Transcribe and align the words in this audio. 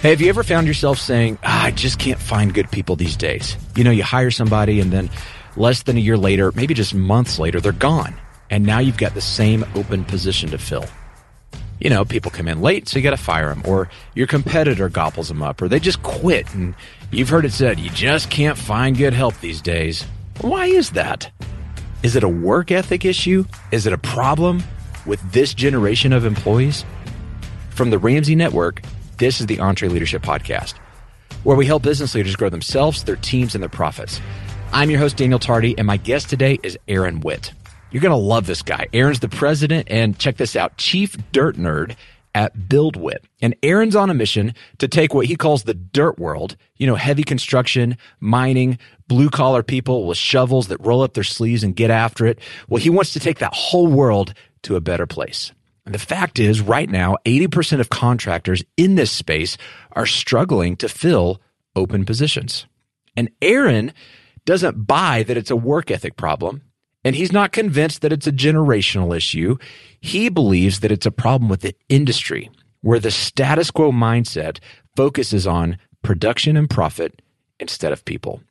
Hey, 0.00 0.08
have 0.08 0.22
you 0.22 0.30
ever 0.30 0.42
found 0.42 0.66
yourself 0.66 0.96
saying, 0.96 1.36
ah, 1.42 1.64
I 1.64 1.72
just 1.72 1.98
can't 1.98 2.18
find 2.18 2.54
good 2.54 2.70
people 2.70 2.96
these 2.96 3.16
days? 3.16 3.54
You 3.76 3.84
know, 3.84 3.90
you 3.90 4.02
hire 4.02 4.30
somebody 4.30 4.80
and 4.80 4.90
then 4.90 5.10
less 5.56 5.82
than 5.82 5.98
a 5.98 6.00
year 6.00 6.16
later, 6.16 6.50
maybe 6.52 6.72
just 6.72 6.94
months 6.94 7.38
later, 7.38 7.60
they're 7.60 7.72
gone. 7.72 8.18
And 8.48 8.64
now 8.64 8.78
you've 8.78 8.96
got 8.96 9.12
the 9.12 9.20
same 9.20 9.62
open 9.74 10.06
position 10.06 10.48
to 10.52 10.58
fill. 10.58 10.86
You 11.80 11.90
know, 11.90 12.06
people 12.06 12.30
come 12.30 12.48
in 12.48 12.62
late, 12.62 12.88
so 12.88 12.98
you 12.98 13.02
got 13.02 13.10
to 13.10 13.18
fire 13.18 13.50
them, 13.50 13.62
or 13.66 13.90
your 14.14 14.26
competitor 14.26 14.88
gobbles 14.88 15.28
them 15.28 15.42
up, 15.42 15.60
or 15.60 15.68
they 15.68 15.78
just 15.78 16.02
quit. 16.02 16.50
And 16.54 16.74
you've 17.10 17.28
heard 17.28 17.44
it 17.44 17.52
said, 17.52 17.78
you 17.78 17.90
just 17.90 18.30
can't 18.30 18.56
find 18.56 18.96
good 18.96 19.12
help 19.12 19.38
these 19.40 19.60
days. 19.60 20.06
Why 20.40 20.64
is 20.64 20.92
that? 20.92 21.30
Is 22.02 22.16
it 22.16 22.24
a 22.24 22.28
work 22.28 22.70
ethic 22.70 23.04
issue? 23.04 23.44
Is 23.70 23.86
it 23.86 23.92
a 23.92 23.98
problem 23.98 24.62
with 25.04 25.20
this 25.30 25.52
generation 25.52 26.14
of 26.14 26.24
employees? 26.24 26.86
From 27.68 27.90
the 27.90 27.98
Ramsey 27.98 28.34
Network, 28.34 28.80
this 29.20 29.38
is 29.38 29.46
the 29.46 29.58
EntreLeadership 29.58 30.20
Podcast, 30.20 30.78
where 31.44 31.56
we 31.56 31.66
help 31.66 31.82
business 31.82 32.14
leaders 32.14 32.36
grow 32.36 32.48
themselves, 32.48 33.04
their 33.04 33.16
teams, 33.16 33.54
and 33.54 33.62
their 33.62 33.68
profits. 33.68 34.18
I'm 34.72 34.88
your 34.88 34.98
host, 34.98 35.18
Daniel 35.18 35.38
Tardy, 35.38 35.76
and 35.76 35.86
my 35.86 35.98
guest 35.98 36.30
today 36.30 36.58
is 36.62 36.78
Aaron 36.88 37.20
Witt. 37.20 37.52
You're 37.90 38.00
going 38.00 38.12
to 38.12 38.16
love 38.16 38.46
this 38.46 38.62
guy. 38.62 38.86
Aaron's 38.94 39.20
the 39.20 39.28
president, 39.28 39.88
and 39.90 40.18
check 40.18 40.38
this 40.38 40.56
out, 40.56 40.78
chief 40.78 41.18
dirt 41.32 41.56
nerd 41.58 41.96
at 42.34 42.56
BuildWitt. 42.56 43.18
And 43.42 43.54
Aaron's 43.62 43.94
on 43.94 44.08
a 44.08 44.14
mission 44.14 44.54
to 44.78 44.88
take 44.88 45.12
what 45.12 45.26
he 45.26 45.36
calls 45.36 45.64
the 45.64 45.74
dirt 45.74 46.18
world, 46.18 46.56
you 46.76 46.86
know, 46.86 46.94
heavy 46.94 47.22
construction, 47.22 47.98
mining, 48.20 48.78
blue 49.06 49.28
collar 49.28 49.62
people 49.62 50.06
with 50.06 50.16
shovels 50.16 50.68
that 50.68 50.80
roll 50.80 51.02
up 51.02 51.12
their 51.12 51.24
sleeves 51.24 51.62
and 51.62 51.76
get 51.76 51.90
after 51.90 52.24
it. 52.24 52.38
Well, 52.70 52.80
he 52.80 52.88
wants 52.88 53.12
to 53.12 53.20
take 53.20 53.40
that 53.40 53.52
whole 53.52 53.86
world 53.86 54.32
to 54.62 54.76
a 54.76 54.80
better 54.80 55.06
place. 55.06 55.52
And 55.84 55.94
the 55.94 55.98
fact 55.98 56.38
is, 56.38 56.60
right 56.60 56.88
now, 56.88 57.16
80% 57.24 57.80
of 57.80 57.90
contractors 57.90 58.62
in 58.76 58.94
this 58.94 59.10
space 59.10 59.56
are 59.92 60.06
struggling 60.06 60.76
to 60.76 60.88
fill 60.88 61.40
open 61.74 62.04
positions. 62.04 62.66
And 63.16 63.30
Aaron 63.40 63.92
doesn't 64.44 64.86
buy 64.86 65.22
that 65.24 65.36
it's 65.36 65.50
a 65.50 65.56
work 65.56 65.90
ethic 65.90 66.16
problem. 66.16 66.62
And 67.04 67.16
he's 67.16 67.32
not 67.32 67.52
convinced 67.52 68.02
that 68.02 68.12
it's 68.12 68.26
a 68.26 68.32
generational 68.32 69.16
issue. 69.16 69.56
He 70.00 70.28
believes 70.28 70.80
that 70.80 70.92
it's 70.92 71.06
a 71.06 71.10
problem 71.10 71.48
with 71.48 71.62
the 71.62 71.74
industry 71.88 72.50
where 72.82 73.00
the 73.00 73.10
status 73.10 73.70
quo 73.70 73.90
mindset 73.90 74.58
focuses 74.96 75.46
on 75.46 75.78
production 76.02 76.56
and 76.56 76.68
profit 76.68 77.22
instead 77.58 77.92
of 77.92 78.04
people. 78.04 78.42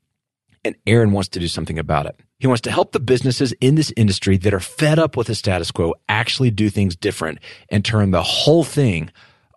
And 0.66 0.76
Aaron 0.86 1.12
wants 1.12 1.30
to 1.30 1.40
do 1.40 1.48
something 1.48 1.80
about 1.80 2.06
it. 2.06 2.20
He 2.40 2.48
wants 2.48 2.62
to 2.62 2.72
help 2.72 2.92
the 2.92 3.00
businesses 3.00 3.54
in 3.62 3.76
this 3.76 3.94
industry 3.96 4.38
that 4.38 4.54
are 4.54 4.60
fed 4.60 5.00
up 5.00 5.16
with 5.16 5.28
the 5.28 5.36
status 5.36 5.72
quo 5.72 5.94
actually 6.08 6.52
do 6.52 6.70
things 6.70 6.96
different 6.96 7.40
and 7.70 7.84
turn 7.84 8.12
the 8.12 8.24
whole 8.24 8.64
thing 8.64 9.12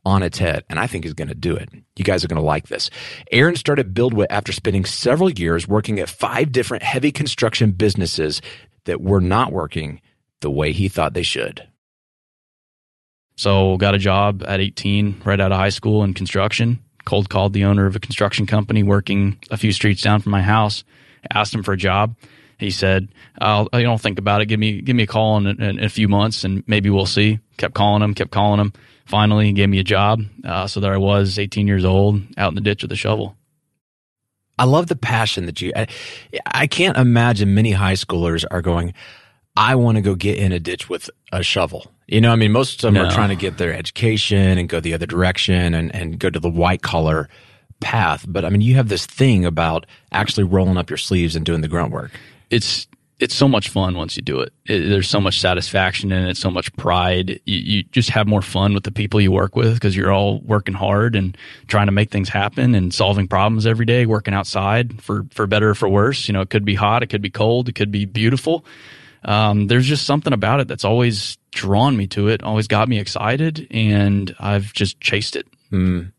on 0.04 0.22
its 0.22 0.38
head. 0.38 0.64
And 0.68 0.78
I 0.78 0.86
think 0.86 1.04
he's 1.04 1.14
going 1.14 1.28
to 1.28 1.34
do 1.34 1.54
it. 1.54 1.68
You 1.96 2.04
guys 2.04 2.24
are 2.24 2.28
going 2.28 2.40
to 2.40 2.46
like 2.46 2.68
this. 2.68 2.90
Aaron 3.30 3.56
started 3.56 3.94
BuildWitt 3.94 4.26
after 4.30 4.52
spending 4.52 4.84
several 4.84 5.30
years 5.30 5.68
working 5.68 5.98
at 6.00 6.08
five 6.08 6.52
different 6.52 6.82
heavy 6.82 7.12
construction 7.12 7.70
businesses 7.72 8.42
that 8.84 9.00
were 9.00 9.20
not 9.20 9.52
working 9.52 10.00
the 10.40 10.50
way 10.50 10.72
he 10.72 10.88
thought 10.88 11.14
they 11.14 11.22
should. 11.22 11.66
So, 13.36 13.76
got 13.78 13.94
a 13.94 13.98
job 13.98 14.44
at 14.46 14.60
18 14.60 15.22
right 15.24 15.40
out 15.40 15.52
of 15.52 15.58
high 15.58 15.70
school 15.70 16.04
in 16.04 16.14
construction. 16.14 16.80
Cold 17.04 17.28
called 17.28 17.52
the 17.52 17.64
owner 17.64 17.86
of 17.86 17.96
a 17.96 18.00
construction 18.00 18.46
company 18.46 18.82
working 18.82 19.38
a 19.50 19.56
few 19.56 19.72
streets 19.72 20.02
down 20.02 20.20
from 20.20 20.32
my 20.32 20.42
house. 20.42 20.84
Asked 21.30 21.54
him 21.54 21.62
for 21.62 21.72
a 21.72 21.76
job 21.76 22.14
he 22.62 22.70
said, 22.70 23.08
"I'll 23.38 23.68
I 23.72 23.82
don't 23.82 24.00
think 24.00 24.18
about 24.18 24.40
it. 24.40 24.46
Give 24.46 24.58
me 24.58 24.80
give 24.80 24.96
me 24.96 25.02
a 25.02 25.06
call 25.06 25.36
in, 25.36 25.46
in, 25.46 25.60
in, 25.60 25.84
a 25.84 25.88
few 25.88 26.08
months, 26.08 26.44
and 26.44 26.62
maybe 26.66 26.88
we'll 26.88 27.06
see." 27.06 27.40
Kept 27.58 27.74
calling 27.74 28.02
him, 28.02 28.14
kept 28.14 28.30
calling 28.30 28.60
him. 28.60 28.72
Finally, 29.04 29.46
he 29.46 29.52
gave 29.52 29.68
me 29.68 29.78
a 29.78 29.84
job. 29.84 30.22
Uh, 30.44 30.66
so 30.66 30.80
there 30.80 30.94
I 30.94 30.98
was, 30.98 31.38
18 31.38 31.66
years 31.66 31.84
old, 31.84 32.22
out 32.38 32.50
in 32.50 32.54
the 32.54 32.60
ditch 32.60 32.82
with 32.82 32.92
a 32.92 32.96
shovel. 32.96 33.36
I 34.58 34.64
love 34.64 34.86
the 34.86 34.96
passion 34.96 35.46
that 35.46 35.60
you. 35.60 35.72
I, 35.74 35.88
I 36.46 36.66
can't 36.66 36.96
imagine 36.96 37.54
many 37.54 37.72
high 37.72 37.94
schoolers 37.94 38.44
are 38.50 38.62
going. 38.62 38.94
I 39.56 39.74
want 39.74 39.96
to 39.96 40.02
go 40.02 40.14
get 40.14 40.38
in 40.38 40.52
a 40.52 40.58
ditch 40.58 40.88
with 40.88 41.10
a 41.30 41.42
shovel. 41.42 41.90
You 42.06 42.20
know, 42.20 42.32
I 42.32 42.36
mean, 42.36 42.52
most 42.52 42.76
of 42.76 42.80
them 42.80 42.94
no. 42.94 43.04
are 43.04 43.10
trying 43.10 43.28
to 43.30 43.36
get 43.36 43.58
their 43.58 43.72
education 43.72 44.58
and 44.58 44.68
go 44.68 44.80
the 44.80 44.94
other 44.94 45.06
direction 45.06 45.74
and, 45.74 45.94
and 45.94 46.18
go 46.18 46.30
to 46.30 46.40
the 46.40 46.50
white 46.50 46.82
collar 46.82 47.28
path. 47.80 48.24
But 48.28 48.44
I 48.44 48.50
mean, 48.50 48.60
you 48.60 48.74
have 48.76 48.88
this 48.88 49.06
thing 49.06 49.44
about 49.44 49.86
actually 50.10 50.44
rolling 50.44 50.76
up 50.76 50.90
your 50.90 50.96
sleeves 50.96 51.36
and 51.36 51.44
doing 51.44 51.60
the 51.60 51.68
grunt 51.68 51.92
work 51.92 52.12
it's 52.52 52.86
it's 53.18 53.34
so 53.36 53.46
much 53.46 53.68
fun 53.68 53.96
once 53.96 54.16
you 54.16 54.22
do 54.22 54.40
it. 54.40 54.52
it. 54.66 54.88
There's 54.88 55.08
so 55.08 55.20
much 55.20 55.38
satisfaction 55.38 56.10
in 56.10 56.26
it, 56.26 56.36
so 56.36 56.50
much 56.50 56.74
pride. 56.74 57.40
You, 57.44 57.58
you 57.58 57.82
just 57.84 58.10
have 58.10 58.26
more 58.26 58.42
fun 58.42 58.74
with 58.74 58.82
the 58.82 58.90
people 58.90 59.20
you 59.20 59.30
work 59.30 59.54
with 59.54 59.74
because 59.74 59.96
you're 59.96 60.10
all 60.10 60.40
working 60.40 60.74
hard 60.74 61.14
and 61.14 61.36
trying 61.68 61.86
to 61.86 61.92
make 61.92 62.10
things 62.10 62.28
happen 62.28 62.74
and 62.74 62.92
solving 62.92 63.28
problems 63.28 63.64
every 63.64 63.86
day, 63.86 64.06
working 64.06 64.34
outside 64.34 65.00
for, 65.00 65.24
for 65.30 65.46
better 65.46 65.70
or 65.70 65.76
for 65.76 65.88
worse. 65.88 66.26
You 66.26 66.34
know, 66.34 66.40
it 66.40 66.50
could 66.50 66.64
be 66.64 66.74
hot, 66.74 67.04
it 67.04 67.10
could 67.10 67.22
be 67.22 67.30
cold, 67.30 67.68
it 67.68 67.76
could 67.76 67.92
be 67.92 68.06
beautiful. 68.06 68.64
Um, 69.24 69.68
there's 69.68 69.86
just 69.86 70.04
something 70.04 70.32
about 70.32 70.60
it 70.60 70.68
that's 70.68 70.84
always 70.84 71.38
drawn 71.50 71.96
me 71.96 72.06
to 72.08 72.28
it, 72.28 72.42
always 72.42 72.68
got 72.68 72.88
me 72.88 72.98
excited, 72.98 73.66
and 73.70 74.34
I've 74.40 74.72
just 74.72 75.00
chased 75.00 75.36
it. 75.36 75.46
Mm. 75.70 76.12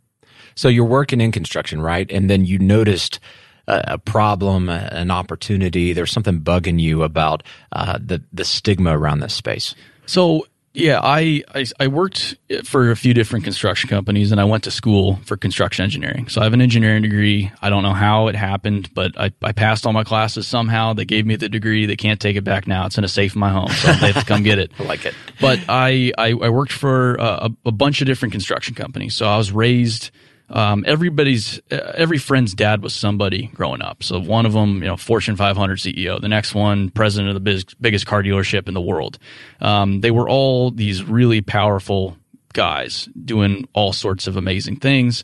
So 0.55 0.67
you're 0.67 0.85
working 0.85 1.21
in 1.21 1.31
construction, 1.31 1.81
right? 1.81 2.09
And 2.11 2.29
then 2.29 2.45
you 2.45 2.59
noticed– 2.59 3.19
a, 3.67 3.97
problem, 3.97 4.69
an 4.69 5.11
opportunity. 5.11 5.93
There's 5.93 6.11
something 6.11 6.41
bugging 6.41 6.79
you 6.79 7.03
about 7.03 7.43
uh, 7.71 7.97
the 8.01 8.21
the 8.33 8.45
stigma 8.45 8.97
around 8.97 9.19
this 9.19 9.33
space. 9.33 9.75
So 10.05 10.47
yeah, 10.73 10.99
I, 11.03 11.43
I, 11.53 11.65
I 11.79 11.87
worked 11.87 12.35
for 12.63 12.89
a 12.89 12.95
few 12.95 13.13
different 13.13 13.45
construction 13.45 13.89
companies, 13.89 14.31
and 14.31 14.41
I 14.41 14.43
went 14.43 14.63
to 14.63 14.71
school 14.71 15.19
for 15.23 15.37
construction 15.37 15.83
engineering. 15.83 16.29
So 16.29 16.41
I 16.41 16.45
have 16.45 16.53
an 16.53 16.61
engineering 16.61 17.03
degree. 17.03 17.51
I 17.61 17.69
don't 17.69 17.83
know 17.83 17.93
how 17.93 18.27
it 18.27 18.35
happened, 18.35 18.91
but 18.95 19.11
I, 19.15 19.31
I 19.43 19.51
passed 19.51 19.85
all 19.85 19.93
my 19.93 20.03
classes 20.03 20.47
somehow. 20.47 20.93
They 20.93 21.05
gave 21.05 21.27
me 21.27 21.35
the 21.35 21.47
degree. 21.47 21.85
They 21.85 21.95
can't 21.95 22.19
take 22.19 22.37
it 22.37 22.43
back 22.43 22.65
now. 22.67 22.87
It's 22.87 22.97
in 22.97 23.03
a 23.03 23.07
safe 23.07 23.35
in 23.35 23.39
my 23.39 23.51
home, 23.51 23.69
so 23.69 23.93
they 23.93 24.11
have 24.11 24.23
to 24.23 24.25
come 24.25 24.41
get 24.41 24.57
it. 24.57 24.71
I 24.79 24.83
like 24.83 25.05
it. 25.05 25.13
But 25.39 25.59
I 25.69 26.11
I, 26.17 26.31
I 26.31 26.49
worked 26.49 26.73
for 26.73 27.15
a, 27.15 27.51
a 27.65 27.71
bunch 27.71 28.01
of 28.01 28.07
different 28.07 28.31
construction 28.31 28.73
companies. 28.73 29.15
So 29.15 29.27
I 29.27 29.37
was 29.37 29.51
raised 29.51 30.09
um, 30.49 30.83
everybody's 30.85 31.61
every 31.69 32.17
friend's 32.17 32.53
dad 32.53 32.83
was 32.83 32.93
somebody 32.93 33.47
growing 33.47 33.81
up. 33.81 34.03
So 34.03 34.19
one 34.19 34.45
of 34.45 34.53
them, 34.53 34.81
you 34.81 34.87
know, 34.87 34.97
Fortune 34.97 35.35
500 35.35 35.79
CEO. 35.79 36.21
The 36.21 36.27
next 36.27 36.53
one, 36.53 36.89
president 36.89 37.35
of 37.35 37.43
the 37.43 37.75
biggest 37.79 38.05
car 38.05 38.21
dealership 38.21 38.67
in 38.67 38.73
the 38.73 38.81
world. 38.81 39.17
Um, 39.61 40.01
they 40.01 40.11
were 40.11 40.29
all 40.29 40.71
these 40.71 41.03
really 41.03 41.41
powerful 41.41 42.17
guys 42.53 43.09
doing 43.25 43.67
all 43.73 43.93
sorts 43.93 44.27
of 44.27 44.37
amazing 44.37 44.77
things. 44.77 45.23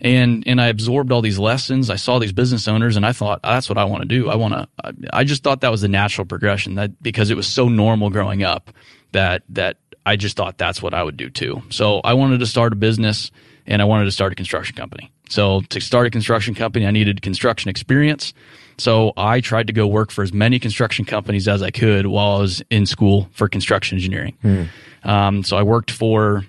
And 0.00 0.44
and 0.46 0.60
I 0.60 0.68
absorbed 0.68 1.10
all 1.12 1.22
these 1.22 1.38
lessons. 1.38 1.90
I 1.90 1.96
saw 1.96 2.18
these 2.18 2.32
business 2.32 2.68
owners, 2.68 2.96
and 2.96 3.04
I 3.04 3.12
thought 3.12 3.40
that's 3.42 3.68
what 3.68 3.78
I 3.78 3.84
want 3.84 4.02
to 4.02 4.08
do. 4.08 4.30
I 4.30 4.36
want 4.36 4.54
to. 4.54 4.68
I 5.12 5.24
just 5.24 5.42
thought 5.42 5.62
that 5.62 5.72
was 5.72 5.80
the 5.80 5.88
natural 5.88 6.24
progression. 6.24 6.76
That 6.76 7.02
because 7.02 7.30
it 7.30 7.36
was 7.36 7.48
so 7.48 7.68
normal 7.68 8.08
growing 8.08 8.44
up, 8.44 8.70
that 9.10 9.42
that 9.48 9.78
I 10.06 10.14
just 10.14 10.36
thought 10.36 10.56
that's 10.56 10.80
what 10.80 10.94
I 10.94 11.02
would 11.02 11.16
do 11.16 11.30
too. 11.30 11.62
So 11.70 12.00
I 12.04 12.14
wanted 12.14 12.38
to 12.38 12.46
start 12.46 12.72
a 12.72 12.76
business 12.76 13.32
and 13.68 13.80
I 13.80 13.84
wanted 13.84 14.06
to 14.06 14.10
start 14.10 14.32
a 14.32 14.34
construction 14.34 14.74
company. 14.74 15.12
So 15.28 15.60
to 15.68 15.80
start 15.80 16.06
a 16.06 16.10
construction 16.10 16.54
company, 16.54 16.86
I 16.86 16.90
needed 16.90 17.22
construction 17.22 17.68
experience. 17.68 18.32
So 18.78 19.12
I 19.16 19.40
tried 19.40 19.66
to 19.66 19.72
go 19.72 19.86
work 19.86 20.10
for 20.10 20.22
as 20.22 20.32
many 20.32 20.58
construction 20.58 21.04
companies 21.04 21.46
as 21.46 21.62
I 21.62 21.70
could 21.70 22.06
while 22.06 22.36
I 22.36 22.40
was 22.40 22.62
in 22.70 22.86
school 22.86 23.28
for 23.32 23.48
construction 23.48 23.96
engineering. 23.96 24.36
Hmm. 24.42 24.64
Um, 25.04 25.44
so 25.44 25.56
I 25.56 25.62
worked 25.62 25.90
for 25.90 26.44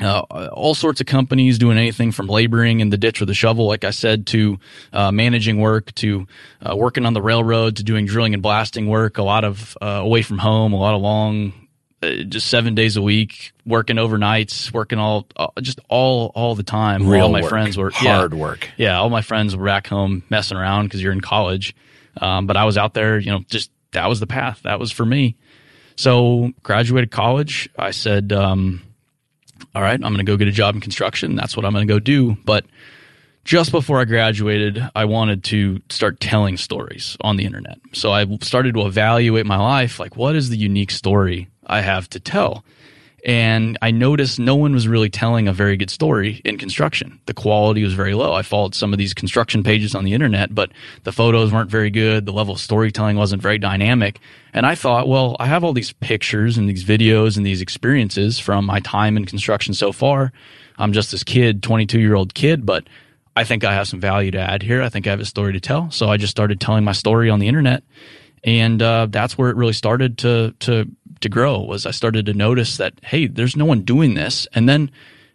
uh, 0.00 0.20
all 0.52 0.74
sorts 0.74 1.00
of 1.00 1.06
companies 1.06 1.58
doing 1.58 1.78
anything 1.78 2.12
from 2.12 2.26
laboring 2.26 2.80
in 2.80 2.90
the 2.90 2.96
ditch 2.98 3.20
with 3.20 3.30
a 3.30 3.34
shovel, 3.34 3.66
like 3.66 3.84
I 3.84 3.90
said, 3.90 4.26
to 4.28 4.58
uh, 4.92 5.12
managing 5.12 5.60
work, 5.60 5.94
to 5.96 6.26
uh, 6.62 6.76
working 6.76 7.06
on 7.06 7.14
the 7.14 7.22
railroad, 7.22 7.76
to 7.76 7.84
doing 7.84 8.06
drilling 8.06 8.34
and 8.34 8.42
blasting 8.42 8.86
work, 8.86 9.18
a 9.18 9.22
lot 9.22 9.44
of 9.44 9.76
uh, 9.80 9.86
away 9.86 10.22
from 10.22 10.38
home, 10.38 10.72
a 10.72 10.78
lot 10.78 10.94
of 10.94 11.00
long 11.00 11.52
uh, 12.02 12.22
just 12.28 12.48
seven 12.48 12.74
days 12.74 12.96
a 12.96 13.02
week, 13.02 13.52
working 13.66 13.96
overnights, 13.96 14.72
working 14.72 14.98
all, 14.98 15.26
uh, 15.36 15.48
just 15.60 15.80
all, 15.88 16.32
all 16.34 16.54
the 16.54 16.62
time. 16.62 17.08
Real 17.08 17.24
all 17.24 17.28
my 17.28 17.42
work. 17.42 17.50
friends 17.50 17.76
were 17.76 17.90
hard 17.90 18.32
yeah, 18.32 18.38
work. 18.38 18.68
Yeah. 18.76 18.98
All 18.98 19.10
my 19.10 19.22
friends 19.22 19.56
were 19.56 19.64
back 19.64 19.86
home 19.86 20.22
messing 20.30 20.56
around 20.56 20.86
because 20.86 21.02
you're 21.02 21.12
in 21.12 21.20
college. 21.20 21.74
Um, 22.20 22.46
but 22.46 22.56
I 22.56 22.64
was 22.64 22.78
out 22.78 22.94
there, 22.94 23.18
you 23.18 23.30
know, 23.30 23.40
just 23.48 23.70
that 23.92 24.08
was 24.08 24.20
the 24.20 24.26
path. 24.26 24.60
That 24.64 24.78
was 24.78 24.90
for 24.90 25.04
me. 25.04 25.36
So 25.96 26.52
graduated 26.62 27.10
college. 27.10 27.68
I 27.78 27.90
said, 27.90 28.32
um, 28.32 28.82
all 29.74 29.82
right, 29.82 29.94
I'm 29.94 30.00
going 30.00 30.16
to 30.16 30.24
go 30.24 30.36
get 30.36 30.48
a 30.48 30.52
job 30.52 30.74
in 30.74 30.80
construction. 30.80 31.36
That's 31.36 31.56
what 31.56 31.66
I'm 31.66 31.72
going 31.72 31.86
to 31.86 31.92
go 31.92 31.98
do. 31.98 32.36
But 32.44 32.64
just 33.50 33.72
before 33.72 34.00
I 34.00 34.04
graduated, 34.04 34.80
I 34.94 35.06
wanted 35.06 35.42
to 35.46 35.80
start 35.88 36.20
telling 36.20 36.56
stories 36.56 37.16
on 37.20 37.36
the 37.36 37.44
internet. 37.44 37.80
So 37.92 38.12
I 38.12 38.24
started 38.42 38.74
to 38.74 38.86
evaluate 38.86 39.44
my 39.44 39.56
life 39.56 39.98
like, 39.98 40.16
what 40.16 40.36
is 40.36 40.50
the 40.50 40.56
unique 40.56 40.92
story 40.92 41.48
I 41.66 41.80
have 41.80 42.08
to 42.10 42.20
tell. 42.20 42.64
And 43.26 43.76
I 43.82 43.90
noticed 43.90 44.38
no 44.38 44.54
one 44.54 44.72
was 44.72 44.86
really 44.86 45.10
telling 45.10 45.48
a 45.48 45.52
very 45.52 45.76
good 45.76 45.90
story 45.90 46.40
in 46.44 46.58
construction. 46.58 47.18
The 47.26 47.34
quality 47.34 47.82
was 47.82 47.92
very 47.92 48.14
low. 48.14 48.32
I 48.32 48.42
followed 48.42 48.76
some 48.76 48.92
of 48.92 49.00
these 49.00 49.14
construction 49.14 49.64
pages 49.64 49.96
on 49.96 50.04
the 50.04 50.12
internet, 50.12 50.54
but 50.54 50.70
the 51.02 51.10
photos 51.10 51.52
weren't 51.52 51.72
very 51.72 51.90
good. 51.90 52.26
The 52.26 52.32
level 52.32 52.54
of 52.54 52.60
storytelling 52.60 53.16
wasn't 53.16 53.42
very 53.42 53.58
dynamic. 53.58 54.20
And 54.52 54.64
I 54.64 54.76
thought, 54.76 55.08
well, 55.08 55.36
I 55.40 55.46
have 55.46 55.64
all 55.64 55.72
these 55.72 55.92
pictures 55.92 56.56
and 56.56 56.68
these 56.68 56.84
videos 56.84 57.36
and 57.36 57.44
these 57.44 57.60
experiences 57.60 58.38
from 58.38 58.64
my 58.64 58.78
time 58.78 59.16
in 59.16 59.24
construction 59.24 59.74
so 59.74 59.90
far. 59.90 60.32
I'm 60.78 60.92
just 60.92 61.10
this 61.10 61.24
kid, 61.24 61.64
22 61.64 61.98
year 61.98 62.14
old 62.14 62.34
kid, 62.34 62.64
but 62.64 62.84
I 63.36 63.44
think 63.44 63.64
I 63.64 63.72
have 63.72 63.88
some 63.88 64.00
value 64.00 64.30
to 64.32 64.40
add 64.40 64.62
here. 64.62 64.82
I 64.82 64.88
think 64.88 65.06
I 65.06 65.10
have 65.10 65.20
a 65.20 65.24
story 65.24 65.52
to 65.52 65.60
tell. 65.60 65.90
So 65.90 66.08
I 66.08 66.16
just 66.16 66.30
started 66.30 66.60
telling 66.60 66.84
my 66.84 66.92
story 66.92 67.30
on 67.30 67.38
the 67.38 67.48
internet. 67.48 67.82
And 68.42 68.80
uh, 68.82 69.06
that's 69.10 69.36
where 69.36 69.50
it 69.50 69.56
really 69.56 69.72
started 69.72 70.18
to 70.18 70.54
to 70.60 70.86
to 71.20 71.28
grow 71.28 71.60
was 71.60 71.84
I 71.84 71.90
started 71.90 72.26
to 72.26 72.34
notice 72.34 72.78
that 72.78 72.94
hey, 73.02 73.26
there's 73.26 73.56
no 73.56 73.66
one 73.66 73.82
doing 73.82 74.14
this, 74.14 74.46
and 74.54 74.68
then 74.68 74.90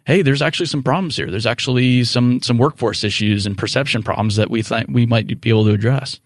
hey, 0.06 0.22
there's 0.22 0.42
actually 0.42 0.66
some 0.66 0.82
problems 0.82 1.16
here. 1.16 1.30
There's 1.30 1.46
actually 1.46 2.04
some 2.04 2.42
some 2.42 2.58
workforce 2.58 3.04
issues 3.04 3.46
and 3.46 3.56
perception 3.56 4.02
problems 4.02 4.36
that 4.36 4.50
we 4.50 4.62
think 4.62 4.88
we 4.90 5.06
might 5.06 5.40
be 5.40 5.50
able 5.50 5.64
to 5.66 5.72
address. 5.72 6.20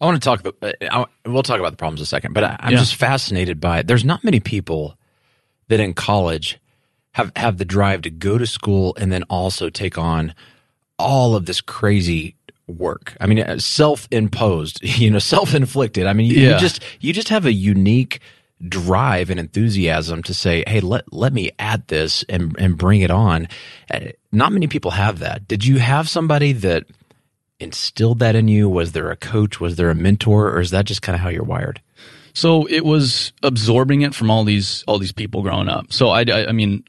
I 0.00 0.06
want 0.06 0.22
to 0.22 0.24
talk 0.24 0.40
about. 0.40 0.56
Uh, 0.60 0.72
I, 0.90 1.28
we'll 1.28 1.42
talk 1.42 1.60
about 1.60 1.70
the 1.70 1.76
problems 1.76 2.00
in 2.00 2.04
a 2.04 2.06
second, 2.06 2.34
but 2.34 2.44
I, 2.44 2.56
am 2.60 2.72
yeah. 2.72 2.78
just 2.78 2.96
fascinated 2.96 3.60
by 3.60 3.78
it. 3.78 3.86
There's 3.86 4.04
not 4.04 4.22
many 4.24 4.40
people 4.40 4.98
that 5.68 5.80
in 5.80 5.94
college 5.94 6.58
have 7.12 7.32
have 7.36 7.58
the 7.58 7.64
drive 7.64 8.02
to 8.02 8.10
go 8.10 8.36
to 8.36 8.46
school 8.46 8.94
and 8.98 9.12
then 9.12 9.22
also 9.24 9.70
take 9.70 9.96
on 9.96 10.34
all 11.02 11.34
of 11.34 11.46
this 11.46 11.60
crazy 11.60 12.36
work. 12.66 13.16
I 13.20 13.26
mean, 13.26 13.40
uh, 13.40 13.58
self-imposed, 13.58 14.82
you 14.98 15.10
know, 15.10 15.18
self-inflicted. 15.18 16.06
I 16.06 16.12
mean, 16.12 16.26
you, 16.26 16.36
yeah. 16.40 16.54
you 16.54 16.58
just 16.58 16.82
you 17.00 17.12
just 17.12 17.28
have 17.28 17.46
a 17.46 17.52
unique 17.52 18.20
drive 18.68 19.30
and 19.30 19.40
enthusiasm 19.40 20.22
to 20.22 20.34
say, 20.34 20.64
"Hey, 20.66 20.80
let 20.80 21.12
let 21.12 21.32
me 21.32 21.50
add 21.58 21.86
this 21.88 22.24
and 22.28 22.56
and 22.58 22.78
bring 22.78 23.00
it 23.00 23.10
on." 23.10 23.48
Uh, 23.92 24.00
not 24.30 24.52
many 24.52 24.66
people 24.66 24.92
have 24.92 25.18
that. 25.18 25.46
Did 25.48 25.64
you 25.64 25.78
have 25.78 26.08
somebody 26.08 26.52
that 26.52 26.84
instilled 27.60 28.18
that 28.20 28.34
in 28.34 28.48
you? 28.48 28.68
Was 28.68 28.92
there 28.92 29.10
a 29.10 29.16
coach? 29.16 29.60
Was 29.60 29.76
there 29.76 29.90
a 29.90 29.94
mentor, 29.94 30.50
or 30.50 30.60
is 30.60 30.70
that 30.70 30.86
just 30.86 31.02
kind 31.02 31.14
of 31.14 31.20
how 31.20 31.28
you're 31.28 31.42
wired? 31.42 31.80
So 32.34 32.66
it 32.66 32.84
was 32.84 33.32
absorbing 33.42 34.02
it 34.02 34.14
from 34.14 34.30
all 34.30 34.44
these 34.44 34.84
all 34.86 34.98
these 34.98 35.12
people 35.12 35.42
growing 35.42 35.68
up. 35.68 35.92
So 35.92 36.08
I, 36.08 36.24
I, 36.28 36.48
I 36.48 36.52
mean, 36.52 36.84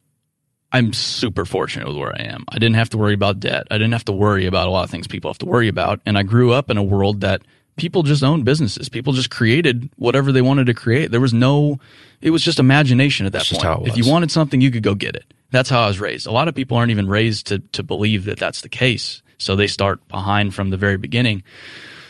I'm 0.73 0.91
super 0.91 1.45
fortunate 1.45 1.87
with 1.87 1.97
where 1.97 2.13
I 2.13 2.23
am. 2.23 2.45
I 2.49 2.55
didn't 2.55 2.75
have 2.75 2.89
to 2.89 2.97
worry 2.97 3.13
about 3.13 3.39
debt. 3.39 3.67
I 3.69 3.75
didn't 3.75 3.93
have 3.93 4.05
to 4.05 4.11
worry 4.11 4.47
about 4.47 4.67
a 4.67 4.71
lot 4.71 4.83
of 4.83 4.89
things 4.89 5.07
people 5.07 5.29
have 5.29 5.37
to 5.37 5.45
worry 5.45 5.67
about. 5.67 6.01
And 6.05 6.17
I 6.17 6.23
grew 6.23 6.51
up 6.51 6.71
in 6.71 6.77
a 6.77 6.83
world 6.83 7.21
that 7.21 7.43
people 7.75 8.01
just 8.01 8.23
owned 8.23 8.43
businesses. 8.43 8.89
People 8.89 9.13
just 9.13 9.29
created 9.29 9.89
whatever 9.97 10.31
they 10.31 10.41
wanted 10.41 10.65
to 10.65 10.73
create. 10.73 11.11
There 11.11 11.21
was 11.21 11.33
no, 11.33 11.79
it 12.21 12.31
was 12.31 12.43
just 12.43 12.59
imagination 12.59 13.27
at 13.27 13.33
that 13.33 13.39
that's 13.39 13.51
point. 13.51 13.87
If 13.87 13.97
you 13.97 14.11
wanted 14.11 14.31
something, 14.31 14.61
you 14.61 14.71
could 14.71 14.83
go 14.83 14.95
get 14.95 15.15
it. 15.15 15.31
That's 15.51 15.69
how 15.69 15.83
I 15.83 15.87
was 15.87 15.99
raised. 15.99 16.25
A 16.25 16.31
lot 16.31 16.47
of 16.47 16.55
people 16.55 16.77
aren't 16.77 16.91
even 16.91 17.07
raised 17.07 17.47
to, 17.47 17.59
to 17.59 17.83
believe 17.83 18.25
that 18.25 18.39
that's 18.39 18.61
the 18.61 18.69
case. 18.69 19.21
So 19.37 19.55
they 19.55 19.67
start 19.67 20.07
behind 20.07 20.55
from 20.55 20.71
the 20.71 20.77
very 20.77 20.97
beginning. 20.97 21.43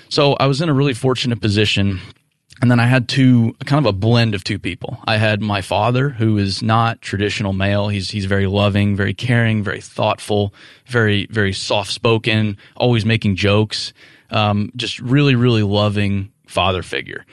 So 0.07 0.33
I 0.33 0.45
was 0.45 0.61
in 0.61 0.69
a 0.69 0.73
really 0.73 0.93
fortunate 0.93 1.41
position. 1.41 1.99
And 2.61 2.71
then 2.71 2.79
I 2.79 2.85
had 2.85 3.09
two, 3.09 3.55
kind 3.65 3.85
of 3.85 3.89
a 3.89 3.97
blend 3.97 4.35
of 4.35 4.43
two 4.43 4.59
people. 4.59 4.99
I 5.05 5.17
had 5.17 5.41
my 5.41 5.61
father, 5.61 6.09
who 6.09 6.37
is 6.37 6.61
not 6.61 7.01
traditional 7.01 7.51
male. 7.51 7.89
He's, 7.89 8.11
he's 8.11 8.25
very 8.25 8.47
loving, 8.47 8.95
very 8.95 9.13
caring, 9.13 9.63
very 9.63 9.81
thoughtful, 9.81 10.53
very, 10.85 11.25
very 11.27 11.51
soft 11.51 11.91
spoken, 11.91 12.57
always 12.77 13.05
making 13.05 13.35
jokes 13.35 13.91
um, 14.33 14.71
just 14.75 14.99
really, 14.99 15.35
really 15.35 15.63
loving 15.63 16.31
father 16.47 16.83
figure. 16.83 17.25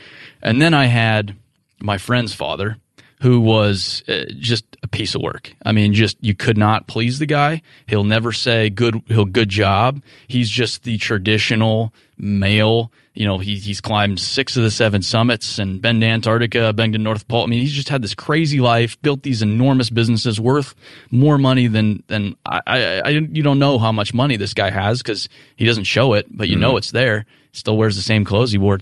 And 0.43 0.61
then 0.63 0.75
I 0.75 0.87
had 0.87 1.35
my 1.81 1.99
friend's 1.99 2.35
father, 2.35 2.77
who 3.23 3.41
was 3.41 4.03
uh, 4.09 4.25
just 4.39 4.65
a 4.83 4.89
piece 4.89 5.15
of 5.15 5.21
work. 5.21 5.55
I 5.65 5.73
mean, 5.73 5.93
just 5.93 6.17
you 6.21 6.35
could 6.35 6.57
not 6.57 6.87
please 6.87 7.19
the 7.19 7.27
guy. 7.27 7.61
He'll 7.87 8.05
never 8.05 8.33
say 8.33 8.71
good. 8.71 9.03
He'll 9.09 9.27
good 9.27 9.51
job. 9.51 10.03
He's 10.27 10.49
just 10.49 10.85
the 10.85 10.97
traditional 10.97 11.93
male. 12.17 12.91
You 13.21 13.27
know, 13.27 13.37
he, 13.37 13.57
he's 13.57 13.83
climbed 13.83 14.19
six 14.19 14.57
of 14.57 14.63
the 14.63 14.71
seven 14.71 15.03
summits 15.03 15.59
and 15.59 15.83
been 15.83 16.01
to 16.01 16.07
Antarctica, 16.07 16.73
been 16.73 16.93
to 16.93 16.99
North 16.99 17.29
Pole. 17.29 17.43
I 17.43 17.47
mean, 17.49 17.61
he's 17.61 17.75
just 17.75 17.91
had 17.91 18.01
this 18.01 18.15
crazy 18.15 18.61
life, 18.61 18.99
built 19.03 19.25
these 19.25 19.43
enormous 19.43 19.91
businesses 19.91 20.41
worth 20.41 20.75
more 21.11 21.37
money 21.37 21.67
than 21.67 22.03
than 22.07 22.35
I. 22.47 22.61
I, 22.67 23.01
I 23.01 23.09
you 23.11 23.43
don't 23.43 23.59
know 23.59 23.79
how 23.79 23.93
much 23.93 24.15
money 24.15 24.37
this 24.37 24.55
guy 24.55 24.71
has 24.71 25.03
because 25.03 25.29
he 25.57 25.67
doesn't 25.67 25.85
show 25.85 26.15
it, 26.15 26.29
but 26.31 26.49
you 26.49 26.55
mm-hmm. 26.55 26.63
know 26.63 26.77
it's 26.79 26.93
there. 26.93 27.27
Still 27.53 27.77
wears 27.77 27.97
the 27.97 28.03
same 28.03 28.25
clothes 28.25 28.53
he 28.53 28.59
wore 28.59 28.79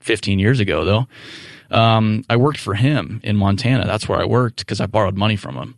15 0.00 0.38
years 0.38 0.58
ago, 0.58 0.86
though. 0.86 1.06
Um, 1.76 2.24
I 2.30 2.36
worked 2.36 2.58
for 2.58 2.72
him 2.72 3.20
in 3.22 3.36
Montana. 3.36 3.84
That's 3.86 4.08
where 4.08 4.18
I 4.18 4.24
worked 4.24 4.60
because 4.60 4.80
I 4.80 4.86
borrowed 4.86 5.18
money 5.18 5.36
from 5.36 5.56
him. 5.56 5.76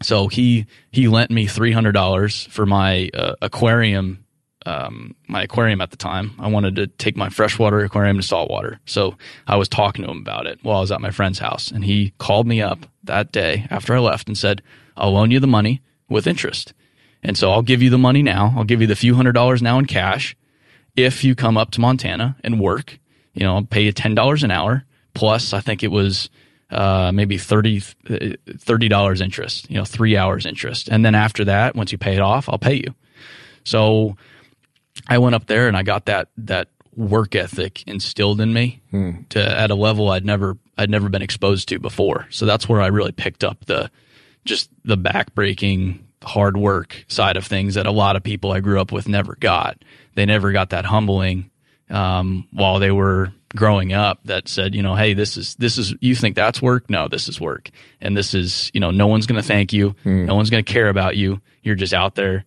So 0.00 0.28
he 0.28 0.66
he 0.92 1.08
lent 1.08 1.32
me 1.32 1.48
three 1.48 1.72
hundred 1.72 1.92
dollars 1.92 2.44
for 2.46 2.66
my 2.66 3.10
uh, 3.14 3.34
aquarium, 3.42 4.24
um, 4.66 5.14
my 5.26 5.42
aquarium 5.42 5.80
at 5.80 5.90
the 5.90 5.96
time. 5.96 6.32
I 6.38 6.48
wanted 6.48 6.76
to 6.76 6.86
take 6.86 7.16
my 7.16 7.28
freshwater 7.28 7.80
aquarium 7.80 8.16
to 8.16 8.22
saltwater. 8.22 8.80
So 8.86 9.16
I 9.46 9.56
was 9.56 9.68
talking 9.68 10.04
to 10.04 10.10
him 10.10 10.18
about 10.18 10.46
it 10.46 10.58
while 10.62 10.78
I 10.78 10.80
was 10.80 10.92
at 10.92 11.00
my 11.00 11.10
friend's 11.10 11.38
house, 11.38 11.70
and 11.70 11.84
he 11.84 12.12
called 12.18 12.46
me 12.46 12.60
up 12.60 12.86
that 13.04 13.32
day 13.32 13.66
after 13.70 13.94
I 13.94 13.98
left 13.98 14.28
and 14.28 14.36
said, 14.36 14.62
"I'll 14.96 15.12
loan 15.12 15.30
you 15.30 15.40
the 15.40 15.46
money 15.46 15.80
with 16.08 16.26
interest." 16.26 16.74
And 17.22 17.36
so 17.36 17.50
I'll 17.50 17.62
give 17.62 17.82
you 17.82 17.90
the 17.90 17.98
money 17.98 18.22
now. 18.22 18.54
I'll 18.56 18.64
give 18.64 18.80
you 18.80 18.86
the 18.86 18.96
few 18.96 19.14
hundred 19.14 19.32
dollars 19.32 19.60
now 19.60 19.78
in 19.78 19.86
cash 19.86 20.36
if 20.96 21.24
you 21.24 21.34
come 21.34 21.56
up 21.56 21.70
to 21.72 21.80
Montana 21.80 22.36
and 22.42 22.60
work. 22.60 22.98
You 23.34 23.44
know, 23.44 23.56
I'll 23.56 23.64
pay 23.64 23.82
you 23.82 23.92
ten 23.92 24.14
dollars 24.14 24.42
an 24.42 24.50
hour 24.50 24.84
plus 25.14 25.52
I 25.52 25.60
think 25.60 25.82
it 25.82 25.90
was 25.90 26.30
uh, 26.70 27.10
maybe 27.12 27.36
30 27.36 28.88
dollars 28.88 29.20
interest, 29.20 29.68
you 29.70 29.76
know, 29.76 29.84
three 29.84 30.16
hours 30.16 30.46
interest, 30.46 30.88
and 30.88 31.04
then 31.04 31.14
after 31.14 31.44
that, 31.44 31.74
once 31.74 31.90
you 31.92 31.98
pay 31.98 32.14
it 32.14 32.20
off, 32.20 32.48
I'll 32.48 32.58
pay 32.58 32.74
you. 32.74 32.94
So 33.64 34.16
I 35.08 35.18
went 35.18 35.34
up 35.34 35.46
there 35.46 35.68
and 35.68 35.76
I 35.76 35.82
got 35.82 36.06
that 36.06 36.28
that 36.38 36.68
work 36.96 37.34
ethic 37.34 37.82
instilled 37.86 38.40
in 38.40 38.52
me 38.52 38.82
hmm. 38.90 39.22
to 39.30 39.40
at 39.40 39.70
a 39.70 39.74
level 39.74 40.10
I'd 40.10 40.24
never 40.24 40.58
I'd 40.76 40.90
never 40.90 41.08
been 41.08 41.22
exposed 41.22 41.68
to 41.68 41.78
before. 41.78 42.26
So 42.30 42.46
that's 42.46 42.68
where 42.68 42.80
I 42.80 42.88
really 42.88 43.12
picked 43.12 43.44
up 43.44 43.64
the 43.66 43.90
just 44.44 44.70
the 44.84 44.96
backbreaking 44.96 46.00
hard 46.22 46.56
work 46.56 47.04
side 47.08 47.36
of 47.36 47.46
things 47.46 47.74
that 47.74 47.86
a 47.86 47.90
lot 47.90 48.16
of 48.16 48.22
people 48.22 48.52
I 48.52 48.60
grew 48.60 48.80
up 48.80 48.92
with 48.92 49.08
never 49.08 49.36
got. 49.36 49.82
They 50.14 50.26
never 50.26 50.52
got 50.52 50.70
that 50.70 50.84
humbling 50.84 51.50
um, 51.88 52.46
while 52.52 52.78
they 52.78 52.90
were 52.90 53.32
growing 53.54 53.92
up 53.92 54.20
that 54.24 54.48
said, 54.48 54.74
you 54.74 54.82
know, 54.82 54.94
hey, 54.94 55.14
this 55.14 55.36
is 55.36 55.54
this 55.56 55.78
is 55.78 55.94
you 56.00 56.14
think 56.14 56.36
that's 56.36 56.62
work? 56.62 56.88
No, 56.88 57.08
this 57.08 57.28
is 57.28 57.40
work, 57.40 57.70
and 58.00 58.16
this 58.16 58.34
is 58.34 58.70
you 58.74 58.80
know, 58.80 58.90
no 58.90 59.06
one's 59.06 59.26
going 59.26 59.40
to 59.40 59.46
thank 59.46 59.72
you, 59.72 59.94
mm. 60.04 60.26
no 60.26 60.34
one's 60.34 60.50
going 60.50 60.64
to 60.64 60.72
care 60.72 60.88
about 60.88 61.16
you. 61.16 61.40
You're 61.62 61.74
just 61.74 61.94
out 61.94 62.14
there 62.14 62.44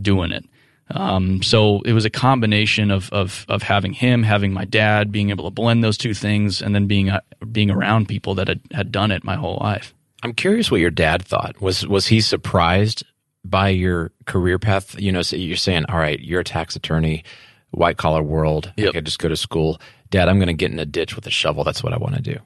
doing 0.00 0.32
it. 0.32 0.44
Um, 0.94 1.42
so 1.42 1.80
it 1.82 1.92
was 1.92 2.04
a 2.04 2.10
combination 2.10 2.90
of, 2.90 3.10
of 3.12 3.44
of 3.48 3.62
having 3.62 3.92
him, 3.92 4.22
having 4.22 4.52
my 4.52 4.64
dad, 4.64 5.10
being 5.10 5.30
able 5.30 5.44
to 5.44 5.50
blend 5.50 5.82
those 5.82 5.98
two 5.98 6.14
things, 6.14 6.62
and 6.62 6.74
then 6.74 6.86
being 6.86 7.10
uh, 7.10 7.20
being 7.50 7.70
around 7.70 8.08
people 8.08 8.34
that 8.36 8.48
had, 8.48 8.60
had 8.72 8.92
done 8.92 9.10
it 9.10 9.24
my 9.24 9.36
whole 9.36 9.58
life. 9.60 9.94
I'm 10.22 10.34
curious 10.34 10.70
what 10.70 10.80
your 10.80 10.90
dad 10.90 11.22
thought. 11.22 11.60
Was 11.60 11.86
was 11.86 12.06
he 12.06 12.20
surprised 12.20 13.04
by 13.44 13.70
your 13.70 14.12
career 14.26 14.58
path? 14.58 14.98
You 15.00 15.12
know, 15.12 15.22
so 15.22 15.36
you're 15.36 15.56
saying, 15.56 15.86
all 15.88 15.98
right, 15.98 16.20
you're 16.20 16.40
a 16.40 16.44
tax 16.44 16.76
attorney 16.76 17.24
white 17.70 17.96
collar 17.96 18.22
world. 18.22 18.72
Yep. 18.76 18.88
I 18.88 18.92
could 18.92 19.06
just 19.06 19.18
go 19.18 19.28
to 19.28 19.36
school. 19.36 19.80
Dad, 20.10 20.28
I'm 20.28 20.38
going 20.38 20.48
to 20.48 20.54
get 20.54 20.70
in 20.70 20.78
a 20.78 20.86
ditch 20.86 21.16
with 21.16 21.26
a 21.26 21.30
shovel. 21.30 21.64
That's 21.64 21.82
what 21.82 21.92
I 21.92 21.96
want 21.96 22.16
to 22.16 22.22
do. 22.22 22.38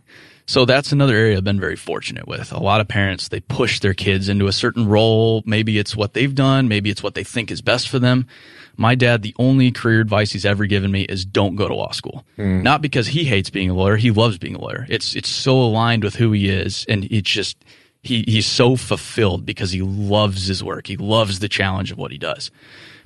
So 0.49 0.65
that's 0.65 0.93
another 0.93 1.17
area 1.17 1.37
I've 1.37 1.45
been 1.45 1.59
very 1.59 1.75
fortunate 1.75 2.29
with. 2.29 2.53
A 2.53 2.61
lot 2.61 2.81
of 2.81 2.87
parents, 2.87 3.29
they 3.29 3.41
push 3.41 3.81
their 3.81 3.95
kids 3.95 4.29
into 4.29 4.47
a 4.47 4.53
certain 4.53 4.87
role. 4.87 5.43
Maybe 5.45 5.77
it's 5.77 5.97
what 5.97 6.15
they've 6.15 6.35
done. 6.35 6.69
Maybe 6.69 6.89
it's 6.89 7.03
what 7.03 7.15
they 7.15 7.25
think 7.25 7.51
is 7.51 7.61
best 7.61 7.89
for 7.89 7.99
them. 7.99 8.29
My 8.77 8.95
dad, 8.95 9.23
the 9.23 9.35
only 9.41 9.73
career 9.73 10.01
advice 10.01 10.31
he's 10.33 10.47
ever 10.47 10.67
given 10.67 10.93
me 10.93 11.03
is 11.03 11.25
don't 11.25 11.57
go 11.57 11.67
to 11.67 11.75
law 11.75 11.91
school. 11.91 12.25
Mm. 12.39 12.63
Not 12.63 12.81
because 12.81 13.09
he 13.09 13.25
hates 13.25 13.51
being 13.51 13.71
a 13.71 13.75
lawyer. 13.75 13.97
He 13.97 14.13
loves 14.13 14.39
being 14.39 14.55
a 14.55 14.61
lawyer. 14.61 14.87
It's, 14.89 15.17
it's 15.17 15.29
so 15.29 15.61
aligned 15.61 16.05
with 16.05 16.15
who 16.15 16.31
he 16.31 16.49
is. 16.49 16.87
And 16.89 17.05
it's 17.07 17.31
just, 17.31 17.57
he, 18.03 18.23
he's 18.29 18.47
so 18.47 18.77
fulfilled 18.77 19.45
because 19.45 19.73
he 19.73 19.83
loves 19.83 20.47
his 20.47 20.63
work. 20.63 20.87
He 20.87 20.97
loves 20.97 21.41
the 21.41 21.49
challenge 21.49 21.91
of 21.91 21.99
what 21.99 22.13
he 22.13 22.19
does. 22.19 22.53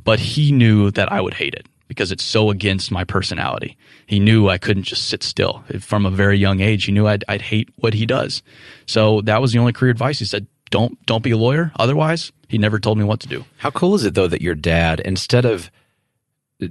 But 0.04 0.20
he 0.20 0.52
knew 0.52 0.90
that 0.90 1.11
I 1.11 1.23
would 1.23 1.35
hate 1.35 1.54
it 1.54 1.66
because 1.90 2.12
it's 2.12 2.23
so 2.23 2.50
against 2.50 2.92
my 2.92 3.02
personality. 3.02 3.76
He 4.06 4.20
knew 4.20 4.49
I 4.49 4.59
couldn't 4.59 4.85
just 4.85 5.09
sit 5.09 5.25
still 5.25 5.64
from 5.80 6.06
a 6.06 6.11
very 6.11 6.38
young 6.38 6.61
age. 6.61 6.85
He 6.85 6.92
knew 6.92 7.09
I'd, 7.09 7.25
I'd 7.26 7.42
hate 7.42 7.68
what 7.75 7.94
he 7.94 8.06
does. 8.06 8.44
So 8.87 9.23
that 9.23 9.40
was 9.40 9.50
the 9.52 9.59
only 9.59 9.73
career 9.73 9.90
advice. 9.90 10.20
He 10.20 10.25
said, 10.25 10.47
don't, 10.70 11.04
don't 11.06 11.25
be 11.25 11.32
a 11.32 11.37
lawyer. 11.37 11.73
Otherwise, 11.75 12.30
he 12.47 12.59
never 12.59 12.78
told 12.78 12.97
me 12.97 13.02
what 13.02 13.18
to 13.20 13.26
do. 13.26 13.44
How 13.56 13.73
cool 13.73 13.97
is 13.97 14.04
it 14.04 14.14
though 14.14 14.28
that 14.28 14.40
your 14.40 14.54
dad, 14.54 15.00
instead 15.00 15.44
of 15.44 15.68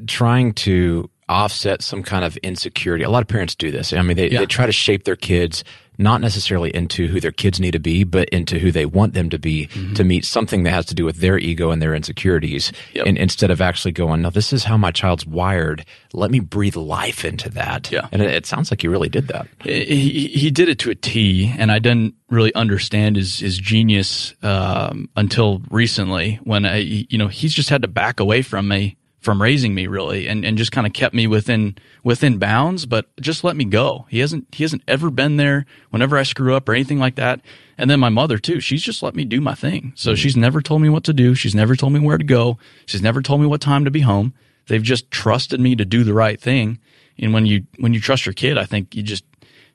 trying 0.08 0.54
to 0.54 1.10
offset 1.30 1.82
some 1.82 2.04
kind 2.04 2.26
of 2.26 2.36
insecurity. 2.38 3.04
A 3.04 3.10
lot 3.10 3.22
of 3.22 3.28
parents 3.28 3.56
do 3.56 3.72
this. 3.72 3.94
I 3.94 4.02
mean, 4.02 4.18
they, 4.18 4.30
Yeah. 4.30 4.40
they 4.40 4.46
try 4.46 4.66
to 4.66 4.72
shape 4.72 5.04
their 5.06 5.16
kids 5.16 5.64
not 6.02 6.22
necessarily 6.22 6.74
into 6.74 7.08
who 7.08 7.20
their 7.20 7.32
kids 7.32 7.60
need 7.60 7.72
to 7.72 7.80
be, 7.80 8.06
but 8.06 8.30
into 8.30 8.58
who 8.58 8.72
they 8.72 8.86
want 8.86 9.14
them 9.14 9.30
to 9.30 9.38
be 9.38 9.66
to 9.96 10.06
meet 10.06 10.24
something 10.24 10.64
that 10.64 10.72
has 10.72 10.86
to 10.86 10.96
do 10.96 11.04
with 11.04 11.18
their 11.18 11.38
ego 11.38 11.72
and 11.72 11.82
their 11.82 11.94
insecurities. 11.94 12.72
Yep. 12.94 13.06
And 13.06 13.18
instead 13.18 13.52
of 13.52 13.60
actually 13.60 13.92
going, 13.92 14.22
no, 14.22 14.30
this 14.30 14.54
is 14.54 14.64
how 14.64 14.78
my 14.78 14.92
child's 14.92 15.26
wired. 15.26 15.84
Let 16.14 16.32
me 16.32 16.40
breathe 16.40 16.78
life 16.78 17.26
into 17.26 17.50
that. 17.50 17.92
Yeah. 17.92 18.08
And 18.14 18.22
it, 18.22 18.30
it 18.32 18.46
sounds 18.46 18.72
like 18.72 18.82
you 18.82 18.90
really 18.90 19.10
did 19.10 19.28
that. 19.28 19.46
he, 19.62 20.28
he 20.30 20.50
did 20.50 20.70
it 20.70 20.80
to 20.80 20.90
a 20.90 20.96
T, 20.96 21.54
and 21.58 21.70
I 21.70 21.80
didn't 21.80 22.16
really 22.30 22.56
understand 22.56 23.18
his 23.18 23.40
his 23.40 23.58
genius 23.58 24.34
um, 24.42 25.10
until 25.18 25.62
recently 25.70 26.40
when 26.46 26.66
I, 26.66 26.78
you 26.78 27.18
know, 27.18 27.28
he's 27.28 27.54
just 27.54 27.70
had 27.70 27.82
to 27.82 27.90
back 27.90 28.22
away 28.22 28.42
from 28.42 28.70
me 28.70 28.96
from 29.20 29.42
raising 29.42 29.76
me 29.76 29.88
really, 29.88 30.28
and, 30.28 30.46
and 30.46 30.58
just 30.58 30.72
kind 30.72 30.88
of 30.88 30.94
kept 30.94 31.14
me 31.14 31.28
within 31.28 31.76
within 32.04 32.38
bounds, 32.38 32.86
but 32.86 33.08
just 33.20 33.44
let 33.44 33.56
me 33.56 33.66
go. 33.66 34.06
He 34.10 34.20
hasn't 34.20 34.48
he 34.54 34.64
hasn't 34.64 34.84
ever 34.88 35.10
been 35.10 35.38
there 35.38 35.66
whenever 35.90 36.18
I 36.18 36.24
screw 36.24 36.56
up 36.56 36.68
or 36.70 36.74
anything 36.74 37.00
like 37.00 37.16
that. 37.16 37.42
And 37.78 37.90
then 37.90 38.00
my 38.00 38.10
mother 38.10 38.38
too, 38.38 38.60
she's 38.60 38.82
just 38.82 39.04
let 39.04 39.16
me 39.16 39.26
do 39.26 39.42
my 39.42 39.56
thing. 39.56 39.94
So 39.96 40.12
hmm. 40.12 40.16
she's 40.16 40.38
never 40.38 40.62
told 40.62 40.82
me 40.82 40.90
what 40.90 41.04
to 41.06 41.14
do. 41.14 41.36
She's 41.36 41.56
never 41.56 41.76
told 41.76 41.94
me 41.94 42.00
where 42.00 42.18
to 42.18 42.24
go. 42.24 42.58
She's 42.86 43.02
never 43.02 43.22
told 43.22 43.42
me 43.42 43.48
what 43.48 43.62
time 43.62 43.86
to 43.86 43.92
be 43.92 44.02
home. 44.02 44.34
They've 44.68 44.84
just 44.84 45.12
trusted 45.12 45.60
me 45.60 45.76
to 45.76 45.86
do 45.86 46.04
the 46.04 46.14
right 46.14 46.40
thing. 46.40 46.80
And 47.18 47.34
when 47.34 47.46
you 47.46 47.66
when 47.78 47.94
you 47.94 48.00
trust 48.00 48.26
your 48.26 48.34
kid, 48.34 48.58
I 48.58 48.66
think 48.66 48.96
you 48.96 49.04
just 49.04 49.26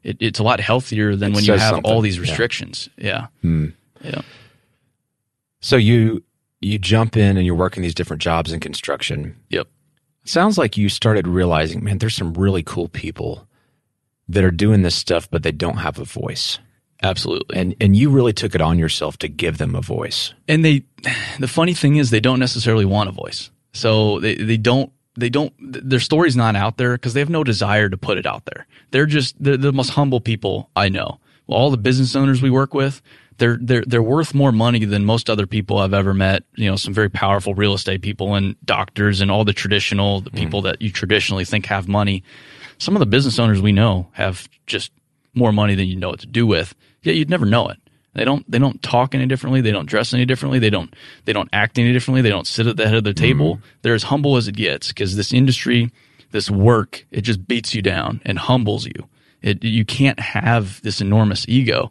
it, 0.02 0.16
it's 0.20 0.38
a 0.38 0.42
lot 0.42 0.60
healthier 0.60 1.16
than 1.16 1.32
It 1.32 1.34
when 1.34 1.44
you 1.44 1.52
have 1.52 1.60
something. 1.60 1.90
all 1.90 2.00
these 2.00 2.16
Yeah. 2.16 2.22
restrictions. 2.22 2.88
Yeah. 2.96 3.26
Hmm. 3.42 3.68
Yeah. 4.02 4.22
So 5.60 5.76
you 5.76 6.22
you 6.64 6.78
jump 6.78 7.16
in 7.16 7.36
and 7.36 7.46
you're 7.46 7.54
working 7.54 7.82
these 7.82 7.94
different 7.94 8.22
jobs 8.22 8.52
in 8.52 8.60
construction. 8.60 9.36
Yep. 9.50 9.68
Sounds 10.24 10.56
like 10.56 10.76
you 10.76 10.88
started 10.88 11.26
realizing, 11.28 11.84
man, 11.84 11.98
there's 11.98 12.16
some 12.16 12.32
really 12.34 12.62
cool 12.62 12.88
people 12.88 13.46
that 14.28 14.42
are 14.42 14.50
doing 14.50 14.82
this 14.82 14.94
stuff, 14.94 15.30
but 15.30 15.42
they 15.42 15.52
don't 15.52 15.78
have 15.78 15.98
a 15.98 16.04
voice. 16.04 16.58
Absolutely. 17.02 17.56
And 17.58 17.74
and 17.80 17.94
you 17.94 18.08
really 18.08 18.32
took 18.32 18.54
it 18.54 18.62
on 18.62 18.78
yourself 18.78 19.18
to 19.18 19.28
give 19.28 19.58
them 19.58 19.74
a 19.74 19.82
voice. 19.82 20.32
and 20.48 20.64
they 20.64 20.84
the 21.38 21.48
funny 21.48 21.74
thing 21.74 21.96
is 21.96 22.10
they 22.10 22.20
don't 22.20 22.38
necessarily 22.38 22.84
want 22.84 23.08
a 23.08 23.12
voice 23.12 23.50
so 23.72 24.20
they, 24.20 24.36
they 24.36 24.56
don't 24.56 24.90
they 25.16 25.28
don't 25.28 25.52
their 25.60 26.00
story's 26.00 26.36
not 26.36 26.56
out 26.56 26.76
there 26.76 26.92
because 26.92 27.12
they 27.12 27.20
have 27.20 27.28
no 27.28 27.44
desire 27.44 27.88
to 27.88 27.96
put 27.96 28.16
it 28.16 28.24
out 28.26 28.44
there 28.46 28.66
they're 28.90 29.06
just 29.06 29.34
they're 29.42 29.56
the 29.56 29.72
most 29.72 29.90
humble 29.90 30.20
people 30.20 30.70
i 30.76 30.88
know 30.88 31.18
all 31.46 31.70
the 31.70 31.76
business 31.76 32.16
owners 32.16 32.40
we 32.40 32.50
work 32.50 32.72
with 32.72 33.02
they're 33.38 33.58
they're 33.60 33.84
they're 33.86 34.02
worth 34.02 34.34
more 34.34 34.52
money 34.52 34.84
than 34.84 35.04
most 35.04 35.28
other 35.28 35.46
people 35.46 35.78
i've 35.78 35.94
ever 35.94 36.14
met 36.14 36.44
you 36.54 36.68
know 36.68 36.76
some 36.76 36.94
very 36.94 37.10
powerful 37.10 37.54
real 37.54 37.74
estate 37.74 38.02
people 38.02 38.34
and 38.34 38.56
doctors 38.64 39.20
and 39.20 39.30
all 39.30 39.44
the 39.44 39.52
traditional 39.52 40.20
the 40.20 40.30
people 40.30 40.62
that 40.62 40.80
you 40.80 40.90
traditionally 40.90 41.44
think 41.44 41.66
have 41.66 41.88
money 41.88 42.22
some 42.78 42.94
of 42.94 43.00
the 43.00 43.06
business 43.06 43.38
owners 43.38 43.60
we 43.60 43.72
know 43.72 44.08
have 44.12 44.48
just 44.66 44.92
more 45.34 45.52
money 45.52 45.74
than 45.74 45.86
you 45.86 45.96
know 45.96 46.10
what 46.10 46.20
to 46.20 46.26
do 46.26 46.46
with 46.46 46.74
yet 47.02 47.14
you'd 47.14 47.30
never 47.30 47.46
know 47.46 47.68
it 47.68 47.78
they 48.14 48.24
don't 48.24 48.48
they 48.50 48.58
don't 48.58 48.80
talk 48.82 49.14
any 49.14 49.26
differently. 49.26 49.60
They 49.60 49.72
don't 49.72 49.86
dress 49.86 50.14
any 50.14 50.24
differently. 50.24 50.60
They 50.60 50.70
don't 50.70 50.94
they 51.24 51.32
don't 51.32 51.48
act 51.52 51.78
any 51.78 51.92
differently. 51.92 52.22
They 52.22 52.30
don't 52.30 52.46
sit 52.46 52.66
at 52.66 52.76
the 52.76 52.86
head 52.86 52.94
of 52.94 53.04
the 53.04 53.12
table. 53.12 53.60
They're 53.82 53.94
as 53.94 54.04
humble 54.04 54.36
as 54.36 54.46
it 54.46 54.54
gets 54.56 54.88
because 54.88 55.16
this 55.16 55.32
industry, 55.32 55.90
this 56.30 56.48
work, 56.48 57.04
it 57.10 57.22
just 57.22 57.46
beats 57.46 57.74
you 57.74 57.82
down 57.82 58.22
and 58.24 58.38
humbles 58.38 58.86
you. 58.86 59.08
It 59.42 59.64
you 59.64 59.84
can't 59.84 60.20
have 60.20 60.80
this 60.82 61.00
enormous 61.00 61.44
ego. 61.48 61.90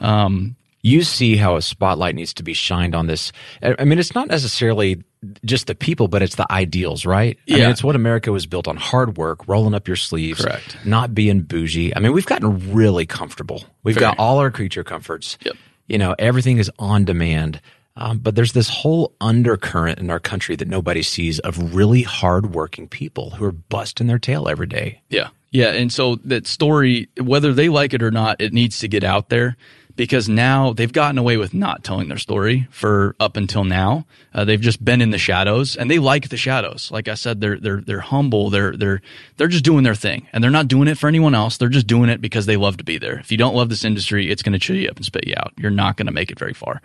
Um, 0.00 0.56
You 0.82 1.02
see 1.02 1.36
how 1.36 1.56
a 1.56 1.62
spotlight 1.62 2.14
needs 2.14 2.32
to 2.34 2.42
be 2.42 2.52
shined 2.54 2.94
on 2.94 3.06
this. 3.08 3.32
I 3.62 3.84
mean, 3.84 3.98
it's 3.98 4.14
not 4.14 4.28
necessarily 4.28 5.02
just 5.44 5.66
the 5.66 5.74
people, 5.74 6.06
but 6.06 6.22
it's 6.22 6.36
the 6.36 6.50
ideals, 6.52 7.04
right? 7.04 7.36
I 7.48 7.52
mean, 7.52 7.60
Yeah. 7.62 7.70
it's 7.70 7.82
what 7.82 7.96
America 7.96 8.30
was 8.30 8.46
built 8.46 8.68
on 8.68 8.76
hard 8.76 9.16
work, 9.16 9.48
rolling 9.48 9.74
up 9.74 9.88
your 9.88 9.96
sleeves, 9.96 10.40
Correct. 10.44 10.76
not 10.84 11.14
being 11.14 11.40
bougie. 11.40 11.94
I 11.96 11.98
mean, 11.98 12.12
we've 12.12 12.24
gotten 12.26 12.72
really 12.72 13.06
comfortable. 13.06 13.64
We've 13.82 13.96
Very. 13.96 14.06
got 14.06 14.18
all 14.20 14.38
our 14.38 14.52
creature 14.52 14.84
comforts. 14.84 15.36
Yep. 15.44 15.56
You 15.88 15.98
know, 15.98 16.14
everything 16.18 16.58
is 16.58 16.70
on 16.78 17.04
demand. 17.04 17.60
Um, 17.96 18.18
but 18.18 18.36
there's 18.36 18.52
this 18.52 18.68
whole 18.68 19.12
undercurrent 19.20 19.98
in 19.98 20.08
our 20.08 20.20
country 20.20 20.54
that 20.54 20.68
nobody 20.68 21.02
sees 21.02 21.40
of 21.40 21.74
really 21.74 22.02
hardworking 22.02 22.86
people 22.86 23.30
who 23.30 23.44
are 23.44 23.50
busting 23.50 24.06
their 24.06 24.20
tail 24.20 24.48
every 24.48 24.68
day. 24.68 25.00
Yeah. 25.10 25.30
Yeah. 25.50 25.70
And 25.72 25.92
so 25.92 26.14
that 26.24 26.46
story, 26.46 27.08
whether 27.20 27.52
they 27.52 27.68
like 27.68 27.94
it 27.94 28.02
or 28.04 28.12
not, 28.12 28.40
it 28.40 28.52
needs 28.52 28.78
to 28.80 28.86
get 28.88 29.02
out 29.02 29.30
there 29.30 29.56
because 29.98 30.28
now 30.28 30.72
they've 30.72 30.92
gotten 30.92 31.18
away 31.18 31.36
with 31.36 31.52
not 31.52 31.82
telling 31.82 32.06
their 32.06 32.18
story 32.18 32.68
for 32.70 33.16
up 33.18 33.36
until 33.36 33.64
now. 33.64 34.06
Uh, 34.32 34.44
they've 34.44 34.60
just 34.60 34.82
been 34.82 35.02
in 35.02 35.10
the 35.10 35.18
shadows 35.18 35.74
and 35.74 35.90
they 35.90 35.98
like 35.98 36.28
the 36.28 36.36
shadows. 36.36 36.92
Like 36.92 37.08
I 37.08 37.14
said, 37.14 37.40
they're, 37.40 37.58
they're, 37.58 37.80
they're 37.80 37.98
humble. 37.98 38.48
They're, 38.48 38.76
they're, 38.76 39.02
they're 39.36 39.48
just 39.48 39.64
doing 39.64 39.82
their 39.82 39.96
thing 39.96 40.28
and 40.32 40.42
they're 40.42 40.52
not 40.52 40.68
doing 40.68 40.86
it 40.86 40.98
for 40.98 41.08
anyone 41.08 41.34
else. 41.34 41.56
They're 41.56 41.68
just 41.68 41.88
doing 41.88 42.10
it 42.10 42.20
because 42.20 42.46
they 42.46 42.56
love 42.56 42.76
to 42.76 42.84
be 42.84 42.96
there. 42.96 43.18
If 43.18 43.32
you 43.32 43.38
don't 43.38 43.56
love 43.56 43.70
this 43.70 43.84
industry, 43.84 44.30
it's 44.30 44.42
going 44.42 44.52
to 44.52 44.60
chew 44.60 44.74
you 44.74 44.88
up 44.88 44.96
and 44.96 45.04
spit 45.04 45.26
you 45.26 45.34
out. 45.36 45.52
You're 45.58 45.72
not 45.72 45.96
going 45.96 46.06
to 46.06 46.12
make 46.12 46.30
it 46.30 46.38
very 46.38 46.54
far. 46.54 46.80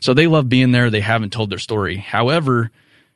So 0.00 0.14
they 0.14 0.26
love 0.26 0.48
being 0.48 0.72
there. 0.72 0.88
They 0.88 1.02
haven't 1.02 1.34
told 1.34 1.50
their 1.50 1.58
story. 1.58 1.98
However, 1.98 2.70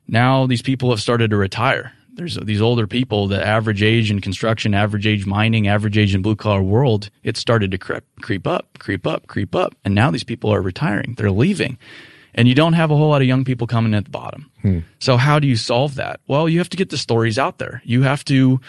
now 0.07 0.47
these 0.47 0.61
people 0.61 0.91
have 0.91 1.01
started 1.01 1.31
to 1.31 1.39
retire. 1.39 1.95
There's 2.15 2.37
these 2.37 2.61
older 2.61 2.87
people, 2.87 3.27
the 3.27 3.45
average 3.45 3.83
age 3.83 4.11
in 4.11 4.21
construction, 4.21 4.75
average 4.75 5.07
age 5.07 5.27
mining, 5.27 5.69
average 5.69 5.97
age 5.97 6.15
in 6.15 6.23
blue 6.23 6.37
collar 6.37 6.63
world, 6.63 7.11
it 7.23 7.37
started 7.37 7.71
to 7.71 7.79
creep, 7.79 8.05
creep 8.21 8.47
up, 8.47 8.79
creep 8.79 9.07
up, 9.07 9.27
creep 9.27 9.55
up. 9.55 9.75
And 9.85 9.95
now 9.95 10.11
these 10.11 10.25
people 10.25 10.53
are 10.53 10.61
retiring. 10.61 11.15
They're 11.17 11.31
leaving. 11.31 11.79
And 12.35 12.47
you 12.47 12.55
don't 12.55 12.75
have 12.75 12.91
a 12.91 12.97
whole 12.97 13.09
lot 13.09 13.23
of 13.23 13.29
young 13.29 13.45
people 13.45 13.67
coming 13.67 13.95
at 13.95 14.05
the 14.05 14.11
bottom. 14.11 14.51
Hmm. 14.63 14.79
So 15.01 15.17
how 15.17 15.39
do 15.39 15.49
you 15.49 15.57
solve 15.57 15.97
that? 15.97 16.21
Well, 16.29 16.49
you 16.49 16.59
have 16.59 16.69
to 16.71 16.77
get 16.77 16.91
the 16.91 16.99
stories 16.99 17.39
out 17.39 17.59
there. 17.59 17.83
You 17.85 18.03
have 18.03 18.25
to 18.27 18.61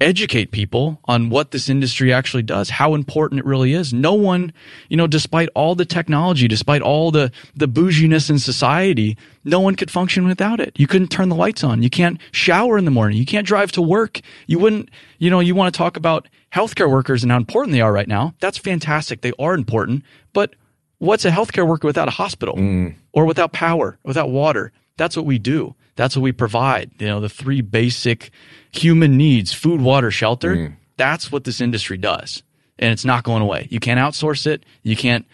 educate 0.00 0.50
people 0.50 1.00
on 1.06 1.30
what 1.30 1.52
this 1.52 1.68
industry 1.68 2.12
actually 2.12 2.42
does, 2.42 2.68
how 2.68 2.94
important 2.94 3.38
it 3.38 3.46
really 3.46 3.72
is. 3.72 3.94
No 3.94 4.12
one, 4.12 4.52
you 4.88 4.96
know, 4.96 5.06
despite 5.06 5.48
all 5.54 5.74
the 5.74 5.86
technology, 5.86 6.46
despite 6.48 6.82
all 6.82 7.10
the, 7.10 7.32
the 7.54 7.66
bouginess 7.66 8.28
in 8.28 8.38
society, 8.38 9.16
no 9.44 9.58
one 9.60 9.74
could 9.74 9.90
function 9.90 10.26
without 10.26 10.60
it. 10.60 10.78
You 10.78 10.86
couldn't 10.86 11.08
turn 11.08 11.30
the 11.30 11.34
lights 11.34 11.64
on. 11.64 11.82
You 11.82 11.88
can't 11.88 12.20
shower 12.30 12.76
in 12.76 12.84
the 12.84 12.90
morning. 12.90 13.16
You 13.16 13.24
can't 13.24 13.46
drive 13.46 13.72
to 13.72 13.82
work. 13.82 14.20
You 14.46 14.58
wouldn't, 14.58 14.90
you 15.18 15.30
know, 15.30 15.40
you 15.40 15.54
want 15.54 15.72
to 15.72 15.78
talk 15.78 15.96
about 15.96 16.28
healthcare 16.52 16.90
workers 16.90 17.22
and 17.22 17.32
how 17.32 17.38
important 17.38 17.72
they 17.72 17.80
are 17.80 17.92
right 17.92 18.08
now. 18.08 18.34
That's 18.40 18.58
fantastic. 18.58 19.22
They 19.22 19.32
are 19.38 19.54
important. 19.54 20.04
But 20.34 20.54
what's 20.98 21.24
a 21.24 21.30
healthcare 21.30 21.66
worker 21.66 21.86
without 21.86 22.08
a 22.08 22.12
hospital 22.12 22.56
mm. 22.56 22.94
or 23.12 23.24
without 23.24 23.52
power, 23.52 23.98
without 24.04 24.28
water? 24.28 24.72
That's 24.98 25.16
what 25.16 25.26
we 25.26 25.38
do. 25.38 25.74
That's 25.96 26.16
what 26.16 26.22
we 26.22 26.32
provide. 26.32 26.92
You 26.98 27.06
know, 27.08 27.20
the 27.20 27.28
three 27.28 27.60
basic 27.62 28.30
human 28.70 29.16
needs, 29.16 29.52
food, 29.52 29.80
water, 29.80 30.10
shelter. 30.10 30.54
Mm. 30.56 30.76
That's 30.96 31.32
what 31.32 31.44
this 31.44 31.60
industry 31.60 31.96
does. 31.98 32.42
And 32.78 32.92
it's 32.92 33.04
not 33.04 33.24
going 33.24 33.42
away. 33.42 33.68
You 33.70 33.80
can't 33.80 33.98
outsource 33.98 34.46
it. 34.46 34.64
You 34.82 34.96
can't 34.96 35.26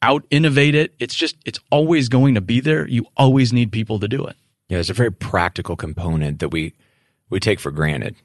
out 0.00 0.24
innovate 0.30 0.74
it. 0.74 0.94
It's 0.98 1.14
just, 1.14 1.36
it's 1.44 1.60
always 1.70 2.08
going 2.08 2.34
to 2.34 2.40
be 2.40 2.60
there. 2.60 2.86
You 2.86 3.06
always 3.16 3.52
need 3.52 3.72
people 3.72 3.98
to 4.00 4.08
do 4.08 4.26
it. 4.26 4.36
Yeah, 4.68 4.76
there's 4.76 4.90
a 4.90 4.94
very 4.94 5.12
practical 5.12 5.76
component 5.76 6.40
that 6.40 6.50
we 6.50 6.74
we 7.30 7.40
take 7.40 7.58
for 7.58 7.70
granted. 7.70 8.16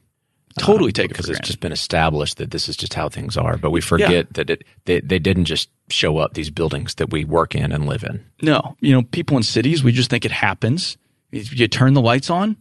Uh, 0.56 0.60
totally 0.60 0.92
take 0.92 1.06
it 1.06 1.08
because 1.08 1.28
it's 1.28 1.40
just 1.40 1.60
been 1.60 1.72
established 1.72 2.36
that 2.36 2.50
this 2.50 2.68
is 2.68 2.76
just 2.76 2.94
how 2.94 3.08
things 3.08 3.36
are. 3.36 3.56
But 3.56 3.70
we 3.70 3.80
forget 3.80 4.32
that 4.34 4.50
it 4.50 4.64
they, 4.84 5.00
they 5.00 5.18
didn't 5.18 5.46
just 5.46 5.70
show 5.88 6.18
up 6.18 6.34
these 6.34 6.50
buildings 6.50 6.94
that 6.96 7.10
we 7.10 7.24
work 7.24 7.54
in 7.54 7.72
and 7.72 7.86
live 7.86 8.04
in. 8.04 8.24
No, 8.42 8.76
you 8.80 8.92
know, 8.92 9.02
people 9.02 9.36
in 9.36 9.42
cities, 9.42 9.82
we 9.82 9.90
just 9.92 10.10
think 10.10 10.24
it 10.24 10.30
happens. 10.30 10.96
You 11.34 11.68
turn 11.68 11.94
the 11.94 12.00
lights 12.00 12.30
on, 12.30 12.56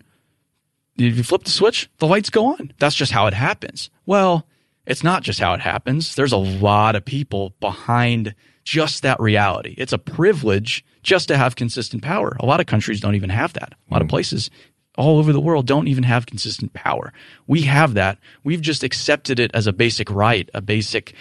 if 0.97 1.17
you 1.17 1.23
flip 1.23 1.43
the 1.43 1.51
switch, 1.51 1.89
the 1.99 2.07
lights 2.07 2.29
go 2.29 2.45
on. 2.47 2.71
That's 2.79 2.95
just 2.95 3.11
how 3.11 3.27
it 3.27 3.33
happens. 3.33 3.89
Well, 4.05 4.47
it's 4.85 5.03
not 5.03 5.23
just 5.23 5.39
how 5.39 5.53
it 5.53 5.61
happens. 5.61 6.15
There's 6.15 6.31
a 6.31 6.37
lot 6.37 6.95
of 6.95 7.05
people 7.05 7.53
behind 7.59 8.35
just 8.63 9.03
that 9.03 9.19
reality. 9.19 9.75
It's 9.77 9.93
a 9.93 9.97
privilege 9.97 10.85
just 11.01 11.27
to 11.27 11.37
have 11.37 11.55
consistent 11.55 12.03
power. 12.03 12.35
A 12.39 12.45
lot 12.45 12.59
of 12.59 12.65
countries 12.65 12.99
don't 12.99 13.15
even 13.15 13.29
have 13.29 13.53
that. 13.53 13.73
A 13.89 13.93
lot 13.93 14.01
of 14.01 14.07
places 14.07 14.49
all 14.97 15.17
over 15.17 15.33
the 15.33 15.41
world 15.41 15.65
don't 15.65 15.87
even 15.87 16.03
have 16.03 16.25
consistent 16.25 16.73
power. 16.73 17.11
We 17.47 17.63
have 17.63 17.95
that. 17.95 18.19
We've 18.43 18.61
just 18.61 18.83
accepted 18.83 19.39
it 19.39 19.51
as 19.53 19.67
a 19.67 19.73
basic 19.73 20.09
right, 20.11 20.49
a 20.53 20.61
basic, 20.61 21.13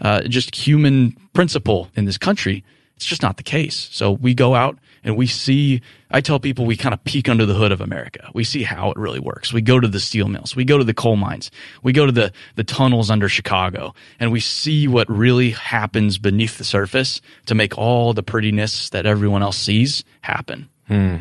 uh, 0.00 0.22
just 0.22 0.54
human 0.54 1.16
principle 1.32 1.90
in 1.96 2.04
this 2.04 2.18
country. 2.18 2.64
It's 2.94 3.04
just 3.04 3.22
not 3.22 3.36
the 3.36 3.42
case. 3.42 3.88
So 3.92 4.12
we 4.12 4.32
go 4.32 4.54
out 4.54 4.78
and 5.06 5.16
we 5.16 5.28
see, 5.28 5.82
I 6.10 6.20
tell 6.20 6.40
people 6.40 6.66
we 6.66 6.76
kind 6.76 6.92
of 6.92 7.02
peek 7.04 7.28
under 7.28 7.46
the 7.46 7.54
hood 7.54 7.70
of 7.70 7.80
America. 7.80 8.28
We 8.34 8.42
see 8.42 8.64
how 8.64 8.90
it 8.90 8.96
really 8.96 9.20
works. 9.20 9.52
We 9.52 9.62
go 9.62 9.78
to 9.78 9.86
the 9.86 10.00
steel 10.00 10.26
mills. 10.26 10.56
We 10.56 10.64
go 10.64 10.78
to 10.78 10.84
the 10.84 10.92
coal 10.92 11.14
mines. 11.14 11.52
We 11.84 11.92
go 11.92 12.06
to 12.06 12.12
the, 12.12 12.32
the 12.56 12.64
tunnels 12.64 13.08
under 13.08 13.28
Chicago 13.28 13.94
and 14.18 14.32
we 14.32 14.40
see 14.40 14.88
what 14.88 15.08
really 15.08 15.50
happens 15.50 16.18
beneath 16.18 16.58
the 16.58 16.64
surface 16.64 17.20
to 17.46 17.54
make 17.54 17.78
all 17.78 18.14
the 18.14 18.24
prettiness 18.24 18.90
that 18.90 19.06
everyone 19.06 19.44
else 19.44 19.56
sees 19.56 20.02
happen. 20.22 20.68
Hmm. 20.88 21.18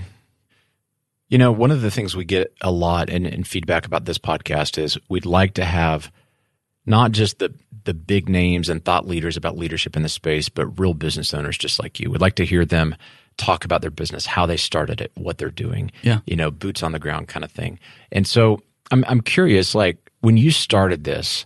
You 1.29 1.37
know, 1.37 1.51
one 1.51 1.69
of 1.69 1.83
the 1.83 1.91
things 1.91 2.15
we 2.15 2.25
get 2.25 2.55
a 2.61 2.71
lot 2.71 3.11
in, 3.11 3.27
in 3.27 3.43
feedback 3.43 3.85
about 3.85 4.05
this 4.05 4.17
podcast 4.17 4.81
is 4.81 4.97
we'd 5.09 5.27
like 5.27 5.53
to 5.55 5.65
have 5.65 6.11
not 6.87 7.11
just 7.11 7.37
the 7.37 7.53
the 7.83 7.93
big 7.93 8.29
names 8.29 8.67
and 8.67 8.83
thought 8.83 9.07
leaders 9.07 9.37
about 9.37 9.57
leadership 9.59 9.95
in 9.95 10.01
the 10.01 10.09
space, 10.09 10.49
but 10.49 10.79
real 10.79 10.95
business 10.95 11.35
owners 11.35 11.55
just 11.55 11.79
like 11.79 11.99
you. 11.99 12.09
We'd 12.09 12.21
like 12.21 12.35
to 12.35 12.45
hear 12.45 12.65
them 12.65 12.95
talk 13.37 13.65
about 13.65 13.81
their 13.81 13.91
business, 13.91 14.25
how 14.25 14.45
they 14.45 14.57
started 14.57 15.01
it, 15.01 15.11
what 15.15 15.37
they're 15.37 15.49
doing. 15.49 15.91
Yeah. 16.03 16.19
You 16.25 16.35
know, 16.35 16.51
boots 16.51 16.83
on 16.83 16.91
the 16.91 16.99
ground 16.99 17.27
kind 17.27 17.43
of 17.43 17.51
thing. 17.51 17.79
And 18.11 18.27
so 18.27 18.61
I'm 18.91 19.03
I'm 19.07 19.21
curious, 19.21 19.75
like 19.75 20.11
when 20.21 20.37
you 20.37 20.51
started 20.51 21.03
this, 21.03 21.45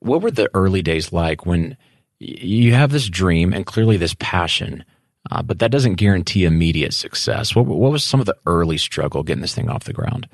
what 0.00 0.22
were 0.22 0.30
the 0.30 0.50
early 0.54 0.82
days 0.82 1.12
like 1.12 1.46
when 1.46 1.76
you 2.18 2.72
have 2.74 2.92
this 2.92 3.08
dream 3.08 3.52
and 3.52 3.66
clearly 3.66 3.96
this 3.96 4.14
passion, 4.18 4.84
uh, 5.30 5.42
but 5.42 5.58
that 5.58 5.70
doesn't 5.70 5.94
guarantee 5.94 6.44
immediate 6.44 6.94
success. 6.94 7.54
What, 7.54 7.66
what 7.66 7.92
was 7.92 8.04
some 8.04 8.20
of 8.20 8.26
the 8.26 8.36
early 8.46 8.78
struggle 8.78 9.22
getting 9.22 9.42
this 9.42 9.54
thing 9.54 9.68
off 9.68 9.84
the 9.84 9.92
ground? 9.92 10.28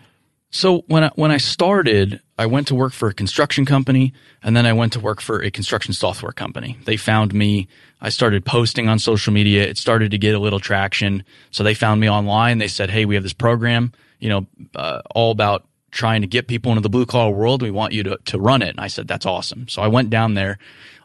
So 0.50 0.82
when 0.88 1.04
I, 1.04 1.10
when 1.14 1.30
I 1.30 1.36
started, 1.36 2.20
I 2.36 2.46
went 2.46 2.66
to 2.68 2.74
work 2.74 2.92
for 2.92 3.08
a 3.08 3.14
construction 3.14 3.64
company, 3.64 4.12
and 4.42 4.56
then 4.56 4.66
I 4.66 4.72
went 4.72 4.92
to 4.94 5.00
work 5.00 5.20
for 5.20 5.40
a 5.40 5.50
construction 5.50 5.94
software 5.94 6.32
company. 6.32 6.76
They 6.86 6.96
found 6.96 7.32
me. 7.32 7.68
I 8.00 8.08
started 8.08 8.44
posting 8.44 8.88
on 8.88 8.98
social 8.98 9.32
media. 9.32 9.62
It 9.62 9.78
started 9.78 10.10
to 10.10 10.18
get 10.18 10.34
a 10.34 10.40
little 10.40 10.58
traction. 10.58 11.22
So 11.52 11.62
they 11.62 11.74
found 11.74 12.00
me 12.00 12.10
online. 12.10 12.58
They 12.58 12.66
said, 12.68 12.90
"Hey, 12.90 13.04
we 13.04 13.14
have 13.14 13.22
this 13.22 13.32
program, 13.32 13.92
you 14.18 14.28
know, 14.28 14.46
uh, 14.74 15.02
all 15.14 15.30
about 15.30 15.68
trying 15.92 16.22
to 16.22 16.26
get 16.26 16.48
people 16.48 16.72
into 16.72 16.80
the 16.80 16.88
blue 16.88 17.06
collar 17.06 17.30
world. 17.32 17.62
We 17.62 17.70
want 17.70 17.92
you 17.92 18.02
to 18.02 18.18
to 18.24 18.38
run 18.38 18.62
it." 18.62 18.70
And 18.70 18.80
I 18.80 18.88
said, 18.88 19.06
"That's 19.06 19.26
awesome." 19.26 19.68
So 19.68 19.82
I 19.82 19.88
went 19.88 20.10
down 20.10 20.34
there. 20.34 20.58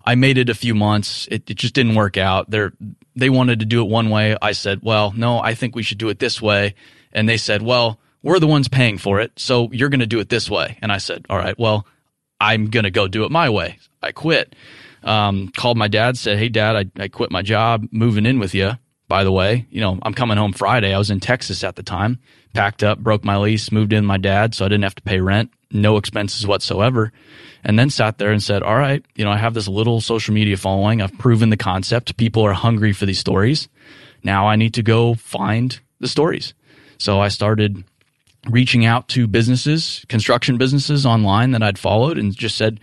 I 0.04 0.16
made 0.16 0.40
it 0.40 0.50
a 0.50 0.56
few 0.56 0.74
months. 0.74 1.28
It, 1.30 1.50
it 1.50 1.58
just 1.58 1.76
didn't 1.76 1.94
work 1.94 2.18
out. 2.18 2.50
They 2.50 2.70
they 3.16 3.30
wanted 3.30 3.60
to 3.60 3.66
do 3.66 3.82
it 3.82 3.90
one 3.90 4.10
way. 4.10 4.36
I 4.42 4.54
said, 4.54 4.80
"Well, 4.82 5.14
no, 5.16 5.40
I 5.40 5.54
think 5.54 5.76
we 5.76 5.84
should 5.84 6.00
do 6.00 6.10
it 6.10 6.18
this 6.18 6.42
way." 6.42 6.74
And 7.14 7.30
they 7.30 7.38
said, 7.38 7.62
"Well." 7.62 8.00
We're 8.26 8.40
the 8.40 8.48
ones 8.48 8.68
paying 8.68 8.98
for 8.98 9.20
it. 9.20 9.32
So 9.38 9.72
you're 9.72 9.90
going 9.90 10.00
to 10.00 10.08
do 10.08 10.20
it 10.20 10.30
this 10.30 10.50
way. 10.50 10.80
And 10.82 10.92
I 10.92 10.98
said, 10.98 11.28
all 11.30 11.38
right, 11.38 11.58
well, 11.60 11.86
I'm 12.42 12.72
going 12.72 12.84
to 12.84 12.92
go 12.92 13.08
do 13.08 13.24
it 13.24 13.32
my 13.32 13.52
way. 13.52 13.78
I 14.02 14.12
quit. 14.12 14.56
Um, 15.04 15.50
called 15.50 15.78
my 15.78 15.88
dad, 15.88 16.18
said, 16.18 16.40
Hey, 16.40 16.50
dad, 16.50 16.76
I, 16.76 17.04
I 17.04 17.08
quit 17.08 17.30
my 17.30 17.44
job, 17.44 17.86
moving 17.92 18.26
in 18.26 18.40
with 18.40 18.56
you. 18.56 18.72
By 19.08 19.24
the 19.24 19.32
way, 19.32 19.68
you 19.70 19.80
know, 19.80 20.00
I'm 20.02 20.16
coming 20.16 20.38
home 20.38 20.52
Friday. 20.52 20.92
I 20.92 20.98
was 20.98 21.12
in 21.12 21.20
Texas 21.20 21.64
at 21.64 21.76
the 21.76 21.84
time, 21.84 22.18
packed 22.56 22.82
up, 22.82 22.98
broke 22.98 23.24
my 23.24 23.38
lease, 23.38 23.72
moved 23.72 23.94
in 23.94 24.00
with 24.04 24.08
my 24.08 24.18
dad. 24.18 24.56
So 24.56 24.66
I 24.66 24.68
didn't 24.68 24.84
have 24.84 24.96
to 24.96 25.04
pay 25.04 25.20
rent, 25.20 25.52
no 25.70 25.98
expenses 25.98 26.48
whatsoever. 26.48 27.12
And 27.64 27.78
then 27.78 27.92
sat 27.92 28.18
there 28.18 28.32
and 28.32 28.42
said, 28.42 28.64
All 28.64 28.76
right, 28.76 29.06
you 29.14 29.24
know, 29.24 29.32
I 29.32 29.38
have 29.38 29.54
this 29.54 29.68
little 29.68 30.02
social 30.02 30.34
media 30.34 30.58
following. 30.58 31.04
I've 31.04 31.16
proven 31.20 31.52
the 31.52 31.58
concept. 31.58 32.18
People 32.18 32.42
are 32.42 32.54
hungry 32.54 32.92
for 32.92 33.06
these 33.06 33.20
stories. 33.20 33.70
Now 34.24 34.48
I 34.48 34.56
need 34.56 34.74
to 34.74 34.82
go 34.82 35.14
find 35.14 35.80
the 36.00 36.08
stories. 36.08 36.56
So 36.98 37.20
I 37.20 37.28
started 37.28 37.84
reaching 38.50 38.86
out 38.86 39.08
to 39.10 39.28
businesses, 39.28 40.06
construction 40.10 40.58
businesses 40.58 41.06
online 41.06 41.52
that 41.52 41.64
I'd 41.64 41.80
followed 41.80 42.18
and 42.18 42.36
just 42.36 42.58
said, 42.58 42.80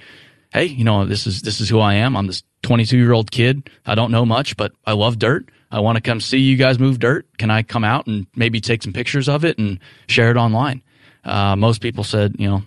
Hey, 0.52 0.64
you 0.64 0.84
know, 0.84 1.06
this 1.06 1.26
is, 1.26 1.42
this 1.42 1.60
is 1.60 1.68
who 1.68 1.78
I 1.80 1.94
am. 1.94 2.16
I'm 2.16 2.26
this 2.26 2.42
22 2.62 2.96
year 2.96 3.12
old 3.12 3.30
kid. 3.30 3.70
I 3.86 3.94
don't 3.94 4.10
know 4.10 4.26
much, 4.26 4.56
but 4.56 4.72
I 4.84 4.92
love 4.92 5.18
dirt. 5.18 5.48
I 5.70 5.80
want 5.80 5.96
to 5.96 6.02
come 6.02 6.20
see 6.20 6.38
you 6.38 6.56
guys 6.56 6.78
move 6.78 6.98
dirt. 6.98 7.26
Can 7.38 7.50
I 7.50 7.62
come 7.62 7.84
out 7.84 8.06
and 8.06 8.26
maybe 8.36 8.60
take 8.60 8.82
some 8.82 8.92
pictures 8.92 9.28
of 9.28 9.44
it 9.44 9.58
and 9.58 9.78
share 10.06 10.30
it 10.30 10.36
online? 10.36 10.82
Uh, 11.24 11.56
most 11.56 11.80
people 11.80 12.04
said, 12.04 12.36
you 12.38 12.48
know, 12.48 12.62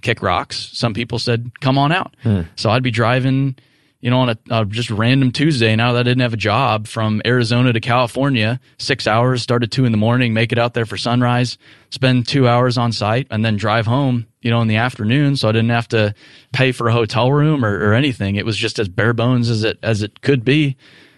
kick 0.00 0.22
rocks. 0.22 0.70
Some 0.72 0.94
people 0.94 1.18
said, 1.18 1.52
come 1.60 1.78
on 1.78 1.92
out. 1.92 2.16
Hmm. 2.22 2.42
So 2.56 2.70
I'd 2.70 2.82
be 2.82 2.90
driving 2.90 3.56
you 4.00 4.10
know, 4.10 4.20
on 4.20 4.28
a, 4.28 4.38
a, 4.50 4.64
just 4.64 4.90
random 4.90 5.32
Tuesday, 5.32 5.74
now 5.74 5.92
that 5.92 6.00
I 6.00 6.02
didn't 6.04 6.22
have 6.22 6.34
a 6.34 6.38
job 6.38 6.86
from 6.86 7.20
Arizona 7.26 7.72
to 7.72 7.80
California, 7.80 8.60
six 8.78 9.06
hours, 9.06 9.42
start 9.42 9.64
at 9.64 9.72
two 9.72 9.84
in 9.84 9.92
the 9.92 9.98
morning, 9.98 10.32
make 10.32 10.52
it 10.52 10.58
out 10.58 10.74
there 10.74 10.86
for 10.86 10.96
sunrise, 10.96 11.58
spend 11.90 12.28
two 12.28 12.46
hours 12.46 12.78
on 12.78 12.92
site, 12.92 13.26
and 13.30 13.44
then 13.44 13.56
drive 13.56 13.86
home, 13.86 14.26
you 14.40 14.50
know, 14.50 14.60
in 14.60 14.68
the 14.68 14.76
afternoon. 14.76 15.34
So 15.36 15.48
I 15.48 15.52
didn't 15.52 15.70
have 15.70 15.88
to 15.88 16.14
pay 16.52 16.70
for 16.70 16.88
a 16.88 16.92
hotel 16.92 17.32
room 17.32 17.64
or, 17.64 17.90
or 17.90 17.94
anything. 17.94 18.36
It 18.36 18.46
was 18.46 18.56
just 18.56 18.78
as 18.78 18.88
bare 18.88 19.14
bones 19.14 19.50
as 19.50 19.64
it, 19.64 19.78
as 19.82 20.02
it 20.02 20.20
could 20.20 20.44
be. 20.44 20.76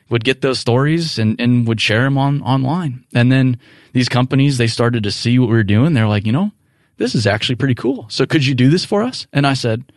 Would 0.08 0.24
get 0.24 0.40
those 0.40 0.58
stories 0.58 1.20
and, 1.20 1.40
and 1.40 1.68
would 1.68 1.80
share 1.80 2.02
them 2.02 2.18
on 2.18 2.42
online. 2.42 3.04
And 3.14 3.30
then 3.30 3.60
these 3.92 4.08
companies, 4.08 4.58
they 4.58 4.66
started 4.66 5.04
to 5.04 5.12
see 5.12 5.38
what 5.38 5.48
we 5.48 5.54
were 5.54 5.62
doing. 5.62 5.92
They're 5.92 6.08
like, 6.08 6.26
you 6.26 6.32
know, 6.32 6.50
this 6.96 7.14
is 7.14 7.28
actually 7.28 7.54
pretty 7.54 7.76
cool. 7.76 8.06
So 8.08 8.26
could 8.26 8.44
you 8.44 8.56
do 8.56 8.70
this 8.70 8.84
for 8.84 9.04
us? 9.04 9.28
And 9.32 9.46
I 9.46 9.54
said, 9.54 9.92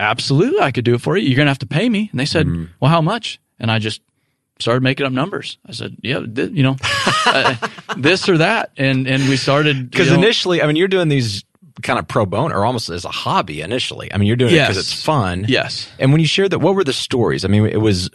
absolutely, 0.00 0.60
I 0.60 0.70
could 0.70 0.84
do 0.84 0.94
it 0.94 1.00
for 1.00 1.16
you. 1.16 1.28
You're 1.28 1.36
going 1.36 1.46
to 1.46 1.50
have 1.50 1.58
to 1.58 1.66
pay 1.66 1.88
me. 1.88 2.08
And 2.10 2.18
they 2.18 2.24
said, 2.24 2.46
mm. 2.46 2.68
well, 2.80 2.90
how 2.90 3.00
much? 3.00 3.40
And 3.58 3.70
I 3.70 3.78
just 3.78 4.00
started 4.58 4.82
making 4.82 5.06
up 5.06 5.12
numbers. 5.12 5.58
I 5.66 5.72
said, 5.72 5.96
yeah, 6.02 6.20
th- 6.20 6.50
you 6.52 6.62
know, 6.62 6.76
uh, 7.26 7.54
this 7.96 8.28
or 8.28 8.38
that. 8.38 8.72
And, 8.76 9.06
and 9.06 9.28
we 9.28 9.36
started. 9.36 9.90
Because 9.90 10.10
initially, 10.10 10.62
I 10.62 10.66
mean, 10.66 10.76
you're 10.76 10.88
doing 10.88 11.08
these 11.08 11.44
kind 11.82 11.98
of 11.98 12.08
pro 12.08 12.26
bono 12.26 12.54
or 12.54 12.64
almost 12.64 12.90
as 12.90 13.04
a 13.04 13.10
hobby 13.10 13.60
initially. 13.60 14.12
I 14.12 14.18
mean, 14.18 14.26
you're 14.26 14.36
doing 14.36 14.54
yes. 14.54 14.68
it 14.68 14.72
because 14.72 14.92
it's 14.92 15.02
fun. 15.02 15.44
Yes. 15.48 15.90
And 15.98 16.12
when 16.12 16.20
you 16.20 16.26
shared 16.26 16.50
that, 16.50 16.58
what 16.58 16.74
were 16.74 16.84
the 16.84 16.92
stories? 16.92 17.44
I 17.44 17.48
mean, 17.48 17.66
it 17.66 17.80
was 17.80 18.10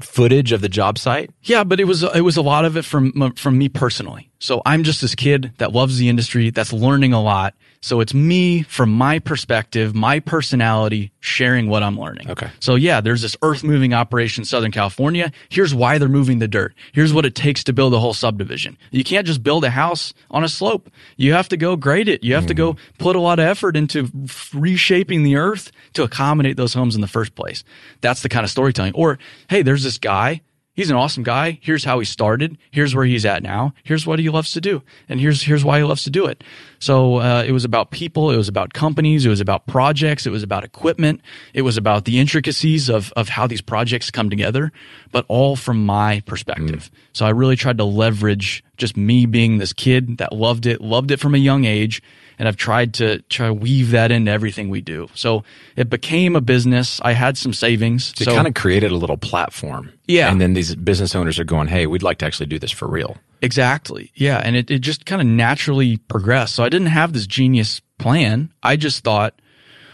footage 0.00 0.52
of 0.52 0.60
the 0.60 0.68
job 0.68 0.98
site. 0.98 1.30
Yeah, 1.42 1.64
but 1.64 1.80
it 1.80 1.84
was 1.84 2.02
it 2.02 2.22
was 2.22 2.36
a 2.36 2.42
lot 2.42 2.64
of 2.64 2.76
it 2.76 2.84
from 2.84 3.32
from 3.34 3.58
me 3.58 3.68
personally. 3.68 4.30
So 4.38 4.62
I'm 4.66 4.82
just 4.82 5.00
this 5.00 5.14
kid 5.14 5.52
that 5.58 5.72
loves 5.72 5.98
the 5.98 6.08
industry, 6.08 6.50
that's 6.50 6.72
learning 6.72 7.12
a 7.12 7.22
lot, 7.22 7.54
so 7.84 8.00
it's 8.00 8.14
me 8.14 8.62
from 8.62 8.94
my 8.94 9.18
perspective, 9.18 9.94
my 9.94 10.18
personality, 10.18 11.12
sharing 11.20 11.68
what 11.68 11.82
I'm 11.82 12.00
learning. 12.00 12.30
Okay. 12.30 12.48
So 12.58 12.76
yeah, 12.76 13.02
there's 13.02 13.20
this 13.20 13.36
earth 13.42 13.62
moving 13.62 13.92
operation 13.92 14.40
in 14.40 14.46
Southern 14.46 14.70
California. 14.70 15.30
Here's 15.50 15.74
why 15.74 15.98
they're 15.98 16.08
moving 16.08 16.38
the 16.38 16.48
dirt. 16.48 16.72
Here's 16.92 17.12
what 17.12 17.26
it 17.26 17.34
takes 17.34 17.62
to 17.64 17.74
build 17.74 17.92
a 17.92 17.98
whole 17.98 18.14
subdivision. 18.14 18.78
You 18.90 19.04
can't 19.04 19.26
just 19.26 19.42
build 19.42 19.64
a 19.64 19.70
house 19.70 20.14
on 20.30 20.42
a 20.42 20.48
slope. 20.48 20.88
You 21.18 21.34
have 21.34 21.50
to 21.50 21.58
go 21.58 21.76
grade 21.76 22.08
it. 22.08 22.24
You 22.24 22.36
have 22.36 22.44
mm. 22.44 22.48
to 22.48 22.54
go 22.54 22.72
mm-hmm. 22.72 22.96
put 22.96 23.16
a 23.16 23.20
lot 23.20 23.38
of 23.38 23.44
effort 23.44 23.76
into 23.76 24.10
reshaping 24.54 25.22
the 25.22 25.36
earth 25.36 25.70
to 25.92 26.04
accommodate 26.04 26.56
those 26.56 26.72
homes 26.72 26.94
in 26.94 27.02
the 27.02 27.06
first 27.06 27.34
place. 27.34 27.64
That's 28.00 28.22
the 28.22 28.30
kind 28.30 28.44
of 28.44 28.50
storytelling. 28.50 28.94
Or, 28.94 29.18
hey, 29.50 29.60
there's 29.60 29.82
this 29.82 29.98
guy 29.98 30.40
he's 30.74 30.90
an 30.90 30.96
awesome 30.96 31.22
guy. 31.22 31.58
Here's 31.62 31.84
how 31.84 31.98
he 31.98 32.04
started. 32.04 32.58
Here's 32.70 32.94
where 32.94 33.04
he's 33.04 33.24
at 33.24 33.42
now. 33.42 33.72
Here's 33.82 34.06
what 34.06 34.18
he 34.18 34.28
loves 34.28 34.52
to 34.52 34.60
do. 34.60 34.82
And 35.08 35.20
here's, 35.20 35.42
here's 35.42 35.64
why 35.64 35.78
he 35.78 35.84
loves 35.84 36.04
to 36.04 36.10
do 36.10 36.26
it. 36.26 36.44
So, 36.78 37.16
uh, 37.16 37.44
it 37.46 37.52
was 37.52 37.64
about 37.64 37.90
people. 37.90 38.30
It 38.30 38.36
was 38.36 38.48
about 38.48 38.74
companies. 38.74 39.24
It 39.24 39.30
was 39.30 39.40
about 39.40 39.66
projects. 39.66 40.26
It 40.26 40.30
was 40.30 40.42
about 40.42 40.64
equipment. 40.64 41.22
It 41.54 41.62
was 41.62 41.76
about 41.76 42.04
the 42.04 42.18
intricacies 42.18 42.88
of, 42.88 43.12
of 43.16 43.28
how 43.28 43.46
these 43.46 43.62
projects 43.62 44.10
come 44.10 44.28
together, 44.28 44.72
but 45.10 45.24
all 45.28 45.56
from 45.56 45.86
my 45.86 46.20
perspective. 46.26 46.90
Mm. 46.92 46.98
So 47.14 47.26
I 47.26 47.30
really 47.30 47.56
tried 47.56 47.78
to 47.78 47.84
leverage 47.84 48.62
just 48.76 48.96
me 48.96 49.24
being 49.26 49.58
this 49.58 49.72
kid 49.72 50.18
that 50.18 50.32
loved 50.32 50.66
it, 50.66 50.80
loved 50.80 51.10
it 51.10 51.20
from 51.20 51.34
a 51.34 51.38
young 51.38 51.64
age 51.64 52.02
and 52.38 52.48
I've 52.48 52.56
tried 52.56 52.94
to 52.94 53.22
try 53.22 53.46
to 53.46 53.54
weave 53.54 53.90
that 53.90 54.10
into 54.10 54.30
everything 54.30 54.68
we 54.68 54.80
do. 54.80 55.08
So 55.14 55.44
it 55.76 55.88
became 55.88 56.36
a 56.36 56.40
business. 56.40 57.00
I 57.02 57.12
had 57.12 57.36
some 57.36 57.52
savings. 57.52 58.12
So, 58.16 58.24
so 58.24 58.34
kind 58.34 58.46
of 58.46 58.54
created 58.54 58.90
a 58.90 58.96
little 58.96 59.16
platform. 59.16 59.92
Yeah. 60.06 60.30
And 60.30 60.40
then 60.40 60.54
these 60.54 60.74
business 60.74 61.14
owners 61.14 61.38
are 61.38 61.44
going, 61.44 61.68
Hey, 61.68 61.86
we'd 61.86 62.02
like 62.02 62.18
to 62.18 62.26
actually 62.26 62.46
do 62.46 62.58
this 62.58 62.70
for 62.70 62.88
real. 62.88 63.16
Exactly. 63.42 64.10
Yeah. 64.14 64.40
And 64.42 64.56
it, 64.56 64.70
it 64.70 64.80
just 64.80 65.06
kind 65.06 65.20
of 65.20 65.28
naturally 65.28 65.96
progressed. 65.96 66.54
So 66.54 66.64
I 66.64 66.68
didn't 66.68 66.88
have 66.88 67.12
this 67.12 67.26
genius 67.26 67.80
plan. 67.98 68.52
I 68.62 68.76
just 68.76 69.04
thought, 69.04 69.40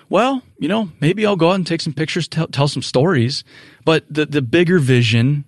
well, 0.08 0.42
you 0.58 0.68
know, 0.68 0.90
maybe 1.00 1.24
I'll 1.24 1.36
go 1.36 1.50
out 1.50 1.54
and 1.54 1.66
take 1.66 1.80
some 1.80 1.92
pictures, 1.92 2.26
tell, 2.28 2.48
tell 2.48 2.68
some 2.68 2.82
stories. 2.82 3.44
But 3.84 4.04
the, 4.12 4.26
the 4.26 4.42
bigger 4.42 4.78
vision 4.78 5.44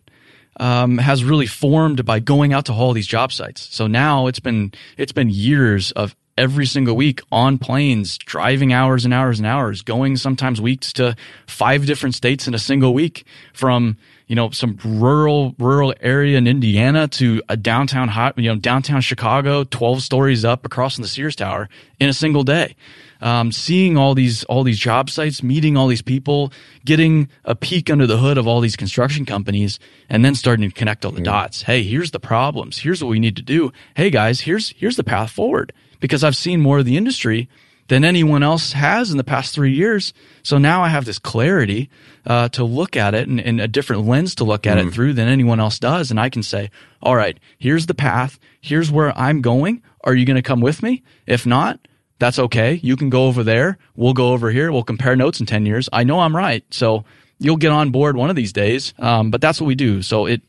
um, 0.60 0.98
has 0.98 1.24
really 1.24 1.46
formed 1.46 2.04
by 2.04 2.20
going 2.20 2.52
out 2.52 2.66
to 2.66 2.72
all 2.72 2.92
these 2.92 3.06
job 3.06 3.32
sites. 3.32 3.68
So 3.74 3.86
now 3.86 4.26
it's 4.26 4.40
been 4.40 4.72
it's 4.96 5.12
been 5.12 5.28
years 5.30 5.92
of 5.92 6.14
every 6.36 6.66
single 6.66 6.96
week 6.96 7.20
on 7.30 7.58
planes, 7.58 8.16
driving 8.18 8.72
hours 8.72 9.04
and 9.04 9.12
hours 9.12 9.38
and 9.38 9.46
hours, 9.46 9.82
going 9.82 10.16
sometimes 10.16 10.60
weeks 10.60 10.92
to 10.94 11.14
five 11.46 11.86
different 11.86 12.14
states 12.14 12.46
in 12.48 12.54
a 12.54 12.58
single 12.58 12.94
week 12.94 13.24
from, 13.52 13.96
you 14.26 14.36
know, 14.36 14.50
some 14.50 14.78
rural, 14.84 15.54
rural 15.58 15.94
area 16.00 16.38
in 16.38 16.46
Indiana 16.46 17.06
to 17.08 17.42
a 17.48 17.56
downtown 17.56 18.08
hot, 18.08 18.36
you 18.38 18.48
know, 18.48 18.56
downtown 18.56 19.00
Chicago, 19.00 19.64
12 19.64 20.02
stories 20.02 20.44
up 20.44 20.64
across 20.64 20.96
from 20.96 21.02
the 21.02 21.08
Sears 21.08 21.36
Tower 21.36 21.68
in 22.00 22.08
a 22.08 22.14
single 22.14 22.44
day. 22.44 22.76
Um, 23.20 23.52
seeing 23.52 23.96
all 23.96 24.16
these 24.16 24.42
all 24.44 24.64
these 24.64 24.80
job 24.80 25.08
sites, 25.08 25.44
meeting 25.44 25.76
all 25.76 25.86
these 25.86 26.02
people, 26.02 26.52
getting 26.84 27.28
a 27.44 27.54
peek 27.54 27.88
under 27.88 28.04
the 28.04 28.18
hood 28.18 28.36
of 28.36 28.48
all 28.48 28.60
these 28.60 28.74
construction 28.74 29.24
companies, 29.24 29.78
and 30.08 30.24
then 30.24 30.34
starting 30.34 30.68
to 30.68 30.74
connect 30.74 31.04
all 31.04 31.12
the 31.12 31.20
dots. 31.20 31.62
Hey, 31.62 31.84
here's 31.84 32.10
the 32.10 32.18
problems. 32.18 32.78
Here's 32.78 33.00
what 33.00 33.10
we 33.10 33.20
need 33.20 33.36
to 33.36 33.42
do. 33.42 33.70
Hey 33.94 34.10
guys, 34.10 34.40
here's 34.40 34.70
here's 34.70 34.96
the 34.96 35.04
path 35.04 35.30
forward 35.30 35.72
because 36.02 36.24
I've 36.24 36.36
seen 36.36 36.60
more 36.60 36.80
of 36.80 36.84
the 36.84 36.96
industry 36.96 37.48
than 37.86 38.04
anyone 38.04 38.42
else 38.42 38.72
has 38.72 39.12
in 39.12 39.18
the 39.18 39.24
past 39.24 39.54
three 39.54 39.72
years. 39.72 40.12
So 40.42 40.58
now 40.58 40.82
I 40.82 40.88
have 40.88 41.04
this 41.04 41.18
clarity 41.18 41.88
uh, 42.26 42.48
to 42.50 42.64
look 42.64 42.96
at 42.96 43.14
it 43.14 43.28
and, 43.28 43.40
and, 43.40 43.60
a 43.60 43.68
different 43.68 44.06
lens 44.06 44.34
to 44.36 44.44
look 44.44 44.66
at 44.66 44.78
mm. 44.78 44.88
it 44.88 44.92
through 44.92 45.12
than 45.12 45.28
anyone 45.28 45.60
else 45.60 45.78
does. 45.78 46.10
And 46.10 46.18
I 46.18 46.28
can 46.28 46.42
say, 46.42 46.70
all 47.00 47.14
right, 47.14 47.38
here's 47.58 47.86
the 47.86 47.94
path. 47.94 48.38
Here's 48.60 48.90
where 48.90 49.16
I'm 49.16 49.42
going. 49.42 49.82
Are 50.04 50.14
you 50.14 50.26
going 50.26 50.36
to 50.36 50.42
come 50.42 50.60
with 50.60 50.82
me? 50.82 51.02
If 51.26 51.46
not, 51.46 51.78
that's 52.18 52.38
okay. 52.38 52.80
You 52.82 52.96
can 52.96 53.10
go 53.10 53.26
over 53.26 53.44
there. 53.44 53.78
We'll 53.94 54.12
go 54.12 54.32
over 54.32 54.50
here. 54.50 54.72
We'll 54.72 54.84
compare 54.84 55.14
notes 55.14 55.38
in 55.38 55.46
10 55.46 55.66
years. 55.66 55.88
I 55.92 56.02
know 56.02 56.20
I'm 56.20 56.36
right. 56.36 56.64
So 56.70 57.04
you'll 57.38 57.56
get 57.56 57.72
on 57.72 57.90
board 57.90 58.16
one 58.16 58.30
of 58.30 58.36
these 58.36 58.52
days. 58.52 58.94
Um, 58.98 59.30
but 59.30 59.40
that's 59.40 59.60
what 59.60 59.66
we 59.66 59.74
do. 59.76 60.02
So 60.02 60.26
it, 60.26 60.42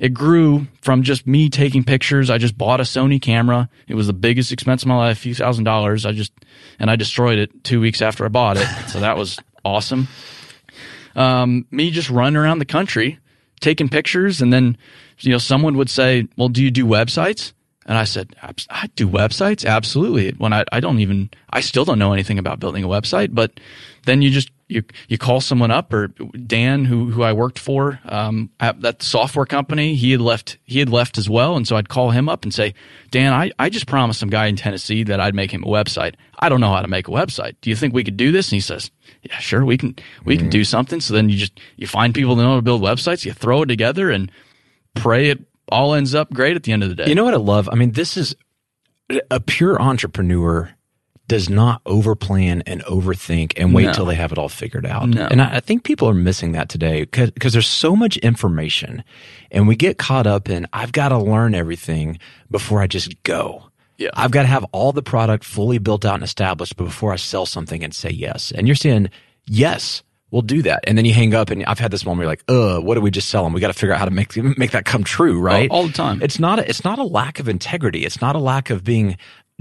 it 0.00 0.14
grew 0.14 0.66
from 0.80 1.02
just 1.02 1.26
me 1.26 1.50
taking 1.50 1.84
pictures. 1.84 2.30
I 2.30 2.38
just 2.38 2.56
bought 2.56 2.80
a 2.80 2.84
Sony 2.84 3.20
camera. 3.20 3.68
It 3.86 3.94
was 3.94 4.06
the 4.06 4.14
biggest 4.14 4.50
expense 4.50 4.82
of 4.82 4.88
my 4.88 4.96
life, 4.96 5.18
a 5.18 5.20
few 5.20 5.34
thousand 5.34 5.64
dollars. 5.64 6.06
I 6.06 6.12
just, 6.12 6.32
and 6.78 6.90
I 6.90 6.96
destroyed 6.96 7.38
it 7.38 7.62
two 7.62 7.80
weeks 7.80 8.00
after 8.00 8.24
I 8.24 8.28
bought 8.28 8.56
it. 8.56 8.66
So 8.88 9.00
that 9.00 9.18
was 9.18 9.38
awesome. 9.62 10.08
Um, 11.14 11.66
me 11.70 11.90
just 11.90 12.08
running 12.08 12.36
around 12.36 12.60
the 12.60 12.64
country 12.64 13.18
taking 13.60 13.90
pictures 13.90 14.40
and 14.40 14.50
then, 14.50 14.78
you 15.18 15.32
know, 15.32 15.38
someone 15.38 15.76
would 15.76 15.90
say, 15.90 16.26
well, 16.38 16.48
do 16.48 16.64
you 16.64 16.70
do 16.70 16.86
websites? 16.86 17.52
And 17.84 17.98
I 17.98 18.04
said, 18.04 18.34
I 18.42 18.86
do 18.96 19.06
websites? 19.06 19.66
Absolutely. 19.66 20.30
When 20.32 20.54
I, 20.54 20.64
I 20.72 20.80
don't 20.80 21.00
even, 21.00 21.28
I 21.50 21.60
still 21.60 21.84
don't 21.84 21.98
know 21.98 22.14
anything 22.14 22.38
about 22.38 22.58
building 22.58 22.84
a 22.84 22.88
website, 22.88 23.34
but 23.34 23.60
then 24.06 24.22
you 24.22 24.30
just, 24.30 24.50
you, 24.70 24.82
you 25.08 25.18
call 25.18 25.40
someone 25.40 25.70
up 25.70 25.92
or 25.92 26.08
Dan, 26.08 26.84
who, 26.84 27.10
who 27.10 27.22
I 27.22 27.32
worked 27.32 27.58
for, 27.58 28.00
um, 28.04 28.50
at 28.60 28.80
that 28.82 29.02
software 29.02 29.46
company, 29.46 29.94
he 29.94 30.12
had 30.12 30.20
left, 30.20 30.58
he 30.64 30.78
had 30.78 30.88
left 30.88 31.18
as 31.18 31.28
well. 31.28 31.56
And 31.56 31.66
so 31.66 31.76
I'd 31.76 31.88
call 31.88 32.10
him 32.10 32.28
up 32.28 32.44
and 32.44 32.54
say, 32.54 32.74
Dan, 33.10 33.32
I, 33.32 33.50
I 33.58 33.68
just 33.68 33.86
promised 33.86 34.20
some 34.20 34.30
guy 34.30 34.46
in 34.46 34.56
Tennessee 34.56 35.02
that 35.04 35.20
I'd 35.20 35.34
make 35.34 35.50
him 35.50 35.64
a 35.64 35.66
website. 35.66 36.14
I 36.38 36.48
don't 36.48 36.60
know 36.60 36.72
how 36.72 36.82
to 36.82 36.88
make 36.88 37.08
a 37.08 37.10
website. 37.10 37.56
Do 37.60 37.70
you 37.70 37.76
think 37.76 37.92
we 37.92 38.04
could 38.04 38.16
do 38.16 38.32
this? 38.32 38.48
And 38.48 38.56
he 38.56 38.60
says, 38.60 38.90
yeah, 39.22 39.38
sure. 39.38 39.64
We 39.64 39.76
can, 39.76 39.96
we 40.24 40.34
mm-hmm. 40.34 40.44
can 40.44 40.50
do 40.50 40.64
something. 40.64 41.00
So 41.00 41.14
then 41.14 41.28
you 41.28 41.36
just, 41.36 41.58
you 41.76 41.86
find 41.86 42.14
people 42.14 42.36
that 42.36 42.42
know 42.42 42.50
how 42.50 42.56
to 42.56 42.62
build 42.62 42.82
websites, 42.82 43.24
you 43.24 43.32
throw 43.32 43.62
it 43.62 43.66
together 43.66 44.10
and 44.10 44.30
pray 44.94 45.30
it 45.30 45.44
all 45.68 45.94
ends 45.94 46.14
up 46.14 46.32
great 46.32 46.56
at 46.56 46.62
the 46.64 46.72
end 46.72 46.82
of 46.82 46.88
the 46.88 46.94
day. 46.94 47.08
You 47.08 47.14
know 47.14 47.24
what 47.24 47.34
I 47.34 47.38
love? 47.38 47.68
I 47.70 47.74
mean, 47.74 47.92
this 47.92 48.16
is 48.16 48.34
a 49.30 49.40
pure 49.40 49.80
entrepreneur 49.80 50.74
does 51.30 51.48
not 51.48 51.82
overplan 51.84 52.60
and 52.66 52.82
overthink 52.86 53.52
and 53.56 53.72
wait 53.72 53.84
no. 53.84 53.92
till 53.92 54.04
they 54.04 54.16
have 54.16 54.32
it 54.32 54.38
all 54.38 54.48
figured 54.48 54.84
out. 54.84 55.08
No. 55.08 55.28
And 55.30 55.40
I, 55.40 55.58
I, 55.58 55.60
think 55.60 55.84
people 55.84 56.08
are 56.08 56.14
missing 56.14 56.50
that 56.52 56.68
today 56.68 57.04
because 57.04 57.52
there's 57.52 57.68
so 57.68 57.94
much 57.94 58.16
information 58.16 59.04
and 59.52 59.68
we 59.68 59.76
get 59.76 59.96
caught 59.96 60.26
up 60.26 60.50
in, 60.50 60.66
I've 60.72 60.90
got 60.90 61.10
to 61.10 61.18
learn 61.18 61.54
everything 61.54 62.18
before 62.50 62.82
I 62.82 62.88
just 62.88 63.22
go. 63.22 63.62
Yeah. 63.96 64.10
I've 64.14 64.32
got 64.32 64.42
to 64.42 64.48
have 64.48 64.64
all 64.72 64.90
the 64.90 65.04
product 65.04 65.44
fully 65.44 65.78
built 65.78 66.04
out 66.04 66.14
and 66.14 66.24
established 66.24 66.76
before 66.76 67.12
I 67.12 67.16
sell 67.16 67.46
something 67.46 67.84
and 67.84 67.94
say 67.94 68.10
yes. 68.10 68.50
And 68.50 68.66
you're 68.66 68.74
saying, 68.74 69.10
yes, 69.46 70.02
we'll 70.32 70.42
do 70.42 70.62
that. 70.62 70.80
And 70.88 70.98
then 70.98 71.04
you 71.04 71.14
hang 71.14 71.32
up 71.32 71.50
and 71.50 71.64
I've 71.64 71.78
had 71.78 71.92
this 71.92 72.04
moment 72.04 72.18
where 72.18 72.24
you're 72.24 72.32
like, 72.32 72.44
uh, 72.48 72.80
what 72.80 72.96
do 72.96 73.02
we 73.02 73.12
just 73.12 73.30
sell 73.30 73.44
them? 73.44 73.52
We 73.52 73.60
got 73.60 73.68
to 73.68 73.72
figure 73.72 73.92
out 73.92 74.00
how 74.00 74.04
to 74.04 74.10
make, 74.10 74.36
make 74.58 74.72
that 74.72 74.84
come 74.84 75.04
true, 75.04 75.38
right? 75.40 75.70
All, 75.70 75.82
all 75.82 75.86
the 75.86 75.92
time. 75.92 76.20
It's 76.22 76.40
not, 76.40 76.58
a, 76.58 76.68
it's 76.68 76.82
not 76.82 76.98
a 76.98 77.04
lack 77.04 77.38
of 77.38 77.48
integrity. 77.48 78.04
It's 78.04 78.20
not 78.20 78.34
a 78.34 78.40
lack 78.40 78.70
of 78.70 78.82
being 78.82 79.16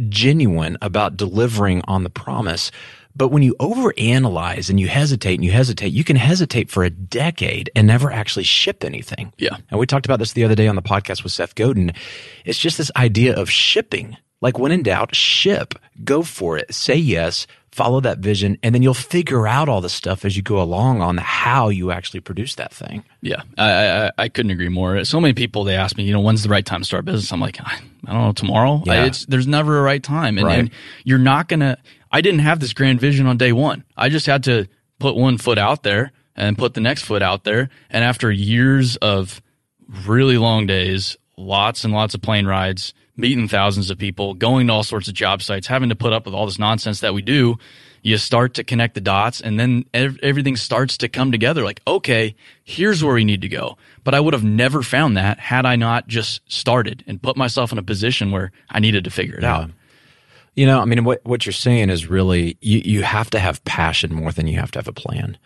genuine 0.08 0.78
about 0.82 1.18
delivering 1.18 1.82
on 1.88 2.04
the 2.04 2.10
promise. 2.10 2.72
But 3.16 3.30
when 3.30 3.44
you 3.44 3.56
overanalyze 3.60 4.70
and 4.70 4.80
you 4.80 4.88
hesitate 4.88 5.36
and 5.36 5.44
you 5.44 5.52
hesitate, 5.52 5.92
you 5.92 6.04
can 6.04 6.16
hesitate 6.16 6.70
for 6.70 6.84
a 6.84 6.90
decade 6.90 7.70
and 7.76 7.88
never 7.88 8.12
actually 8.12 8.44
ship 8.44 8.84
anything. 8.84 9.34
Yeah. 9.38 9.58
And 9.70 9.80
we 9.80 9.86
talked 9.86 10.06
about 10.06 10.20
this 10.20 10.34
the 10.34 10.44
other 10.46 10.56
day 10.56 10.68
on 10.68 10.76
the 10.76 10.82
podcast 10.82 11.24
with 11.24 11.34
Seth 11.34 11.56
Godin. 11.56 11.92
It's 12.46 12.60
just 12.60 12.78
this 12.78 12.92
idea 12.96 13.36
of 13.36 13.50
shipping. 13.50 14.16
Like 14.42 14.58
when 14.58 14.72
in 14.72 14.84
doubt, 14.84 15.16
ship, 15.16 15.76
go 16.04 16.24
for 16.24 16.58
it, 16.58 16.74
say 16.74 16.96
yes, 16.96 17.46
follow 17.72 18.00
that 18.02 18.20
vision, 18.20 18.58
and 18.64 18.74
then 18.74 18.82
you'll 18.82 18.94
figure 18.94 19.48
out 19.48 19.70
all 19.70 19.82
the 19.82 19.90
stuff 19.90 20.26
as 20.26 20.36
you 20.36 20.42
go 20.42 20.62
along 20.62 21.02
on 21.02 21.18
how 21.18 21.70
you 21.70 21.92
actually 21.92 22.20
produce 22.20 22.56
that 22.56 22.74
thing. 22.74 23.04
Yeah, 23.22 23.42
I, 23.58 23.72
I, 23.72 24.12
I 24.18 24.30
couldn't 24.30 24.52
agree 24.52 24.70
more. 24.70 25.04
So 25.06 25.20
many 25.20 25.34
people 25.34 25.64
they 25.64 25.76
ask 25.76 25.98
me, 25.98 26.04
you 26.04 26.14
know, 26.14 26.22
when's 26.22 26.44
the 26.44 26.50
right 26.50 26.66
time 26.66 26.82
to 26.82 26.86
start 26.86 27.06
business? 27.06 27.32
I'm 27.32 27.40
like, 27.40 27.60
I, 27.62 27.80
don't 28.06 28.16
know, 28.16 28.32
tomorrow. 28.32 28.82
Yeah. 28.86 28.94
I, 28.94 29.06
it's 29.06 29.26
there's 29.26 29.48
never 29.48 29.80
a 29.80 29.82
right 29.82 30.02
time, 30.02 30.38
and, 30.38 30.48
right. 30.48 30.60
and 30.60 30.72
you're 31.04 31.20
not 31.20 31.48
gonna. 31.48 31.78
I 32.12 32.22
didn't 32.22 32.40
have 32.40 32.60
this 32.60 32.74
grand 32.74 33.00
vision 33.00 33.28
on 33.28 33.38
day 33.38 33.52
one. 33.52 33.84
I 33.96 34.10
just 34.10 34.26
had 34.26 34.44
to 34.46 34.68
put 35.00 35.16
one 35.16 35.38
foot 35.38 35.58
out 35.58 35.84
there 35.84 36.12
and 36.36 36.58
put 36.58 36.74
the 36.74 36.82
next 36.82 37.04
foot 37.04 37.22
out 37.22 37.44
there, 37.44 37.70
and 37.90 38.04
after 38.04 38.32
years 38.32 38.96
of 38.98 39.42
really 40.06 40.38
long 40.38 40.66
days, 40.66 41.18
lots 41.38 41.84
and 41.84 41.94
lots 41.94 42.14
of 42.14 42.22
plane 42.22 42.46
rides 42.46 42.94
meeting 43.20 43.48
thousands 43.48 43.90
of 43.90 43.98
people, 43.98 44.34
going 44.34 44.68
to 44.68 44.74
all 44.74 44.84
sorts 44.84 45.08
of 45.08 45.14
job 45.14 45.42
sites, 45.42 45.68
having 45.68 45.90
to 45.90 45.96
put 45.96 46.14
up 46.14 46.26
with 46.26 46.34
all 46.34 46.46
this 46.46 46.60
nonsense 46.60 47.02
that 47.02 47.14
we 47.14 47.22
do, 47.22 47.58
you 48.02 48.18
start 48.18 48.54
to 48.54 48.64
connect 48.64 48.96
the 48.96 49.02
dots 49.02 49.42
and 49.42 49.60
then 49.60 49.86
ev- 49.94 50.18
everything 50.24 50.56
starts 50.56 50.98
to 50.98 51.10
come 51.10 51.32
together 51.32 51.64
like, 51.64 51.82
okay, 51.86 52.36
here's 52.64 53.04
where 53.04 53.16
we 53.16 53.26
need 53.26 53.42
to 53.42 53.50
go. 53.50 53.78
But 54.04 54.16
I 54.16 54.20
would 54.20 54.34
have 54.34 54.44
never 54.44 54.82
found 54.82 55.18
that 55.18 55.40
had 55.40 55.66
I 55.66 55.76
not 55.76 56.08
just 56.08 56.42
started 56.52 57.04
and 57.08 57.22
put 57.22 57.36
myself 57.36 57.72
in 57.72 57.78
a 57.78 57.84
position 57.84 58.32
where 58.32 58.52
I 58.70 58.80
needed 58.80 59.04
to 59.04 59.10
figure 59.10 59.36
it 59.36 59.44
yeah. 59.44 59.58
out. 59.58 59.72
You 60.56 60.66
know, 60.66 60.80
I 60.80 60.86
mean, 60.86 61.04
what, 61.04 61.24
what 61.26 61.46
you're 61.46 61.54
saying 61.54 61.90
is 61.90 62.08
really, 62.08 62.58
you, 62.62 62.82
you 62.84 63.04
have 63.04 63.30
to 63.32 63.40
have 63.40 63.64
passion 63.66 64.14
more 64.14 64.32
than 64.32 64.48
you 64.48 64.60
have 64.60 64.72
to 64.72 64.80
have 64.80 64.88
a 64.88 64.94
plan. 64.94 65.38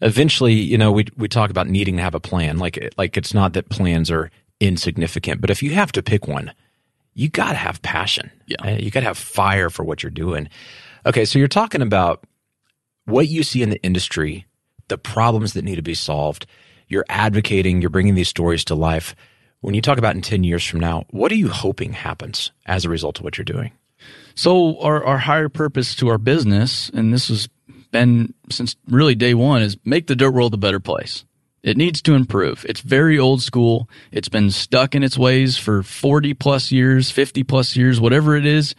Eventually, 0.00 0.54
you 0.54 0.76
know, 0.76 0.92
we, 0.92 1.06
we 1.16 1.28
talk 1.28 1.50
about 1.50 1.68
needing 1.68 1.96
to 1.96 2.02
have 2.02 2.14
a 2.14 2.20
plan. 2.20 2.58
Like, 2.58 2.92
like 2.98 3.16
it's 3.16 3.32
not 3.32 3.52
that 3.54 3.68
plans 3.68 4.10
are 4.10 4.30
insignificant, 4.60 5.40
but 5.40 5.50
if 5.50 5.62
you 5.62 5.70
have 5.70 5.92
to 5.92 6.02
pick 6.02 6.26
one, 6.28 6.52
you 7.14 7.28
got 7.28 7.50
to 7.50 7.56
have 7.56 7.80
passion. 7.82 8.30
Yeah. 8.46 8.56
Uh, 8.64 8.76
you 8.78 8.90
got 8.90 9.00
to 9.00 9.06
have 9.06 9.18
fire 9.18 9.70
for 9.70 9.84
what 9.84 10.02
you're 10.02 10.10
doing. 10.10 10.48
Okay. 11.06 11.24
So 11.24 11.38
you're 11.38 11.48
talking 11.48 11.82
about 11.82 12.24
what 13.06 13.28
you 13.28 13.42
see 13.42 13.62
in 13.62 13.70
the 13.70 13.82
industry, 13.82 14.46
the 14.88 14.98
problems 14.98 15.52
that 15.54 15.64
need 15.64 15.76
to 15.76 15.82
be 15.82 15.94
solved. 15.94 16.46
You're 16.88 17.04
advocating, 17.08 17.80
you're 17.80 17.90
bringing 17.90 18.14
these 18.14 18.28
stories 18.28 18.64
to 18.66 18.74
life. 18.74 19.14
When 19.60 19.74
you 19.74 19.80
talk 19.80 19.96
about 19.96 20.14
in 20.14 20.20
10 20.20 20.44
years 20.44 20.64
from 20.64 20.80
now, 20.80 21.04
what 21.10 21.32
are 21.32 21.36
you 21.36 21.48
hoping 21.48 21.94
happens 21.94 22.52
as 22.66 22.84
a 22.84 22.90
result 22.90 23.18
of 23.18 23.24
what 23.24 23.38
you're 23.38 23.44
doing? 23.46 23.72
So 24.34 24.78
our, 24.80 25.02
our 25.04 25.18
higher 25.18 25.48
purpose 25.48 25.94
to 25.96 26.08
our 26.08 26.18
business, 26.18 26.90
and 26.90 27.12
this 27.12 27.28
has 27.28 27.48
been 27.90 28.34
since 28.50 28.76
really 28.88 29.14
day 29.14 29.32
one, 29.32 29.62
is 29.62 29.78
make 29.84 30.06
the 30.06 30.16
dirt 30.16 30.32
world 30.32 30.52
a 30.52 30.58
better 30.58 30.80
place. 30.80 31.24
It 31.64 31.78
needs 31.78 32.02
to 32.02 32.12
improve. 32.12 32.66
It's 32.68 32.82
very 32.82 33.18
old 33.18 33.42
school. 33.42 33.88
It's 34.12 34.28
been 34.28 34.50
stuck 34.50 34.94
in 34.94 35.02
its 35.02 35.16
ways 35.16 35.56
for 35.56 35.82
40 35.82 36.34
plus 36.34 36.70
years, 36.70 37.10
50 37.10 37.42
plus 37.42 37.74
years, 37.74 37.98
whatever 37.98 38.36
it 38.36 38.44
is. 38.44 38.74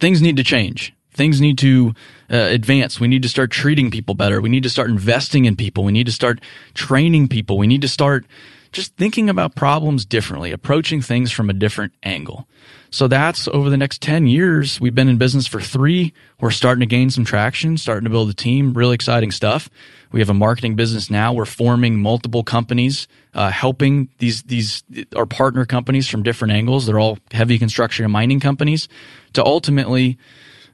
Things 0.00 0.20
need 0.20 0.36
to 0.36 0.42
change. 0.42 0.92
Things 1.12 1.40
need 1.40 1.58
to 1.58 1.94
uh, 2.28 2.36
advance. 2.36 2.98
We 2.98 3.06
need 3.06 3.22
to 3.22 3.28
start 3.28 3.52
treating 3.52 3.88
people 3.88 4.16
better. 4.16 4.40
We 4.40 4.48
need 4.48 4.64
to 4.64 4.70
start 4.70 4.90
investing 4.90 5.44
in 5.44 5.54
people. 5.54 5.84
We 5.84 5.92
need 5.92 6.06
to 6.06 6.12
start 6.12 6.40
training 6.74 7.28
people. 7.28 7.56
We 7.56 7.68
need 7.68 7.82
to 7.82 7.88
start 7.88 8.26
just 8.72 8.96
thinking 8.96 9.30
about 9.30 9.54
problems 9.54 10.04
differently, 10.04 10.50
approaching 10.50 11.02
things 11.02 11.30
from 11.30 11.48
a 11.50 11.52
different 11.52 11.92
angle. 12.02 12.48
So 12.92 13.08
that's 13.08 13.48
over 13.48 13.70
the 13.70 13.78
next 13.78 14.02
10 14.02 14.26
years. 14.26 14.78
We've 14.78 14.94
been 14.94 15.08
in 15.08 15.16
business 15.16 15.46
for 15.46 15.62
three. 15.62 16.12
We're 16.40 16.50
starting 16.50 16.80
to 16.80 16.86
gain 16.86 17.08
some 17.08 17.24
traction, 17.24 17.78
starting 17.78 18.04
to 18.04 18.10
build 18.10 18.28
a 18.28 18.34
team, 18.34 18.74
really 18.74 18.94
exciting 18.94 19.30
stuff. 19.30 19.70
We 20.12 20.20
have 20.20 20.28
a 20.28 20.34
marketing 20.34 20.76
business 20.76 21.10
now. 21.10 21.32
We're 21.32 21.46
forming 21.46 21.98
multiple 21.98 22.44
companies, 22.44 23.08
uh, 23.32 23.50
helping 23.50 24.10
these, 24.18 24.42
these, 24.42 24.84
our 25.16 25.24
partner 25.24 25.64
companies 25.64 26.06
from 26.06 26.22
different 26.22 26.52
angles. 26.52 26.84
They're 26.84 27.00
all 27.00 27.18
heavy 27.30 27.58
construction 27.58 28.04
and 28.04 28.12
mining 28.12 28.40
companies 28.40 28.88
to 29.32 29.42
ultimately 29.42 30.18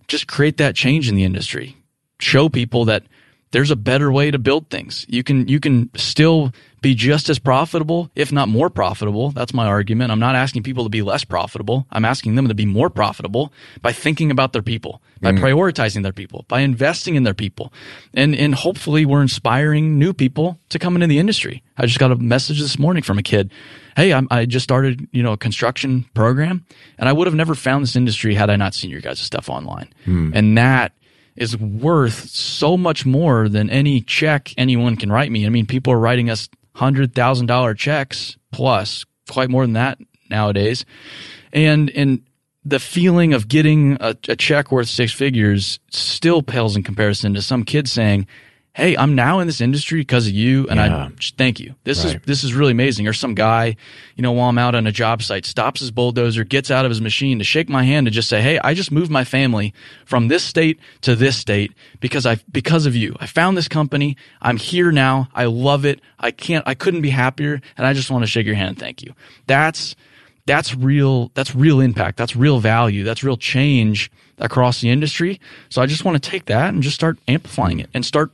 just 0.09 0.27
create 0.27 0.57
that 0.57 0.75
change 0.75 1.09
in 1.09 1.15
the 1.15 1.23
industry. 1.23 1.77
Show 2.19 2.49
people 2.49 2.85
that 2.87 3.05
there's 3.53 3.71
a 3.71 3.77
better 3.77 4.11
way 4.11 4.33
to 4.33 4.41
build 4.41 4.71
things. 4.71 5.07
You 5.09 5.23
can 5.23 5.47
you 5.47 5.61
can 5.61 5.91
still 5.97 6.53
be 6.81 6.95
just 6.95 7.29
as 7.29 7.39
profitable, 7.39 8.11
if 8.15 8.31
not 8.31 8.49
more 8.49 8.71
profitable. 8.71 9.31
That's 9.31 9.53
my 9.53 9.67
argument. 9.67 10.13
I'm 10.13 10.21
not 10.21 10.35
asking 10.35 10.63
people 10.63 10.85
to 10.85 10.91
be 10.91 11.03
less 11.03 11.25
profitable. 11.25 11.87
I'm 11.91 12.05
asking 12.05 12.37
them 12.37 12.49
to 12.49 12.55
be 12.55 12.67
more 12.67 12.91
profitable 12.91 13.53
by 13.83 13.93
thinking 13.93 14.31
about 14.31 14.53
their 14.53 14.63
people, 14.63 15.03
by 15.21 15.33
mm. 15.33 15.39
prioritizing 15.39 16.03
their 16.03 16.13
people, 16.13 16.45
by 16.49 16.61
investing 16.61 17.15
in 17.17 17.25
their 17.25 17.35
people. 17.35 17.73
And 18.15 18.35
and 18.35 18.55
hopefully 18.55 19.05
we're 19.05 19.23
inspiring 19.23 19.99
new 19.99 20.13
people 20.13 20.59
to 20.69 20.79
come 20.79 20.95
into 20.95 21.07
the 21.07 21.19
industry. 21.19 21.63
I 21.77 21.87
just 21.87 21.99
got 21.99 22.13
a 22.13 22.17
message 22.17 22.61
this 22.61 22.79
morning 22.79 23.03
from 23.03 23.19
a 23.19 23.23
kid. 23.23 23.53
Hey, 23.97 24.13
I'm, 24.13 24.29
i 24.31 24.47
just 24.47 24.63
started, 24.63 25.09
you 25.11 25.25
know, 25.25 25.33
a 25.33 25.37
construction 25.37 26.05
program 26.15 26.65
and 26.99 27.09
I 27.09 27.13
would 27.13 27.27
have 27.27 27.35
never 27.35 27.57
found 27.57 27.83
this 27.83 27.97
industry 27.97 28.35
had 28.35 28.51
I 28.51 28.57
not 28.57 28.75
seen 28.75 28.91
your 28.91 29.01
guys' 29.01 29.19
stuff 29.19 29.49
online. 29.49 29.89
Mm. 30.07 30.33
And 30.35 30.59
that 30.59 30.93
is 31.39 31.57
worth 31.57 32.29
so 32.29 32.77
much 32.77 33.07
more 33.07 33.49
than 33.49 33.71
any 33.71 34.01
check 34.01 34.53
anyone 34.59 34.97
can 34.97 35.11
write 35.11 35.31
me. 35.31 35.47
I 35.47 35.49
mean, 35.49 35.67
people 35.67 35.93
are 35.93 35.99
writing 35.99 36.29
us 36.31 36.49
hundred 36.79 37.13
thousand 37.13 37.47
dollar 37.47 37.75
checks 37.75 38.37
plus, 38.53 39.05
quite 39.29 39.51
more 39.51 39.65
than 39.65 39.73
that 39.73 39.99
nowadays, 40.31 40.85
and 41.53 41.91
and 41.91 42.23
the 42.65 42.79
feeling 42.79 43.33
of 43.33 43.49
getting 43.49 43.97
a, 44.01 44.15
a 44.29 44.37
check 44.37 44.71
worth 44.71 44.89
six 44.89 45.13
figures 45.13 45.81
still 45.91 46.43
pales 46.43 46.77
in 46.77 46.83
comparison 46.83 47.35
to 47.35 47.43
some 47.43 47.65
kid 47.65 47.89
saying, 47.89 48.27
hey, 48.75 48.97
I'm 48.97 49.15
now 49.15 49.41
in 49.41 49.49
this 49.49 49.61
industry 49.61 50.01
because 50.01 50.27
of 50.27 50.33
you, 50.33 50.67
and 50.69 50.79
yeah. 50.79 51.07
I 51.07 51.11
thank 51.37 51.59
you. 51.59 51.75
This 51.85 52.05
right. 52.05 52.17
is 52.17 52.23
this 52.25 52.45
is 52.45 52.55
really 52.55 52.73
amazing. 52.73 53.09
Or 53.09 53.13
some 53.13 53.35
guy, 53.35 53.77
you 54.17 54.23
know, 54.23 54.33
while 54.33 54.49
I'm 54.49 54.59
out 54.59 54.75
on 54.75 54.87
a 54.87 54.93
job 54.93 55.23
site, 55.23 55.45
stops 55.45 55.81
his 55.81 55.91
bulldozer, 55.91 56.45
gets 56.45 56.71
out 56.71 56.85
of 56.85 56.91
his 56.91 57.01
machine 57.01 57.39
to 57.39 57.45
shake 57.45 57.69
my 57.69 57.85
hand 57.85 58.07
and 58.07 58.15
just 58.15 58.29
say, 58.29 58.41
hey, 58.41 58.59
I 58.61 58.75
just 58.75 58.93
moved 58.93 59.11
my 59.11 59.25
family 59.25 59.75
from 60.05 60.29
this 60.29 60.45
state 60.45 60.79
to 61.03 61.17
this 61.17 61.37
state 61.37 61.73
because 62.01 62.25
I 62.25 62.37
because 62.51 62.87
of 62.87 62.95
you. 62.95 63.17
I 63.19 63.27
found 63.27 63.57
this 63.57 63.69
company. 63.69 64.17
I'm 64.41 64.57
here 64.57 64.93
now. 64.93 65.29
I 65.35 65.47
love 65.47 65.85
it. 65.85 66.01
I 66.21 66.31
can't. 66.31 66.67
I 66.67 66.75
couldn't 66.75 67.03
be 67.03 67.11
happier, 67.11 67.61
and 67.77 67.87
I 67.87 67.93
just 67.93 68.11
want 68.11 68.23
to 68.23 68.29
shake 68.29 68.47
your 68.47 68.55
hand. 68.55 68.79
Thank 68.79 69.03
you. 69.03 69.15
That's 69.47 69.97
that's 70.49 70.75
real. 70.75 71.31
That's 71.35 71.55
real 71.55 71.81
impact. 71.81 72.17
That's 72.17 72.35
real 72.35 72.59
value. 72.59 73.05
That's 73.05 73.23
real 73.23 73.37
change 73.37 74.11
across 74.39 74.81
the 74.81 74.89
industry. 74.89 75.41
So 75.69 75.83
I 75.83 75.87
just 75.87 76.05
want 76.05 76.21
to 76.23 76.31
take 76.31 76.47
that 76.47 76.73
and 76.73 76.83
just 76.83 76.95
start 76.95 77.19
amplifying 77.29 77.81
it 77.81 77.91
and 77.93 78.05
start 78.05 78.33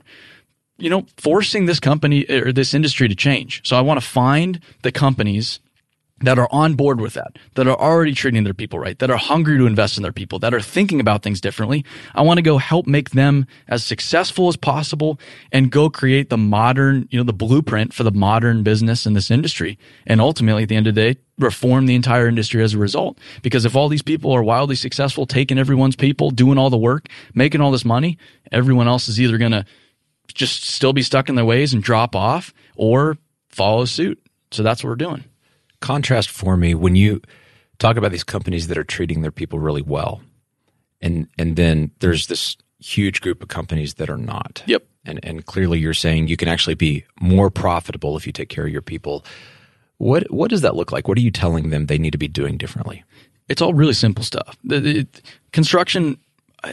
you 0.77 0.91
know, 0.91 1.07
forcing 1.19 1.67
this 1.67 1.79
company 1.79 2.25
or 2.29 2.53
this 2.53 2.75
industry 2.75 3.09
to 3.09 3.15
change. 3.15 3.63
So 3.65 3.77
I 3.77 3.81
want 3.81 4.01
to 4.01 4.07
find 4.07 4.61
the 4.83 4.91
companies 4.91 5.61
that 6.25 6.39
are 6.39 6.49
on 6.51 6.75
board 6.75 7.01
with 7.01 7.15
that, 7.15 7.39
that 7.55 7.67
are 7.67 7.79
already 7.79 8.15
treating 8.15 8.45
their 8.45 8.55
people 8.55 8.79
right, 8.79 8.99
that 8.99 9.11
are 9.11 9.17
hungry 9.17 9.59
to 9.59 9.67
invest 9.67 9.97
in 9.97 10.03
their 10.03 10.13
people, 10.13 10.39
that 10.39 10.55
are 10.55 10.61
thinking 10.61 11.01
about 11.01 11.23
things 11.23 11.41
differently. 11.41 11.85
I 12.15 12.23
want 12.23 12.39
to 12.39 12.43
go 12.43 12.59
help 12.59 12.87
make 12.87 13.11
them 13.11 13.47
as 13.69 13.85
successful 13.85 14.49
as 14.49 14.57
possible 14.57 15.19
and 15.53 15.71
go 15.71 15.91
create 15.91 16.31
the 16.31 16.37
modern, 16.37 17.09
you 17.11 17.19
know, 17.19 17.25
the 17.25 17.33
blueprint 17.33 17.93
for 17.93 18.03
the 18.03 18.13
modern 18.13 18.63
business 18.63 19.07
in 19.07 19.13
this 19.13 19.31
industry. 19.31 19.79
And 20.07 20.21
ultimately, 20.21 20.65
at 20.65 20.69
the 20.69 20.77
end 20.77 20.87
of 20.87 20.95
the 20.95 21.13
day, 21.15 21.21
reform 21.39 21.87
the 21.87 21.95
entire 21.95 22.29
industry 22.29 22.63
as 22.63 22.75
a 22.75 22.79
result. 22.79 23.19
Because 23.43 23.65
if 23.65 23.75
all 23.75 23.89
these 23.89 24.03
people 24.03 24.33
are 24.33 24.43
wildly 24.43 24.77
successful, 24.77 25.27
taking 25.27 25.59
everyone's 25.59 25.97
people, 25.97 26.31
doing 26.31 26.59
all 26.59 26.71
the 26.71 26.77
work, 26.77 27.09
making 27.35 27.61
all 27.61 27.71
this 27.71 27.85
money, 27.85 28.19
everyone 28.53 28.89
else 28.89 29.09
is 29.09 29.21
either 29.21 29.39
going 29.39 29.53
to 29.53 29.65
just 30.33 30.65
still 30.65 30.93
be 30.93 31.03
stuck 31.03 31.29
in 31.29 31.35
their 31.35 31.45
ways 31.45 31.75
and 31.75 31.83
drop 31.83 32.17
off 32.17 32.55
or 32.77 33.19
follow 33.51 33.85
suit. 33.85 34.21
So 34.51 34.63
that's 34.63 34.83
what 34.83 34.91
we're 34.91 34.97
doing 34.97 35.25
contrast 35.85 36.31
for 36.31 36.57
me 36.57 36.75
when 36.75 36.97
you 36.97 37.21
talk 37.79 37.99
about 37.99 38.11
these 38.11 38.25
companies 38.25 38.69
that 38.69 38.79
are 38.79 38.85
treating 38.85 39.21
their 39.21 39.31
people 39.31 39.59
really 39.59 39.83
well, 39.83 40.23
and 41.03 41.29
and 41.39 41.57
then 41.57 41.91
there's 41.99 42.27
this 42.27 42.57
huge 42.79 43.21
group 43.21 43.43
of 43.43 43.49
companies 43.49 43.95
that 43.95 44.09
are 44.09 44.17
not. 44.17 44.63
Yep. 44.67 44.83
And 45.05 45.21
and 45.23 45.45
clearly 45.45 45.79
you're 45.79 45.93
saying 45.93 46.29
you 46.29 46.39
can 46.39 46.49
actually 46.49 46.75
be 46.75 47.05
more 47.21 47.51
profitable 47.51 48.17
if 48.17 48.27
you 48.27 48.33
take 48.33 48.49
care 48.49 48.65
of 48.67 48.73
your 48.73 48.83
people. 48.83 49.25
What 49.99 50.31
what 50.31 50.51
does 50.51 50.63
that 50.63 50.75
look 50.75 50.91
like? 50.91 51.07
What 51.07 51.19
are 51.19 51.27
you 51.29 51.31
telling 51.31 51.69
them 51.69 51.87
they 51.87 51.99
need 51.99 52.13
to 52.13 52.19
be 52.19 52.29
doing 52.29 52.57
differently? 52.57 53.05
It's 53.49 53.61
all 53.61 53.75
really 53.75 53.93
simple 53.93 54.25
stuff. 54.25 54.57
The, 54.65 55.01
it, 55.01 55.23
construction 55.53 56.17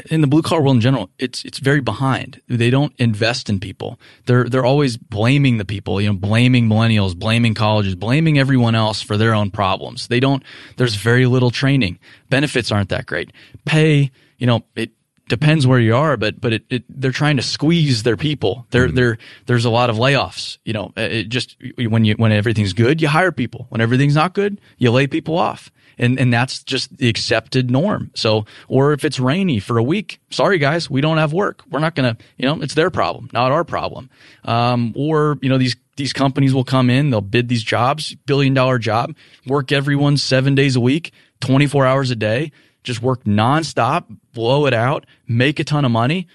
in 0.10 0.22
the 0.22 0.28
blue 0.28 0.42
collar 0.42 0.62
world 0.62 0.76
in 0.76 0.82
general, 0.82 1.10
it's 1.18 1.44
it's 1.46 1.60
very 1.60 1.82
behind. 1.82 2.42
They 2.48 2.70
don't 2.70 2.94
invest 2.98 3.50
in 3.50 3.60
people. 3.60 4.00
They're 4.26 4.46
they're 4.46 4.66
always 4.66 4.98
blaming 4.98 5.58
the 5.58 5.66
people, 5.66 6.02
you 6.02 6.08
know, 6.08 6.18
blaming 6.18 6.68
millennials, 6.68 7.16
blaming 7.16 7.54
colleges, 7.54 7.96
blaming 7.96 8.40
everyone 8.40 8.76
else 8.76 9.02
for 9.02 9.18
their 9.18 9.34
own 9.34 9.52
problems. 9.52 10.08
They 10.08 10.20
don't 10.20 10.44
there's 10.78 10.96
very 10.96 11.26
little 11.26 11.52
training. 11.52 12.00
Benefits 12.30 12.72
aren't 12.72 12.90
that 12.90 13.06
great. 13.06 13.32
Pay, 13.66 14.12
you 14.38 14.48
know, 14.48 14.64
it 14.76 14.92
depends 15.32 15.66
where 15.66 15.80
you 15.80 15.96
are, 15.96 16.18
but 16.18 16.42
but 16.42 16.52
it, 16.52 16.64
it 16.70 16.84
they're 16.90 17.12
trying 17.12 17.38
to 17.38 17.44
squeeze 17.44 18.04
their 18.04 18.18
people. 18.18 18.68
There 18.72 18.90
mm. 18.90 18.96
there 18.96 19.18
there's 19.46 19.64
a 19.64 19.70
lot 19.70 19.90
of 19.90 19.96
layoffs. 19.96 20.58
You 20.66 20.74
know, 20.74 20.92
it 20.98 21.30
just 21.30 21.56
when 21.78 22.04
you 22.04 22.16
when 22.16 22.34
everything's 22.34 22.74
good, 22.74 23.02
you 23.02 23.08
hire 23.08 23.32
people. 23.32 23.66
When 23.70 23.80
everything's 23.80 24.16
not 24.16 24.34
good, 24.34 24.60
you 24.78 24.92
lay 24.92 25.08
people 25.08 25.38
off 25.38 25.72
and 25.98 26.20
and 26.20 26.34
that's 26.34 26.64
just 26.64 26.98
the 26.98 27.08
accepted 27.08 27.72
norm. 27.72 28.12
So, 28.14 28.46
or 28.68 28.92
if 28.92 29.06
it's 29.06 29.22
rainy 29.22 29.60
for 29.60 29.78
a 29.78 29.84
week, 29.84 30.20
sorry 30.32 30.58
guys, 30.58 30.90
we 30.90 31.00
don't 31.00 31.18
have 31.18 31.32
work. 31.32 31.64
We're 31.70 31.80
not 31.80 31.96
gonna, 31.96 32.18
you 32.38 32.46
know, 32.46 32.62
it's 32.62 32.74
their 32.74 32.90
problem, 32.90 33.30
not 33.32 33.54
our 33.54 33.64
problem. 33.64 34.10
Um, 34.44 34.94
or 34.98 35.38
you 35.42 35.48
know 35.48 35.58
these 35.58 35.78
these 35.96 36.12
companies 36.12 36.54
will 36.54 36.66
come 36.66 36.90
in, 36.90 37.10
they'll 37.10 37.22
bid 37.22 37.48
these 37.48 37.64
jobs, 37.64 38.16
billion 38.26 38.54
dollar 38.54 38.80
job, 38.80 39.16
work 39.46 39.72
everyone 39.72 40.18
seven 40.18 40.56
days 40.56 40.76
a 40.76 40.82
week, 40.82 41.14
twenty 41.40 41.68
four 41.68 41.86
hours 41.86 42.12
a 42.12 42.16
day, 42.16 42.52
just 42.84 43.02
work 43.02 43.24
nonstop, 43.24 44.06
blow 44.34 44.66
it 44.66 44.74
out, 44.74 45.06
make 45.28 45.60
a 45.60 45.64
ton 45.64 45.86
of 45.86 45.92
money. 45.92 46.28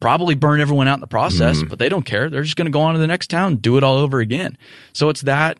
Probably 0.00 0.34
burn 0.34 0.62
everyone 0.62 0.88
out 0.88 0.94
in 0.94 1.00
the 1.00 1.06
process, 1.06 1.62
mm. 1.62 1.68
but 1.68 1.78
they 1.78 1.90
don't 1.90 2.06
care. 2.06 2.30
They're 2.30 2.42
just 2.42 2.56
going 2.56 2.64
to 2.64 2.72
go 2.72 2.80
on 2.80 2.94
to 2.94 3.00
the 3.00 3.06
next 3.06 3.28
town, 3.28 3.56
do 3.56 3.76
it 3.76 3.84
all 3.84 3.98
over 3.98 4.18
again. 4.20 4.56
So 4.94 5.10
it's 5.10 5.20
that 5.22 5.58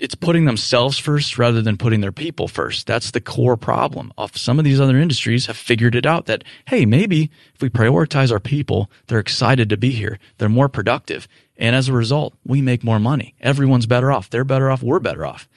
it's 0.00 0.14
putting 0.14 0.46
themselves 0.46 0.98
first 0.98 1.38
rather 1.38 1.60
than 1.60 1.76
putting 1.76 2.00
their 2.00 2.12
people 2.12 2.48
first. 2.48 2.86
That's 2.86 3.10
the 3.10 3.20
core 3.20 3.56
problem. 3.56 4.12
Of 4.16 4.36
some 4.36 4.58
of 4.58 4.64
these 4.64 4.80
other 4.80 4.98
industries 4.98 5.46
have 5.46 5.56
figured 5.56 5.94
it 5.94 6.06
out 6.06 6.26
that 6.26 6.42
hey, 6.66 6.86
maybe 6.86 7.30
if 7.54 7.62
we 7.62 7.68
prioritize 7.68 8.32
our 8.32 8.40
people, 8.40 8.90
they're 9.06 9.18
excited 9.18 9.68
to 9.68 9.76
be 9.76 9.90
here. 9.90 10.18
They're 10.38 10.48
more 10.48 10.68
productive, 10.68 11.28
and 11.56 11.76
as 11.76 11.88
a 11.88 11.92
result, 11.92 12.34
we 12.44 12.62
make 12.62 12.82
more 12.82 12.98
money. 12.98 13.34
Everyone's 13.40 13.86
better 13.86 14.10
off. 14.10 14.30
They're 14.30 14.44
better 14.44 14.70
off. 14.70 14.82
We're 14.82 15.00
better 15.00 15.26
off. 15.26 15.48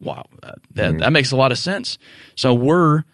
Wow, 0.00 0.26
that, 0.42 0.58
mm-hmm. 0.74 0.98
that 0.98 1.12
makes 1.12 1.30
a 1.30 1.36
lot 1.36 1.52
of 1.52 1.58
sense. 1.58 1.98
So 2.34 2.52
we're 2.52 3.04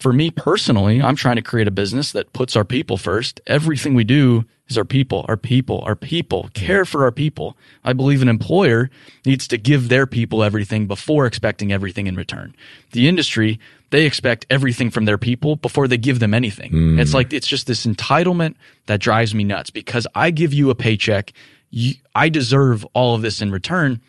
for 0.00 0.12
me 0.12 0.30
personally, 0.30 1.00
I'm 1.00 1.14
trying 1.14 1.36
to 1.36 1.42
create 1.42 1.68
a 1.68 1.70
business 1.70 2.12
that 2.12 2.32
puts 2.32 2.56
our 2.56 2.64
people 2.64 2.96
first. 2.96 3.40
Everything 3.46 3.94
we 3.94 4.02
do 4.02 4.46
is 4.66 4.78
our 4.78 4.84
people, 4.84 5.26
our 5.28 5.36
people, 5.36 5.82
our 5.84 5.94
people, 5.94 6.48
care 6.54 6.86
for 6.86 7.04
our 7.04 7.12
people. 7.12 7.56
I 7.84 7.92
believe 7.92 8.22
an 8.22 8.28
employer 8.28 8.88
needs 9.26 9.46
to 9.48 9.58
give 9.58 9.90
their 9.90 10.06
people 10.06 10.42
everything 10.42 10.86
before 10.86 11.26
expecting 11.26 11.70
everything 11.70 12.06
in 12.06 12.16
return. 12.16 12.54
The 12.92 13.08
industry, 13.08 13.60
they 13.90 14.06
expect 14.06 14.46
everything 14.48 14.90
from 14.90 15.04
their 15.04 15.18
people 15.18 15.56
before 15.56 15.86
they 15.86 15.98
give 15.98 16.18
them 16.18 16.32
anything. 16.32 16.72
Mm. 16.72 17.00
It's 17.00 17.12
like, 17.12 17.32
it's 17.34 17.48
just 17.48 17.66
this 17.66 17.84
entitlement 17.84 18.54
that 18.86 19.00
drives 19.00 19.34
me 19.34 19.44
nuts 19.44 19.68
because 19.68 20.06
I 20.14 20.30
give 20.30 20.54
you 20.54 20.70
a 20.70 20.74
paycheck. 20.74 21.32
You, 21.68 21.94
I 22.14 22.30
deserve 22.30 22.86
all 22.94 23.14
of 23.14 23.20
this 23.20 23.42
in 23.42 23.50
return. 23.50 24.00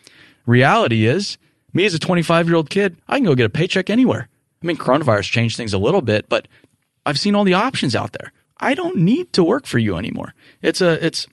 Reality 0.45 1.05
is, 1.05 1.37
me 1.73 1.85
as 1.85 1.93
a 1.93 1.99
25 1.99 2.47
year 2.47 2.55
old 2.55 2.69
kid, 2.69 2.95
I 3.09 3.17
can 3.17 3.25
go 3.25 3.35
get 3.35 3.45
a 3.45 3.49
paycheck 3.49 3.89
anywhere. 3.89 4.29
I 4.61 4.65
mean, 4.65 4.77
coronavirus 4.77 5.31
changed 5.31 5.57
things 5.57 5.73
a 5.73 5.77
little 5.77 6.01
bit, 6.01 6.29
but 6.29 6.47
I've 7.05 7.19
seen 7.19 7.35
all 7.35 7.43
the 7.43 7.53
options 7.53 7.95
out 7.95 8.13
there. 8.13 8.31
I 8.59 8.75
don't 8.75 8.97
need 8.97 9.33
to 9.33 9.43
work 9.43 9.65
for 9.65 9.79
you 9.79 9.97
anymore. 9.97 10.33
It's 10.61 10.81
a 10.81 11.03
it's 11.03 11.27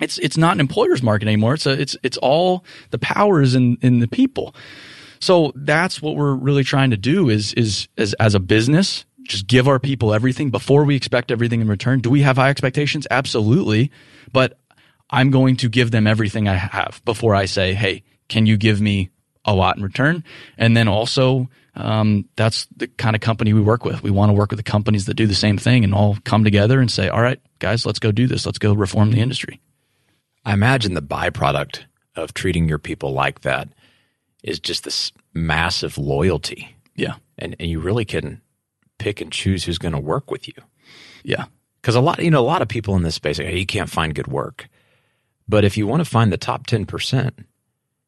it's 0.00 0.18
it's 0.18 0.36
not 0.36 0.54
an 0.54 0.60
employer's 0.60 1.02
market 1.02 1.26
anymore. 1.26 1.54
It's 1.54 1.66
a 1.66 1.72
it's 1.72 1.96
it's 2.02 2.18
all 2.18 2.64
the 2.90 2.98
powers 2.98 3.54
in 3.54 3.78
in 3.80 4.00
the 4.00 4.08
people. 4.08 4.54
So 5.20 5.52
that's 5.54 6.02
what 6.02 6.16
we're 6.16 6.34
really 6.34 6.64
trying 6.64 6.90
to 6.90 6.96
do 6.96 7.30
is 7.30 7.54
is 7.54 7.88
as 7.96 8.12
as 8.14 8.34
a 8.34 8.40
business, 8.40 9.06
just 9.22 9.46
give 9.46 9.66
our 9.68 9.78
people 9.78 10.12
everything 10.12 10.50
before 10.50 10.84
we 10.84 10.96
expect 10.96 11.30
everything 11.30 11.62
in 11.62 11.68
return. 11.68 12.00
Do 12.00 12.10
we 12.10 12.22
have 12.22 12.36
high 12.36 12.50
expectations? 12.50 13.06
Absolutely. 13.10 13.90
But 14.32 14.58
I'm 15.08 15.30
going 15.30 15.56
to 15.56 15.68
give 15.70 15.92
them 15.92 16.06
everything 16.06 16.46
I 16.46 16.54
have 16.54 17.00
before 17.06 17.34
I 17.34 17.46
say, 17.46 17.72
"Hey, 17.72 18.02
can 18.28 18.44
you 18.44 18.58
give 18.58 18.82
me 18.82 19.08
a 19.46 19.54
lot 19.54 19.78
in 19.78 19.82
return?" 19.82 20.24
And 20.58 20.76
then 20.76 20.88
also 20.88 21.48
um, 21.76 22.26
that's 22.36 22.66
the 22.76 22.88
kind 22.88 23.14
of 23.14 23.20
company 23.22 23.52
we 23.52 23.60
work 23.60 23.84
with. 23.84 24.02
We 24.02 24.10
want 24.10 24.30
to 24.30 24.34
work 24.34 24.50
with 24.50 24.58
the 24.58 24.62
companies 24.62 25.04
that 25.06 25.14
do 25.14 25.26
the 25.26 25.34
same 25.34 25.58
thing 25.58 25.84
and 25.84 25.94
all 25.94 26.16
come 26.24 26.42
together 26.42 26.80
and 26.80 26.90
say, 26.90 27.08
all 27.08 27.20
right, 27.20 27.40
guys, 27.58 27.84
let's 27.84 27.98
go 27.98 28.10
do 28.10 28.26
this. 28.26 28.46
Let's 28.46 28.58
go 28.58 28.72
reform 28.72 29.10
the 29.10 29.20
industry. 29.20 29.60
I 30.44 30.54
imagine 30.54 30.94
the 30.94 31.02
byproduct 31.02 31.84
of 32.14 32.32
treating 32.32 32.68
your 32.68 32.78
people 32.78 33.12
like 33.12 33.42
that 33.42 33.68
is 34.42 34.58
just 34.58 34.84
this 34.84 35.12
massive 35.34 35.98
loyalty. 35.98 36.74
Yeah. 36.94 37.16
And, 37.38 37.54
and 37.60 37.68
you 37.68 37.80
really 37.80 38.06
can 38.06 38.40
pick 38.98 39.20
and 39.20 39.30
choose 39.30 39.64
who's 39.64 39.78
going 39.78 39.92
to 39.92 39.98
work 39.98 40.30
with 40.30 40.48
you. 40.48 40.54
Yeah. 41.24 41.46
Because 41.82 41.94
a 41.94 42.00
lot, 42.00 42.22
you 42.22 42.30
know, 42.30 42.40
a 42.40 42.46
lot 42.46 42.62
of 42.62 42.68
people 42.68 42.96
in 42.96 43.02
this 43.02 43.16
space, 43.16 43.36
hey, 43.36 43.58
you 43.58 43.66
can't 43.66 43.90
find 43.90 44.14
good 44.14 44.28
work. 44.28 44.68
But 45.46 45.64
if 45.64 45.76
you 45.76 45.86
want 45.86 46.00
to 46.00 46.08
find 46.08 46.32
the 46.32 46.38
top 46.38 46.66
10%, 46.66 47.32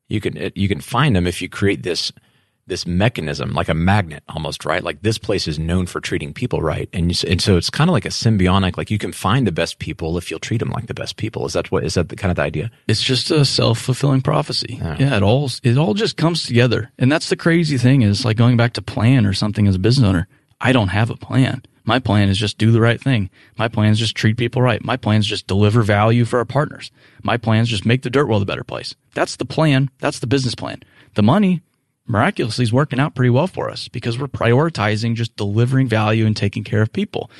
you 0.09 0.21
can, 0.21 0.53
you 0.55 0.69
can 0.69 0.81
find 0.81 1.15
them 1.15 1.27
if 1.27 1.43
you 1.43 1.51
create 1.51 1.83
this– 1.83 2.13
this 2.69 2.87
mechanism, 2.87 3.53
like 3.53 3.69
a 3.69 3.75
magnet 3.75 4.23
almost, 4.29 4.65
right? 4.65 4.83
Like 4.83 5.03
this 5.03 5.19
place 5.19 5.49
is 5.49 5.59
known 5.59 5.87
for 5.87 6.01
treating 6.01 6.33
people 6.33 6.63
right. 6.63 6.89
And, 6.93 7.11
you, 7.11 7.29
and 7.29 7.41
so 7.41 7.57
it's 7.57 7.71
kind 7.71 7.91
of 7.91 7.93
like 7.93 8.05
a 8.05 8.11
symbiotic, 8.11 8.77
like 8.77 8.91
you 8.91 8.99
can 8.99 9.13
find 9.13 9.47
the 9.47 9.53
best 9.53 9.79
people 9.79 10.17
if 10.17 10.31
you'll 10.31 10.41
treat 10.41 10.59
them 10.59 10.71
like 10.71 10.87
the 10.87 10.95
best 10.95 11.17
people. 11.17 11.47
Is 11.47 11.55
that 11.55 11.71
what, 11.73 11.85
is 11.85 11.95
that 11.95 12.09
the 12.09 12.17
kind 12.17 12.31
of 12.31 12.37
the 12.37 12.43
idea? 12.43 12.71
It's 12.87 13.03
just 13.03 13.31
a 13.31 13.45
self-fulfilling 13.45 14.23
prophecy. 14.23 14.79
Yeah. 14.81 14.97
yeah, 14.99 15.17
it 15.17 15.23
all, 15.23 15.51
it 15.63 15.77
all 15.77 15.95
just 15.95 16.17
comes 16.17 16.45
together. 16.47 16.93
And 16.99 17.11
that's 17.11 17.29
the 17.29 17.37
crazy 17.37 17.79
thing 17.79 18.03
is 18.03 18.25
like 18.25 18.37
going 18.37 18.57
back 18.57 18.75
to 18.75 18.83
plan 18.83 19.27
or 19.27 19.33
something 19.33 19.67
as 19.67 19.75
a 19.75 19.81
business 19.81 20.09
owner. 20.09 20.29
I 20.61 20.73
don't 20.73 20.89
have 20.89 21.11
a 21.11 21.17
plan. 21.17 21.63
My 21.85 22.01
plan 22.01 22.29
is 22.29 22.37
just 22.37 22.59
do 22.59 22.71
the 22.71 22.83
right 22.83 23.01
thing. 23.01 23.31
My 23.57 23.69
plan 23.69 23.93
is 23.93 23.99
just 23.99 24.15
treat 24.15 24.37
people 24.37 24.61
right. 24.61 24.85
My 24.85 24.99
plan 24.99 25.21
is 25.21 25.27
just 25.27 25.47
deliver 25.47 25.83
value 25.83 26.27
for 26.27 26.39
our 26.39 26.45
partners. 26.45 26.91
My 27.23 27.39
plan 27.39 27.63
is 27.63 27.69
just 27.69 27.87
make 27.87 28.03
the 28.03 28.11
dirt 28.11 28.27
world 28.27 28.43
a 28.43 28.45
better 28.45 28.65
place. 28.65 28.95
That's 29.15 29.37
the 29.37 29.47
plan. 29.47 29.89
That's 29.99 30.19
the 30.19 30.27
business 30.27 30.55
plan. 30.55 30.83
The 31.15 31.23
money, 31.23 31.63
miraculously 32.09 32.63
is 32.63 32.73
working 32.73 32.99
out 32.99 33.15
pretty 33.15 33.31
well 33.31 33.47
for 33.47 33.71
us 33.71 33.89
because 33.89 34.19
we're 34.19 34.27
prioritizing 34.27 35.15
just 35.15 35.37
delivering 35.37 35.89
value 35.89 36.27
and 36.27 36.37
taking 36.37 36.65
care 36.65 36.83
of 36.83 36.93
people. 36.93 37.31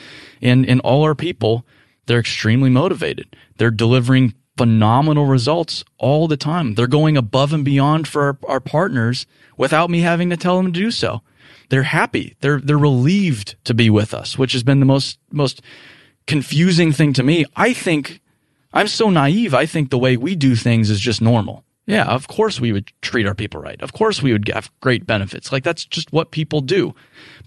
And 0.43 0.65
in 0.65 0.81
all 0.81 1.03
our 1.03 1.15
people, 1.15 1.67
they're 2.07 2.21
extremely 2.21 2.71
motivated. 2.71 3.37
They're 3.57 3.71
delivering 3.71 4.35
phenomenal 4.57 5.27
results 5.27 5.85
all 5.99 6.27
the 6.27 6.37
time. 6.37 6.75
They're 6.75 6.87
going 6.87 7.17
above 7.17 7.53
and 7.53 7.65
beyond 7.65 8.09
for 8.09 8.25
our, 8.25 8.39
our 8.49 8.61
partners 8.61 9.27
without 9.57 9.89
me 9.89 10.01
having 10.01 10.31
to 10.31 10.37
tell 10.37 10.57
them 10.57 10.67
to 10.67 10.81
do 10.81 10.91
so. 10.91 11.23
They're 11.71 11.85
happy. 11.85 12.37
They're 12.41 12.61
they're 12.61 12.79
relieved 12.79 13.57
to 13.65 13.75
be 13.75 13.91
with 13.91 14.15
us, 14.15 14.39
which 14.39 14.53
has 14.53 14.63
been 14.63 14.81
the 14.81 14.87
most 14.87 15.19
most 15.31 15.61
confusing 16.27 16.93
thing 16.93 17.13
to 17.13 17.23
me. 17.23 17.45
I 17.57 17.73
think 17.73 18.21
I'm 18.73 18.89
so 18.89 19.11
naive. 19.11 19.55
I 19.55 19.67
think 19.67 19.91
the 19.91 19.99
way 19.99 20.17
we 20.17 20.35
do 20.35 20.57
things 20.57 20.91
is 20.91 21.01
just 21.01 21.21
normal. 21.21 21.65
Yeah, 21.89 22.05
of 22.05 22.29
course 22.29 22.61
we 22.61 22.71
would 22.71 22.93
treat 23.01 23.27
our 23.27 23.35
people 23.35 23.63
right. 23.63 23.81
Of 23.81 23.95
course 23.95 24.23
we 24.23 24.33
would 24.33 24.47
have 24.49 24.71
great 24.81 25.07
benefits. 25.07 25.51
Like 25.51 25.65
that's 25.65 25.87
just 25.87 26.13
what 26.13 26.31
people 26.31 26.61
do. 26.61 26.95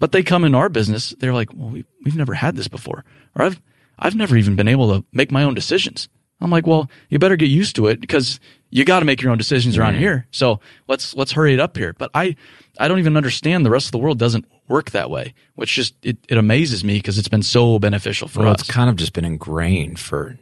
But 0.00 0.10
they 0.10 0.24
come 0.24 0.44
in 0.44 0.52
our 0.52 0.68
business, 0.68 1.14
they're 1.20 1.32
like, 1.32 1.54
well, 1.54 1.70
we, 1.70 1.84
we've 2.04 2.16
never 2.16 2.34
had 2.34 2.56
this 2.56 2.66
before. 2.66 3.04
Or 3.36 3.44
I've, 3.44 3.62
I've 4.00 4.16
never 4.16 4.36
even 4.36 4.56
been 4.56 4.66
able 4.66 4.92
to 4.92 5.06
make 5.12 5.30
my 5.30 5.44
own 5.44 5.54
decisions. 5.54 6.08
I'm 6.40 6.50
like, 6.50 6.66
well, 6.66 6.90
you 7.08 7.20
better 7.20 7.36
get 7.36 7.50
used 7.50 7.76
to 7.76 7.86
it 7.86 8.00
because 8.00 8.40
you 8.70 8.84
got 8.84 8.98
to 8.98 9.04
make 9.04 9.22
your 9.22 9.30
own 9.30 9.38
decisions 9.38 9.78
around 9.78 9.94
here. 9.94 10.26
So 10.32 10.58
let's, 10.88 11.14
let's 11.14 11.30
hurry 11.30 11.54
it 11.54 11.60
up 11.60 11.76
here. 11.76 11.92
But 11.92 12.10
I, 12.12 12.34
I 12.80 12.88
don't 12.88 12.98
even 12.98 13.16
understand 13.16 13.64
the 13.64 13.70
rest 13.70 13.86
of 13.86 13.92
the 13.92 13.98
world 13.98 14.18
doesn't 14.18 14.44
work 14.66 14.90
that 14.90 15.08
way, 15.08 15.34
which 15.54 15.72
just, 15.72 15.94
it, 16.02 16.18
it 16.28 16.36
amazes 16.36 16.82
me 16.82 16.94
because 16.94 17.16
it's 17.16 17.28
been 17.28 17.44
so 17.44 17.78
beneficial 17.78 18.26
for 18.26 18.40
well, 18.40 18.54
us. 18.54 18.62
It's 18.62 18.70
kind 18.70 18.90
of 18.90 18.96
just 18.96 19.12
been 19.12 19.24
ingrained 19.24 20.00
for 20.00 20.36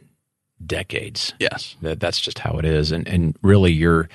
decades. 0.65 1.33
Yes. 1.39 1.75
That 1.81 1.99
that's 1.99 2.19
just 2.19 2.39
how 2.39 2.57
it 2.57 2.65
is. 2.65 2.91
And 2.91 3.07
and 3.07 3.35
really 3.41 3.71
you're 3.71 4.09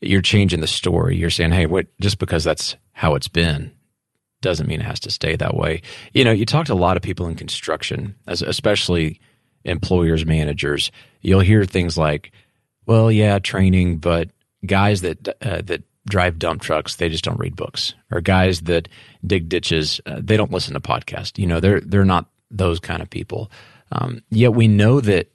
you're 0.00 0.22
changing 0.22 0.60
the 0.60 0.66
story. 0.66 1.16
You're 1.16 1.30
saying, 1.30 1.52
hey, 1.52 1.66
what, 1.66 1.86
just 2.00 2.18
because 2.18 2.44
that's 2.44 2.76
how 2.92 3.14
it's 3.14 3.28
been 3.28 3.72
doesn't 4.40 4.66
mean 4.66 4.80
it 4.80 4.86
has 4.86 5.00
to 5.00 5.10
stay 5.10 5.36
that 5.36 5.54
way. 5.54 5.82
You 6.12 6.24
know, 6.24 6.32
you 6.32 6.44
talk 6.44 6.66
to 6.66 6.72
a 6.72 6.74
lot 6.74 6.96
of 6.96 7.02
people 7.02 7.28
in 7.28 7.36
construction, 7.36 8.16
as, 8.26 8.42
especially 8.42 9.20
employers, 9.64 10.26
managers. 10.26 10.90
You'll 11.20 11.40
hear 11.40 11.64
things 11.64 11.96
like, 11.96 12.32
well, 12.84 13.12
yeah, 13.12 13.38
training, 13.38 13.98
but 13.98 14.30
guys 14.66 15.02
that, 15.02 15.28
uh, 15.40 15.62
that 15.62 15.84
drive 16.08 16.38
dump 16.38 16.62
trucks, 16.62 16.96
they 16.96 17.08
just 17.08 17.24
don't 17.24 17.38
read 17.38 17.56
books, 17.56 17.94
or 18.10 18.20
guys 18.20 18.62
that 18.62 18.88
dig 19.24 19.48
ditches, 19.48 20.00
uh, 20.06 20.20
they 20.20 20.36
don't 20.36 20.50
listen 20.50 20.74
to 20.74 20.80
podcasts. 20.80 21.38
You 21.38 21.46
know, 21.46 21.60
they're 21.60 21.80
they're 21.80 22.04
not 22.04 22.28
those 22.50 22.80
kind 22.80 23.02
of 23.02 23.08
people. 23.08 23.50
Um, 23.92 24.22
yet 24.30 24.54
we 24.54 24.68
know 24.68 25.00
that 25.00 25.31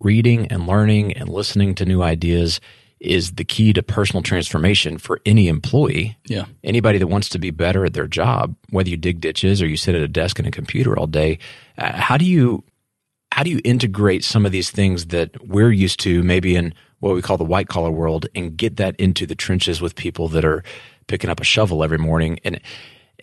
reading 0.00 0.46
and 0.48 0.66
learning 0.66 1.12
and 1.14 1.28
listening 1.28 1.74
to 1.76 1.84
new 1.84 2.02
ideas 2.02 2.60
is 3.00 3.32
the 3.32 3.44
key 3.44 3.72
to 3.72 3.82
personal 3.82 4.22
transformation 4.22 4.98
for 4.98 5.20
any 5.24 5.46
employee. 5.48 6.16
Yeah. 6.26 6.46
Anybody 6.64 6.98
that 6.98 7.06
wants 7.06 7.28
to 7.30 7.38
be 7.38 7.50
better 7.50 7.84
at 7.84 7.94
their 7.94 8.08
job, 8.08 8.56
whether 8.70 8.88
you 8.88 8.96
dig 8.96 9.20
ditches 9.20 9.62
or 9.62 9.68
you 9.68 9.76
sit 9.76 9.94
at 9.94 10.02
a 10.02 10.08
desk 10.08 10.38
and 10.38 10.48
a 10.48 10.50
computer 10.50 10.98
all 10.98 11.06
day, 11.06 11.38
uh, 11.76 11.92
how 11.92 12.16
do 12.16 12.24
you 12.24 12.64
how 13.30 13.42
do 13.42 13.50
you 13.50 13.60
integrate 13.62 14.24
some 14.24 14.44
of 14.46 14.52
these 14.52 14.70
things 14.70 15.06
that 15.06 15.46
we're 15.46 15.70
used 15.70 16.00
to 16.00 16.22
maybe 16.22 16.56
in 16.56 16.74
what 17.00 17.14
we 17.14 17.22
call 17.22 17.36
the 17.36 17.44
white 17.44 17.68
collar 17.68 17.90
world 17.90 18.26
and 18.34 18.56
get 18.56 18.76
that 18.78 18.96
into 18.96 19.26
the 19.26 19.34
trenches 19.34 19.80
with 19.80 19.94
people 19.94 20.26
that 20.28 20.44
are 20.44 20.64
picking 21.06 21.30
up 21.30 21.40
a 21.40 21.44
shovel 21.44 21.84
every 21.84 21.98
morning 21.98 22.40
and 22.44 22.60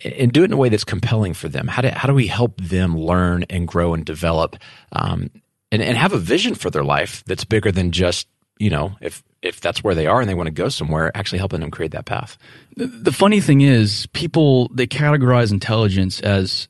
and 0.04 0.32
do 0.32 0.42
it 0.42 0.46
in 0.46 0.52
a 0.52 0.56
way 0.56 0.68
that's 0.68 0.84
compelling 0.84 1.34
for 1.34 1.48
them. 1.48 1.66
How 1.68 1.82
do 1.82 1.88
how 1.88 2.06
do 2.06 2.14
we 2.14 2.26
help 2.26 2.60
them 2.60 2.98
learn 2.98 3.44
and 3.50 3.66
grow 3.66 3.94
and 3.94 4.04
develop, 4.04 4.56
um, 4.92 5.30
and 5.72 5.82
and 5.82 5.96
have 5.96 6.12
a 6.12 6.18
vision 6.18 6.54
for 6.54 6.70
their 6.70 6.84
life 6.84 7.24
that's 7.26 7.44
bigger 7.44 7.72
than 7.72 7.92
just 7.92 8.28
you 8.58 8.70
know 8.70 8.96
if 9.00 9.22
if 9.42 9.60
that's 9.60 9.84
where 9.84 9.94
they 9.94 10.06
are 10.06 10.20
and 10.20 10.28
they 10.28 10.34
want 10.34 10.48
to 10.48 10.52
go 10.52 10.68
somewhere, 10.68 11.16
actually 11.16 11.38
helping 11.38 11.60
them 11.60 11.70
create 11.70 11.92
that 11.92 12.04
path. 12.04 12.36
The, 12.76 12.86
the 12.86 13.12
funny 13.12 13.40
thing 13.40 13.60
is, 13.60 14.06
people 14.12 14.68
they 14.68 14.86
categorize 14.86 15.52
intelligence 15.52 16.20
as 16.20 16.68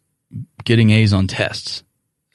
getting 0.64 0.90
A's 0.90 1.12
on 1.12 1.26
tests 1.26 1.85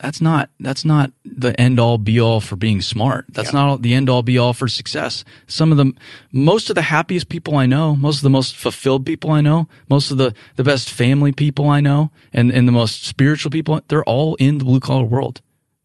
that's 0.01 0.19
not 0.19 0.49
that's 0.59 0.83
not 0.83 1.11
the 1.23 1.57
end 1.61 1.79
all 1.79 1.99
be 1.99 2.19
all 2.19 2.41
for 2.41 2.55
being 2.55 2.81
smart. 2.81 3.25
That's 3.29 3.53
yeah. 3.53 3.65
not 3.65 3.81
the 3.83 3.93
end 3.93 4.09
all 4.09 4.23
be 4.23 4.37
all 4.37 4.53
for 4.53 4.67
success. 4.67 5.23
Some 5.45 5.71
of 5.71 5.77
the 5.77 5.93
most 6.31 6.69
of 6.69 6.75
the 6.75 6.81
happiest 6.81 7.29
people 7.29 7.55
I 7.55 7.67
know, 7.67 7.95
most 7.95 8.17
of 8.17 8.23
the 8.23 8.31
most 8.31 8.55
fulfilled 8.55 9.05
people 9.05 9.31
I 9.31 9.41
know, 9.41 9.69
most 9.89 10.09
of 10.09 10.17
the 10.17 10.33
the 10.55 10.63
best 10.63 10.89
family 10.89 11.31
people 11.31 11.69
I 11.69 11.81
know, 11.81 12.09
and 12.33 12.51
and 12.51 12.67
the 12.67 12.71
most 12.71 13.05
spiritual 13.05 13.51
people, 13.51 13.79
they're 13.87 14.03
all 14.03 14.35
in 14.35 14.57
the 14.57 14.65
blue 14.65 14.79
collar 14.79 15.05
world. 15.05 15.41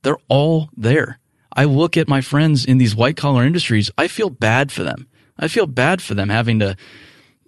They're 0.06 0.16
all 0.28 0.70
there. 0.76 1.18
I 1.52 1.64
look 1.64 1.96
at 1.96 2.06
my 2.06 2.20
friends 2.20 2.64
in 2.64 2.78
these 2.78 2.94
white 2.94 3.16
collar 3.16 3.42
industries, 3.42 3.90
I 3.98 4.06
feel 4.06 4.30
bad 4.30 4.70
for 4.70 4.84
them. 4.84 5.08
I 5.36 5.48
feel 5.48 5.66
bad 5.66 6.00
for 6.00 6.14
them 6.14 6.28
having 6.28 6.60
to 6.60 6.76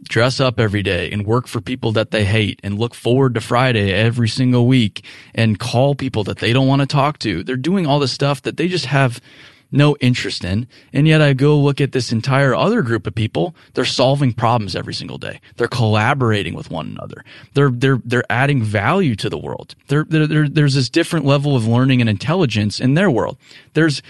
dress 0.02 0.40
up 0.40 0.58
every 0.58 0.82
day 0.82 1.08
and 1.12 1.24
work 1.24 1.46
for 1.46 1.60
people 1.60 1.92
that 1.92 2.10
they 2.10 2.24
hate 2.24 2.58
and 2.64 2.76
look 2.76 2.96
forward 2.96 3.34
to 3.34 3.40
Friday 3.40 3.92
every 3.92 4.28
single 4.28 4.66
week 4.66 5.04
and 5.36 5.60
call 5.60 5.94
people 5.94 6.24
that 6.24 6.38
they 6.38 6.52
don't 6.52 6.66
want 6.66 6.80
to 6.80 6.86
talk 6.86 7.20
to. 7.20 7.44
They're 7.44 7.54
doing 7.54 7.86
all 7.86 8.00
the 8.00 8.08
stuff 8.08 8.42
that 8.42 8.56
they 8.56 8.66
just 8.66 8.86
have 8.86 9.20
no 9.70 9.96
interest 10.00 10.44
in. 10.44 10.66
And 10.92 11.06
yet 11.06 11.20
I 11.20 11.32
go 11.32 11.58
look 11.58 11.80
at 11.80 11.92
this 11.92 12.12
entire 12.12 12.54
other 12.54 12.82
group 12.82 13.06
of 13.06 13.14
people. 13.14 13.54
They're 13.74 13.84
solving 13.84 14.32
problems 14.32 14.74
every 14.74 14.94
single 14.94 15.18
day. 15.18 15.40
They're 15.56 15.68
collaborating 15.68 16.54
with 16.54 16.70
one 16.70 16.86
another. 16.86 17.24
They're, 17.54 17.70
they're, 17.70 18.00
they're 18.04 18.24
adding 18.30 18.62
value 18.62 19.14
to 19.16 19.28
the 19.28 19.38
world. 19.38 19.74
They're, 19.88 20.04
they're, 20.04 20.48
there's 20.48 20.74
this 20.74 20.90
different 20.90 21.26
level 21.26 21.56
of 21.56 21.66
learning 21.66 22.00
and 22.00 22.08
intelligence 22.08 22.80
in 22.80 22.94
their 22.94 23.10
world. 23.10 23.36
There's, 23.74 24.02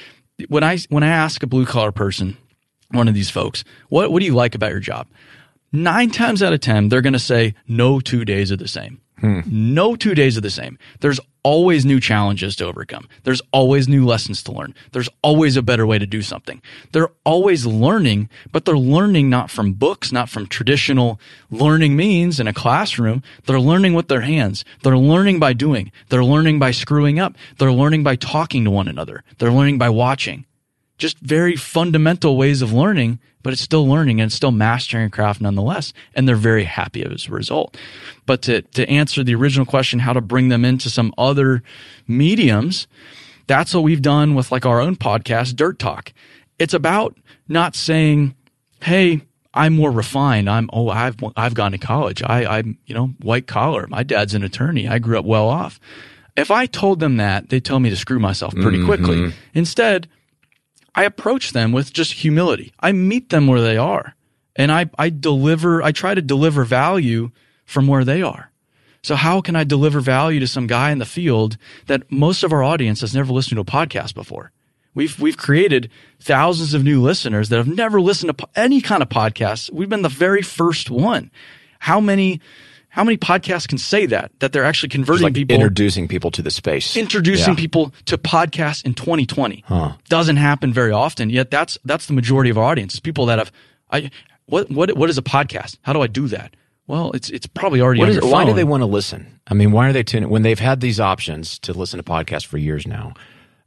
when 0.49 0.63
I, 0.63 0.79
when 0.89 1.03
I 1.03 1.09
ask 1.09 1.43
a 1.43 1.47
blue 1.47 1.67
collar 1.67 1.93
person, 1.93 2.37
one 2.91 3.09
of 3.09 3.15
these 3.15 3.31
folks, 3.31 3.65
what, 3.89 4.13
what 4.13 4.21
do 4.21 4.27
you 4.27 4.35
like 4.35 4.55
about 4.55 4.71
your 4.71 4.81
job? 4.81 5.07
nine 5.73 6.11
times 6.11 6.43
out 6.43 6.53
of 6.53 6.61
10, 6.61 6.89
they're 6.89 7.03
going 7.03 7.13
to 7.13 7.19
say 7.19 7.55
no 7.67 8.01
two 8.01 8.25
days 8.25 8.53
are 8.53 8.57
the 8.57 8.69
same. 8.69 9.01
Hmm. 9.21 9.41
No 9.47 9.97
two 9.97 10.15
days 10.15 10.39
are 10.39 10.43
the 10.43 10.51
same. 10.51 10.79
There's 11.01 11.21
always 11.43 11.85
new 11.85 11.99
challenges 11.99 12.57
to 12.57 12.67
overcome. 12.67 13.09
There's 13.25 13.41
always 13.53 13.89
new 13.89 14.05
lessons 14.05 14.43
to 14.45 14.53
learn. 14.53 14.75
There's 14.93 15.09
always 15.23 15.57
a 15.57 15.63
better 15.63 15.87
way 15.87 15.99
to 15.99 16.07
do 16.07 16.23
something. 16.23 16.61
They're 16.93 17.11
always 17.25 17.65
learning, 17.65 18.29
but 18.53 18.65
they're 18.65 18.77
learning 18.77 19.31
not 19.31 19.51
from 19.51 19.73
books, 19.73 20.13
not 20.13 20.29
from 20.29 20.47
traditional 20.47 21.21
learning 21.51 21.97
means 21.97 22.39
in 22.39 22.47
a 22.47 22.53
classroom. 22.53 23.23
They're 23.47 23.61
learning 23.61 23.95
with 23.95 24.09
their 24.09 24.21
hands. 24.21 24.65
They're 24.83 24.99
learning 24.99 25.39
by 25.39 25.53
doing. 25.53 25.91
They're 26.09 26.25
learning 26.25 26.59
by 26.59 26.71
screwing 26.73 27.19
up. 27.19 27.35
They're 27.59 27.73
learning 27.73 28.03
by 28.03 28.17
talking 28.17 28.65
to 28.65 28.71
one 28.71 28.89
another. 28.89 29.25
They're 29.39 29.53
learning 29.53 29.79
by 29.79 29.89
watching. 29.89 30.45
Just 30.99 31.19
very 31.21 31.57
fundamental 31.57 32.37
ways 32.37 32.61
of 32.61 32.73
learning 32.73 33.19
but 33.43 33.53
it's 33.53 33.63
still 33.63 33.87
learning 33.87 34.21
and 34.21 34.33
still 34.33 34.51
mastering 34.51 35.07
a 35.07 35.11
craft 35.11 35.41
nonetheless. 35.41 35.93
And 36.15 36.29
they're 36.29 36.37
very 36.37 36.65
happy 36.65 37.05
as 37.05 37.29
a 37.29 37.31
result. 37.31 37.77
But 38.27 38.43
to, 38.43 38.63
to 38.63 38.89
answer 38.89 39.25
the 39.25 39.35
original 39.35 39.67
question, 39.67 40.01
how 40.01 40.13
to 40.13 40.21
bring 40.21 40.49
them 40.49 40.65
into 40.65 40.91
some 40.91 41.15
other 41.17 41.63
mediums, 42.07 42.87
that's 43.47 43.73
what 43.73 43.85
we've 43.85 44.03
done 44.03 44.35
with 44.35 44.53
like 44.53 44.67
our 44.67 44.81
own 44.81 44.97
podcast, 44.97 45.57
Dirt 45.57 45.79
Talk. 45.79 46.13
It's 46.59 46.75
about 46.75 47.17
not 47.49 47.77
saying, 47.77 48.35
Hey, 48.83 49.23
I'm 49.55 49.75
more 49.75 49.91
refined. 49.91 50.51
I'm, 50.51 50.69
oh, 50.73 50.89
I've, 50.89 51.17
I've 51.37 51.55
gone 51.55 51.73
to 51.73 51.79
college. 51.79 52.23
I, 52.23 52.59
I'm, 52.59 52.79
you 52.87 52.95
know, 52.95 53.09
white 53.23 53.47
collar. 53.47 53.87
My 53.87 54.03
dad's 54.03 54.35
an 54.35 54.45
attorney. 54.45 54.87
I 54.87 54.99
grew 54.99 55.19
up 55.19 55.25
well 55.25 55.49
off. 55.49 55.81
If 56.37 56.51
I 56.51 56.67
told 56.67 57.01
them 57.01 57.17
that, 57.17 57.49
they'd 57.49 57.65
tell 57.65 57.81
me 57.81 57.91
to 57.91 57.97
screw 57.97 58.21
myself 58.21 58.55
pretty 58.55 58.79
mm-hmm. 58.79 58.87
quickly. 58.87 59.33
Instead, 59.55 60.07
I 60.99 61.05
approach 61.05 61.53
them 61.53 61.71
with 61.71 61.93
just 61.93 62.13
humility. 62.13 62.73
I 62.81 62.91
meet 62.91 63.29
them 63.29 63.47
where 63.47 63.61
they 63.61 63.77
are 63.77 64.17
and 64.57 64.73
I, 64.73 64.91
I 64.99 65.11
deliver, 65.11 65.81
I 65.81 65.93
try 65.93 66.13
to 66.13 66.21
deliver 66.21 66.65
value 66.65 67.31
from 67.65 67.87
where 67.87 68.05
they 68.05 68.21
are. 68.21 68.51
So 69.05 69.15
how 69.15 69.41
can 69.41 69.55
I 69.55 69.63
deliver 69.63 70.01
value 70.01 70.41
to 70.41 70.49
some 70.49 70.67
guy 70.67 70.91
in 70.91 70.99
the 70.99 71.05
field 71.05 71.57
that 71.87 72.11
most 72.11 72.43
of 72.43 72.53
our 72.53 72.65
audience 72.65 73.01
has 73.03 73.15
never 73.15 73.33
listened 73.33 73.59
to 73.59 73.61
a 73.61 73.65
podcast 73.65 74.17
before? 74.17 74.51
We've, 74.93 75.17
we've 75.21 75.37
created 75.37 75.89
thousands 76.19 76.75
of 76.75 76.83
new 76.83 77.01
listeners 77.01 77.49
that 77.51 77.59
have 77.59 77.69
never 77.69 78.01
listened 78.01 78.37
to 78.37 78.49
any 78.57 78.81
kind 78.81 79.01
of 79.01 79.09
podcast. 79.09 79.73
We've 79.73 79.89
been 79.89 80.03
the 80.03 80.09
very 80.09 80.43
first 80.43 80.91
one. 80.91 81.31
How 81.79 82.01
many 82.01 82.41
how 82.99 83.05
many 83.05 83.17
podcasts 83.17 83.69
can 83.69 83.79
say 83.79 84.07
that? 84.07 84.33
That 84.41 84.53
they're 84.53 84.65
actually 84.65 84.89
converting 84.89 85.23
like 85.23 85.35
people, 85.35 85.55
introducing 85.55 86.09
people 86.09 86.33
to 86.33 86.43
the 86.43 86.51
space, 86.51 86.97
introducing 86.97 87.55
yeah. 87.55 87.61
people 87.61 87.95
to 88.07 88.19
podcasts 88.19 88.85
in 88.85 88.95
2020. 88.95 89.63
Huh. 89.69 89.93
Doesn't 90.09 90.35
happen 90.35 90.73
very 90.73 90.91
often. 90.91 91.31
Yet 91.31 91.49
that's 91.53 91.79
that's 91.85 92.07
the 92.07 92.13
majority 92.13 92.51
of 92.51 92.59
our 92.59 92.65
audience. 92.65 92.95
is 92.95 93.01
people 93.01 93.27
that 93.27 93.39
have. 93.39 93.53
I 93.89 94.11
what 94.47 94.69
what 94.69 94.97
what 94.97 95.09
is 95.09 95.17
a 95.17 95.23
podcast? 95.23 95.79
How 95.83 95.93
do 95.93 96.03
I 96.03 96.09
do 96.09 96.27
that? 96.27 96.57
Well, 96.89 97.13
it's 97.13 97.31
it's 97.31 97.47
probably 97.47 97.81
already 97.81 98.03
is, 98.03 98.21
Why 98.21 98.45
do 98.45 98.53
they 98.53 98.65
want 98.65 98.81
to 98.81 98.87
listen? 98.87 99.41
I 99.47 99.55
mean, 99.55 99.71
why 99.71 99.89
are 99.89 99.93
they 99.93 100.03
tuning 100.03 100.29
when 100.29 100.43
they've 100.43 100.59
had 100.59 100.81
these 100.81 100.99
options 100.99 101.61
to 101.61 101.73
listen 101.73 101.99
to 101.99 102.03
podcasts 102.03 102.47
for 102.47 102.59
years 102.59 102.85
now? 102.85 103.15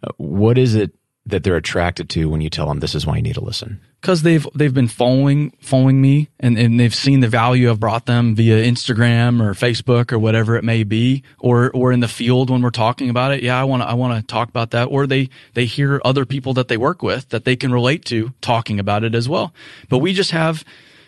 Uh, 0.03 0.09
what 0.17 0.57
is 0.57 0.75
it 0.75 0.91
that 1.25 1.43
they're 1.43 1.55
attracted 1.55 2.09
to 2.09 2.29
when 2.29 2.41
you 2.41 2.49
tell 2.49 2.67
them 2.67 2.79
this 2.79 2.95
is 2.95 3.05
why 3.05 3.15
you 3.15 3.21
need 3.21 3.35
to 3.35 3.43
listen? 3.43 3.79
because 4.01 4.23
they've 4.23 4.45
they've 4.55 4.73
been 4.73 4.87
following 4.87 5.51
following 5.61 6.01
me 6.01 6.27
and, 6.39 6.57
and 6.57 6.79
they've 6.79 6.93
seen 6.93 7.19
the 7.19 7.27
value 7.27 7.69
I've 7.69 7.79
brought 7.79 8.07
them 8.07 8.35
via 8.35 8.63
Instagram 8.63 9.41
or 9.41 9.53
Facebook 9.53 10.11
or 10.11 10.17
whatever 10.17 10.55
it 10.55 10.63
may 10.63 10.83
be, 10.83 11.23
or 11.39 11.71
or 11.71 11.91
in 11.91 11.99
the 11.99 12.07
field 12.07 12.49
when 12.49 12.61
we're 12.61 12.71
talking 12.71 13.09
about 13.09 13.31
it. 13.31 13.43
Yeah, 13.43 13.59
I 13.59 13.63
want 13.63 13.83
to 13.83 13.87
I 13.87 13.93
want 13.93 14.19
to 14.19 14.25
talk 14.25 14.49
about 14.49 14.71
that. 14.71 14.85
Or 14.85 15.05
they 15.05 15.29
they 15.53 15.65
hear 15.65 16.01
other 16.03 16.25
people 16.25 16.53
that 16.55 16.67
they 16.67 16.77
work 16.77 17.03
with 17.03 17.29
that 17.29 17.45
they 17.45 17.55
can 17.55 17.71
relate 17.71 18.03
to 18.05 18.33
talking 18.41 18.79
about 18.79 19.03
it 19.03 19.13
as 19.13 19.29
well. 19.29 19.53
But 19.87 19.99
we 19.99 20.13
just 20.13 20.31
have 20.31 20.65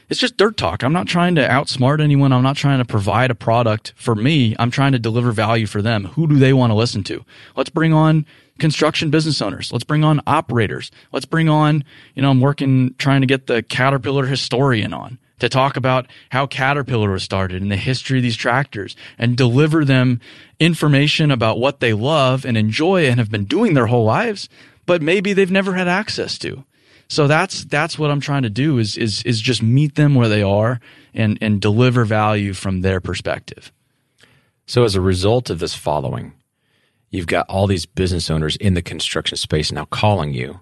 it's 0.09 0.19
just 0.19 0.37
dirt 0.37 0.57
talk. 0.57 0.83
I'm 0.83 0.93
not 0.93 1.07
trying 1.07 1.35
to 1.35 1.47
outsmart 1.47 2.01
anyone. 2.01 2.31
I'm 2.33 2.43
not 2.43 2.55
trying 2.55 2.79
to 2.79 2.85
provide 2.85 3.31
a 3.31 3.35
product 3.35 3.93
for 3.95 4.15
me. 4.15 4.55
I'm 4.59 4.71
trying 4.71 4.91
to 4.91 4.99
deliver 4.99 5.31
value 5.31 5.65
for 5.65 5.81
them. 5.81 6.05
Who 6.05 6.27
do 6.27 6.37
they 6.37 6.53
want 6.53 6.71
to 6.71 6.75
listen 6.75 7.03
to? 7.05 7.25
Let's 7.55 7.69
bring 7.69 7.93
on 7.93 8.25
construction 8.59 9.09
business 9.09 9.41
owners. 9.41 9.71
Let's 9.71 9.83
bring 9.83 10.03
on 10.03 10.21
operators. 10.27 10.91
Let's 11.11 11.25
bring 11.25 11.49
on, 11.49 11.83
you 12.15 12.21
know, 12.21 12.29
I'm 12.29 12.41
working 12.41 12.95
trying 12.97 13.21
to 13.21 13.27
get 13.27 13.47
the 13.47 13.63
Caterpillar 13.63 14.25
historian 14.25 14.93
on 14.93 15.17
to 15.39 15.49
talk 15.49 15.75
about 15.75 16.07
how 16.29 16.47
Caterpillar 16.47 17.11
was 17.11 17.23
started 17.23 17.61
and 17.61 17.71
the 17.71 17.75
history 17.75 18.19
of 18.19 18.23
these 18.23 18.37
tractors 18.37 18.95
and 19.17 19.35
deliver 19.35 19.83
them 19.83 20.21
information 20.59 21.31
about 21.31 21.59
what 21.59 21.79
they 21.79 21.93
love 21.93 22.45
and 22.45 22.55
enjoy 22.55 23.05
and 23.05 23.19
have 23.19 23.31
been 23.31 23.45
doing 23.45 23.73
their 23.73 23.87
whole 23.87 24.05
lives, 24.05 24.47
but 24.85 25.01
maybe 25.01 25.33
they've 25.33 25.51
never 25.51 25.73
had 25.73 25.87
access 25.87 26.37
to. 26.37 26.63
So 27.07 27.27
that's 27.27 27.65
that's 27.65 27.99
what 27.99 28.11
I'm 28.11 28.19
trying 28.19 28.43
to 28.43 28.49
do 28.49 28.77
is 28.79 28.97
is 28.97 29.23
is 29.23 29.39
just 29.39 29.61
meet 29.61 29.95
them 29.95 30.15
where 30.15 30.29
they 30.29 30.43
are 30.43 30.79
and 31.13 31.37
and 31.41 31.61
deliver 31.61 32.05
value 32.05 32.53
from 32.53 32.81
their 32.81 32.99
perspective. 32.99 33.71
So 34.65 34.83
as 34.83 34.95
a 34.95 35.01
result 35.01 35.49
of 35.49 35.59
this 35.59 35.75
following, 35.75 36.33
you've 37.09 37.27
got 37.27 37.47
all 37.49 37.67
these 37.67 37.85
business 37.85 38.29
owners 38.29 38.55
in 38.55 38.73
the 38.73 38.81
construction 38.81 39.37
space 39.37 39.71
now 39.71 39.85
calling 39.85 40.33
you 40.33 40.61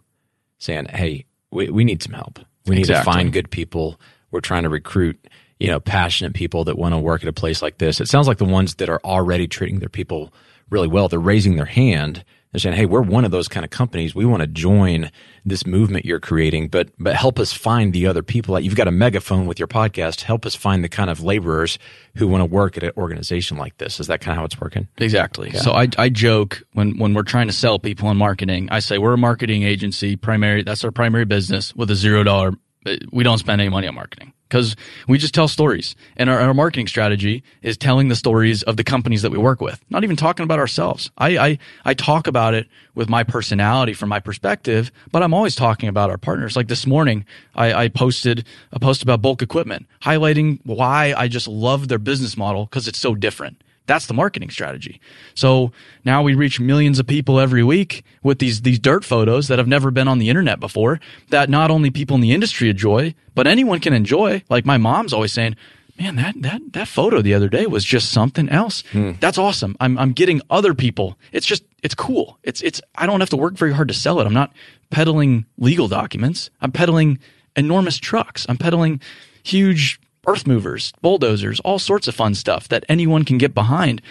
saying, 0.57 0.85
Hey, 0.89 1.25
we, 1.51 1.69
we 1.69 1.83
need 1.83 2.01
some 2.01 2.13
help. 2.13 2.39
We 2.65 2.75
need 2.75 2.81
exactly. 2.81 3.11
to 3.11 3.17
find 3.17 3.33
good 3.33 3.51
people. 3.51 3.99
We're 4.31 4.41
trying 4.41 4.63
to 4.63 4.69
recruit, 4.69 5.27
you 5.59 5.67
know, 5.67 5.79
passionate 5.79 6.33
people 6.33 6.63
that 6.65 6.77
want 6.77 6.93
to 6.93 6.99
work 6.99 7.23
at 7.23 7.27
a 7.27 7.33
place 7.33 7.61
like 7.61 7.77
this. 7.77 7.99
It 7.99 8.07
sounds 8.07 8.27
like 8.27 8.37
the 8.37 8.45
ones 8.45 8.75
that 8.75 8.89
are 8.89 9.01
already 9.03 9.47
treating 9.47 9.79
their 9.79 9.89
people 9.89 10.33
really 10.69 10.87
well. 10.87 11.07
They're 11.07 11.19
raising 11.19 11.55
their 11.55 11.65
hand. 11.65 12.23
They're 12.51 12.59
saying, 12.59 12.75
"Hey, 12.75 12.85
we're 12.85 13.01
one 13.01 13.23
of 13.23 13.31
those 13.31 13.47
kind 13.47 13.63
of 13.63 13.69
companies. 13.69 14.13
We 14.13 14.25
want 14.25 14.41
to 14.41 14.47
join 14.47 15.09
this 15.45 15.65
movement 15.65 16.05
you're 16.05 16.19
creating, 16.19 16.67
but 16.67 16.89
but 16.99 17.15
help 17.15 17.39
us 17.39 17.53
find 17.53 17.93
the 17.93 18.07
other 18.07 18.21
people. 18.21 18.53
Like 18.53 18.63
you've 18.65 18.75
got 18.75 18.87
a 18.87 18.91
megaphone 18.91 19.45
with 19.45 19.57
your 19.57 19.67
podcast. 19.67 20.21
Help 20.21 20.45
us 20.45 20.53
find 20.53 20.83
the 20.83 20.89
kind 20.89 21.09
of 21.09 21.21
laborers 21.21 21.79
who 22.15 22.27
want 22.27 22.41
to 22.41 22.45
work 22.45 22.77
at 22.77 22.83
an 22.83 22.91
organization 22.97 23.57
like 23.57 23.77
this. 23.77 23.99
Is 23.99 24.07
that 24.07 24.19
kind 24.19 24.33
of 24.33 24.39
how 24.39 24.45
it's 24.45 24.59
working? 24.59 24.87
Exactly. 24.97 25.51
Yeah. 25.53 25.61
So 25.61 25.71
I 25.71 25.87
I 25.97 26.09
joke 26.09 26.61
when 26.73 26.97
when 26.97 27.13
we're 27.13 27.23
trying 27.23 27.47
to 27.47 27.53
sell 27.53 27.79
people 27.79 28.11
in 28.11 28.17
marketing, 28.17 28.67
I 28.69 28.79
say 28.79 28.97
we're 28.97 29.13
a 29.13 29.17
marketing 29.17 29.63
agency. 29.63 30.15
Primary 30.15 30.63
that's 30.63 30.83
our 30.83 30.91
primary 30.91 31.25
business 31.25 31.73
with 31.75 31.89
a 31.89 31.95
zero 31.95 32.23
dollar. 32.23 32.51
Uh, 32.85 32.97
we 33.11 33.23
don't 33.23 33.37
spend 33.37 33.61
any 33.61 33.69
money 33.69 33.87
on 33.87 33.95
marketing 33.95 34.33
because 34.51 34.75
we 35.07 35.17
just 35.17 35.33
tell 35.33 35.47
stories. 35.47 35.95
And 36.17 36.29
our, 36.29 36.37
our, 36.37 36.53
marketing 36.53 36.87
strategy 36.87 37.41
is 37.61 37.77
telling 37.77 38.09
the 38.09 38.17
stories 38.17 38.63
of 38.63 38.75
the 38.75 38.83
companies 38.83 39.21
that 39.21 39.31
we 39.31 39.37
work 39.37 39.61
with, 39.61 39.81
not 39.89 40.03
even 40.03 40.17
talking 40.17 40.43
about 40.43 40.59
ourselves. 40.59 41.09
I, 41.17 41.37
I, 41.37 41.57
I 41.85 41.93
talk 41.93 42.27
about 42.27 42.53
it 42.53 42.67
with 42.93 43.07
my 43.09 43.23
personality 43.23 43.93
from 43.93 44.09
my 44.09 44.19
perspective, 44.19 44.91
but 45.09 45.23
I'm 45.23 45.33
always 45.33 45.55
talking 45.55 45.87
about 45.87 46.09
our 46.09 46.17
partners. 46.17 46.57
Like 46.57 46.67
this 46.67 46.85
morning, 46.85 47.25
I, 47.55 47.85
I 47.85 47.87
posted 47.87 48.45
a 48.73 48.79
post 48.79 49.01
about 49.01 49.21
bulk 49.21 49.41
equipment, 49.41 49.87
highlighting 50.01 50.59
why 50.65 51.13
I 51.15 51.29
just 51.29 51.47
love 51.47 51.87
their 51.87 51.97
business 51.97 52.35
model 52.35 52.65
because 52.65 52.89
it's 52.89 52.99
so 52.99 53.15
different. 53.15 53.63
That's 53.87 54.05
the 54.05 54.13
marketing 54.13 54.49
strategy. 54.49 55.01
So 55.33 55.71
now 56.05 56.21
we 56.23 56.33
reach 56.33 56.59
millions 56.59 56.99
of 56.99 57.07
people 57.07 57.39
every 57.39 57.63
week 57.63 58.03
with 58.23 58.39
these 58.39 58.61
these 58.61 58.79
dirt 58.79 59.03
photos 59.03 59.47
that 59.47 59.59
have 59.59 59.67
never 59.67 59.91
been 59.91 60.07
on 60.07 60.19
the 60.19 60.29
internet 60.29 60.59
before 60.59 60.99
that 61.29 61.49
not 61.49 61.71
only 61.71 61.89
people 61.89 62.15
in 62.15 62.21
the 62.21 62.31
industry 62.31 62.69
enjoy, 62.69 63.13
but 63.35 63.47
anyone 63.47 63.79
can 63.79 63.93
enjoy. 63.93 64.43
Like 64.49 64.65
my 64.65 64.77
mom's 64.77 65.13
always 65.13 65.33
saying, 65.33 65.55
"Man, 65.99 66.15
that 66.15 66.35
that 66.41 66.61
that 66.73 66.87
photo 66.87 67.21
the 67.21 67.33
other 67.33 67.49
day 67.49 67.65
was 67.65 67.83
just 67.83 68.11
something 68.11 68.49
else." 68.49 68.83
Hmm. 68.91 69.13
That's 69.19 69.37
awesome. 69.37 69.75
I'm 69.79 69.97
I'm 69.97 70.13
getting 70.13 70.41
other 70.49 70.73
people. 70.73 71.17
It's 71.31 71.47
just 71.47 71.63
it's 71.83 71.95
cool. 71.95 72.37
It's 72.43 72.61
it's 72.61 72.81
I 72.95 73.05
don't 73.05 73.19
have 73.19 73.29
to 73.31 73.37
work 73.37 73.55
very 73.55 73.73
hard 73.73 73.87
to 73.87 73.93
sell 73.93 74.19
it. 74.19 74.25
I'm 74.25 74.33
not 74.33 74.53
peddling 74.89 75.45
legal 75.57 75.87
documents. 75.87 76.49
I'm 76.61 76.71
peddling 76.71 77.19
enormous 77.55 77.97
trucks. 77.97 78.45
I'm 78.47 78.57
peddling 78.57 79.01
huge 79.43 79.99
earth 80.27 80.45
movers, 80.45 80.93
bulldozers, 81.01 81.59
all 81.61 81.79
sorts 81.79 82.07
of 82.07 82.15
fun 82.15 82.35
stuff 82.35 82.67
that 82.69 82.85
anyone 82.87 83.25
can 83.25 83.37
get 83.37 83.53
behind. 83.53 84.01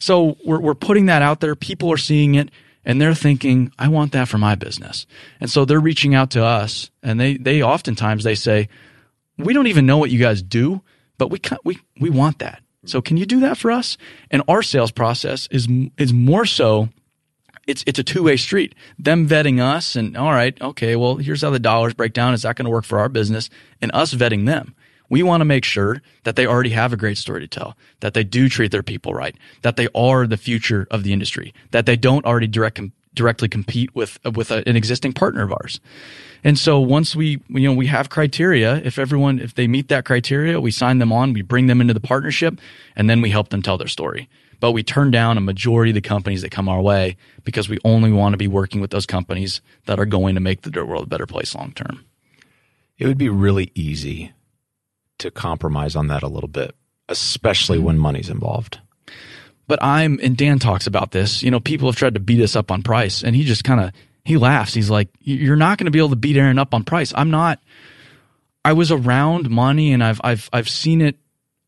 So 0.00 0.36
we're, 0.44 0.60
we're 0.60 0.74
putting 0.74 1.06
that 1.06 1.22
out 1.22 1.40
there. 1.40 1.54
People 1.54 1.90
are 1.92 1.96
seeing 1.96 2.34
it 2.34 2.50
and 2.84 3.00
they're 3.00 3.14
thinking, 3.14 3.72
I 3.78 3.88
want 3.88 4.12
that 4.12 4.28
for 4.28 4.38
my 4.38 4.54
business. 4.54 5.06
And 5.40 5.50
so 5.50 5.64
they're 5.64 5.80
reaching 5.80 6.14
out 6.14 6.30
to 6.32 6.44
us 6.44 6.90
and 7.02 7.18
they, 7.18 7.36
they 7.36 7.62
oftentimes 7.62 8.24
they 8.24 8.34
say, 8.34 8.68
we 9.38 9.54
don't 9.54 9.66
even 9.66 9.86
know 9.86 9.98
what 9.98 10.10
you 10.10 10.18
guys 10.18 10.42
do, 10.42 10.82
but 11.18 11.30
we, 11.30 11.40
we, 11.64 11.78
we 11.98 12.10
want 12.10 12.38
that. 12.40 12.62
So 12.84 13.00
can 13.00 13.16
you 13.16 13.24
do 13.24 13.40
that 13.40 13.56
for 13.56 13.70
us? 13.70 13.96
And 14.30 14.42
our 14.46 14.62
sales 14.62 14.90
process 14.90 15.48
is, 15.50 15.68
is 15.96 16.12
more 16.12 16.44
so 16.44 16.90
it's 17.66 17.82
it's 17.86 17.98
a 17.98 18.04
two 18.04 18.22
way 18.22 18.36
street. 18.36 18.74
Them 18.98 19.28
vetting 19.28 19.60
us 19.60 19.96
and 19.96 20.16
all 20.16 20.32
right, 20.32 20.60
okay, 20.60 20.96
well 20.96 21.16
here's 21.16 21.42
how 21.42 21.50
the 21.50 21.58
dollars 21.58 21.94
break 21.94 22.12
down. 22.12 22.34
Is 22.34 22.42
that 22.42 22.56
going 22.56 22.66
to 22.66 22.70
work 22.70 22.84
for 22.84 22.98
our 22.98 23.08
business? 23.08 23.50
And 23.80 23.90
us 23.94 24.12
vetting 24.14 24.46
them. 24.46 24.74
We 25.10 25.22
want 25.22 25.42
to 25.42 25.44
make 25.44 25.64
sure 25.64 26.02
that 26.22 26.36
they 26.36 26.46
already 26.46 26.70
have 26.70 26.92
a 26.92 26.96
great 26.96 27.18
story 27.18 27.40
to 27.40 27.48
tell, 27.48 27.76
that 28.00 28.14
they 28.14 28.24
do 28.24 28.48
treat 28.48 28.70
their 28.70 28.82
people 28.82 29.12
right, 29.12 29.36
that 29.62 29.76
they 29.76 29.88
are 29.94 30.26
the 30.26 30.36
future 30.36 30.86
of 30.90 31.02
the 31.02 31.12
industry, 31.12 31.52
that 31.72 31.86
they 31.86 31.96
don't 31.96 32.24
already 32.24 32.46
direct, 32.46 32.80
directly 33.14 33.48
compete 33.48 33.94
with 33.94 34.18
with 34.24 34.50
a, 34.50 34.66
an 34.68 34.76
existing 34.76 35.12
partner 35.12 35.42
of 35.42 35.52
ours. 35.52 35.80
And 36.42 36.58
so 36.58 36.80
once 36.80 37.14
we 37.14 37.42
you 37.48 37.68
know 37.68 37.74
we 37.74 37.86
have 37.86 38.10
criteria, 38.10 38.76
if 38.76 38.98
everyone 38.98 39.38
if 39.38 39.54
they 39.54 39.68
meet 39.68 39.88
that 39.88 40.04
criteria, 40.04 40.60
we 40.60 40.70
sign 40.70 40.98
them 40.98 41.12
on, 41.12 41.32
we 41.32 41.42
bring 41.42 41.66
them 41.66 41.80
into 41.80 41.94
the 41.94 42.00
partnership, 42.00 42.58
and 42.96 43.08
then 43.08 43.20
we 43.20 43.30
help 43.30 43.50
them 43.50 43.62
tell 43.62 43.78
their 43.78 43.88
story. 43.88 44.28
But 44.60 44.72
we 44.72 44.82
turn 44.82 45.10
down 45.10 45.36
a 45.36 45.42
majority 45.42 45.90
of 45.90 45.94
the 45.94 46.00
companies 46.00 46.40
that 46.42 46.50
come 46.50 46.68
our 46.68 46.80
way 46.80 47.16
because 47.44 47.68
we 47.68 47.78
only 47.84 48.10
want 48.10 48.32
to 48.32 48.38
be 48.38 48.48
working 48.48 48.80
with 48.80 48.90
those 48.90 49.04
companies 49.04 49.60
that 49.84 49.98
are 49.98 50.06
going 50.06 50.36
to 50.36 50.40
make 50.40 50.62
the 50.62 50.70
dirt 50.70 50.86
world 50.86 51.04
a 51.04 51.08
better 51.08 51.26
place 51.26 51.54
long 51.54 51.72
term. 51.72 52.04
It 52.96 53.06
would 53.06 53.18
be 53.18 53.28
really 53.28 53.72
easy 53.74 54.32
to 55.18 55.30
compromise 55.30 55.96
on 55.96 56.08
that 56.08 56.22
a 56.22 56.28
little 56.28 56.48
bit, 56.48 56.74
especially 57.08 57.78
when 57.78 57.98
money's 57.98 58.30
involved. 58.30 58.80
But 59.66 59.82
I'm, 59.82 60.18
and 60.22 60.36
Dan 60.36 60.58
talks 60.58 60.86
about 60.86 61.12
this, 61.12 61.42
you 61.42 61.50
know, 61.50 61.60
people 61.60 61.88
have 61.88 61.96
tried 61.96 62.14
to 62.14 62.20
beat 62.20 62.42
us 62.42 62.54
up 62.54 62.70
on 62.70 62.82
price 62.82 63.22
and 63.22 63.34
he 63.34 63.44
just 63.44 63.64
kind 63.64 63.80
of, 63.80 63.92
he 64.24 64.36
laughs. 64.36 64.74
He's 64.74 64.90
like, 64.90 65.08
you're 65.20 65.56
not 65.56 65.78
going 65.78 65.86
to 65.86 65.90
be 65.90 65.98
able 65.98 66.10
to 66.10 66.16
beat 66.16 66.36
Aaron 66.36 66.58
up 66.58 66.74
on 66.74 66.84
price. 66.84 67.12
I'm 67.16 67.30
not, 67.30 67.60
I 68.64 68.72
was 68.72 68.90
around 68.90 69.48
money 69.50 69.92
and 69.92 70.04
I've, 70.04 70.20
I've, 70.24 70.50
I've 70.52 70.68
seen 70.68 71.00
it. 71.00 71.16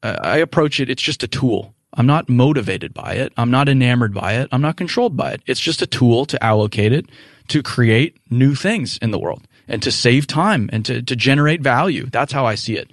Uh, 0.03 0.17
I 0.21 0.39
approach 0.39 0.79
it. 0.79 0.91
It's 0.91 1.03
just 1.03 1.23
a 1.23 1.29
tool. 1.29 1.75
I'm 1.95 2.07
not 2.07 2.29
motivated 2.29 2.93
by 2.93 3.15
it. 3.15 3.33
I'm 3.39 3.51
not 3.51 3.69
enamored 3.69 4.13
by 4.13 4.35
it. 4.35 4.49
I'm 4.53 4.61
not 4.61 4.77
controlled 4.77 5.17
by 5.17 5.33
it. 5.33 5.43
It's 5.47 5.61
just 5.61 5.81
a 5.81 5.87
tool 5.87 6.27
to 6.27 6.43
allocate 6.45 6.93
it 6.93 7.07
to 7.49 7.63
create 7.63 8.19
new 8.31 8.55
things 8.55 8.99
in 9.01 9.11
the 9.11 9.19
world 9.19 9.47
and 9.69 9.83
to 9.83 9.91
save 9.91 10.27
time 10.27 10.69
and 10.73 10.85
to, 10.85 11.03
to 11.03 11.17
generate 11.17 11.63
value. 11.63 12.07
That's 12.07 12.33
how 12.33 12.45
I 12.45 12.55
see 12.55 12.77
it. 12.77 12.91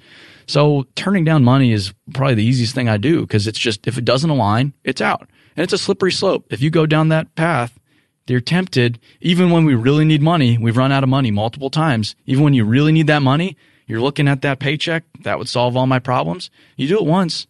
So 0.48 0.88
turning 0.96 1.24
down 1.24 1.44
money 1.44 1.72
is 1.72 1.94
probably 2.14 2.36
the 2.36 2.46
easiest 2.46 2.76
thing 2.76 2.90
I 2.90 2.98
do 2.98 3.22
because 3.22 3.48
it's 3.48 3.60
just 3.60 3.88
if 3.88 3.98
it 3.98 4.06
doesn't 4.06 4.30
align, 4.30 4.74
it's 4.84 5.02
out. 5.02 5.28
And 5.56 5.64
it's 5.64 5.74
a 5.74 5.78
slippery 5.78 6.12
slope. 6.12 6.46
If 6.50 6.62
you 6.62 6.70
go 6.70 6.86
down 6.86 7.10
that 7.10 7.36
path, 7.36 7.80
you're 8.28 8.42
tempted, 8.42 9.00
even 9.22 9.52
when 9.52 9.66
we 9.66 9.76
really 9.76 10.06
need 10.06 10.22
money, 10.22 10.58
we've 10.58 10.78
run 10.78 10.92
out 10.92 11.04
of 11.04 11.10
money 11.10 11.30
multiple 11.30 11.70
times. 11.70 12.16
Even 12.26 12.44
when 12.44 12.54
you 12.54 12.64
really 12.64 12.92
need 12.92 13.08
that 13.08 13.22
money, 13.22 13.58
you're 13.86 14.02
looking 14.02 14.28
at 14.28 14.42
that 14.42 14.60
paycheck 14.60 15.04
that 15.22 15.38
would 15.38 15.50
solve 15.50 15.76
all 15.76 15.88
my 15.88 16.00
problems. 16.00 16.50
You 16.78 16.88
do 16.88 16.98
it 16.98 17.06
once, 17.06 17.48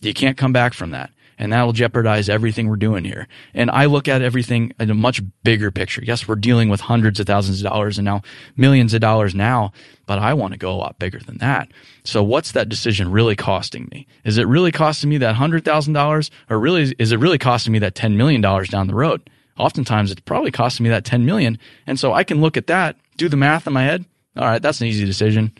you 0.00 0.12
can't 0.12 0.36
come 0.36 0.52
back 0.52 0.74
from 0.74 0.90
that 0.90 1.10
and 1.38 1.52
that'll 1.52 1.72
jeopardize 1.72 2.28
everything 2.28 2.68
we're 2.68 2.76
doing 2.76 3.04
here. 3.04 3.28
And 3.54 3.70
I 3.70 3.84
look 3.84 4.08
at 4.08 4.22
everything 4.22 4.72
in 4.78 4.90
a 4.90 4.94
much 4.94 5.22
bigger 5.44 5.70
picture. 5.70 6.02
Yes, 6.04 6.26
we're 6.26 6.34
dealing 6.34 6.68
with 6.68 6.80
hundreds 6.80 7.20
of 7.20 7.26
thousands 7.26 7.60
of 7.60 7.70
dollars 7.70 7.98
and 7.98 8.04
now 8.04 8.22
millions 8.56 8.92
of 8.92 9.00
dollars 9.00 9.34
now, 9.34 9.72
but 10.06 10.18
I 10.18 10.34
want 10.34 10.52
to 10.52 10.58
go 10.58 10.72
a 10.72 10.76
lot 10.76 10.98
bigger 10.98 11.20
than 11.20 11.38
that. 11.38 11.68
So 12.04 12.22
what's 12.22 12.52
that 12.52 12.68
decision 12.68 13.10
really 13.12 13.36
costing 13.36 13.88
me? 13.92 14.06
Is 14.24 14.36
it 14.38 14.48
really 14.48 14.72
costing 14.72 15.10
me 15.10 15.18
that 15.18 15.36
hundred 15.36 15.64
thousand 15.64 15.92
dollars 15.92 16.30
or 16.50 16.58
really 16.58 16.94
is 16.98 17.12
it 17.12 17.18
really 17.18 17.38
costing 17.38 17.72
me 17.72 17.78
that 17.78 17.94
$10 17.94 18.16
million 18.16 18.40
down 18.40 18.86
the 18.86 18.94
road? 18.94 19.30
Oftentimes 19.56 20.10
it's 20.10 20.20
probably 20.20 20.50
costing 20.50 20.84
me 20.84 20.90
that 20.90 21.04
10 21.04 21.24
million. 21.24 21.58
And 21.86 21.98
so 21.98 22.12
I 22.12 22.24
can 22.24 22.40
look 22.40 22.56
at 22.56 22.66
that, 22.68 22.96
do 23.16 23.28
the 23.28 23.36
math 23.36 23.66
in 23.66 23.72
my 23.72 23.84
head. 23.84 24.04
All 24.36 24.44
right, 24.44 24.62
that's 24.62 24.80
an 24.80 24.86
easy 24.86 25.04
decision. 25.04 25.52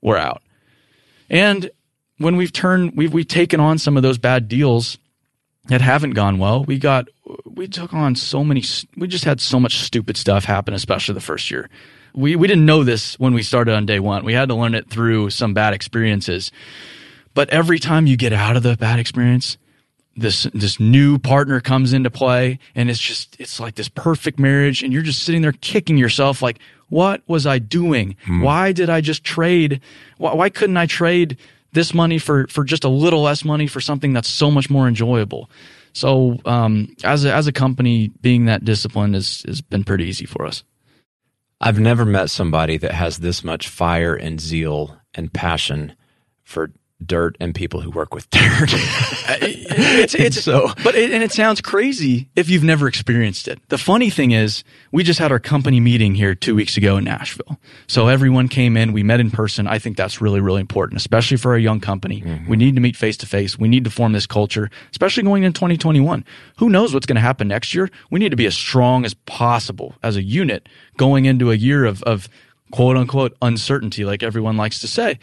We're 0.00 0.16
out. 0.16 0.42
And 1.30 1.70
when 2.18 2.36
we've 2.36 2.52
turned, 2.52 2.96
we've, 2.96 3.12
we've 3.12 3.28
taken 3.28 3.60
on 3.60 3.78
some 3.78 3.96
of 3.96 4.02
those 4.02 4.18
bad 4.18 4.48
deals 4.48 4.98
that 5.68 5.80
haven't 5.80 6.10
gone 6.10 6.38
well. 6.38 6.64
We 6.64 6.78
got 6.78 7.08
we 7.44 7.68
took 7.68 7.92
on 7.94 8.14
so 8.16 8.42
many 8.42 8.62
we 8.96 9.06
just 9.06 9.24
had 9.24 9.40
so 9.40 9.60
much 9.60 9.78
stupid 9.78 10.16
stuff 10.16 10.44
happen 10.44 10.74
especially 10.74 11.14
the 11.14 11.20
first 11.20 11.50
year. 11.50 11.70
We 12.14 12.36
we 12.36 12.48
didn't 12.48 12.66
know 12.66 12.84
this 12.84 13.18
when 13.18 13.34
we 13.34 13.42
started 13.42 13.74
on 13.74 13.86
day 13.86 14.00
1. 14.00 14.24
We 14.24 14.32
had 14.32 14.48
to 14.48 14.54
learn 14.54 14.74
it 14.74 14.90
through 14.90 15.30
some 15.30 15.54
bad 15.54 15.74
experiences. 15.74 16.50
But 17.34 17.50
every 17.50 17.78
time 17.78 18.06
you 18.06 18.16
get 18.16 18.32
out 18.32 18.56
of 18.56 18.62
the 18.62 18.76
bad 18.76 18.98
experience, 18.98 19.58
this 20.16 20.44
this 20.54 20.80
new 20.80 21.18
partner 21.18 21.60
comes 21.60 21.92
into 21.92 22.10
play 22.10 22.58
and 22.74 22.90
it's 22.90 22.98
just 22.98 23.36
it's 23.38 23.60
like 23.60 23.76
this 23.76 23.88
perfect 23.88 24.38
marriage 24.38 24.82
and 24.82 24.92
you're 24.92 25.02
just 25.02 25.22
sitting 25.22 25.42
there 25.42 25.52
kicking 25.52 25.96
yourself 25.96 26.42
like 26.42 26.58
what 26.88 27.22
was 27.26 27.46
I 27.46 27.58
doing? 27.58 28.16
Hmm. 28.24 28.40
Why 28.40 28.72
did 28.72 28.88
I 28.88 29.02
just 29.02 29.22
trade? 29.22 29.82
Why, 30.16 30.32
why 30.32 30.48
couldn't 30.48 30.78
I 30.78 30.86
trade 30.86 31.36
this 31.78 31.94
money 31.94 32.18
for 32.18 32.48
for 32.48 32.64
just 32.64 32.82
a 32.82 32.88
little 32.88 33.22
less 33.22 33.44
money 33.44 33.68
for 33.68 33.80
something 33.80 34.12
that's 34.12 34.28
so 34.28 34.50
much 34.50 34.68
more 34.68 34.88
enjoyable. 34.88 35.48
So 35.92 36.40
um, 36.44 36.94
as 37.04 37.24
a, 37.24 37.32
as 37.32 37.46
a 37.46 37.52
company, 37.52 38.10
being 38.20 38.46
that 38.46 38.64
disciplined 38.64 39.14
has 39.14 39.42
has 39.46 39.60
been 39.60 39.84
pretty 39.84 40.04
easy 40.04 40.26
for 40.26 40.44
us. 40.44 40.64
I've 41.60 41.78
never 41.78 42.04
met 42.04 42.30
somebody 42.30 42.78
that 42.78 42.92
has 42.92 43.18
this 43.18 43.44
much 43.44 43.68
fire 43.68 44.16
and 44.16 44.40
zeal 44.40 44.98
and 45.14 45.32
passion 45.32 45.94
for 46.42 46.72
dirt 47.04 47.36
and 47.38 47.54
people 47.54 47.80
who 47.80 47.90
work 47.90 48.12
with 48.14 48.28
dirt. 48.30 48.42
it's, 49.40 50.14
it's 50.14 50.42
so, 50.42 50.72
but 50.82 50.94
it, 50.94 51.10
and 51.12 51.22
it 51.22 51.32
sounds 51.32 51.60
crazy 51.60 52.28
if 52.34 52.48
you've 52.48 52.64
never 52.64 52.88
experienced 52.88 53.46
it. 53.46 53.60
The 53.68 53.78
funny 53.78 54.10
thing 54.10 54.32
is, 54.32 54.64
we 54.90 55.04
just 55.04 55.18
had 55.18 55.30
our 55.30 55.38
company 55.38 55.80
meeting 55.80 56.14
here 56.14 56.34
two 56.34 56.54
weeks 56.54 56.76
ago 56.76 56.96
in 56.96 57.04
Nashville. 57.04 57.58
So 57.86 58.08
everyone 58.08 58.48
came 58.48 58.76
in, 58.76 58.92
we 58.92 59.02
met 59.02 59.20
in 59.20 59.30
person. 59.30 59.66
I 59.66 59.78
think 59.78 59.96
that's 59.96 60.20
really, 60.20 60.40
really 60.40 60.60
important, 60.60 61.00
especially 61.00 61.36
for 61.36 61.54
a 61.54 61.60
young 61.60 61.80
company. 61.80 62.22
Mm-hmm. 62.22 62.50
We 62.50 62.56
need 62.56 62.74
to 62.74 62.80
meet 62.80 62.96
face 62.96 63.16
to 63.18 63.26
face. 63.26 63.58
We 63.58 63.68
need 63.68 63.84
to 63.84 63.90
form 63.90 64.12
this 64.12 64.26
culture, 64.26 64.70
especially 64.90 65.22
going 65.22 65.44
into 65.44 65.58
2021. 65.58 66.24
Who 66.56 66.68
knows 66.68 66.92
what's 66.92 67.06
going 67.06 67.16
to 67.16 67.20
happen 67.20 67.48
next 67.48 67.74
year? 67.74 67.90
We 68.10 68.18
need 68.18 68.30
to 68.30 68.36
be 68.36 68.46
as 68.46 68.56
strong 68.56 69.04
as 69.04 69.14
possible 69.14 69.94
as 70.02 70.16
a 70.16 70.22
unit 70.22 70.68
going 70.96 71.26
into 71.26 71.52
a 71.52 71.54
year 71.54 71.84
of, 71.84 72.02
of 72.02 72.28
quote 72.72 72.96
unquote 72.96 73.36
uncertainty, 73.40 74.04
like 74.04 74.22
everyone 74.22 74.56
likes 74.56 74.80
to 74.80 74.88
say. 74.88 75.18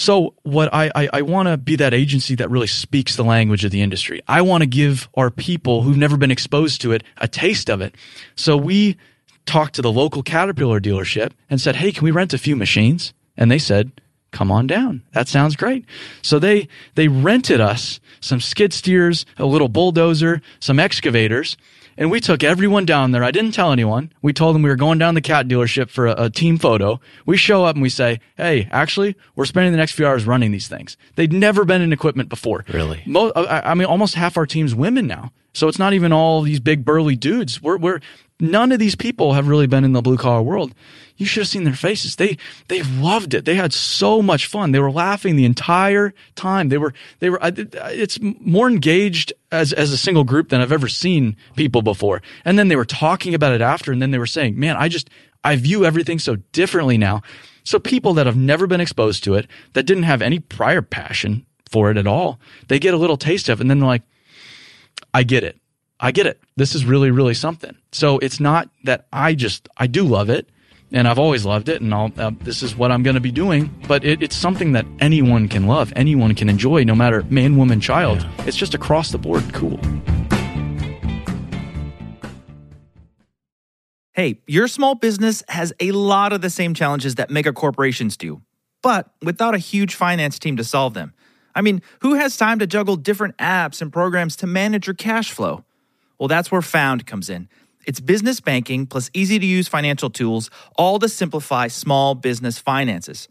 So 0.00 0.32
what 0.44 0.72
I, 0.72 0.90
I, 0.94 1.08
I 1.12 1.22
want 1.22 1.48
to 1.48 1.58
be 1.58 1.76
that 1.76 1.92
agency 1.92 2.34
that 2.36 2.48
really 2.48 2.66
speaks 2.66 3.16
the 3.16 3.22
language 3.22 3.66
of 3.66 3.70
the 3.70 3.82
industry. 3.82 4.22
I 4.26 4.40
want 4.40 4.62
to 4.62 4.66
give 4.66 5.10
our 5.14 5.30
people 5.30 5.82
who've 5.82 5.96
never 5.96 6.16
been 6.16 6.30
exposed 6.30 6.80
to 6.80 6.92
it 6.92 7.04
a 7.18 7.28
taste 7.28 7.68
of 7.68 7.82
it. 7.82 7.94
So 8.34 8.56
we 8.56 8.96
talked 9.44 9.74
to 9.74 9.82
the 9.82 9.92
local 9.92 10.22
Caterpillar 10.22 10.80
dealership 10.80 11.32
and 11.50 11.60
said, 11.60 11.76
Hey, 11.76 11.92
can 11.92 12.02
we 12.02 12.12
rent 12.12 12.32
a 12.32 12.38
few 12.38 12.56
machines? 12.56 13.12
And 13.36 13.50
they 13.50 13.58
said, 13.58 13.92
come 14.30 14.50
on 14.50 14.66
down. 14.66 15.02
That 15.12 15.28
sounds 15.28 15.56
great. 15.56 15.84
So 16.22 16.38
they, 16.38 16.68
they 16.94 17.08
rented 17.08 17.60
us 17.60 18.00
some 18.20 18.40
skid 18.40 18.72
steers, 18.72 19.26
a 19.38 19.44
little 19.44 19.68
bulldozer, 19.68 20.40
some 20.60 20.78
excavators, 20.78 21.56
And 22.00 22.10
we 22.10 22.18
took 22.18 22.42
everyone 22.42 22.86
down 22.86 23.10
there. 23.10 23.22
I 23.22 23.30
didn't 23.30 23.52
tell 23.52 23.72
anyone. 23.72 24.10
We 24.22 24.32
told 24.32 24.54
them 24.54 24.62
we 24.62 24.70
were 24.70 24.76
going 24.76 24.98
down 24.98 25.14
the 25.14 25.20
cat 25.20 25.46
dealership 25.46 25.90
for 25.90 26.06
a, 26.06 26.24
a 26.24 26.30
team 26.30 26.56
photo. 26.56 26.98
We 27.26 27.36
show 27.36 27.66
up 27.66 27.76
and 27.76 27.82
we 27.82 27.90
say, 27.90 28.20
Hey, 28.38 28.70
actually, 28.72 29.16
we're 29.36 29.44
spending 29.44 29.70
the 29.70 29.76
next 29.76 29.92
few 29.92 30.06
hours 30.06 30.24
running 30.24 30.50
these 30.50 30.66
things. 30.66 30.96
They'd 31.16 31.32
never 31.32 31.66
been 31.66 31.82
in 31.82 31.92
equipment 31.92 32.30
before. 32.30 32.64
Really? 32.72 33.02
Mo- 33.04 33.32
I, 33.36 33.72
I 33.72 33.74
mean, 33.74 33.84
almost 33.84 34.14
half 34.14 34.38
our 34.38 34.46
team's 34.46 34.74
women 34.74 35.06
now. 35.06 35.30
So 35.52 35.68
it's 35.68 35.78
not 35.78 35.92
even 35.92 36.10
all 36.10 36.40
these 36.40 36.58
big 36.58 36.86
burly 36.86 37.16
dudes. 37.16 37.60
We're, 37.60 37.76
we're, 37.76 38.00
none 38.40 38.72
of 38.72 38.78
these 38.78 38.94
people 38.94 39.34
have 39.34 39.48
really 39.48 39.66
been 39.66 39.84
in 39.84 39.92
the 39.92 40.02
blue 40.02 40.16
collar 40.16 40.42
world. 40.42 40.74
You 41.16 41.26
should 41.26 41.42
have 41.42 41.48
seen 41.48 41.64
their 41.64 41.74
faces. 41.74 42.16
They, 42.16 42.38
they 42.68 42.82
loved 42.82 43.34
it. 43.34 43.44
They 43.44 43.54
had 43.54 43.72
so 43.74 44.22
much 44.22 44.46
fun. 44.46 44.72
They 44.72 44.78
were 44.78 44.90
laughing 44.90 45.36
the 45.36 45.44
entire 45.44 46.14
time. 46.34 46.70
They 46.70 46.78
were, 46.78 46.94
they 47.18 47.28
were, 47.28 47.38
it's 47.42 48.18
more 48.20 48.68
engaged 48.68 49.32
as, 49.52 49.72
as 49.74 49.92
a 49.92 49.98
single 49.98 50.24
group 50.24 50.48
than 50.48 50.62
I've 50.62 50.72
ever 50.72 50.88
seen 50.88 51.36
people 51.56 51.82
before. 51.82 52.22
And 52.44 52.58
then 52.58 52.68
they 52.68 52.76
were 52.76 52.86
talking 52.86 53.34
about 53.34 53.52
it 53.52 53.60
after. 53.60 53.92
And 53.92 54.00
then 54.00 54.12
they 54.12 54.18
were 54.18 54.26
saying, 54.26 54.58
man, 54.58 54.76
I 54.76 54.88
just, 54.88 55.10
I 55.44 55.56
view 55.56 55.84
everything 55.84 56.18
so 56.18 56.36
differently 56.52 56.96
now. 56.96 57.20
So 57.64 57.78
people 57.78 58.14
that 58.14 58.26
have 58.26 58.36
never 58.36 58.66
been 58.66 58.80
exposed 58.80 59.22
to 59.24 59.34
it, 59.34 59.46
that 59.74 59.84
didn't 59.84 60.04
have 60.04 60.22
any 60.22 60.38
prior 60.38 60.80
passion 60.80 61.44
for 61.70 61.90
it 61.90 61.98
at 61.98 62.06
all, 62.06 62.40
they 62.68 62.78
get 62.78 62.94
a 62.94 62.98
little 62.98 63.18
taste 63.18 63.50
of 63.50 63.60
it. 63.60 63.62
And 63.62 63.70
then 63.70 63.80
they're 63.80 63.86
like, 63.86 64.02
I 65.12 65.22
get 65.22 65.44
it. 65.44 65.59
I 66.02 66.12
get 66.12 66.26
it. 66.26 66.40
This 66.56 66.74
is 66.74 66.86
really, 66.86 67.10
really 67.10 67.34
something. 67.34 67.76
So 67.92 68.18
it's 68.20 68.40
not 68.40 68.70
that 68.84 69.06
I 69.12 69.34
just, 69.34 69.68
I 69.76 69.86
do 69.86 70.04
love 70.04 70.30
it 70.30 70.48
and 70.90 71.06
I've 71.06 71.18
always 71.18 71.44
loved 71.44 71.68
it 71.68 71.82
and 71.82 71.92
I'll, 71.92 72.10
uh, 72.16 72.30
this 72.40 72.62
is 72.62 72.74
what 72.74 72.90
I'm 72.90 73.02
going 73.02 73.14
to 73.14 73.20
be 73.20 73.30
doing, 73.30 73.70
but 73.86 74.02
it, 74.02 74.22
it's 74.22 74.34
something 74.34 74.72
that 74.72 74.86
anyone 75.00 75.46
can 75.46 75.66
love, 75.66 75.92
anyone 75.94 76.34
can 76.34 76.48
enjoy, 76.48 76.84
no 76.84 76.94
matter 76.94 77.22
man, 77.24 77.58
woman, 77.58 77.80
child. 77.80 78.22
Yeah. 78.22 78.44
It's 78.46 78.56
just 78.56 78.72
across 78.72 79.10
the 79.10 79.18
board 79.18 79.44
cool. 79.52 79.78
Hey, 84.12 84.40
your 84.46 84.68
small 84.68 84.94
business 84.94 85.42
has 85.48 85.70
a 85.80 85.92
lot 85.92 86.32
of 86.32 86.40
the 86.40 86.50
same 86.50 86.72
challenges 86.72 87.16
that 87.16 87.28
mega 87.28 87.52
corporations 87.52 88.16
do, 88.16 88.40
but 88.82 89.10
without 89.20 89.54
a 89.54 89.58
huge 89.58 89.94
finance 89.94 90.38
team 90.38 90.56
to 90.56 90.64
solve 90.64 90.94
them. 90.94 91.12
I 91.54 91.60
mean, 91.60 91.82
who 92.00 92.14
has 92.14 92.38
time 92.38 92.58
to 92.60 92.66
juggle 92.66 92.96
different 92.96 93.36
apps 93.36 93.82
and 93.82 93.92
programs 93.92 94.34
to 94.36 94.46
manage 94.46 94.86
your 94.86 94.94
cash 94.94 95.30
flow? 95.30 95.64
Well, 96.20 96.28
that's 96.28 96.52
where 96.52 96.60
Found 96.60 97.06
comes 97.06 97.30
in. 97.30 97.48
It's 97.86 97.98
business 97.98 98.40
banking 98.40 98.86
plus 98.86 99.10
easy 99.14 99.38
to 99.38 99.46
use 99.46 99.68
financial 99.68 100.10
tools, 100.10 100.50
all 100.76 100.98
to 100.98 101.08
simplify 101.08 101.66
small 101.68 102.14
business 102.14 102.58
finances. 102.58 103.26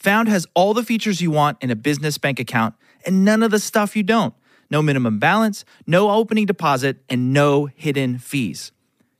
Found 0.00 0.28
has 0.28 0.46
all 0.54 0.74
the 0.74 0.82
features 0.82 1.22
you 1.22 1.30
want 1.30 1.56
in 1.62 1.70
a 1.70 1.74
business 1.74 2.18
bank 2.18 2.38
account 2.38 2.74
and 3.06 3.24
none 3.24 3.42
of 3.42 3.50
the 3.50 3.58
stuff 3.58 3.96
you 3.96 4.02
don't. 4.02 4.34
No 4.70 4.82
minimum 4.82 5.18
balance, 5.18 5.64
no 5.86 6.10
opening 6.10 6.44
deposit, 6.44 6.98
and 7.08 7.32
no 7.32 7.66
hidden 7.74 8.18
fees. 8.18 8.70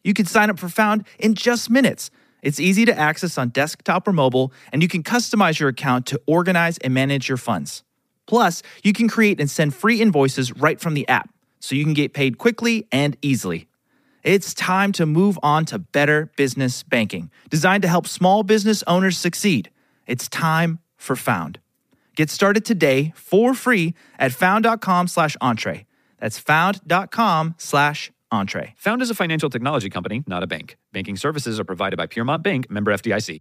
You 0.04 0.12
can 0.12 0.26
sign 0.26 0.50
up 0.50 0.58
for 0.58 0.68
Found 0.68 1.06
in 1.18 1.34
just 1.34 1.70
minutes. 1.70 2.10
It's 2.42 2.60
easy 2.60 2.84
to 2.84 2.98
access 2.98 3.38
on 3.38 3.48
desktop 3.48 4.06
or 4.06 4.12
mobile, 4.12 4.52
and 4.72 4.82
you 4.82 4.88
can 4.88 5.02
customize 5.02 5.58
your 5.58 5.70
account 5.70 6.04
to 6.06 6.20
organize 6.26 6.76
and 6.78 6.92
manage 6.92 7.28
your 7.28 7.38
funds. 7.38 7.82
Plus, 8.26 8.62
you 8.84 8.92
can 8.92 9.08
create 9.08 9.40
and 9.40 9.50
send 9.50 9.74
free 9.74 10.02
invoices 10.02 10.54
right 10.54 10.78
from 10.78 10.92
the 10.92 11.08
app 11.08 11.30
so 11.66 11.74
you 11.74 11.82
can 11.82 11.94
get 11.94 12.14
paid 12.14 12.38
quickly 12.38 12.86
and 12.92 13.16
easily. 13.22 13.66
It's 14.22 14.54
time 14.54 14.92
to 14.92 15.04
move 15.04 15.36
on 15.42 15.64
to 15.66 15.80
better 15.80 16.30
business 16.36 16.84
banking, 16.84 17.28
designed 17.50 17.82
to 17.82 17.88
help 17.88 18.06
small 18.06 18.44
business 18.44 18.84
owners 18.86 19.18
succeed. 19.18 19.70
It's 20.06 20.28
time 20.28 20.78
for 20.96 21.16
Found. 21.16 21.58
Get 22.14 22.30
started 22.30 22.64
today 22.64 23.12
for 23.16 23.52
free 23.52 23.94
at 24.16 24.32
found.com 24.32 25.08
slash 25.08 25.36
entre. 25.40 25.86
That's 26.20 26.38
found.com 26.38 27.56
slash 27.58 28.12
entre. 28.30 28.74
Found 28.76 29.02
is 29.02 29.10
a 29.10 29.14
financial 29.14 29.50
technology 29.50 29.90
company, 29.90 30.22
not 30.28 30.44
a 30.44 30.46
bank. 30.46 30.76
Banking 30.92 31.16
services 31.16 31.58
are 31.58 31.64
provided 31.64 31.96
by 31.96 32.06
Piermont 32.06 32.44
Bank, 32.44 32.70
member 32.70 32.92
FDIC. 32.92 33.40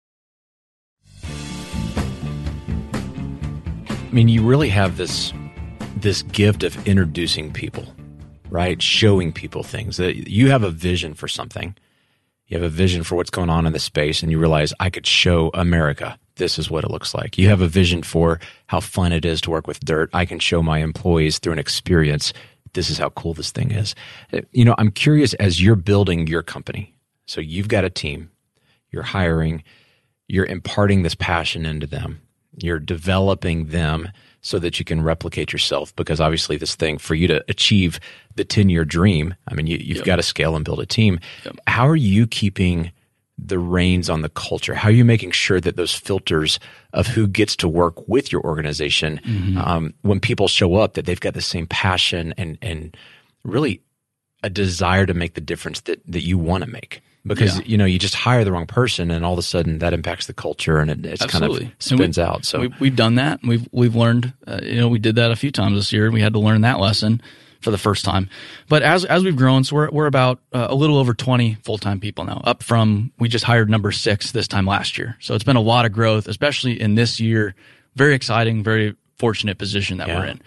I 4.11 4.13
mean, 4.13 4.27
you 4.27 4.43
really 4.43 4.67
have 4.67 4.97
this 4.97 5.31
this 5.95 6.21
gift 6.23 6.63
of 6.63 6.85
introducing 6.85 7.53
people, 7.53 7.85
right? 8.49 8.81
Showing 8.81 9.31
people 9.31 9.63
things 9.63 9.95
that 9.97 10.29
you 10.29 10.49
have 10.49 10.63
a 10.63 10.69
vision 10.69 11.13
for 11.13 11.29
something. 11.29 11.77
You 12.47 12.57
have 12.57 12.65
a 12.65 12.69
vision 12.69 13.03
for 13.03 13.15
what's 13.15 13.29
going 13.29 13.49
on 13.49 13.65
in 13.65 13.71
the 13.71 13.79
space, 13.79 14.21
and 14.21 14.29
you 14.29 14.37
realize 14.37 14.73
I 14.81 14.89
could 14.89 15.07
show 15.07 15.49
America 15.53 16.19
this 16.35 16.59
is 16.59 16.69
what 16.69 16.83
it 16.83 16.91
looks 16.91 17.13
like. 17.13 17.37
You 17.37 17.47
have 17.47 17.61
a 17.61 17.69
vision 17.69 18.03
for 18.03 18.41
how 18.67 18.81
fun 18.81 19.13
it 19.13 19.23
is 19.23 19.39
to 19.41 19.49
work 19.49 19.65
with 19.65 19.79
dirt. 19.79 20.09
I 20.11 20.25
can 20.25 20.39
show 20.39 20.61
my 20.61 20.79
employees 20.79 21.39
through 21.39 21.53
an 21.53 21.59
experience. 21.59 22.33
This 22.73 22.89
is 22.89 22.97
how 22.97 23.11
cool 23.11 23.33
this 23.33 23.51
thing 23.51 23.71
is. 23.71 23.95
You 24.51 24.65
know, 24.65 24.75
I'm 24.77 24.91
curious 24.91 25.33
as 25.35 25.61
you're 25.61 25.77
building 25.77 26.27
your 26.27 26.43
company. 26.43 26.93
So 27.27 27.39
you've 27.39 27.69
got 27.69 27.85
a 27.85 27.89
team, 27.89 28.29
you're 28.89 29.03
hiring, 29.03 29.63
you're 30.27 30.45
imparting 30.45 31.03
this 31.03 31.15
passion 31.15 31.65
into 31.65 31.87
them 31.87 32.19
you're 32.57 32.79
developing 32.79 33.67
them 33.67 34.09
so 34.41 34.59
that 34.59 34.79
you 34.79 34.85
can 34.85 35.01
replicate 35.01 35.53
yourself 35.53 35.95
because 35.95 36.19
obviously 36.19 36.57
this 36.57 36.75
thing 36.75 36.97
for 36.97 37.15
you 37.15 37.27
to 37.27 37.43
achieve 37.47 37.99
the 38.35 38.43
10 38.43 38.69
year 38.69 38.83
dream 38.85 39.33
i 39.47 39.53
mean 39.53 39.67
you, 39.67 39.77
have 39.77 39.97
yep. 39.97 40.05
got 40.05 40.15
to 40.17 40.23
scale 40.23 40.55
and 40.55 40.65
build 40.65 40.79
a 40.79 40.85
team 40.85 41.19
yep. 41.45 41.55
how 41.67 41.87
are 41.87 41.95
you 41.95 42.27
keeping 42.27 42.91
the 43.37 43.59
reins 43.59 44.09
on 44.09 44.21
the 44.21 44.29
culture 44.29 44.73
how 44.73 44.89
are 44.89 44.93
you 44.93 45.05
making 45.05 45.31
sure 45.31 45.61
that 45.61 45.75
those 45.75 45.93
filters 45.93 46.59
of 46.93 47.07
who 47.07 47.27
gets 47.27 47.55
to 47.55 47.67
work 47.67 48.07
with 48.07 48.31
your 48.31 48.41
organization 48.41 49.19
mm-hmm. 49.23 49.57
um, 49.57 49.93
when 50.01 50.19
people 50.19 50.47
show 50.47 50.75
up 50.75 50.93
that 50.93 51.05
they've 51.05 51.19
got 51.19 51.33
the 51.33 51.41
same 51.41 51.67
passion 51.67 52.33
and 52.37 52.57
and 52.61 52.97
really 53.43 53.81
a 54.43 54.49
desire 54.49 55.05
to 55.05 55.13
make 55.13 55.35
the 55.35 55.41
difference 55.41 55.81
that 55.81 56.01
that 56.05 56.23
you 56.23 56.37
want 56.37 56.63
to 56.63 56.69
make 56.69 57.01
because 57.25 57.57
yeah. 57.59 57.65
you 57.65 57.77
know 57.77 57.85
you 57.85 57.99
just 57.99 58.15
hire 58.15 58.43
the 58.43 58.51
wrong 58.51 58.65
person 58.65 59.11
and 59.11 59.23
all 59.23 59.33
of 59.33 59.39
a 59.39 59.43
sudden 59.43 59.79
that 59.79 59.93
impacts 59.93 60.25
the 60.25 60.33
culture 60.33 60.79
and 60.79 60.89
it 60.89 61.05
it's 61.05 61.25
kind 61.25 61.43
of 61.43 61.57
spins 61.79 62.17
we, 62.17 62.23
out. 62.23 62.45
So 62.45 62.69
we, 62.79 62.87
have 62.87 62.95
done 62.95 63.15
that. 63.15 63.39
We've 63.43 63.67
we've 63.71 63.95
learned. 63.95 64.33
Uh, 64.45 64.59
you 64.63 64.79
know, 64.79 64.87
we 64.87 64.99
did 64.99 65.15
that 65.15 65.31
a 65.31 65.35
few 65.35 65.51
times 65.51 65.77
this 65.77 65.91
year. 65.91 66.11
We 66.11 66.21
had 66.21 66.33
to 66.33 66.39
learn 66.39 66.61
that 66.61 66.79
lesson 66.79 67.21
for 67.61 67.71
the 67.71 67.77
first 67.77 68.03
time. 68.03 68.29
But 68.67 68.81
as 68.81 69.05
as 69.05 69.23
we've 69.23 69.35
grown, 69.35 69.63
so 69.63 69.75
we're 69.75 69.89
we're 69.91 70.07
about 70.07 70.39
uh, 70.51 70.67
a 70.69 70.75
little 70.75 70.97
over 70.97 71.13
twenty 71.13 71.55
full 71.63 71.77
time 71.77 71.99
people 71.99 72.25
now, 72.25 72.41
up 72.43 72.63
from 72.63 73.11
we 73.19 73.29
just 73.29 73.45
hired 73.45 73.69
number 73.69 73.91
six 73.91 74.31
this 74.31 74.47
time 74.47 74.65
last 74.65 74.97
year. 74.97 75.15
So 75.19 75.35
it's 75.35 75.43
been 75.43 75.55
a 75.55 75.61
lot 75.61 75.85
of 75.85 75.91
growth, 75.91 76.27
especially 76.27 76.79
in 76.79 76.95
this 76.95 77.19
year. 77.19 77.55
Very 77.95 78.15
exciting, 78.15 78.63
very 78.63 78.95
fortunate 79.17 79.57
position 79.57 79.97
that 79.97 80.07
yeah. 80.07 80.19
we're 80.19 80.25
in. 80.25 80.41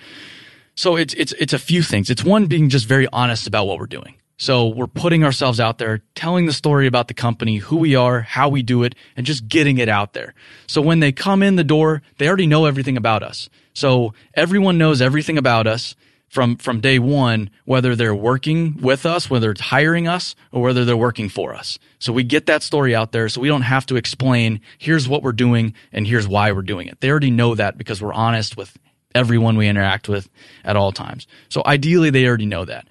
So 0.74 0.96
it's 0.96 1.14
it's 1.14 1.32
it's 1.34 1.52
a 1.52 1.58
few 1.58 1.82
things. 1.82 2.10
It's 2.10 2.24
one 2.24 2.46
being 2.46 2.68
just 2.68 2.86
very 2.86 3.06
honest 3.12 3.46
about 3.46 3.66
what 3.66 3.78
we're 3.78 3.86
doing. 3.86 4.16
So 4.36 4.66
we're 4.68 4.88
putting 4.88 5.22
ourselves 5.22 5.60
out 5.60 5.78
there, 5.78 6.02
telling 6.14 6.46
the 6.46 6.52
story 6.52 6.86
about 6.86 7.08
the 7.08 7.14
company, 7.14 7.58
who 7.58 7.76
we 7.76 7.94
are, 7.94 8.20
how 8.20 8.48
we 8.48 8.62
do 8.62 8.82
it, 8.82 8.94
and 9.16 9.24
just 9.24 9.48
getting 9.48 9.78
it 9.78 9.88
out 9.88 10.12
there. 10.12 10.34
So 10.66 10.82
when 10.82 11.00
they 11.00 11.12
come 11.12 11.42
in 11.42 11.56
the 11.56 11.64
door, 11.64 12.02
they 12.18 12.26
already 12.26 12.46
know 12.46 12.64
everything 12.64 12.96
about 12.96 13.22
us. 13.22 13.48
So 13.74 14.12
everyone 14.34 14.78
knows 14.78 15.00
everything 15.00 15.38
about 15.38 15.66
us 15.66 15.94
from 16.28 16.56
from 16.56 16.80
day 16.80 16.98
one, 16.98 17.48
whether 17.64 17.94
they're 17.94 18.14
working 18.14 18.76
with 18.80 19.06
us, 19.06 19.30
whether 19.30 19.52
it's 19.52 19.60
hiring 19.60 20.08
us, 20.08 20.34
or 20.50 20.62
whether 20.62 20.84
they're 20.84 20.96
working 20.96 21.28
for 21.28 21.54
us. 21.54 21.78
So 22.00 22.12
we 22.12 22.24
get 22.24 22.46
that 22.46 22.64
story 22.64 22.92
out 22.92 23.12
there, 23.12 23.28
so 23.28 23.40
we 23.40 23.46
don't 23.46 23.62
have 23.62 23.86
to 23.86 23.96
explain. 23.96 24.60
Here's 24.78 25.08
what 25.08 25.22
we're 25.22 25.32
doing, 25.32 25.74
and 25.92 26.08
here's 26.08 26.26
why 26.26 26.50
we're 26.50 26.62
doing 26.62 26.88
it. 26.88 27.00
They 27.00 27.08
already 27.08 27.30
know 27.30 27.54
that 27.54 27.78
because 27.78 28.02
we're 28.02 28.12
honest 28.12 28.56
with 28.56 28.76
everyone 29.14 29.56
we 29.56 29.68
interact 29.68 30.08
with 30.08 30.28
at 30.64 30.74
all 30.74 30.90
times. 30.90 31.28
So 31.48 31.62
ideally, 31.64 32.10
they 32.10 32.26
already 32.26 32.46
know 32.46 32.64
that. 32.64 32.88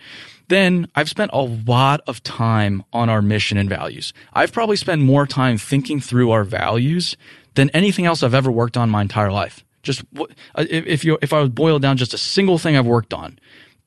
Then 0.48 0.88
I've 0.96 1.10
spent 1.10 1.32
a 1.34 1.41
lot 1.41 2.02
of 2.08 2.22
time 2.24 2.84
on 2.91 3.10
our 3.10 3.22
mission 3.22 3.58
and 3.58 3.70
values. 3.70 4.14
I've 4.34 4.52
probably 4.52 4.76
spent 4.76 5.02
more 5.02 5.26
time 5.26 5.58
thinking 5.58 6.00
through 6.00 6.32
our 6.32 6.44
values 6.44 7.16
than 7.56 7.70
anything 7.70 8.06
else 8.06 8.24
I've 8.24 8.34
ever 8.34 8.52
worked 8.52 8.78
on 8.78 8.89
my 8.89 9.02
entire 9.02 9.32
life. 9.32 9.64
Just 9.84 10.04
uh, 10.18 10.26
if 10.70 11.04
you 11.04 11.18
if 11.22 11.34
I 11.34 11.41
would 11.41 11.56
boil 11.56 11.80
down 11.80 11.98
just 11.98 12.14
a 12.14 12.18
single 12.18 12.58
thing 12.58 12.78
I've 12.78 12.86
worked 12.86 13.14
on, 13.14 13.38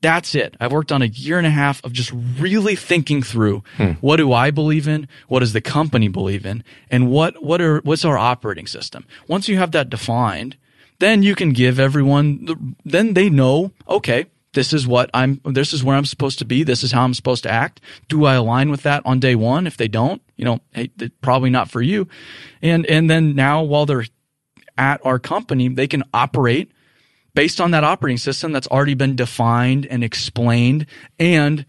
that's 0.03 0.35
it. 0.35 0.55
I've 0.61 0.73
worked 0.73 0.93
on 0.93 1.03
a 1.03 1.07
year 1.07 1.39
and 1.39 1.47
a 1.47 1.51
half 1.51 1.83
of 1.85 1.93
just 1.93 2.13
really 2.39 2.77
thinking 2.77 3.23
through 3.23 3.63
hmm. 3.77 3.93
what 4.01 4.17
do 4.17 4.33
I 4.33 4.51
believe 4.51 4.87
in, 4.87 5.09
what 5.29 5.41
does 5.41 5.53
the 5.53 5.63
company 5.63 6.09
believe 6.09 6.45
in, 6.45 6.63
and 6.91 7.11
what 7.11 7.43
what 7.43 7.61
are 7.61 7.81
what's 7.81 8.05
our 8.05 8.19
operating 8.19 8.67
system. 8.67 9.07
Once 9.27 9.49
you 9.49 9.57
have 9.57 9.73
that 9.73 9.89
defined, 9.89 10.57
then 10.99 11.23
you 11.23 11.35
can 11.35 11.53
give 11.53 11.81
everyone. 11.81 12.45
the, 12.45 12.57
Then 12.85 13.15
they 13.15 13.31
know. 13.31 13.73
Okay, 13.89 14.27
this 14.57 14.73
is 14.73 14.87
what 14.87 15.11
I'm. 15.15 15.41
This 15.45 15.73
is 15.75 15.85
where 15.85 15.97
I'm 15.97 16.07
supposed 16.07 16.39
to 16.41 16.47
be. 16.47 16.65
This 16.65 16.83
is 16.83 16.91
how 16.91 17.05
I'm 17.05 17.13
supposed 17.13 17.43
to 17.43 17.51
act. 17.51 17.83
Do 18.09 18.25
I 18.25 18.35
align 18.35 18.71
with 18.71 18.83
that 18.85 19.03
on 19.05 19.21
day 19.21 19.35
one? 19.35 19.67
If 19.67 19.77
they 19.77 19.87
don't, 19.87 20.23
you 20.37 20.47
know, 20.47 20.61
hey, 20.73 20.91
probably 21.21 21.51
not 21.51 21.71
for 21.71 21.83
you. 21.83 22.09
And 22.63 22.87
and 22.87 23.09
then 23.09 23.35
now 23.35 23.63
while 23.63 23.85
they're 23.85 24.07
at 24.79 25.05
our 25.05 25.19
company, 25.19 25.69
they 25.69 25.87
can 25.87 26.05
operate 26.15 26.73
based 27.35 27.61
on 27.61 27.71
that 27.73 27.85
operating 27.85 28.17
system 28.17 28.51
that's 28.51 28.67
already 28.69 28.95
been 28.95 29.15
defined 29.15 29.85
and 29.87 30.03
explained 30.03 30.87
and 31.19 31.67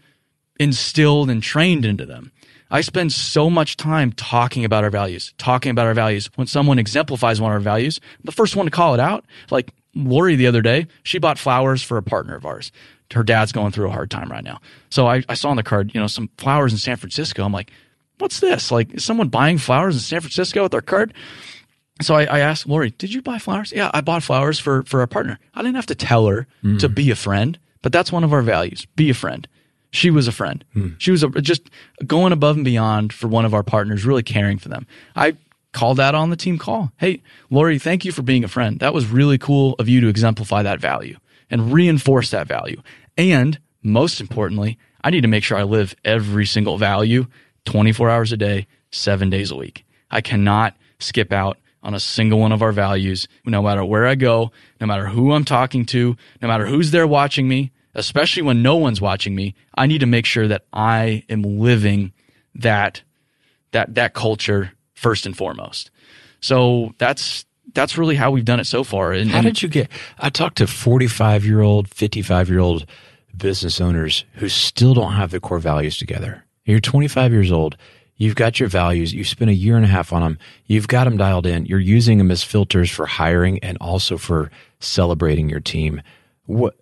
instilled 0.58 1.28
and 1.28 1.42
trained 1.42 1.84
into 1.84 2.06
them. 2.06 2.32
I 2.70 2.80
spend 2.80 3.12
so 3.12 3.50
much 3.50 3.76
time 3.76 4.12
talking 4.12 4.64
about 4.64 4.82
our 4.82 4.90
values, 4.90 5.34
talking 5.36 5.70
about 5.70 5.86
our 5.86 5.94
values. 5.94 6.30
When 6.36 6.46
someone 6.46 6.78
exemplifies 6.78 7.38
one 7.38 7.52
of 7.52 7.56
our 7.56 7.60
values, 7.60 8.00
I'm 8.16 8.24
the 8.24 8.32
first 8.32 8.56
one 8.56 8.64
to 8.64 8.70
call 8.70 8.94
it 8.94 9.00
out. 9.00 9.26
Like 9.50 9.72
Lori 9.98 10.36
the 10.36 10.46
other 10.46 10.62
day, 10.62 10.86
she 11.02 11.18
bought 11.18 11.38
flowers 11.38 11.82
for 11.82 11.96
a 11.96 12.02
partner 12.02 12.36
of 12.36 12.46
ours. 12.46 12.72
Her 13.12 13.22
dad's 13.22 13.52
going 13.52 13.72
through 13.72 13.88
a 13.88 13.92
hard 13.92 14.10
time 14.10 14.30
right 14.30 14.44
now. 14.44 14.60
So 14.90 15.06
I, 15.06 15.22
I 15.28 15.34
saw 15.34 15.50
on 15.50 15.56
the 15.56 15.62
card, 15.62 15.92
you 15.94 16.00
know, 16.00 16.06
some 16.06 16.28
flowers 16.36 16.72
in 16.72 16.78
San 16.78 16.96
Francisco. 16.96 17.42
I'm 17.44 17.52
like, 17.52 17.72
what's 18.18 18.40
this? 18.40 18.70
Like, 18.70 18.94
is 18.94 19.04
someone 19.04 19.28
buying 19.28 19.58
flowers 19.58 19.94
in 19.94 20.00
San 20.00 20.20
Francisco 20.20 20.62
with 20.62 20.72
their 20.72 20.82
card? 20.82 21.14
so 22.00 22.14
I, 22.14 22.24
I, 22.24 22.38
asked 22.40 22.66
Lori, 22.66 22.90
"Did 22.90 23.12
you 23.12 23.22
buy 23.22 23.38
flowers?" 23.38 23.72
Yeah, 23.72 23.90
I 23.92 24.00
bought 24.00 24.22
flowers 24.22 24.58
for 24.58 24.82
for 24.84 25.00
our 25.00 25.06
partner. 25.06 25.38
I 25.54 25.62
didn't 25.62 25.76
have 25.76 25.86
to 25.86 25.94
tell 25.94 26.26
her 26.26 26.46
mm. 26.62 26.78
to 26.80 26.88
be 26.88 27.10
a 27.10 27.16
friend, 27.16 27.58
but 27.82 27.92
that's 27.92 28.12
one 28.12 28.24
of 28.24 28.32
our 28.32 28.42
values: 28.42 28.86
be 28.96 29.10
a 29.10 29.14
friend. 29.14 29.48
She 29.90 30.10
was 30.10 30.28
a 30.28 30.32
friend. 30.32 30.64
Mm. 30.76 30.96
She 30.98 31.10
was 31.10 31.22
a, 31.22 31.28
just 31.28 31.70
going 32.06 32.32
above 32.32 32.56
and 32.56 32.64
beyond 32.64 33.12
for 33.12 33.26
one 33.26 33.44
of 33.44 33.54
our 33.54 33.62
partners, 33.62 34.04
really 34.04 34.22
caring 34.22 34.58
for 34.58 34.68
them. 34.68 34.86
I 35.16 35.36
called 35.72 35.98
that 35.98 36.14
on 36.14 36.30
the 36.30 36.36
team 36.36 36.58
call. 36.58 36.92
Hey, 36.96 37.22
Lori, 37.50 37.78
thank 37.78 38.04
you 38.04 38.12
for 38.12 38.22
being 38.22 38.44
a 38.44 38.48
friend. 38.48 38.80
That 38.80 38.94
was 38.94 39.06
really 39.06 39.38
cool 39.38 39.74
of 39.78 39.88
you 39.88 40.00
to 40.00 40.08
exemplify 40.08 40.62
that 40.62 40.80
value 40.80 41.16
and 41.50 41.72
reinforce 41.72 42.30
that 42.30 42.46
value. 42.46 42.82
And 43.16 43.58
most 43.82 44.20
importantly, 44.20 44.78
I 45.02 45.10
need 45.10 45.22
to 45.22 45.28
make 45.28 45.44
sure 45.44 45.58
I 45.58 45.62
live 45.62 45.94
every 46.04 46.46
single 46.46 46.78
value 46.78 47.26
24 47.64 48.10
hours 48.10 48.32
a 48.32 48.36
day, 48.36 48.66
seven 48.90 49.30
days 49.30 49.50
a 49.50 49.56
week. 49.56 49.84
I 50.10 50.20
cannot 50.20 50.76
skip 50.98 51.32
out 51.32 51.58
on 51.82 51.94
a 51.94 52.00
single 52.00 52.38
one 52.40 52.52
of 52.52 52.62
our 52.62 52.72
values, 52.72 53.28
no 53.44 53.62
matter 53.62 53.84
where 53.84 54.06
I 54.06 54.14
go, 54.14 54.50
no 54.80 54.86
matter 54.86 55.06
who 55.06 55.32
I'm 55.32 55.44
talking 55.44 55.84
to, 55.86 56.16
no 56.42 56.48
matter 56.48 56.66
who's 56.66 56.90
there 56.90 57.06
watching 57.06 57.46
me, 57.46 57.70
especially 57.94 58.42
when 58.42 58.62
no 58.62 58.76
one's 58.76 59.00
watching 59.00 59.34
me, 59.34 59.54
I 59.74 59.86
need 59.86 60.00
to 60.00 60.06
make 60.06 60.26
sure 60.26 60.48
that 60.48 60.64
I 60.72 61.24
am 61.28 61.42
living 61.42 62.12
that 62.54 63.02
that 63.72 63.94
that 63.94 64.14
culture 64.14 64.72
first 64.98 65.26
and 65.26 65.36
foremost. 65.36 65.90
So 66.40 66.94
that's 66.98 67.44
that's 67.74 67.98
really 67.98 68.16
how 68.16 68.30
we've 68.30 68.44
done 68.44 68.60
it 68.60 68.66
so 68.66 68.82
far. 68.82 69.12
And, 69.12 69.30
how 69.30 69.42
did 69.42 69.62
you 69.62 69.68
get? 69.68 69.90
I 70.18 70.30
talked 70.30 70.58
to 70.58 70.66
forty-five 70.66 71.44
year 71.44 71.60
old, 71.60 71.88
fifty-five 71.88 72.48
year 72.48 72.60
old 72.60 72.86
business 73.36 73.80
owners 73.80 74.24
who 74.34 74.48
still 74.48 74.94
don't 74.94 75.12
have 75.12 75.30
the 75.30 75.40
core 75.40 75.60
values 75.60 75.96
together. 75.96 76.44
You're 76.64 76.80
25 76.80 77.32
years 77.32 77.52
old. 77.52 77.76
You've 78.16 78.34
got 78.34 78.58
your 78.58 78.68
values. 78.68 79.14
You've 79.14 79.28
spent 79.28 79.50
a 79.50 79.54
year 79.54 79.76
and 79.76 79.84
a 79.84 79.88
half 79.88 80.12
on 80.12 80.22
them. 80.22 80.38
You've 80.66 80.88
got 80.88 81.04
them 81.04 81.16
dialed 81.16 81.46
in. 81.46 81.64
You're 81.66 81.78
using 81.78 82.18
them 82.18 82.32
as 82.32 82.42
filters 82.42 82.90
for 82.90 83.06
hiring 83.06 83.60
and 83.60 83.78
also 83.80 84.18
for 84.18 84.50
celebrating 84.80 85.48
your 85.48 85.60
team. 85.60 86.02
What 86.46 86.74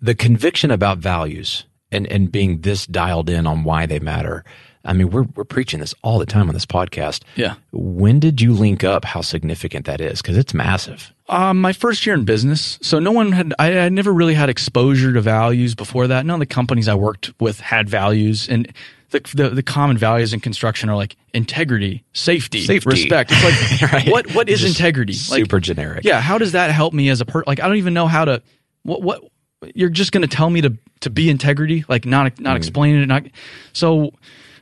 the 0.00 0.14
conviction 0.14 0.72
about 0.72 0.98
values 0.98 1.64
and, 1.92 2.06
and 2.08 2.32
being 2.32 2.62
this 2.62 2.86
dialed 2.86 3.30
in 3.30 3.46
on 3.46 3.64
why 3.64 3.86
they 3.86 4.00
matter. 4.00 4.44
I 4.84 4.92
mean, 4.92 5.10
we're, 5.10 5.22
we're 5.34 5.44
preaching 5.44 5.80
this 5.80 5.94
all 6.02 6.18
the 6.18 6.26
time 6.26 6.48
on 6.48 6.54
this 6.54 6.66
podcast. 6.66 7.22
Yeah. 7.36 7.54
When 7.72 8.18
did 8.18 8.40
you 8.40 8.52
link 8.52 8.84
up 8.84 9.04
how 9.04 9.20
significant 9.20 9.86
that 9.86 10.00
is? 10.00 10.20
Because 10.20 10.36
it's 10.36 10.52
massive. 10.52 11.12
Um, 11.28 11.60
my 11.60 11.72
first 11.72 12.04
year 12.04 12.14
in 12.14 12.24
business. 12.24 12.78
So 12.82 12.98
no 12.98 13.12
one 13.12 13.32
had, 13.32 13.54
I, 13.58 13.78
I 13.78 13.88
never 13.88 14.12
really 14.12 14.34
had 14.34 14.48
exposure 14.48 15.12
to 15.12 15.20
values 15.20 15.74
before 15.74 16.08
that. 16.08 16.26
None 16.26 16.34
of 16.34 16.40
the 16.40 16.46
companies 16.46 16.88
I 16.88 16.94
worked 16.94 17.32
with 17.40 17.60
had 17.60 17.88
values. 17.88 18.48
And 18.48 18.72
the, 19.12 19.20
the, 19.34 19.48
the 19.50 19.62
common 19.62 19.96
values 19.96 20.32
in 20.32 20.40
construction 20.40 20.88
are 20.88 20.96
like 20.96 21.16
integrity, 21.32 22.04
safety, 22.12 22.64
safety. 22.64 22.88
respect. 22.88 23.30
It's 23.32 23.82
like 23.82 23.92
right. 23.92 24.08
what 24.08 24.34
what 24.34 24.48
is 24.48 24.60
Just 24.60 24.78
integrity? 24.78 25.12
Like, 25.12 25.40
super 25.40 25.60
generic. 25.60 26.04
Yeah, 26.04 26.20
how 26.20 26.38
does 26.38 26.52
that 26.52 26.70
help 26.70 26.92
me 26.92 27.08
as 27.08 27.20
a 27.20 27.24
person? 27.24 27.44
Like 27.46 27.60
I 27.60 27.68
don't 27.68 27.76
even 27.76 27.94
know 27.94 28.06
how 28.06 28.24
to 28.24 28.42
what 28.82 29.02
what 29.02 29.22
you're 29.74 29.90
just 29.90 30.12
going 30.12 30.22
to 30.22 30.34
tell 30.34 30.50
me 30.50 30.62
to 30.62 30.76
to 31.00 31.10
be 31.10 31.30
integrity, 31.30 31.84
like 31.88 32.04
not 32.04 32.40
not 32.40 32.54
mm. 32.54 32.56
explaining 32.56 33.02
it. 33.02 33.06
Not 33.06 33.24
so. 33.72 34.12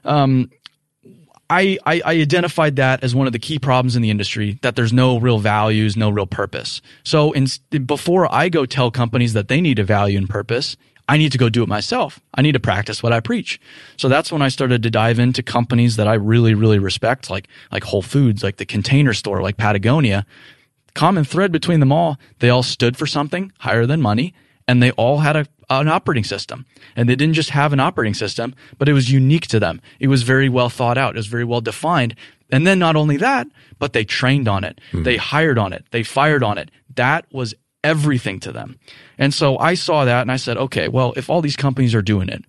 Um, 0.05 0.51
I, 1.51 1.78
I, 1.84 2.01
I 2.05 2.12
identified 2.12 2.76
that 2.76 3.03
as 3.03 3.12
one 3.12 3.26
of 3.26 3.32
the 3.32 3.38
key 3.40 3.59
problems 3.59 3.96
in 3.96 4.03
the 4.03 4.11
industry 4.11 4.59
that 4.62 4.76
there's 4.76 4.92
no 4.92 5.18
real 5.18 5.40
values, 5.40 5.96
no 5.96 6.09
real 6.09 6.26
purpose. 6.26 6.80
So 7.03 7.32
in, 7.32 7.48
before 7.86 8.32
I 8.32 8.48
go 8.48 8.64
tell 8.66 8.92
companies 8.92 9.32
that 9.32 9.48
they 9.48 9.61
need 9.61 9.80
a 9.80 9.84
value 9.84 10.16
and 10.16 10.28
purpose, 10.28 10.76
I 11.09 11.16
need 11.16 11.32
to 11.32 11.38
go 11.38 11.48
do 11.48 11.64
it 11.64 11.68
myself. 11.68 12.20
I 12.34 12.42
need 12.42 12.53
to 12.53 12.61
practice 12.61 13.03
what 13.03 13.12
I 13.12 13.18
preach. 13.18 13.61
So 13.96 14.09
that's 14.09 14.30
when 14.30 14.42
I 14.42 14.48
started 14.48 14.84
to 14.84 14.90
dive 14.90 15.18
into 15.18 15.42
companies 15.42 15.96
that 15.96 16.07
I 16.07 16.14
really, 16.14 16.55
really 16.55 16.78
respect, 16.78 17.30
like, 17.30 17.48
like 17.72 17.82
Whole 17.82 18.03
Foods, 18.03 18.44
like 18.44 18.59
the 18.59 18.64
container 18.64 19.12
store, 19.12 19.42
like 19.42 19.57
Patagonia. 19.57 20.24
Common 20.94 21.24
thread 21.24 21.51
between 21.51 21.80
them 21.80 21.90
all, 21.90 22.16
they 22.38 22.48
all 22.48 22.62
stood 22.62 22.96
for 22.96 23.07
something 23.07 23.51
higher 23.59 23.86
than 23.86 24.01
money 24.01 24.34
and 24.70 24.80
they 24.80 24.92
all 24.92 25.18
had 25.18 25.34
a, 25.34 25.46
an 25.68 25.88
operating 25.88 26.22
system. 26.22 26.64
And 26.94 27.08
they 27.08 27.16
didn't 27.16 27.34
just 27.34 27.50
have 27.50 27.72
an 27.72 27.80
operating 27.80 28.14
system, 28.14 28.54
but 28.78 28.88
it 28.88 28.92
was 28.92 29.10
unique 29.10 29.48
to 29.48 29.58
them. 29.58 29.80
It 29.98 30.06
was 30.06 30.22
very 30.22 30.48
well 30.48 30.68
thought 30.68 30.96
out. 30.96 31.16
It 31.16 31.18
was 31.18 31.26
very 31.26 31.42
well 31.42 31.60
defined. 31.60 32.14
And 32.52 32.64
then 32.64 32.78
not 32.78 32.94
only 32.94 33.16
that, 33.16 33.48
but 33.80 33.94
they 33.94 34.04
trained 34.04 34.46
on 34.46 34.62
it. 34.62 34.80
Mm-hmm. 34.92 35.02
They 35.02 35.16
hired 35.16 35.58
on 35.58 35.72
it. 35.72 35.86
They 35.90 36.04
fired 36.04 36.44
on 36.44 36.56
it. 36.56 36.70
That 36.94 37.26
was 37.32 37.52
everything 37.82 38.38
to 38.40 38.52
them. 38.52 38.78
And 39.18 39.34
so 39.34 39.58
I 39.58 39.74
saw 39.74 40.04
that 40.04 40.20
and 40.20 40.30
I 40.30 40.36
said, 40.36 40.56
okay, 40.56 40.86
well, 40.86 41.14
if 41.16 41.28
all 41.28 41.42
these 41.42 41.56
companies 41.56 41.92
are 41.92 42.02
doing 42.02 42.28
it, 42.28 42.44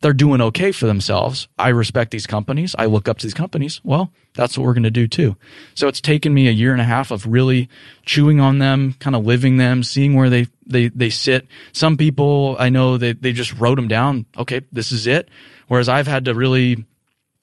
they're 0.00 0.12
doing 0.12 0.40
okay 0.40 0.72
for 0.72 0.86
themselves. 0.86 1.48
I 1.58 1.68
respect 1.70 2.10
these 2.10 2.26
companies. 2.26 2.74
I 2.78 2.86
look 2.86 3.08
up 3.08 3.18
to 3.18 3.26
these 3.26 3.34
companies. 3.34 3.80
Well, 3.82 4.12
that's 4.34 4.56
what 4.56 4.64
we're 4.64 4.74
going 4.74 4.84
to 4.84 4.90
do 4.90 5.08
too. 5.08 5.36
So 5.74 5.88
it's 5.88 6.00
taken 6.00 6.32
me 6.32 6.48
a 6.48 6.52
year 6.52 6.72
and 6.72 6.80
a 6.80 6.84
half 6.84 7.10
of 7.10 7.26
really 7.26 7.68
chewing 8.04 8.40
on 8.40 8.58
them, 8.58 8.94
kind 9.00 9.16
of 9.16 9.26
living 9.26 9.56
them, 9.56 9.82
seeing 9.82 10.14
where 10.14 10.30
they, 10.30 10.46
they, 10.66 10.88
they 10.88 11.10
sit. 11.10 11.46
Some 11.72 11.96
people 11.96 12.56
I 12.58 12.68
know 12.68 12.96
they, 12.96 13.12
they 13.12 13.32
just 13.32 13.54
wrote 13.54 13.76
them 13.76 13.88
down. 13.88 14.26
Okay, 14.36 14.60
this 14.70 14.92
is 14.92 15.06
it. 15.06 15.28
Whereas 15.66 15.88
I've 15.88 16.06
had 16.06 16.26
to 16.26 16.34
really 16.34 16.84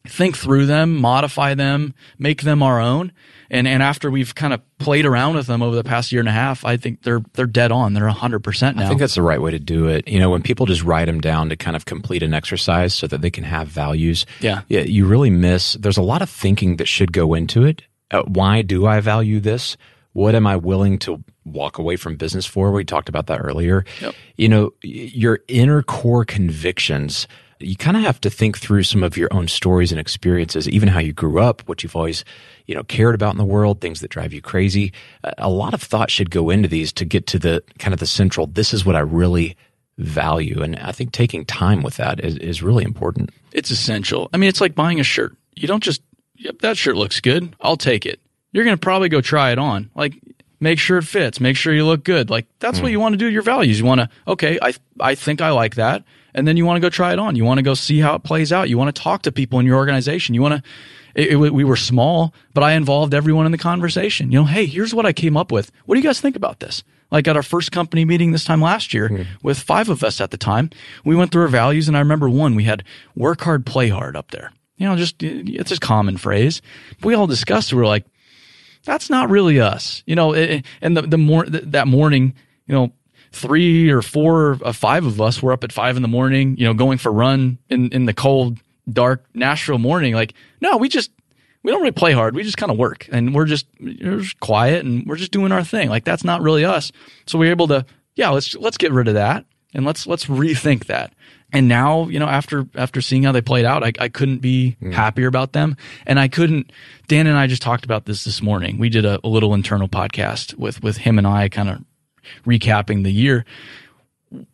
think 0.09 0.37
through 0.37 0.65
them, 0.65 0.95
modify 0.95 1.53
them, 1.53 1.93
make 2.17 2.41
them 2.43 2.63
our 2.63 2.79
own 2.79 3.11
and 3.49 3.67
and 3.67 3.83
after 3.83 4.09
we've 4.09 4.33
kind 4.33 4.53
of 4.53 4.61
played 4.79 5.05
around 5.05 5.35
with 5.35 5.47
them 5.47 5.61
over 5.61 5.75
the 5.75 5.83
past 5.83 6.11
year 6.11 6.19
and 6.19 6.29
a 6.29 6.33
half, 6.33 6.65
I 6.65 6.77
think 6.77 7.03
they're 7.03 7.21
they're 7.33 7.45
dead 7.45 7.71
on. 7.71 7.93
They're 7.93 8.07
hundred 8.09 8.39
percent 8.39 8.77
now. 8.77 8.85
I 8.85 8.87
think 8.87 8.99
that's 8.99 9.15
the 9.15 9.21
right 9.21 9.41
way 9.41 9.51
to 9.51 9.59
do 9.59 9.87
it. 9.87 10.07
You 10.07 10.19
know, 10.19 10.29
when 10.29 10.41
people 10.41 10.65
just 10.65 10.83
write 10.83 11.05
them 11.05 11.21
down 11.21 11.49
to 11.49 11.55
kind 11.55 11.75
of 11.75 11.85
complete 11.85 12.23
an 12.23 12.33
exercise 12.33 12.93
so 12.93 13.07
that 13.07 13.21
they 13.21 13.29
can 13.29 13.43
have 13.43 13.67
values. 13.67 14.25
Yeah, 14.39 14.61
yeah. 14.67 14.81
You 14.81 15.05
really 15.05 15.29
miss. 15.29 15.73
There's 15.73 15.97
a 15.97 16.03
lot 16.03 16.21
of 16.21 16.29
thinking 16.29 16.77
that 16.77 16.87
should 16.87 17.13
go 17.13 17.33
into 17.33 17.63
it. 17.63 17.83
Uh, 18.11 18.23
why 18.23 18.61
do 18.61 18.85
I 18.85 18.99
value 18.99 19.39
this? 19.39 19.77
What 20.13 20.33
am 20.33 20.47
I 20.47 20.55
willing 20.55 20.97
to 20.99 21.23
walk 21.43 21.77
away 21.77 21.97
from 21.97 22.15
business 22.15 22.45
for? 22.45 22.71
We 22.71 22.85
talked 22.85 23.09
about 23.09 23.27
that 23.27 23.39
earlier. 23.39 23.83
Yep. 24.01 24.15
You 24.37 24.49
know, 24.49 24.73
your 24.81 25.39
inner 25.47 25.83
core 25.83 26.23
convictions 26.23 27.27
you 27.65 27.75
kind 27.75 27.97
of 27.97 28.03
have 28.03 28.21
to 28.21 28.29
think 28.29 28.57
through 28.57 28.83
some 28.83 29.03
of 29.03 29.17
your 29.17 29.29
own 29.31 29.47
stories 29.47 29.91
and 29.91 29.99
experiences, 29.99 30.69
even 30.69 30.89
how 30.89 30.99
you 30.99 31.13
grew 31.13 31.39
up, 31.39 31.61
what 31.67 31.83
you've 31.83 31.95
always, 31.95 32.23
you 32.67 32.75
know, 32.75 32.83
cared 32.83 33.15
about 33.15 33.31
in 33.31 33.37
the 33.37 33.45
world, 33.45 33.81
things 33.81 34.01
that 34.01 34.11
drive 34.11 34.33
you 34.33 34.41
crazy. 34.41 34.93
A 35.37 35.49
lot 35.49 35.73
of 35.73 35.81
thought 35.81 36.11
should 36.11 36.29
go 36.29 36.49
into 36.49 36.67
these 36.67 36.93
to 36.93 37.05
get 37.05 37.27
to 37.27 37.39
the 37.39 37.63
kind 37.79 37.93
of 37.93 37.99
the 37.99 38.05
central, 38.05 38.47
this 38.47 38.73
is 38.73 38.85
what 38.85 38.95
I 38.95 38.99
really 38.99 39.57
value. 39.97 40.61
And 40.61 40.75
I 40.77 40.91
think 40.91 41.11
taking 41.11 41.45
time 41.45 41.81
with 41.81 41.97
that 41.97 42.19
is, 42.19 42.37
is 42.37 42.61
really 42.61 42.83
important. 42.83 43.31
It's 43.51 43.71
essential. 43.71 44.29
I 44.33 44.37
mean, 44.37 44.49
it's 44.49 44.61
like 44.61 44.75
buying 44.75 44.99
a 44.99 45.03
shirt. 45.03 45.35
You 45.55 45.67
don't 45.67 45.83
just, 45.83 46.01
yep, 46.35 46.59
that 46.59 46.77
shirt 46.77 46.97
looks 46.97 47.19
good. 47.19 47.55
I'll 47.61 47.77
take 47.77 48.05
it. 48.05 48.19
You're 48.51 48.65
going 48.65 48.77
to 48.77 48.81
probably 48.81 49.09
go 49.09 49.21
try 49.21 49.51
it 49.51 49.59
on. 49.59 49.89
Like 49.95 50.13
make 50.59 50.79
sure 50.79 50.97
it 50.97 51.03
fits, 51.03 51.39
make 51.39 51.55
sure 51.57 51.73
you 51.73 51.85
look 51.85 52.03
good. 52.03 52.29
Like 52.29 52.45
that's 52.59 52.77
hmm. 52.79 52.83
what 52.83 52.91
you 52.91 52.99
want 52.99 53.13
to 53.13 53.17
do. 53.17 53.29
Your 53.29 53.41
values. 53.41 53.79
You 53.79 53.85
want 53.85 54.01
to 54.01 54.09
okay, 54.27 54.59
I 54.61 54.73
I 54.99 55.15
think 55.15 55.41
I 55.41 55.51
like 55.51 55.75
that, 55.75 56.03
and 56.35 56.47
then 56.47 56.57
you 56.57 56.65
want 56.65 56.75
to 56.77 56.81
go 56.81 56.89
try 56.89 57.13
it 57.13 57.17
on. 57.17 57.35
You 57.35 57.45
want 57.45 57.57
to 57.57 57.63
go 57.63 57.73
see 57.73 57.99
how 57.99 58.13
it 58.13 58.23
plays 58.23 58.51
out. 58.53 58.69
You 58.69 58.77
want 58.77 58.95
to 58.95 59.01
talk 59.01 59.23
to 59.23 59.31
people 59.31 59.57
in 59.59 59.65
your 59.65 59.77
organization. 59.77 60.35
You 60.35 60.43
want 60.43 60.63
to. 60.63 60.69
It, 61.15 61.31
it, 61.31 61.53
we 61.53 61.63
were 61.63 61.77
small, 61.77 62.33
but 62.53 62.61
I 62.61 62.73
involved 62.73 63.13
everyone 63.13 63.45
in 63.45 63.53
the 63.53 63.57
conversation. 63.57 64.31
You 64.33 64.39
know, 64.39 64.45
hey, 64.45 64.65
here's 64.65 64.93
what 64.93 65.05
I 65.05 65.13
came 65.13 65.37
up 65.37 65.49
with. 65.49 65.71
What 65.85 65.95
do 65.95 66.01
you 66.01 66.05
guys 66.05 66.19
think 66.19 66.35
about 66.35 66.59
this? 66.59 66.83
Like 67.09 67.27
at 67.29 67.37
our 67.37 67.43
first 67.43 67.71
company 67.71 68.03
meeting 68.03 68.33
this 68.33 68.43
time 68.43 68.61
last 68.61 68.93
year 68.93 69.07
hmm. 69.07 69.21
with 69.41 69.57
five 69.57 69.87
of 69.89 70.03
us 70.03 70.19
at 70.19 70.31
the 70.31 70.37
time, 70.37 70.71
we 71.05 71.15
went 71.15 71.31
through 71.31 71.43
our 71.43 71.47
values, 71.47 71.87
and 71.87 71.95
I 71.95 72.01
remember 72.01 72.29
one 72.29 72.53
we 72.53 72.65
had 72.65 72.83
work 73.15 73.41
hard, 73.41 73.65
play 73.65 73.87
hard 73.87 74.17
up 74.17 74.31
there. 74.31 74.51
You 74.75 74.89
know, 74.89 74.97
just 74.97 75.23
it's 75.23 75.71
a 75.71 75.79
common 75.79 76.17
phrase. 76.17 76.61
We 77.01 77.13
all 77.13 77.27
discussed. 77.27 77.71
We 77.71 77.79
were 77.79 77.87
like, 77.87 78.05
that's 78.83 79.09
not 79.09 79.29
really 79.29 79.59
us, 79.61 80.03
you 80.05 80.15
know. 80.15 80.33
it- 80.33 80.65
And 80.81 80.97
the 80.97 81.03
the 81.03 81.17
more 81.17 81.45
that 81.45 81.87
morning, 81.87 82.33
you 82.67 82.75
know, 82.75 82.91
three 83.35 83.89
or 83.89 84.01
four 84.01 84.57
or 84.63 84.73
five 84.73 85.05
of 85.05 85.19
us 85.19 85.43
were 85.43 85.51
up 85.51 85.63
at 85.63 85.71
five 85.71 85.95
in 85.95 86.01
the 86.01 86.07
morning, 86.07 86.55
you 86.57 86.65
know, 86.65 86.73
going 86.73 86.97
for 86.97 87.11
run 87.11 87.57
in 87.69 87.89
in 87.91 88.05
the 88.05 88.13
cold, 88.13 88.59
dark 88.89 89.25
Nashville 89.33 89.77
morning. 89.77 90.13
Like, 90.13 90.33
no, 90.61 90.77
we 90.77 90.89
just 90.89 91.11
we 91.63 91.71
don't 91.71 91.81
really 91.81 91.91
play 91.91 92.13
hard. 92.13 92.35
We 92.35 92.43
just 92.43 92.57
kind 92.57 92.71
of 92.71 92.77
work, 92.77 93.07
and 93.11 93.35
we're 93.35 93.45
just 93.45 93.67
we're 93.79 94.19
just 94.19 94.39
quiet, 94.39 94.85
and 94.85 95.05
we're 95.05 95.17
just 95.17 95.31
doing 95.31 95.51
our 95.51 95.63
thing. 95.63 95.89
Like 95.89 96.05
that's 96.05 96.23
not 96.23 96.41
really 96.41 96.63
us. 96.63 96.91
So 97.27 97.37
we 97.37 97.47
are 97.47 97.51
able 97.51 97.67
to, 97.67 97.85
yeah, 98.15 98.29
let's 98.29 98.55
let's 98.55 98.77
get 98.77 98.91
rid 98.91 99.07
of 99.07 99.15
that, 99.15 99.45
and 99.73 99.85
let's 99.85 100.07
let's 100.07 100.25
rethink 100.25 100.85
that. 100.85 101.13
And 101.51 101.67
now, 101.67 102.07
you 102.07 102.19
know, 102.19 102.27
after 102.27 102.67
after 102.75 103.01
seeing 103.01 103.23
how 103.23 103.31
they 103.31 103.41
played 103.41 103.65
out, 103.65 103.83
I, 103.83 103.91
I 103.99 104.09
couldn't 104.09 104.39
be 104.39 104.77
mm. 104.81 104.93
happier 104.93 105.27
about 105.27 105.53
them. 105.53 105.77
And 106.05 106.19
I 106.19 106.27
couldn't. 106.27 106.71
Dan 107.07 107.27
and 107.27 107.37
I 107.37 107.47
just 107.47 107.61
talked 107.61 107.85
about 107.85 108.05
this 108.05 108.23
this 108.23 108.41
morning. 108.41 108.77
We 108.77 108.89
did 108.89 109.05
a, 109.05 109.19
a 109.23 109.27
little 109.27 109.53
internal 109.53 109.87
podcast 109.87 110.55
with 110.55 110.81
with 110.81 110.97
him 110.97 111.17
and 111.17 111.27
I, 111.27 111.49
kind 111.49 111.69
of 111.69 111.83
recapping 112.45 113.03
the 113.03 113.11
year. 113.11 113.45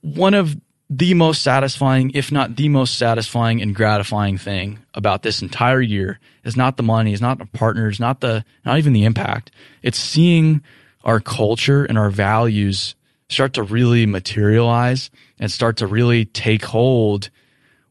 One 0.01 0.33
of 0.33 0.57
the 0.89 1.13
most 1.13 1.41
satisfying, 1.41 2.11
if 2.13 2.31
not 2.33 2.57
the 2.57 2.67
most 2.67 2.97
satisfying 2.97 3.61
and 3.61 3.73
gratifying 3.73 4.37
thing 4.37 4.79
about 4.93 5.23
this 5.23 5.41
entire 5.41 5.81
year 5.81 6.19
is 6.43 6.57
not 6.57 6.75
the 6.75 6.83
money, 6.83 7.13
is 7.13 7.21
not 7.21 7.37
the 7.37 7.45
partners, 7.45 7.99
not 7.99 8.19
the 8.19 8.43
not 8.65 8.77
even 8.77 8.91
the 8.91 9.05
impact. 9.05 9.51
It's 9.81 9.97
seeing 9.97 10.61
our 11.05 11.21
culture 11.21 11.85
and 11.85 11.97
our 11.97 12.09
values 12.09 12.95
start 13.29 13.53
to 13.53 13.63
really 13.63 14.05
materialize 14.05 15.09
and 15.39 15.49
start 15.49 15.77
to 15.77 15.87
really 15.87 16.25
take 16.25 16.65
hold 16.65 17.29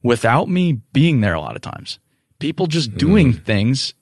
without 0.02 0.48
me 0.48 0.80
being 0.92 1.22
there 1.22 1.34
a 1.34 1.40
lot 1.40 1.56
of 1.56 1.62
times. 1.62 1.98
People 2.38 2.66
just 2.66 2.92
mm. 2.92 2.98
doing 2.98 3.32
things 3.32 3.94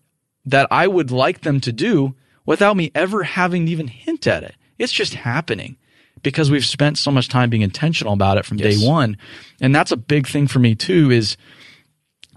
that 0.44 0.66
I 0.72 0.88
would 0.88 1.10
like 1.12 1.42
them 1.42 1.60
to 1.60 1.72
do 1.72 2.14
without 2.44 2.76
me 2.76 2.90
ever 2.94 3.22
having 3.22 3.66
to 3.66 3.72
even 3.72 3.86
hint 3.86 4.26
at 4.26 4.42
it. 4.42 4.54
It's 4.78 4.92
just 4.92 5.14
happening 5.14 5.76
because 6.22 6.50
we've 6.50 6.64
spent 6.64 6.98
so 6.98 7.10
much 7.10 7.28
time 7.28 7.50
being 7.50 7.62
intentional 7.62 8.12
about 8.12 8.38
it 8.38 8.44
from 8.44 8.58
Yes. 8.58 8.78
day 8.80 8.86
one. 8.86 9.16
And 9.60 9.74
that's 9.74 9.92
a 9.92 9.96
big 9.96 10.26
thing 10.26 10.46
for 10.46 10.58
me 10.58 10.74
too 10.74 11.10
is 11.10 11.36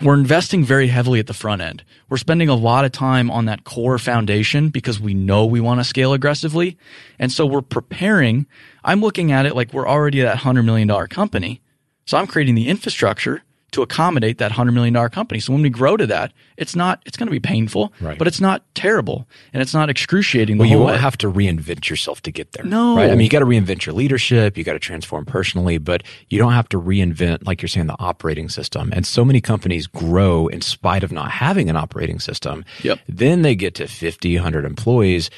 we're 0.02 0.16
investing 0.16 0.64
very 0.64 0.88
heavily 0.88 1.20
at 1.20 1.28
the 1.28 1.34
front 1.34 1.62
end. 1.62 1.84
We're 2.10 2.18
spending 2.18 2.50
a 2.50 2.56
lot 2.56 2.86
of 2.86 2.92
time 2.92 3.30
on 3.30 3.46
that 3.46 3.64
core 3.64 4.00
foundation 4.00 4.70
because 4.70 5.00
we 5.00 5.14
know 5.14 5.46
we 5.46 5.60
want 5.60 5.80
to 5.80 5.84
scale 5.84 6.14
aggressively. 6.14 6.78
And 7.20 7.32
so 7.32 7.46
we're 7.46 7.62
preparing. 7.62 8.48
I'm 8.84 9.02
looking 9.02 9.32
at 9.32 9.46
it 9.46 9.56
like 9.56 9.74
we're 9.74 9.88
already 9.88 10.22
that 10.22 10.38
$100 10.40 10.66
million 10.66 10.88
company. 11.08 11.62
So 12.06 12.18
I'm 12.18 12.26
creating 12.28 12.56
the 12.56 12.68
infrastructure 12.68 13.44
to 13.72 13.82
accommodate 13.82 14.38
that 14.40 14.52
$100 14.52 14.74
million 14.74 14.94
company. 15.10 15.40
So 15.40 15.54
when 15.54 15.62
we 15.62 15.70
grow 15.70 15.96
to 15.98 16.06
that, 16.08 16.34
it's 16.58 16.76
not, 16.76 17.02
it's 17.06 17.16
going 17.18 17.28
to 17.28 17.32
be 17.32 17.40
painful, 17.40 17.94
Right. 18.02 18.18
but 18.18 18.28
it's 18.28 18.42
not 18.42 18.64
terrible 18.76 19.28
and 19.54 19.62
it's 19.62 19.74
not 19.74 19.90
excruciating 19.90 20.58
Well, 20.58 20.68
you 20.68 20.78
won't 20.78 20.92
way. 20.92 20.98
have 20.98 21.18
to 21.20 21.32
reinvent 21.32 21.90
yourself 21.90 22.22
to 22.24 22.32
get 22.32 22.52
there. 22.52 22.66
No. 22.66 22.98
Right? 22.98 23.06
I 23.10 23.12
mean, 23.12 23.22
you 23.22 23.30
got 23.30 23.40
to 23.40 23.46
reinvent 23.46 23.86
your 23.86 23.94
leadership. 23.96 24.58
You 24.58 24.64
got 24.64 24.74
to 24.74 24.80
transform 24.80 25.26
personally, 25.26 25.78
but 25.78 26.04
you 26.30 26.38
don't 26.38 26.52
have 26.54 26.68
to 26.70 26.82
reinvent, 26.82 27.48
like 27.48 27.62
you're 27.62 27.70
saying, 27.70 27.88
the 27.88 27.96
operating 28.00 28.50
system. 28.50 28.92
And 28.94 29.08
so 29.08 29.24
many 29.24 29.40
companies 29.42 29.88
grow 29.88 30.48
in 30.48 30.62
spite 30.62 31.04
of 31.04 31.12
not 31.12 31.32
having 31.32 31.70
an 31.70 31.78
operating 31.78 32.20
system. 32.20 32.66
Yep. 32.84 33.00
Then 33.08 33.42
they 33.42 33.56
get 33.56 33.76
to 33.76 33.88
50, 33.88 34.36
100 34.36 34.66
employees 34.66 35.30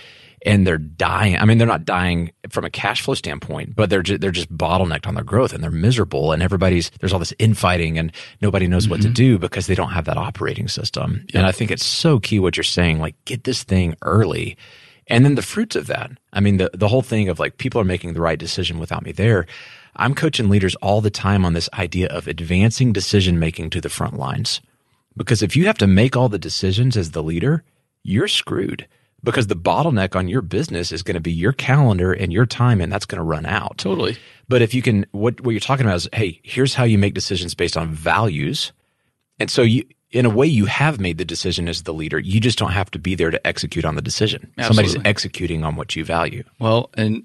and 0.45 0.67
they're 0.67 0.77
dying. 0.77 1.37
I 1.37 1.45
mean, 1.45 1.57
they're 1.57 1.67
not 1.67 1.85
dying 1.85 2.31
from 2.49 2.65
a 2.65 2.69
cash 2.69 3.01
flow 3.01 3.13
standpoint, 3.13 3.75
but 3.75 3.89
they're 3.89 4.01
just, 4.01 4.21
they're 4.21 4.31
just 4.31 4.55
bottlenecked 4.55 5.07
on 5.07 5.15
their 5.15 5.23
growth 5.23 5.53
and 5.53 5.63
they're 5.63 5.71
miserable. 5.71 6.31
And 6.31 6.43
everybody's, 6.43 6.91
there's 6.99 7.13
all 7.13 7.19
this 7.19 7.33
infighting 7.39 7.97
and 7.97 8.11
nobody 8.41 8.67
knows 8.67 8.89
what 8.89 9.01
to 9.01 9.07
mm-hmm. 9.07 9.13
do 9.13 9.39
because 9.39 9.67
they 9.67 9.75
don't 9.75 9.91
have 9.91 10.05
that 10.05 10.17
operating 10.17 10.67
system. 10.67 11.25
And 11.33 11.45
I 11.45 11.51
think 11.51 11.71
it's 11.71 11.85
so 11.85 12.19
key 12.19 12.39
what 12.39 12.57
you're 12.57 12.63
saying, 12.63 12.99
like 12.99 13.15
get 13.25 13.45
this 13.45 13.63
thing 13.63 13.95
early. 14.01 14.57
And 15.07 15.25
then 15.25 15.35
the 15.35 15.41
fruits 15.41 15.75
of 15.75 15.87
that. 15.87 16.11
I 16.31 16.39
mean, 16.39 16.57
the, 16.57 16.69
the 16.73 16.87
whole 16.87 17.01
thing 17.01 17.29
of 17.29 17.39
like 17.39 17.57
people 17.57 17.79
are 17.79 17.85
making 17.85 18.13
the 18.13 18.21
right 18.21 18.39
decision 18.39 18.79
without 18.79 19.03
me 19.03 19.11
there. 19.11 19.45
I'm 19.95 20.15
coaching 20.15 20.49
leaders 20.49 20.75
all 20.75 21.01
the 21.01 21.09
time 21.09 21.45
on 21.45 21.53
this 21.53 21.69
idea 21.73 22.07
of 22.07 22.27
advancing 22.27 22.93
decision 22.93 23.39
making 23.39 23.69
to 23.71 23.81
the 23.81 23.89
front 23.89 24.17
lines. 24.17 24.59
Because 25.15 25.43
if 25.43 25.55
you 25.55 25.67
have 25.67 25.77
to 25.77 25.87
make 25.87 26.17
all 26.17 26.29
the 26.29 26.39
decisions 26.39 26.97
as 26.97 27.11
the 27.11 27.21
leader, 27.21 27.63
you're 28.01 28.27
screwed. 28.27 28.87
Because 29.24 29.47
the 29.47 29.55
bottleneck 29.55 30.15
on 30.15 30.28
your 30.28 30.41
business 30.41 30.91
is 30.91 31.01
going 31.01 31.15
to 31.15 31.21
be 31.21 31.32
your 31.32 31.53
calendar 31.53 32.11
and 32.11 32.34
your 32.34 32.45
time, 32.45 32.82
and 32.82 32.91
that's 32.91 33.05
going 33.05 33.19
to 33.19 33.24
run 33.24 33.45
out. 33.45 33.78
Totally. 33.78 34.17
But 34.49 34.61
if 34.61 34.74
you 34.74 34.82
can, 34.82 35.05
what 35.11 35.39
what 35.41 35.51
you're 35.51 35.61
talking 35.61 35.86
about 35.86 35.95
is, 35.95 36.09
hey, 36.13 36.41
here's 36.43 36.74
how 36.74 36.84
you 36.84 36.97
make 36.97 37.13
decisions 37.13 37.53
based 37.53 37.78
on 37.78 37.89
values, 37.89 38.74
and 39.39 39.49
so 39.49 39.61
you, 39.61 39.86
in 40.11 40.26
a 40.26 40.30
way, 40.30 40.45
you 40.45 40.65
have 40.65 40.99
made 40.99 41.17
the 41.17 41.26
decision 41.26 41.67
as 41.67 41.84
the 41.84 41.93
leader. 41.93 42.19
You 42.19 42.39
just 42.39 42.59
don't 42.59 42.71
have 42.71 42.91
to 42.91 42.99
be 42.99 43.15
there 43.15 43.32
to 43.32 43.47
execute 43.47 43.86
on 43.86 43.95
the 43.95 44.01
decision. 44.01 44.51
Absolutely. 44.57 44.89
Somebody's 44.89 45.09
executing 45.09 45.63
on 45.63 45.76
what 45.76 45.95
you 45.95 46.05
value. 46.05 46.43
Well, 46.59 46.89
and 46.95 47.24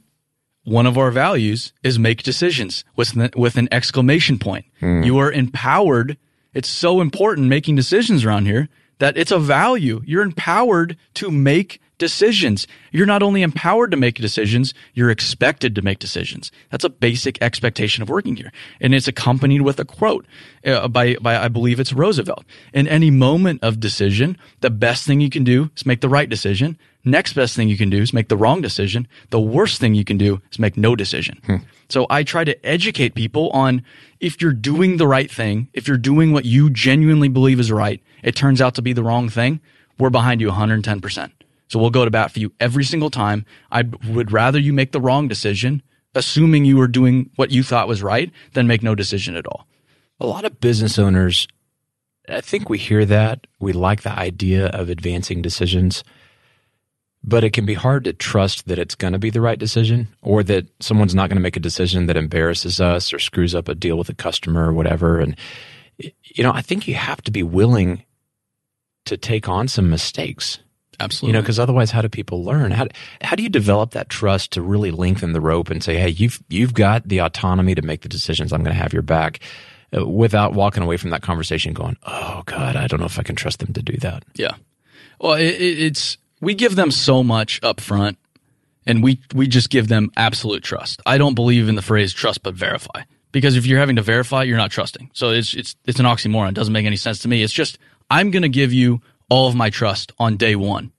one 0.65 0.87
of 0.87 0.97
our 0.97 1.11
values 1.11 1.73
is 1.83 1.99
make 1.99 2.23
decisions 2.23 2.85
with 2.97 3.15
an, 3.15 3.31
with 3.37 3.57
an 3.57 3.69
exclamation 3.73 4.39
point. 4.39 4.67
Hmm. 4.81 5.03
You 5.03 5.19
are 5.19 5.33
empowered. 5.33 6.17
It's 6.55 6.69
so 6.69 7.01
important 7.01 7.49
making 7.49 7.77
decisions 7.77 8.25
around 8.25 8.47
here 8.47 8.69
that 8.99 9.17
it's 9.17 9.31
a 9.31 9.39
value. 9.39 10.03
You're 10.05 10.23
empowered 10.23 10.97
to 11.15 11.31
make 11.31 11.81
decisions. 11.99 12.67
You're 12.93 13.07
not 13.07 13.23
only 13.23 13.43
empowered 13.43 13.91
to 13.91 13.97
make 13.97 14.17
decisions, 14.17 14.73
you're 14.95 15.11
expected 15.11 15.75
to 15.75 15.83
make 15.83 15.99
decisions. 15.99 16.51
That's 16.71 16.85
a 16.85 16.91
basic 16.91 17.41
expectation 17.43 18.03
of 18.03 18.09
working 18.09 18.37
here. 18.37 18.53
And 18.81 18.95
it's 18.95 19.09
accompanied 19.09 19.63
with 19.63 19.79
a 19.79 19.85
quote 19.85 20.27
uh, 20.65 20.89
by, 20.89 21.17
by, 21.17 21.37
I 21.37 21.49
believe 21.49 21.81
it's 21.81 21.93
Roosevelt. 21.93 22.45
In 22.73 22.89
any 22.89 23.11
moment 23.11 23.63
of 23.63 23.81
decision, 23.81 24.39
the 24.61 24.71
best 24.71 25.07
thing 25.07 25.21
you 25.21 25.31
can 25.31 25.45
do 25.45 25.71
is 25.77 25.85
make 25.85 26.01
the 26.01 26.09
right 26.09 26.29
decision. 26.29 26.79
Next 27.05 27.33
best 27.35 27.57
thing 27.57 27.69
you 27.69 27.77
can 27.77 27.91
do 27.91 28.03
is 28.03 28.13
make 28.13 28.29
the 28.29 28.37
wrong 28.37 28.61
decision. 28.61 29.07
The 29.31 29.41
worst 29.41 29.81
thing 29.81 29.95
you 29.95 30.05
can 30.05 30.19
do 30.19 30.41
is 30.51 30.59
make 30.59 30.77
no 30.77 30.97
decision. 30.97 31.41
So 31.89 32.07
I 32.11 32.23
try 32.23 32.45
to 32.45 32.67
educate 32.67 33.15
people 33.15 33.51
on 33.51 33.83
if 34.21 34.43
you're 34.43 34.53
doing 34.53 34.99
the 34.99 35.07
right 35.07 35.31
thing, 35.31 35.69
if 35.73 35.89
you're 35.89 35.97
doing 35.97 36.33
what 36.33 36.45
you 36.45 36.71
genuinely 36.71 37.29
believe 37.29 37.61
is 37.61 37.73
right, 37.73 38.03
it 38.23 38.37
turns 38.37 38.61
out 38.61 38.75
to 38.75 38.83
be 38.83 38.93
the 38.93 39.03
wrong 39.03 39.29
thing, 39.29 39.61
we're 39.99 40.11
behind 40.11 40.41
you 40.41 40.51
110%. 40.51 41.31
So 41.69 41.79
we'll 41.79 41.91
go 41.91 42.05
to 42.05 42.11
bat 42.11 42.33
for 42.33 42.41
you 42.41 42.53
every 42.61 42.85
single 42.85 43.11
time. 43.11 43.45
I 43.71 43.85
would 44.09 44.33
rather 44.33 44.59
you 44.59 44.73
make 44.73 44.93
the 44.93 45.01
wrong 45.01 45.29
decision, 45.29 45.83
assuming 46.15 46.65
you 46.65 46.77
were 46.77 46.89
doing 46.89 47.31
what 47.37 47.51
you 47.51 47.63
thought 47.63 47.89
was 47.89 48.03
right, 48.03 48.33
than 48.55 48.67
make 48.67 48.83
no 48.83 48.95
decision 48.95 49.37
at 49.37 49.47
all. 49.47 49.67
A 50.21 50.27
lot 50.27 50.45
of 50.45 50.61
business 50.61 50.99
owners, 50.99 51.47
I 52.29 52.41
think 52.41 52.69
we 52.69 52.79
hear 52.79 53.05
that. 53.05 53.47
We 53.61 53.73
like 53.73 54.03
the 54.03 54.13
idea 54.13 54.67
of 54.67 54.89
advancing 54.89 55.43
decisions, 55.43 56.03
but 57.23 57.45
it 57.45 57.53
can 57.53 57.67
be 57.67 57.75
hard 57.75 58.05
to 58.05 58.13
trust 58.13 58.67
that 58.69 58.79
it's 58.79 58.95
going 58.95 59.13
to 59.13 59.19
be 59.19 59.31
the 59.31 59.41
right 59.41 59.59
decision 59.59 60.09
or 60.23 60.43
that 60.45 60.67
someone's 60.81 61.15
not 61.15 61.29
going 61.29 61.37
to 61.37 61.43
make 61.43 61.57
a 61.57 61.61
decision 61.61 62.07
that 62.07 62.17
embarrasses 62.17 62.81
us 62.81 63.13
or 63.13 63.19
screws 63.19 63.55
up 63.55 63.69
a 63.69 63.75
deal 63.75 63.99
with 63.99 64.09
a 64.09 64.15
customer 64.15 64.69
or 64.69 64.73
whatever. 64.73 65.21
And, 65.21 65.37
you 65.99 66.43
know, 66.43 66.53
I 66.53 66.63
think 66.63 66.89
you 66.89 66.95
have 66.95 67.23
to 67.23 67.31
be 67.31 67.43
willing 67.43 68.05
to 69.05 69.17
take 69.17 69.49
on 69.49 69.69
some 69.69 69.91
mistakes. 69.91 70.59
Absolutely. 71.01 71.29
You 71.29 71.33
know, 71.35 71.43
because 71.43 71.59
otherwise, 71.59 71.91
how 71.91 72.03
do 72.03 72.09
people 72.09 72.45
learn? 72.45 72.73
How 72.73 72.89
how 73.21 73.37
do 73.37 73.43
you 73.43 73.49
develop 73.49 73.93
that 73.93 74.09
trust 74.09 74.53
to 74.53 74.63
really 74.63 74.91
lengthen 74.91 75.33
the 75.33 75.41
rope 75.41 75.71
and 75.71 75.83
say, 75.83 75.97
"Hey, 75.97 76.09
you've 76.09 76.43
you've 76.49 76.75
got 76.75 77.09
the 77.09 77.21
autonomy 77.21 77.75
to 77.75 77.83
make 77.83 78.03
the 78.03 78.09
decisions. 78.09 78.53
I'm 78.53 78.63
going 78.63 78.75
to 78.75 78.83
have 78.83 78.93
your 78.93 79.03
back," 79.03 79.41
uh, 79.97 80.05
without 80.07 80.55
walking 80.55 80.83
away 80.83 80.97
from 80.97 81.11
that 81.11 81.23
conversation 81.23 81.73
going, 81.73 81.97
"Oh 82.05 82.43
God, 82.47 82.75
I 82.75 82.89
don't 82.89 82.99
know 82.99 83.07
if 83.07 83.19
I 83.19 83.23
can 83.23 83.37
trust 83.37 83.61
them 83.61 83.73
to 83.75 83.83
do 83.83 83.97
that." 83.99 84.25
Yeah. 84.35 84.55
Well, 85.21 85.35
it, 85.35 85.55
it, 85.55 85.81
it's 85.81 86.19
we 86.41 86.55
give 86.55 86.75
them 86.75 86.91
so 86.91 87.23
much 87.23 87.61
up 87.63 87.81
front, 87.81 88.19
and 88.85 89.03
we 89.03 89.21
we 89.33 89.47
just 89.47 89.71
give 89.71 89.87
them 89.87 90.11
absolute 90.17 90.65
trust. 90.65 91.01
I 91.07 91.17
don't 91.17 91.35
believe 91.35 91.69
in 91.69 91.77
the 91.77 91.83
phrase 91.83 92.13
trust 92.13 92.43
but 92.43 92.55
verify 92.55 93.03
because 93.33 93.57
if 93.57 93.67
you're 93.67 93.79
having 93.79 93.97
to 93.97 94.03
verify, 94.03 94.43
you're 94.43 94.57
not 94.57 94.71
trusting. 94.71 95.11
So 95.13 95.31
it's 95.31 95.55
it's 95.55 95.77
it's 95.85 96.01
an 96.01 96.07
oxymoron. 96.07 96.51
It 96.51 96.55
doesn't 96.55 96.73
make 96.73 96.87
any 96.87 96.97
sense 96.97 97.21
to 97.21 97.29
me. 97.29 97.43
It's 97.43 97.53
just 97.53 97.79
I'm 98.11 98.31
going 98.31 98.43
to 98.43 98.49
give 98.49 98.73
you 98.73 99.01
all 99.29 99.49
of 99.49 99.55
my 99.55 99.71
trust 99.71 100.13
on 100.19 100.37
day 100.37 100.57
one. 100.57 100.93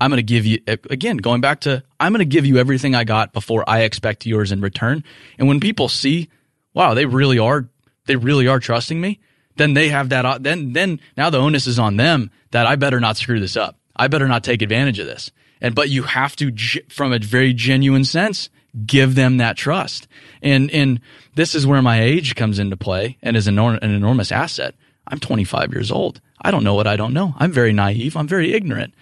I'm 0.00 0.10
going 0.10 0.18
to 0.18 0.22
give 0.22 0.44
you 0.44 0.58
again 0.66 1.16
going 1.16 1.40
back 1.40 1.60
to 1.60 1.82
I'm 1.98 2.12
going 2.12 2.18
to 2.18 2.26
give 2.26 2.44
you 2.44 2.58
everything 2.58 2.94
I 2.94 3.04
got 3.04 3.32
before 3.32 3.64
I 3.68 3.80
expect 3.80 4.26
yours 4.26 4.52
in 4.52 4.60
return. 4.60 5.04
And 5.38 5.48
when 5.48 5.58
people 5.58 5.88
see, 5.88 6.28
wow, 6.74 6.94
they 6.94 7.06
really 7.06 7.38
are 7.38 7.68
they 8.06 8.16
really 8.16 8.46
are 8.46 8.60
trusting 8.60 9.00
me, 9.00 9.20
then 9.56 9.74
they 9.74 9.88
have 9.88 10.10
that 10.10 10.42
then 10.42 10.74
then 10.74 11.00
now 11.16 11.30
the 11.30 11.38
onus 11.38 11.66
is 11.66 11.78
on 11.78 11.96
them 11.96 12.30
that 12.50 12.66
I 12.66 12.76
better 12.76 13.00
not 13.00 13.16
screw 13.16 13.40
this 13.40 13.56
up. 13.56 13.78
I 13.94 14.08
better 14.08 14.28
not 14.28 14.44
take 14.44 14.60
advantage 14.60 14.98
of 14.98 15.06
this. 15.06 15.30
And 15.60 15.74
but 15.74 15.88
you 15.88 16.02
have 16.02 16.36
to, 16.36 16.52
from 16.90 17.14
a 17.14 17.18
very 17.18 17.54
genuine 17.54 18.04
sense, 18.04 18.50
give 18.84 19.14
them 19.14 19.38
that 19.38 19.56
trust. 19.56 20.06
And 20.42 20.70
and 20.70 21.00
this 21.34 21.54
is 21.54 21.66
where 21.66 21.80
my 21.80 22.02
age 22.02 22.34
comes 22.34 22.58
into 22.58 22.76
play 22.76 23.16
and 23.22 23.36
is 23.36 23.46
an, 23.46 23.58
an 23.58 23.82
enormous 23.82 24.30
asset. 24.30 24.74
I'm 25.08 25.20
25 25.20 25.72
years 25.72 25.90
old. 25.90 26.20
I 26.42 26.50
don't 26.50 26.64
know 26.64 26.74
what 26.74 26.86
I 26.86 26.96
don't 26.96 27.14
know. 27.14 27.34
I'm 27.38 27.52
very 27.52 27.72
naive. 27.72 28.16
I'm 28.16 28.28
very 28.28 28.52
ignorant. 28.52 28.94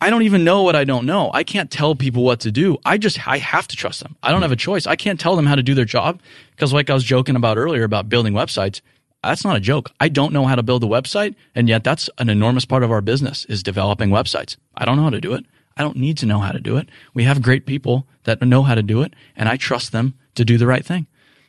I 0.00 0.10
don't 0.10 0.22
even 0.22 0.44
know 0.44 0.62
what 0.62 0.76
I 0.76 0.84
don't 0.84 1.06
know. 1.06 1.30
I 1.32 1.44
can't 1.44 1.70
tell 1.70 1.94
people 1.94 2.24
what 2.24 2.40
to 2.40 2.50
do. 2.50 2.76
I 2.84 2.98
just 2.98 3.26
I 3.26 3.38
have 3.38 3.68
to 3.68 3.76
trust 3.76 4.00
them. 4.00 4.16
I 4.22 4.32
don't 4.32 4.42
have 4.42 4.52
a 4.52 4.56
choice. 4.56 4.86
I 4.86 4.96
can't 4.96 5.18
tell 5.18 5.36
them 5.36 5.46
how 5.46 5.54
to 5.54 5.62
do 5.62 5.74
their 5.74 5.84
job 5.84 6.20
because 6.50 6.72
like 6.72 6.90
I 6.90 6.94
was 6.94 7.04
joking 7.04 7.36
about 7.36 7.56
earlier 7.56 7.84
about 7.84 8.08
building 8.08 8.34
websites, 8.34 8.80
that's 9.22 9.44
not 9.44 9.56
a 9.56 9.60
joke. 9.60 9.90
I 10.00 10.08
don't 10.08 10.32
know 10.32 10.44
how 10.44 10.56
to 10.56 10.62
build 10.62 10.84
a 10.84 10.88
website 10.88 11.34
and 11.54 11.68
yet 11.68 11.84
that's 11.84 12.10
an 12.18 12.28
enormous 12.28 12.64
part 12.64 12.82
of 12.82 12.90
our 12.90 13.00
business 13.00 13.44
is 13.46 13.62
developing 13.62 14.10
websites. 14.10 14.56
I 14.76 14.84
don't 14.84 14.96
know 14.96 15.04
how 15.04 15.10
to 15.10 15.20
do 15.20 15.32
it. 15.32 15.46
I 15.76 15.82
don't 15.82 15.96
need 15.96 16.18
to 16.18 16.26
know 16.26 16.40
how 16.40 16.52
to 16.52 16.60
do 16.60 16.76
it. 16.76 16.88
We 17.14 17.24
have 17.24 17.40
great 17.40 17.66
people 17.66 18.06
that 18.24 18.42
know 18.42 18.62
how 18.62 18.74
to 18.74 18.82
do 18.82 19.02
it 19.02 19.14
and 19.36 19.48
I 19.48 19.56
trust 19.56 19.92
them 19.92 20.14
to 20.34 20.44
do 20.44 20.58
the 20.58 20.66
right 20.66 20.84
thing. 20.84 21.06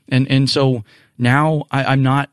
And 0.08 0.30
and 0.32 0.50
so 0.50 0.84
now 1.18 1.66
I, 1.72 1.84
I'm 1.84 2.04
not 2.04 2.30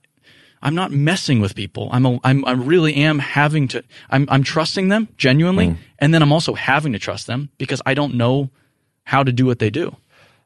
I'm 0.62 0.74
not 0.74 0.92
messing 0.92 1.40
with 1.40 1.54
people. 1.54 1.88
I'm 1.92 2.06
a, 2.06 2.20
I'm 2.22 2.44
I 2.44 2.52
really 2.52 2.94
am 2.94 3.18
having 3.18 3.68
to 3.68 3.82
I'm 4.10 4.26
I'm 4.30 4.42
trusting 4.42 4.88
them 4.88 5.08
genuinely, 5.16 5.68
mm. 5.68 5.76
and 5.98 6.14
then 6.14 6.22
I'm 6.22 6.32
also 6.32 6.54
having 6.54 6.92
to 6.92 6.98
trust 6.98 7.26
them 7.26 7.50
because 7.58 7.82
I 7.84 7.94
don't 7.94 8.14
know 8.14 8.50
how 9.04 9.24
to 9.24 9.32
do 9.32 9.46
what 9.46 9.58
they 9.58 9.70
do. 9.70 9.96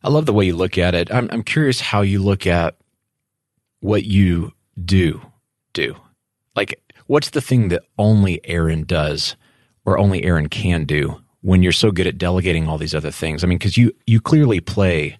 I 0.02 0.08
love 0.08 0.26
the 0.26 0.32
way 0.32 0.46
you 0.46 0.56
look 0.56 0.78
at 0.78 0.94
it. 0.94 1.12
I'm 1.12 1.28
I'm 1.30 1.42
curious 1.42 1.80
how 1.80 2.00
you 2.00 2.22
look 2.22 2.46
at 2.46 2.76
what 3.80 4.04
you 4.04 4.52
do 4.82 5.20
do. 5.74 5.96
Like 6.54 6.80
what's 7.06 7.30
the 7.30 7.42
thing 7.42 7.68
that 7.68 7.82
only 7.98 8.40
Aaron 8.44 8.84
does 8.84 9.36
or 9.84 9.98
only 9.98 10.24
Aaron 10.24 10.48
can 10.48 10.84
do 10.84 11.22
when 11.42 11.62
you're 11.62 11.72
so 11.72 11.90
good 11.90 12.06
at 12.06 12.18
delegating 12.18 12.66
all 12.66 12.78
these 12.78 12.94
other 12.94 13.10
things? 13.10 13.44
I 13.44 13.46
mean, 13.46 13.58
cuz 13.58 13.76
you 13.76 13.92
you 14.06 14.20
clearly 14.20 14.60
play 14.60 15.18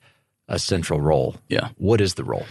a 0.49 0.59
central 0.59 1.01
role. 1.01 1.37
Yeah. 1.49 1.69
What 1.77 2.01
is 2.01 2.15
the 2.15 2.25
role? 2.25 2.47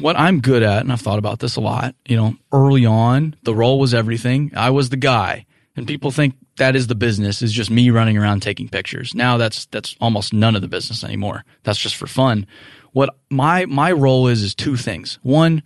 What 0.00 0.18
I'm 0.18 0.40
good 0.40 0.62
at, 0.62 0.82
and 0.82 0.92
I've 0.92 1.00
thought 1.00 1.18
about 1.18 1.38
this 1.38 1.56
a 1.56 1.60
lot, 1.60 1.94
you 2.06 2.16
know, 2.16 2.34
early 2.52 2.86
on, 2.86 3.36
the 3.42 3.54
role 3.54 3.78
was 3.78 3.94
everything. 3.94 4.52
I 4.56 4.70
was 4.70 4.88
the 4.88 4.96
guy. 4.96 5.46
And 5.76 5.86
people 5.86 6.10
think 6.10 6.34
that 6.58 6.76
is 6.76 6.88
the 6.88 6.94
business, 6.94 7.42
is 7.42 7.52
just 7.52 7.70
me 7.70 7.90
running 7.90 8.18
around 8.18 8.40
taking 8.40 8.68
pictures. 8.68 9.14
Now 9.14 9.36
that's 9.36 9.66
that's 9.66 9.96
almost 10.00 10.32
none 10.32 10.56
of 10.56 10.62
the 10.62 10.68
business 10.68 11.04
anymore. 11.04 11.44
That's 11.62 11.78
just 11.78 11.96
for 11.96 12.06
fun. 12.06 12.46
What 12.92 13.16
my 13.30 13.66
my 13.66 13.92
role 13.92 14.26
is 14.26 14.42
is 14.42 14.54
two 14.54 14.76
things. 14.76 15.18
One, 15.22 15.62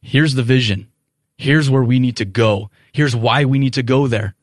here's 0.00 0.34
the 0.34 0.42
vision. 0.42 0.88
Here's 1.36 1.68
where 1.68 1.84
we 1.84 1.98
need 1.98 2.16
to 2.16 2.24
go. 2.24 2.70
Here's 2.92 3.16
why 3.16 3.44
we 3.44 3.58
need 3.58 3.74
to 3.74 3.82
go 3.82 4.06
there. 4.06 4.34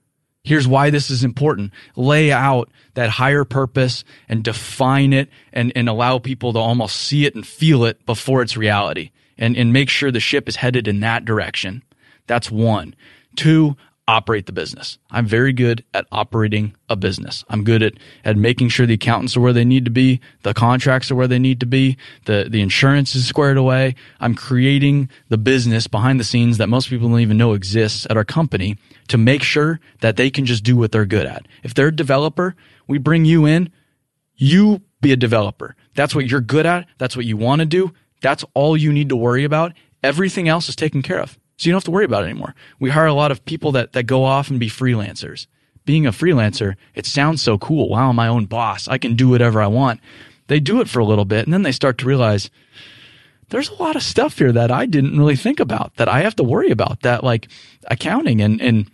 Here's 0.44 0.68
why 0.68 0.92
this 0.92 1.10
is 1.10 1.24
important. 1.24 1.74
Lay 1.96 2.32
out 2.32 2.70
that 2.94 3.10
higher 3.10 3.44
purpose 3.46 4.04
and 4.30 4.44
define 4.44 5.12
it 5.12 5.30
and, 5.52 5.74
and 5.76 5.90
allow 5.90 6.20
people 6.20 6.54
to 6.54 6.60
almost 6.60 6.98
see 6.98 7.26
it 7.26 7.34
and 7.34 7.48
feel 7.48 7.84
it 7.84 8.06
before 8.06 8.44
it's 8.44 8.56
reality 8.56 9.10
and, 9.38 9.56
and 9.58 9.74
make 9.74 9.90
sure 9.90 10.12
the 10.12 10.20
ship 10.20 10.48
is 10.48 10.58
headed 10.58 10.88
in 10.88 11.00
that 11.02 11.26
direction. 11.26 11.84
That's 12.28 12.50
one. 12.50 12.96
Two, 13.36 13.76
operate 14.08 14.46
the 14.46 14.52
business. 14.52 15.00
I'm 15.10 15.26
very 15.26 15.52
good 15.52 15.84
at 15.94 16.06
operating 16.12 16.76
a 16.90 16.96
business. 16.96 17.44
I'm 17.50 17.64
good 17.64 17.82
at, 17.82 17.94
at 18.24 18.38
making 18.38 18.70
sure 18.70 18.86
the 18.86 18.94
accountants 18.94 19.36
are 19.36 19.42
where 19.42 19.54
they 19.54 19.66
need 19.66 19.86
to 19.86 19.92
be, 19.92 20.22
the 20.44 20.54
contracts 20.54 21.10
are 21.10 21.16
where 21.16 21.28
they 21.28 21.40
need 21.40 21.60
to 21.62 21.66
be, 21.66 21.98
the, 22.26 22.48
the 22.50 22.62
insurance 22.62 23.16
is 23.16 23.28
squared 23.28 23.58
away. 23.58 23.96
I'm 24.20 24.36
creating 24.36 25.10
the 25.30 25.40
business 25.40 25.88
behind 25.88 26.20
the 26.20 26.24
scenes 26.24 26.58
that 26.60 26.70
most 26.70 26.90
people 26.90 27.10
don't 27.10 27.20
even 27.20 27.38
know 27.38 27.54
exists 27.54 28.06
at 28.10 28.18
our 28.18 28.26
company 28.26 28.78
to 29.08 29.18
make 29.18 29.42
sure 29.42 29.80
that 30.02 30.18
they 30.18 30.30
can 30.30 30.46
just 30.46 30.64
do 30.64 30.76
what 30.76 30.92
they're 30.92 31.06
good 31.06 31.26
at. 31.26 31.48
If 31.64 31.74
they're 31.74 31.88
a 31.88 31.96
developer, 31.96 32.56
we 32.88 33.00
bring 33.00 33.26
you 33.26 33.46
in, 33.46 33.72
you 34.36 34.82
be 35.02 35.14
a 35.14 35.18
developer. 35.18 35.76
That's 35.96 36.14
what 36.14 36.30
you're 36.30 36.42
good 36.42 36.66
at. 36.66 36.88
That's 36.98 37.16
what 37.16 37.26
you 37.26 37.38
want 37.38 37.60
to 37.62 37.66
do. 37.66 37.92
That's 38.22 38.46
all 38.54 38.78
you 38.78 38.92
need 38.92 39.10
to 39.10 39.16
worry 39.16 39.44
about. 39.44 39.74
Everything 40.04 40.48
else 40.48 40.70
is 40.70 40.76
taken 40.76 41.02
care 41.02 41.20
of. 41.20 41.38
So 41.58 41.68
you 41.68 41.72
don't 41.72 41.78
have 41.78 41.86
to 41.86 41.92
worry 41.92 42.06
about 42.06 42.24
it 42.24 42.28
anymore. 42.30 42.54
We 42.80 42.90
hire 42.90 43.06
a 43.06 43.14
lot 43.14 43.32
of 43.32 43.46
people 43.46 43.72
that, 43.74 43.94
that 43.94 44.04
go 44.04 44.24
off 44.24 44.50
and 44.50 44.60
be 44.60 44.70
freelancers. 44.70 45.48
Being 45.86 46.06
a 46.06 46.12
freelancer, 46.12 46.76
it 46.96 47.06
sounds 47.06 47.42
so 47.42 47.58
cool. 47.58 47.90
Wow, 47.90 48.10
I'm 48.10 48.16
my 48.16 48.28
own 48.28 48.46
boss. 48.46 48.88
I 48.88 48.98
can 48.98 49.16
do 49.16 49.30
whatever 49.30 49.62
I 49.62 49.68
want. 49.68 50.02
They 50.48 50.60
do 50.60 50.82
it 50.82 50.90
for 50.90 51.00
a 51.00 51.06
little 51.06 51.26
bit 51.26 51.46
and 51.46 51.54
then 51.54 51.64
they 51.64 51.72
start 51.72 51.98
to 52.00 52.06
realize 52.06 52.50
there's 53.50 53.70
a 53.70 53.76
lot 53.76 53.96
of 53.96 54.04
stuff 54.04 54.38
here 54.38 54.52
that 54.52 54.72
I 54.72 54.86
didn't 54.86 55.18
really 55.18 55.36
think 55.36 55.60
about 55.60 55.96
that 55.96 56.10
I 56.10 56.22
have 56.22 56.36
to 56.38 56.44
worry 56.44 56.72
about 56.72 57.02
that 57.02 57.24
like 57.24 57.48
accounting 57.88 58.42
and, 58.42 58.60
and 58.60 58.90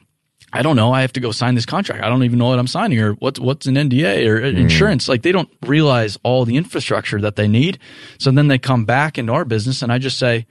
I 0.54 0.62
don't 0.62 0.76
know. 0.76 0.92
I 0.92 1.02
have 1.02 1.14
to 1.14 1.20
go 1.20 1.32
sign 1.32 1.56
this 1.56 1.66
contract. 1.66 2.04
I 2.04 2.10
don't 2.10 2.24
even 2.24 2.38
know 2.38 2.48
what 2.48 2.60
I'm 2.60 2.68
signing 2.68 3.00
or 3.00 3.14
what's 3.14 3.40
what's 3.40 3.68
an 3.68 3.76
NDA 3.76 4.28
or 4.28 4.42
mm. 4.42 4.58
insurance. 4.58 5.08
Like 5.08 5.22
they 5.22 5.32
don't 5.32 5.50
realize 5.66 6.18
all 6.24 6.46
the 6.46 6.58
infrastructure 6.58 7.22
that 7.22 7.36
they 7.36 7.48
need. 7.48 7.80
So 8.18 8.32
then 8.32 8.48
they 8.48 8.58
come 8.58 8.86
back 8.86 9.18
into 9.18 9.32
our 9.34 9.46
business, 9.46 9.82
and 9.82 9.92
I 9.92 9.98
just 9.98 10.20
say, 10.20 10.46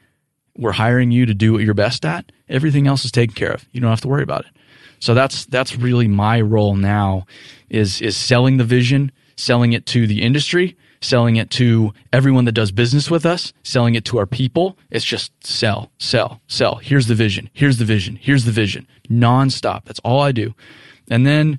"We're 0.57 0.73
hiring 0.73 1.11
you 1.11 1.27
to 1.27 1.35
do 1.35 1.53
what 1.53 1.63
you're 1.63 1.75
best 1.75 2.05
at. 2.05 2.33
Everything 2.49 2.87
else 2.87 3.05
is 3.05 3.13
taken 3.13 3.35
care 3.35 3.53
of. 3.53 3.67
You 3.73 3.81
don't 3.81 3.91
have 3.91 4.01
to 4.03 4.09
worry 4.09 4.23
about 4.23 4.47
it." 4.47 4.53
So 5.01 5.15
that's 5.15 5.47
that's 5.47 5.77
really 5.77 6.09
my 6.09 6.41
role 6.41 6.77
now 6.77 7.27
is 7.69 8.01
is 8.01 8.17
selling 8.17 8.57
the 8.57 8.65
vision, 8.65 9.13
selling 9.37 9.73
it 9.73 9.87
to 9.87 10.07
the 10.07 10.23
industry, 10.23 10.77
selling 11.01 11.37
it 11.37 11.51
to 11.51 11.93
everyone 12.13 12.45
that 12.45 12.53
does 12.53 12.73
business 12.73 13.11
with 13.11 13.25
us, 13.25 13.53
selling 13.63 13.95
it 13.95 14.05
to 14.07 14.19
our 14.19 14.27
people. 14.27 14.77
It's 14.91 15.05
just 15.05 15.33
sell, 15.45 15.91
sell, 15.99 16.41
sell. 16.47 16.77
Here's 16.77 17.07
the 17.07 17.15
vision. 17.15 17.49
Here's 17.53 17.79
the 17.79 17.85
vision. 17.85 18.17
Here's 18.17 18.45
the 18.45 18.53
vision. 18.53 18.87
Nonstop. 19.09 19.85
That's 19.85 20.01
all 20.01 20.21
I 20.21 20.33
do. 20.33 20.55
And 21.11 21.27
then 21.27 21.59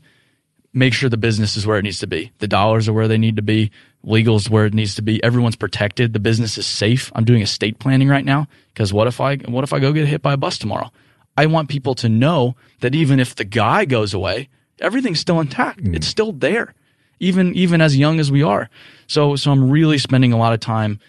make 0.73 0.93
sure 0.93 1.09
the 1.09 1.17
business 1.17 1.57
is 1.57 1.65
where 1.65 1.77
it 1.77 1.83
needs 1.83 1.99
to 1.99 2.07
be. 2.07 2.31
The 2.39 2.47
dollars 2.47 2.87
are 2.87 2.93
where 2.93 3.07
they 3.07 3.17
need 3.17 3.35
to 3.35 3.41
be. 3.41 3.71
Legal 4.03 4.35
is 4.35 4.49
where 4.49 4.65
it 4.65 4.73
needs 4.73 4.95
to 4.95 5.01
be. 5.01 5.23
Everyone's 5.23 5.55
protected. 5.55 6.13
The 6.13 6.19
business 6.19 6.57
is 6.57 6.65
safe. 6.65 7.11
I'm 7.15 7.25
doing 7.25 7.41
estate 7.41 7.79
planning 7.79 8.07
right 8.07 8.25
now 8.25 8.47
because 8.73 8.93
what 8.93 9.07
if 9.07 9.19
I 9.19 9.37
what 9.37 9.63
if 9.63 9.73
I 9.73 9.79
go 9.79 9.93
get 9.93 10.07
hit 10.07 10.21
by 10.21 10.33
a 10.33 10.37
bus 10.37 10.57
tomorrow? 10.57 10.91
I 11.37 11.45
want 11.45 11.69
people 11.69 11.95
to 11.95 12.09
know 12.09 12.55
that 12.81 12.95
even 12.95 13.19
if 13.19 13.35
the 13.35 13.45
guy 13.45 13.85
goes 13.85 14.13
away, 14.13 14.49
everything's 14.79 15.19
still 15.19 15.39
intact. 15.39 15.83
Mm. 15.83 15.95
It's 15.95 16.07
still 16.07 16.31
there 16.31 16.73
even 17.21 17.53
even 17.55 17.79
as 17.79 17.95
young 17.95 18.19
as 18.19 18.29
we 18.29 18.43
are. 18.43 18.69
So 19.07 19.37
so 19.37 19.51
I'm 19.51 19.69
really 19.69 19.97
spending 19.97 20.33
a 20.33 20.37
lot 20.37 20.51
of 20.51 20.59
time 20.59 20.99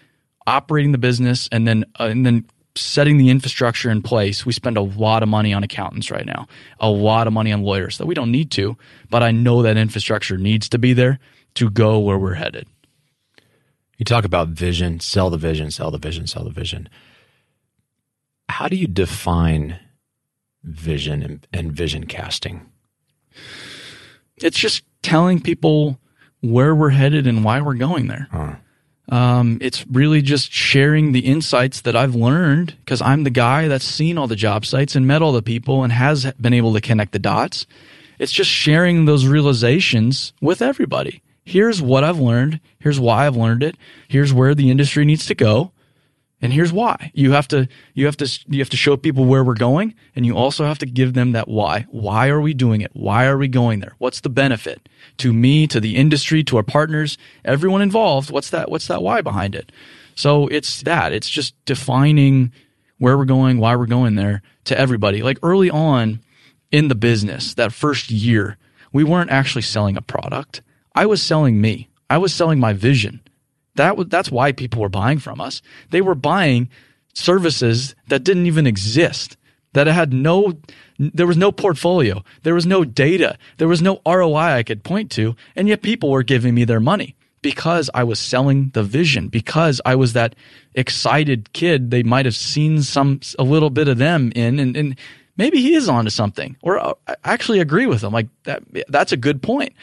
operating 0.47 0.93
the 0.93 0.97
business 0.97 1.49
and 1.51 1.67
then 1.67 1.83
uh, 1.99 2.05
and 2.05 2.25
then 2.25 2.45
setting 2.75 3.17
the 3.17 3.29
infrastructure 3.29 3.89
in 3.89 4.01
place. 4.01 4.45
We 4.45 4.53
spend 4.53 4.77
a 4.77 4.81
lot 4.81 5.21
of 5.23 5.29
money 5.29 5.53
on 5.53 5.63
accountants 5.63 6.09
right 6.09 6.25
now, 6.25 6.47
a 6.79 6.89
lot 6.89 7.27
of 7.27 7.33
money 7.33 7.51
on 7.51 7.63
lawyers 7.63 7.97
that 7.97 8.05
we 8.05 8.15
don't 8.15 8.31
need 8.31 8.49
to, 8.51 8.77
but 9.09 9.21
I 9.21 9.31
know 9.31 9.61
that 9.61 9.77
infrastructure 9.77 10.37
needs 10.37 10.69
to 10.69 10.79
be 10.79 10.93
there 10.93 11.19
to 11.55 11.69
go 11.69 11.99
where 11.99 12.17
we're 12.17 12.33
headed. 12.35 12.67
You 13.97 14.05
talk 14.05 14.25
about 14.25 14.49
vision, 14.49 14.99
sell 14.99 15.29
the 15.29 15.37
vision, 15.37 15.69
sell 15.69 15.91
the 15.91 15.99
vision, 15.99 16.25
sell 16.25 16.43
the 16.43 16.49
vision. 16.49 16.89
How 18.49 18.67
do 18.67 18.75
you 18.75 18.87
define 18.87 19.79
vision 20.63 21.21
and, 21.21 21.47
and 21.53 21.71
vision 21.71 22.05
casting? 22.07 22.69
It's 24.37 24.57
just 24.57 24.83
telling 25.03 25.39
people 25.39 25.99
where 26.43 26.75
we're 26.75 26.89
headed 26.89 27.25
and 27.25 27.43
why 27.43 27.61
we're 27.61 27.73
going 27.73 28.07
there. 28.07 28.27
Huh. 28.29 28.55
Um, 29.09 29.57
it's 29.61 29.85
really 29.87 30.21
just 30.21 30.51
sharing 30.51 31.11
the 31.11 31.21
insights 31.21 31.81
that 31.81 31.95
I've 31.95 32.15
learned 32.15 32.75
because 32.79 33.01
I'm 33.01 33.23
the 33.23 33.29
guy 33.29 33.67
that's 33.67 33.85
seen 33.85 34.17
all 34.17 34.27
the 34.27 34.35
job 34.35 34.65
sites 34.65 34.95
and 34.95 35.07
met 35.07 35.21
all 35.21 35.31
the 35.31 35.41
people 35.41 35.83
and 35.83 35.91
has 35.91 36.31
been 36.33 36.53
able 36.53 36.73
to 36.73 36.81
connect 36.81 37.11
the 37.13 37.19
dots. 37.19 37.65
It's 38.19 38.31
just 38.31 38.49
sharing 38.49 39.05
those 39.05 39.25
realizations 39.25 40.33
with 40.41 40.61
everybody. 40.61 41.21
Here's 41.45 41.81
what 41.81 42.03
I've 42.03 42.19
learned. 42.19 42.59
Here's 42.79 42.99
why 42.99 43.25
I've 43.27 43.35
learned 43.35 43.63
it. 43.63 43.75
Here's 44.07 44.33
where 44.33 44.55
the 44.55 44.69
industry 44.69 45.05
needs 45.05 45.25
to 45.27 45.35
go. 45.35 45.71
And 46.43 46.51
here's 46.51 46.73
why. 46.73 47.09
You 47.13 47.31
have 47.31 47.47
to 47.47 47.69
you 47.93 48.05
have 48.05 48.17
to 48.17 48.27
you 48.49 48.59
have 48.59 48.69
to 48.71 48.77
show 48.77 48.97
people 48.97 49.23
where 49.23 49.45
we're 49.45 49.53
going 49.53 49.95
and 50.13 50.25
you 50.25 50.35
also 50.35 50.65
have 50.65 50.77
to 50.79 50.85
give 50.85 51.13
them 51.13 51.31
that 51.31 51.47
why. 51.47 51.87
Why 51.89 52.27
are 52.27 52.41
we 52.41 52.53
doing 52.53 52.81
it? 52.81 52.91
Why 52.93 53.27
are 53.27 53.37
we 53.37 53.47
going 53.47 53.79
there? 53.79 53.95
What's 53.97 54.19
the 54.19 54.29
benefit 54.29 54.89
to 55.19 55.31
me, 55.31 55.67
to 55.67 55.79
the 55.79 55.95
industry, 55.95 56.43
to 56.43 56.57
our 56.57 56.63
partners, 56.63 57.17
everyone 57.45 57.81
involved? 57.81 58.29
What's 58.29 58.49
that 58.49 58.69
what's 58.69 58.87
that 58.87 59.01
why 59.01 59.21
behind 59.21 59.55
it? 59.55 59.71
So 60.15 60.47
it's 60.47 60.81
that. 60.81 61.13
It's 61.13 61.29
just 61.29 61.55
defining 61.63 62.51
where 62.97 63.17
we're 63.17 63.23
going, 63.23 63.57
why 63.59 63.77
we're 63.77 63.85
going 63.85 64.15
there 64.15 64.41
to 64.65 64.77
everybody. 64.77 65.23
Like 65.23 65.39
early 65.43 65.69
on 65.69 66.19
in 66.73 66.89
the 66.89 66.95
business, 66.95 67.53
that 67.53 67.71
first 67.71 68.11
year, 68.11 68.57
we 68.91 69.05
weren't 69.05 69.31
actually 69.31 69.61
selling 69.61 69.95
a 69.95 70.01
product. 70.01 70.61
I 70.93 71.05
was 71.05 71.21
selling 71.23 71.61
me. 71.61 71.87
I 72.09 72.17
was 72.17 72.33
selling 72.33 72.59
my 72.59 72.73
vision. 72.73 73.21
That 73.75 74.09
that's 74.09 74.31
why 74.31 74.51
people 74.51 74.81
were 74.81 74.89
buying 74.89 75.19
from 75.19 75.41
us. 75.41 75.61
They 75.89 76.01
were 76.01 76.15
buying 76.15 76.69
services 77.13 77.95
that 78.07 78.23
didn't 78.23 78.45
even 78.45 78.67
exist. 78.67 79.37
That 79.73 79.87
had 79.87 80.13
no 80.13 80.53
there 80.99 81.27
was 81.27 81.37
no 81.37 81.51
portfolio. 81.51 82.23
There 82.43 82.53
was 82.53 82.65
no 82.65 82.83
data. 82.83 83.37
There 83.57 83.67
was 83.67 83.81
no 83.81 84.01
ROI 84.05 84.37
I 84.37 84.63
could 84.63 84.83
point 84.83 85.11
to, 85.11 85.35
and 85.55 85.67
yet 85.67 85.81
people 85.81 86.11
were 86.11 86.23
giving 86.23 86.53
me 86.53 86.63
their 86.63 86.79
money 86.79 87.15
because 87.41 87.89
I 87.93 88.03
was 88.03 88.19
selling 88.19 88.69
the 88.73 88.83
vision, 88.83 89.27
because 89.27 89.81
I 89.85 89.95
was 89.95 90.13
that 90.13 90.35
excited 90.75 91.53
kid 91.53 91.91
they 91.91 92.03
might 92.03 92.25
have 92.25 92.35
seen 92.35 92.81
some 92.81 93.19
a 93.37 93.43
little 93.43 93.69
bit 93.69 93.87
of 93.87 93.97
them 93.97 94.31
in 94.35 94.59
and, 94.59 94.75
and 94.75 94.97
maybe 95.37 95.61
he 95.61 95.75
is 95.75 95.87
onto 95.87 96.09
something 96.09 96.57
or 96.61 96.79
uh, 96.79 96.93
I 97.07 97.15
actually 97.25 97.59
agree 97.59 97.85
with 97.85 98.01
them 98.01 98.11
like 98.11 98.27
that 98.45 98.63
that's 98.87 99.11
a 99.11 99.17
good 99.17 99.43
point 99.43 99.73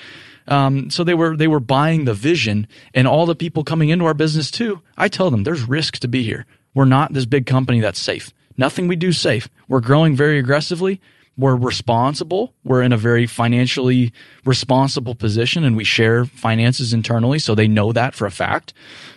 Um, 0.50 0.90
so 0.90 1.04
they 1.04 1.14
were 1.14 1.36
they 1.36 1.48
were 1.48 1.60
buying 1.60 2.04
the 2.04 2.14
vision, 2.14 2.66
and 2.92 3.06
all 3.06 3.24
the 3.24 3.36
people 3.36 3.64
coming 3.64 3.88
into 3.88 4.04
our 4.04 4.14
business 4.14 4.50
too. 4.50 4.82
I 4.96 5.08
tell 5.08 5.30
them 5.30 5.44
there's 5.44 5.62
risk 5.62 5.98
to 5.98 6.08
be 6.08 6.22
here. 6.22 6.44
We're 6.74 6.84
not 6.84 7.12
this 7.12 7.24
big 7.24 7.46
company 7.46 7.80
that's 7.80 8.00
safe. 8.00 8.32
Nothing 8.56 8.88
we 8.88 8.96
do 8.96 9.12
safe. 9.12 9.48
We're 9.68 9.80
growing 9.80 10.16
very 10.16 10.38
aggressively. 10.38 11.00
We're 11.36 11.56
responsible. 11.56 12.52
We're 12.64 12.82
in 12.82 12.92
a 12.92 12.98
very 12.98 13.26
financially 13.26 14.12
responsible 14.44 15.14
position, 15.14 15.64
and 15.64 15.76
we 15.76 15.84
share 15.84 16.24
finances 16.24 16.92
internally, 16.92 17.38
so 17.38 17.54
they 17.54 17.68
know 17.68 17.92
that 17.92 18.14
for 18.14 18.26
a 18.26 18.30
fact. 18.30 18.74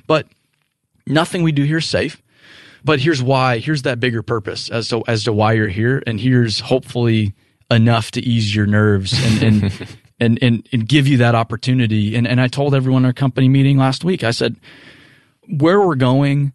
But 0.07 0.27
nothing 1.07 1.43
we 1.43 1.51
do 1.51 1.63
here 1.63 1.79
is 1.79 1.85
safe. 1.85 2.21
But 2.85 2.99
here's 2.99 3.23
why. 3.23 3.57
Here's 3.57 3.81
that 3.81 3.99
bigger 3.99 4.21
purpose 4.21 4.69
as 4.69 4.89
to 4.89 5.03
as 5.07 5.23
to 5.23 5.33
why 5.33 5.53
you're 5.53 5.67
here, 5.67 6.03
and 6.05 6.19
here's 6.19 6.59
hopefully 6.59 7.33
enough 7.71 8.11
to 8.11 8.21
ease 8.21 8.55
your 8.55 8.67
nerves 8.67 9.13
and 9.13 9.43
and, 9.43 9.87
and, 10.19 10.37
and 10.41 10.67
and 10.71 10.87
give 10.87 11.07
you 11.07 11.17
that 11.17 11.35
opportunity. 11.35 12.15
And 12.15 12.27
and 12.27 12.39
I 12.39 12.47
told 12.47 12.75
everyone 12.75 13.03
in 13.03 13.07
our 13.07 13.13
company 13.13 13.49
meeting 13.49 13.77
last 13.77 14.03
week. 14.03 14.23
I 14.23 14.31
said, 14.31 14.55
where 15.47 15.79
we're 15.79 15.95
going, 15.95 16.53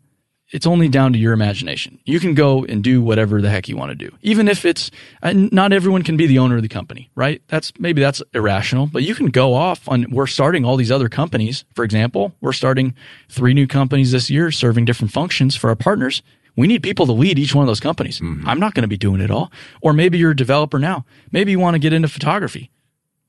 it's 0.50 0.66
only 0.66 0.88
down 0.88 1.12
to 1.12 1.18
your 1.18 1.34
imagination. 1.34 1.98
You 2.04 2.20
can 2.20 2.34
go 2.34 2.64
and 2.64 2.82
do 2.82 3.02
whatever 3.02 3.42
the 3.42 3.50
heck 3.50 3.68
you 3.68 3.76
want 3.76 3.90
to 3.90 3.94
do, 3.94 4.16
even 4.22 4.48
if 4.48 4.64
it's 4.64 4.90
not 5.22 5.72
everyone 5.72 6.02
can 6.02 6.16
be 6.16 6.26
the 6.26 6.38
owner 6.38 6.56
of 6.56 6.62
the 6.62 6.68
company, 6.68 7.10
right? 7.14 7.42
That's 7.48 7.72
maybe 7.78 8.00
that's 8.00 8.22
irrational, 8.32 8.86
but 8.86 9.02
you 9.02 9.14
can 9.14 9.26
go 9.26 9.54
off 9.54 9.86
on. 9.88 10.06
We're 10.10 10.26
starting 10.26 10.64
all 10.64 10.76
these 10.76 10.90
other 10.90 11.08
companies. 11.08 11.64
For 11.74 11.84
example, 11.84 12.34
we're 12.40 12.52
starting 12.52 12.94
three 13.28 13.52
new 13.52 13.66
companies 13.66 14.12
this 14.12 14.30
year, 14.30 14.50
serving 14.50 14.86
different 14.86 15.12
functions 15.12 15.54
for 15.54 15.68
our 15.68 15.76
partners. 15.76 16.22
We 16.56 16.66
need 16.66 16.82
people 16.82 17.06
to 17.06 17.12
lead 17.12 17.38
each 17.38 17.54
one 17.54 17.62
of 17.62 17.68
those 17.68 17.78
companies. 17.78 18.18
Mm-hmm. 18.18 18.48
I'm 18.48 18.58
not 18.58 18.74
going 18.74 18.82
to 18.82 18.88
be 18.88 18.96
doing 18.96 19.20
it 19.20 19.30
all. 19.30 19.52
Or 19.80 19.92
maybe 19.92 20.18
you're 20.18 20.32
a 20.32 20.36
developer 20.36 20.80
now. 20.80 21.04
Maybe 21.30 21.52
you 21.52 21.60
want 21.60 21.74
to 21.74 21.78
get 21.78 21.92
into 21.92 22.08
photography. 22.08 22.72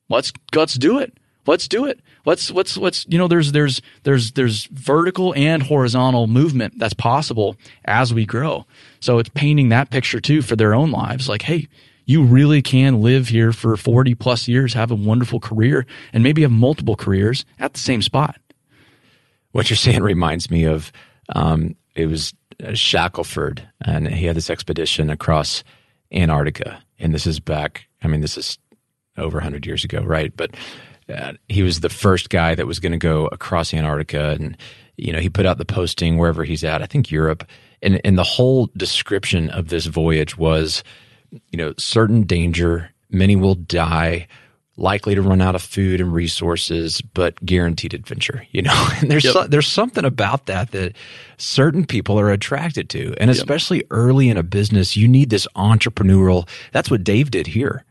Let's 0.09 0.33
let's 0.53 0.75
do 0.75 0.99
it. 0.99 1.17
Let's 1.45 1.67
do 1.67 1.85
it. 1.85 1.99
Let's 2.25 2.51
let's 2.51 2.77
let's 2.77 3.05
you 3.07 3.17
know 3.17 3.27
there's 3.27 3.51
there's 3.51 3.81
there's 4.03 4.33
there's 4.33 4.65
vertical 4.65 5.33
and 5.35 5.63
horizontal 5.63 6.27
movement 6.27 6.77
that's 6.77 6.93
possible 6.93 7.55
as 7.85 8.13
we 8.13 8.25
grow. 8.25 8.65
So 8.99 9.19
it's 9.19 9.29
painting 9.29 9.69
that 9.69 9.89
picture 9.89 10.19
too 10.19 10.41
for 10.41 10.55
their 10.55 10.75
own 10.75 10.91
lives. 10.91 11.29
Like, 11.29 11.43
hey, 11.43 11.67
you 12.05 12.23
really 12.23 12.61
can 12.61 13.01
live 13.01 13.27
here 13.27 13.51
for 13.51 13.77
40 13.77 14.15
plus 14.15 14.47
years, 14.47 14.73
have 14.73 14.91
a 14.91 14.95
wonderful 14.95 15.39
career, 15.39 15.85
and 16.11 16.23
maybe 16.23 16.41
have 16.41 16.51
multiple 16.51 16.95
careers 16.95 17.45
at 17.59 17.73
the 17.73 17.79
same 17.79 18.01
spot. 18.01 18.39
What 19.51 19.69
you're 19.69 19.77
saying 19.77 20.01
reminds 20.03 20.51
me 20.51 20.65
of 20.65 20.91
um, 21.35 21.75
it 21.95 22.07
was 22.07 22.33
Shackleton, 22.73 23.61
and 23.81 24.07
he 24.07 24.25
had 24.25 24.35
this 24.35 24.49
expedition 24.49 25.09
across 25.09 25.63
Antarctica. 26.11 26.81
And 26.97 27.13
this 27.13 27.25
is 27.25 27.39
back, 27.39 27.87
I 28.03 28.07
mean, 28.07 28.21
this 28.21 28.37
is 28.37 28.57
over 29.19 29.37
100 29.37 29.65
years 29.65 29.83
ago, 29.83 30.01
right? 30.01 30.35
But 30.35 30.55
uh, 31.13 31.33
he 31.47 31.63
was 31.63 31.79
the 31.79 31.89
first 31.89 32.29
guy 32.29 32.55
that 32.55 32.67
was 32.67 32.79
going 32.79 32.91
to 32.91 32.97
go 32.97 33.27
across 33.27 33.73
Antarctica. 33.73 34.31
And, 34.31 34.57
you 34.97 35.11
know, 35.11 35.19
he 35.19 35.29
put 35.29 35.45
out 35.45 35.57
the 35.57 35.65
posting 35.65 36.17
wherever 36.17 36.43
he's 36.43 36.63
at, 36.63 36.81
I 36.81 36.85
think 36.85 37.11
Europe. 37.11 37.45
And, 37.81 38.01
and 38.03 38.17
the 38.17 38.23
whole 38.23 38.69
description 38.77 39.49
of 39.49 39.69
this 39.69 39.85
voyage 39.85 40.37
was, 40.37 40.83
you 41.31 41.57
know, 41.57 41.73
certain 41.77 42.23
danger, 42.23 42.91
many 43.09 43.35
will 43.35 43.55
die 43.55 44.27
likely 44.79 45.13
to 45.13 45.21
run 45.21 45.41
out 45.41 45.55
of 45.55 45.61
food 45.61 45.99
and 45.99 46.13
resources, 46.13 47.01
but 47.01 47.43
guaranteed 47.45 47.93
adventure. 47.93 48.45
You 48.51 48.63
know, 48.63 48.89
and 49.01 49.11
there's 49.11 49.25
yep. 49.25 49.33
so, 49.33 49.47
there's 49.47 49.67
something 49.67 50.05
about 50.05 50.47
that 50.47 50.71
that 50.71 50.95
certain 51.37 51.85
people 51.85 52.19
are 52.19 52.31
attracted 52.31 52.89
to, 52.91 53.13
and 53.19 53.29
especially 53.29 53.77
yep. 53.77 53.87
early 53.91 54.29
in 54.29 54.37
a 54.37 54.43
business, 54.43 54.97
you 54.97 55.07
need 55.07 55.29
this 55.29 55.47
entrepreneurial. 55.55 56.47
That's 56.71 56.89
what 56.89 57.03
Dave 57.03 57.31
did 57.31 57.47
here. 57.47 57.83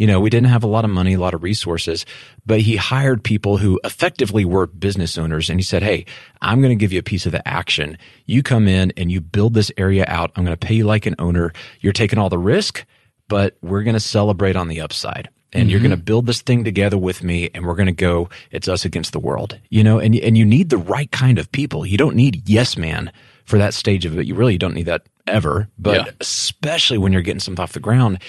You 0.00 0.06
know, 0.06 0.18
we 0.18 0.30
didn't 0.30 0.48
have 0.48 0.64
a 0.64 0.66
lot 0.66 0.86
of 0.86 0.90
money, 0.90 1.12
a 1.12 1.20
lot 1.20 1.34
of 1.34 1.42
resources, 1.42 2.06
but 2.46 2.62
he 2.62 2.76
hired 2.76 3.22
people 3.22 3.58
who 3.58 3.78
effectively 3.84 4.46
were 4.46 4.66
business 4.66 5.18
owners. 5.18 5.50
And 5.50 5.60
he 5.60 5.62
said, 5.62 5.82
Hey, 5.82 6.06
I'm 6.40 6.62
going 6.62 6.70
to 6.70 6.82
give 6.82 6.90
you 6.90 7.00
a 7.00 7.02
piece 7.02 7.26
of 7.26 7.32
the 7.32 7.46
action. 7.46 7.98
You 8.24 8.42
come 8.42 8.66
in 8.66 8.94
and 8.96 9.12
you 9.12 9.20
build 9.20 9.52
this 9.52 9.70
area 9.76 10.06
out. 10.08 10.32
I'm 10.34 10.44
going 10.46 10.56
to 10.56 10.66
pay 10.66 10.72
you 10.72 10.84
like 10.84 11.04
an 11.04 11.16
owner. 11.18 11.52
You're 11.80 11.92
taking 11.92 12.18
all 12.18 12.30
the 12.30 12.38
risk, 12.38 12.86
but 13.28 13.58
we're 13.60 13.82
going 13.82 13.92
to 13.92 14.00
celebrate 14.00 14.56
on 14.56 14.68
the 14.68 14.80
upside 14.80 15.28
and 15.52 15.64
mm-hmm. 15.64 15.70
you're 15.70 15.80
going 15.80 15.90
to 15.90 15.98
build 15.98 16.24
this 16.24 16.40
thing 16.40 16.64
together 16.64 16.96
with 16.96 17.22
me 17.22 17.50
and 17.52 17.66
we're 17.66 17.74
going 17.74 17.84
to 17.84 17.92
go 17.92 18.30
it's 18.50 18.68
us 18.68 18.84
against 18.84 19.12
the 19.12 19.20
world 19.20 19.58
you 19.68 19.82
know 19.82 19.98
and 19.98 20.14
and 20.16 20.38
you 20.38 20.44
need 20.44 20.70
the 20.70 20.78
right 20.78 21.10
kind 21.10 21.38
of 21.38 21.50
people 21.52 21.84
you 21.84 21.98
don't 21.98 22.16
need 22.16 22.48
yes 22.48 22.76
man 22.76 23.12
for 23.44 23.58
that 23.58 23.74
stage 23.74 24.04
of 24.04 24.18
it 24.18 24.26
you 24.26 24.34
really 24.34 24.56
don't 24.56 24.74
need 24.74 24.86
that 24.86 25.02
ever 25.26 25.68
but 25.78 26.06
yeah. 26.06 26.12
especially 26.20 26.98
when 26.98 27.12
you're 27.12 27.22
getting 27.22 27.40
something 27.40 27.62
off 27.62 27.72
the 27.72 27.80
ground 27.80 28.20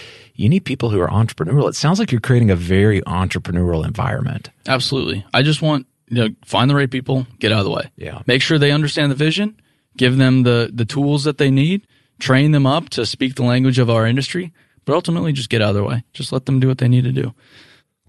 you 0.42 0.50
need 0.50 0.66
people 0.66 0.89
who 0.89 1.00
are 1.00 1.08
entrepreneurial 1.10 1.70
it 1.70 1.76
sounds 1.76 2.00
like 2.00 2.12
you're 2.12 2.22
creating 2.22 2.52
a 2.52 2.56
very 2.56 3.02
entrepreneurial 3.04 3.86
environment 3.86 4.50
absolutely 4.68 5.26
i 5.34 5.42
just 5.42 5.62
want 5.62 5.86
you 6.10 6.18
know 6.18 6.30
find 6.46 6.70
the 6.70 6.76
right 6.76 6.92
people 6.92 7.26
get 7.39 7.52
out 7.52 7.60
of 7.60 7.66
the 7.66 7.72
way 7.72 7.92
yeah 7.96 8.22
make 8.28 8.42
sure 8.42 8.58
they 8.58 8.72
understand 8.72 9.12
the 9.12 9.16
vision 9.16 9.56
give 9.98 10.18
them 10.18 10.44
the 10.44 10.70
the 10.74 10.86
tools 10.86 11.24
that 11.24 11.38
they 11.38 11.52
need 11.52 11.86
train 12.20 12.52
them 12.52 12.66
up 12.66 12.89
to 12.89 13.06
speak 13.06 13.36
the 13.36 13.44
language 13.44 13.80
of 13.80 13.89
our 13.89 14.06
industry 14.06 14.52
but 14.86 14.94
ultimately, 14.94 15.32
just 15.32 15.50
get 15.50 15.62
out 15.62 15.70
of 15.70 15.76
their 15.76 15.84
way. 15.84 16.04
Just 16.14 16.32
let 16.32 16.46
them 16.46 16.60
do 16.60 16.68
what 16.68 16.80
they 16.80 16.88
need 16.88 17.04
to 17.04 17.12
do. 17.12 17.34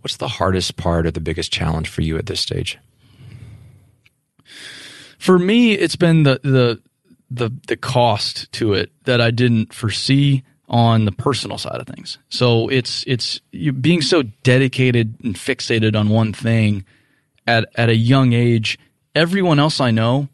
What's 0.00 0.16
the 0.16 0.28
hardest 0.28 0.76
part 0.76 1.06
or 1.06 1.10
the 1.10 1.20
biggest 1.20 1.52
challenge 1.52 1.88
for 1.88 2.02
you 2.02 2.16
at 2.16 2.26
this 2.26 2.40
stage? 2.40 2.78
For 5.18 5.38
me, 5.38 5.72
it's 5.74 5.96
been 5.96 6.24
the 6.24 6.40
the 6.42 6.82
the 7.30 7.50
the 7.68 7.76
cost 7.76 8.50
to 8.52 8.72
it 8.72 8.90
that 9.04 9.20
I 9.20 9.30
didn't 9.30 9.72
foresee 9.72 10.42
on 10.72 11.04
the 11.04 11.12
personal 11.12 11.58
side 11.58 11.80
of 11.80 11.86
things. 11.86 12.18
So 12.30 12.68
it's 12.68 13.04
it's 13.06 13.40
you 13.52 13.72
being 13.72 14.00
so 14.00 14.22
dedicated 14.42 15.14
and 15.22 15.36
fixated 15.36 15.94
on 15.94 16.08
one 16.08 16.32
thing 16.32 16.84
at 17.46 17.68
at 17.76 17.90
a 17.90 17.94
young 17.94 18.32
age. 18.32 18.78
Everyone 19.14 19.58
else 19.58 19.80
I 19.80 19.90
know 19.90 20.28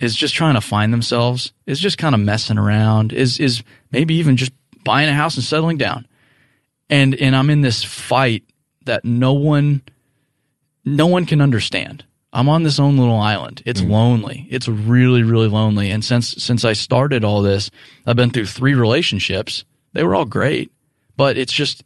is 0.00 0.16
just 0.16 0.34
trying 0.34 0.54
to 0.54 0.60
find 0.60 0.92
themselves, 0.92 1.52
is 1.66 1.78
just 1.78 1.96
kind 1.96 2.14
of 2.14 2.20
messing 2.20 2.58
around, 2.58 3.12
is 3.12 3.38
is 3.38 3.62
maybe 3.92 4.14
even 4.16 4.36
just 4.36 4.52
buying 4.82 5.08
a 5.08 5.14
house 5.14 5.36
and 5.36 5.44
settling 5.44 5.78
down. 5.78 6.06
And 6.90 7.14
and 7.14 7.36
I'm 7.36 7.48
in 7.48 7.60
this 7.60 7.84
fight 7.84 8.42
that 8.84 9.04
no 9.04 9.32
one 9.32 9.82
no 10.84 11.06
one 11.06 11.24
can 11.24 11.40
understand. 11.40 12.04
I'm 12.32 12.48
on 12.48 12.64
this 12.64 12.80
own 12.80 12.98
little 12.98 13.20
island. 13.20 13.62
It's 13.64 13.80
mm. 13.80 13.90
lonely. 13.90 14.48
It's 14.50 14.66
really, 14.66 15.22
really 15.22 15.46
lonely. 15.46 15.92
And 15.92 16.04
since 16.04 16.30
since 16.42 16.64
I 16.64 16.72
started 16.72 17.22
all 17.22 17.42
this, 17.42 17.70
I've 18.06 18.16
been 18.16 18.30
through 18.30 18.46
three 18.46 18.74
relationships. 18.74 19.64
They 19.94 20.04
were 20.04 20.14
all 20.14 20.26
great, 20.26 20.70
but 21.16 21.38
it's 21.38 21.52
just 21.52 21.82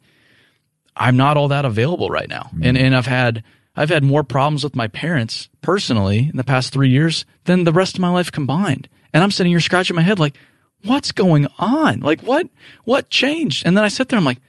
I'm 0.95 1.15
not 1.15 1.37
all 1.37 1.47
that 1.47 1.65
available 1.65 2.09
right 2.09 2.27
now. 2.27 2.49
Mm. 2.53 2.65
And 2.65 2.77
and 2.77 2.95
I've 2.95 3.07
had 3.07 3.43
I've 3.75 3.89
had 3.89 4.03
more 4.03 4.23
problems 4.23 4.63
with 4.63 4.75
my 4.75 4.87
parents 4.87 5.47
personally 5.61 6.27
in 6.29 6.35
the 6.35 6.43
past 6.43 6.73
three 6.73 6.89
years 6.89 7.25
than 7.45 7.63
the 7.63 7.71
rest 7.71 7.95
of 7.95 8.01
my 8.01 8.09
life 8.09 8.31
combined. 8.31 8.89
And 9.13 9.23
I'm 9.23 9.31
sitting 9.31 9.51
here 9.51 9.61
scratching 9.61 9.95
my 9.95 10.01
head 10.01 10.19
like, 10.19 10.35
what's 10.83 11.11
going 11.11 11.47
on? 11.57 12.01
Like 12.01 12.21
what 12.21 12.49
what 12.83 13.09
changed? 13.09 13.65
And 13.65 13.77
then 13.77 13.83
I 13.83 13.87
sit 13.87 14.09
there, 14.09 14.17
I'm 14.17 14.25
like, 14.25 14.41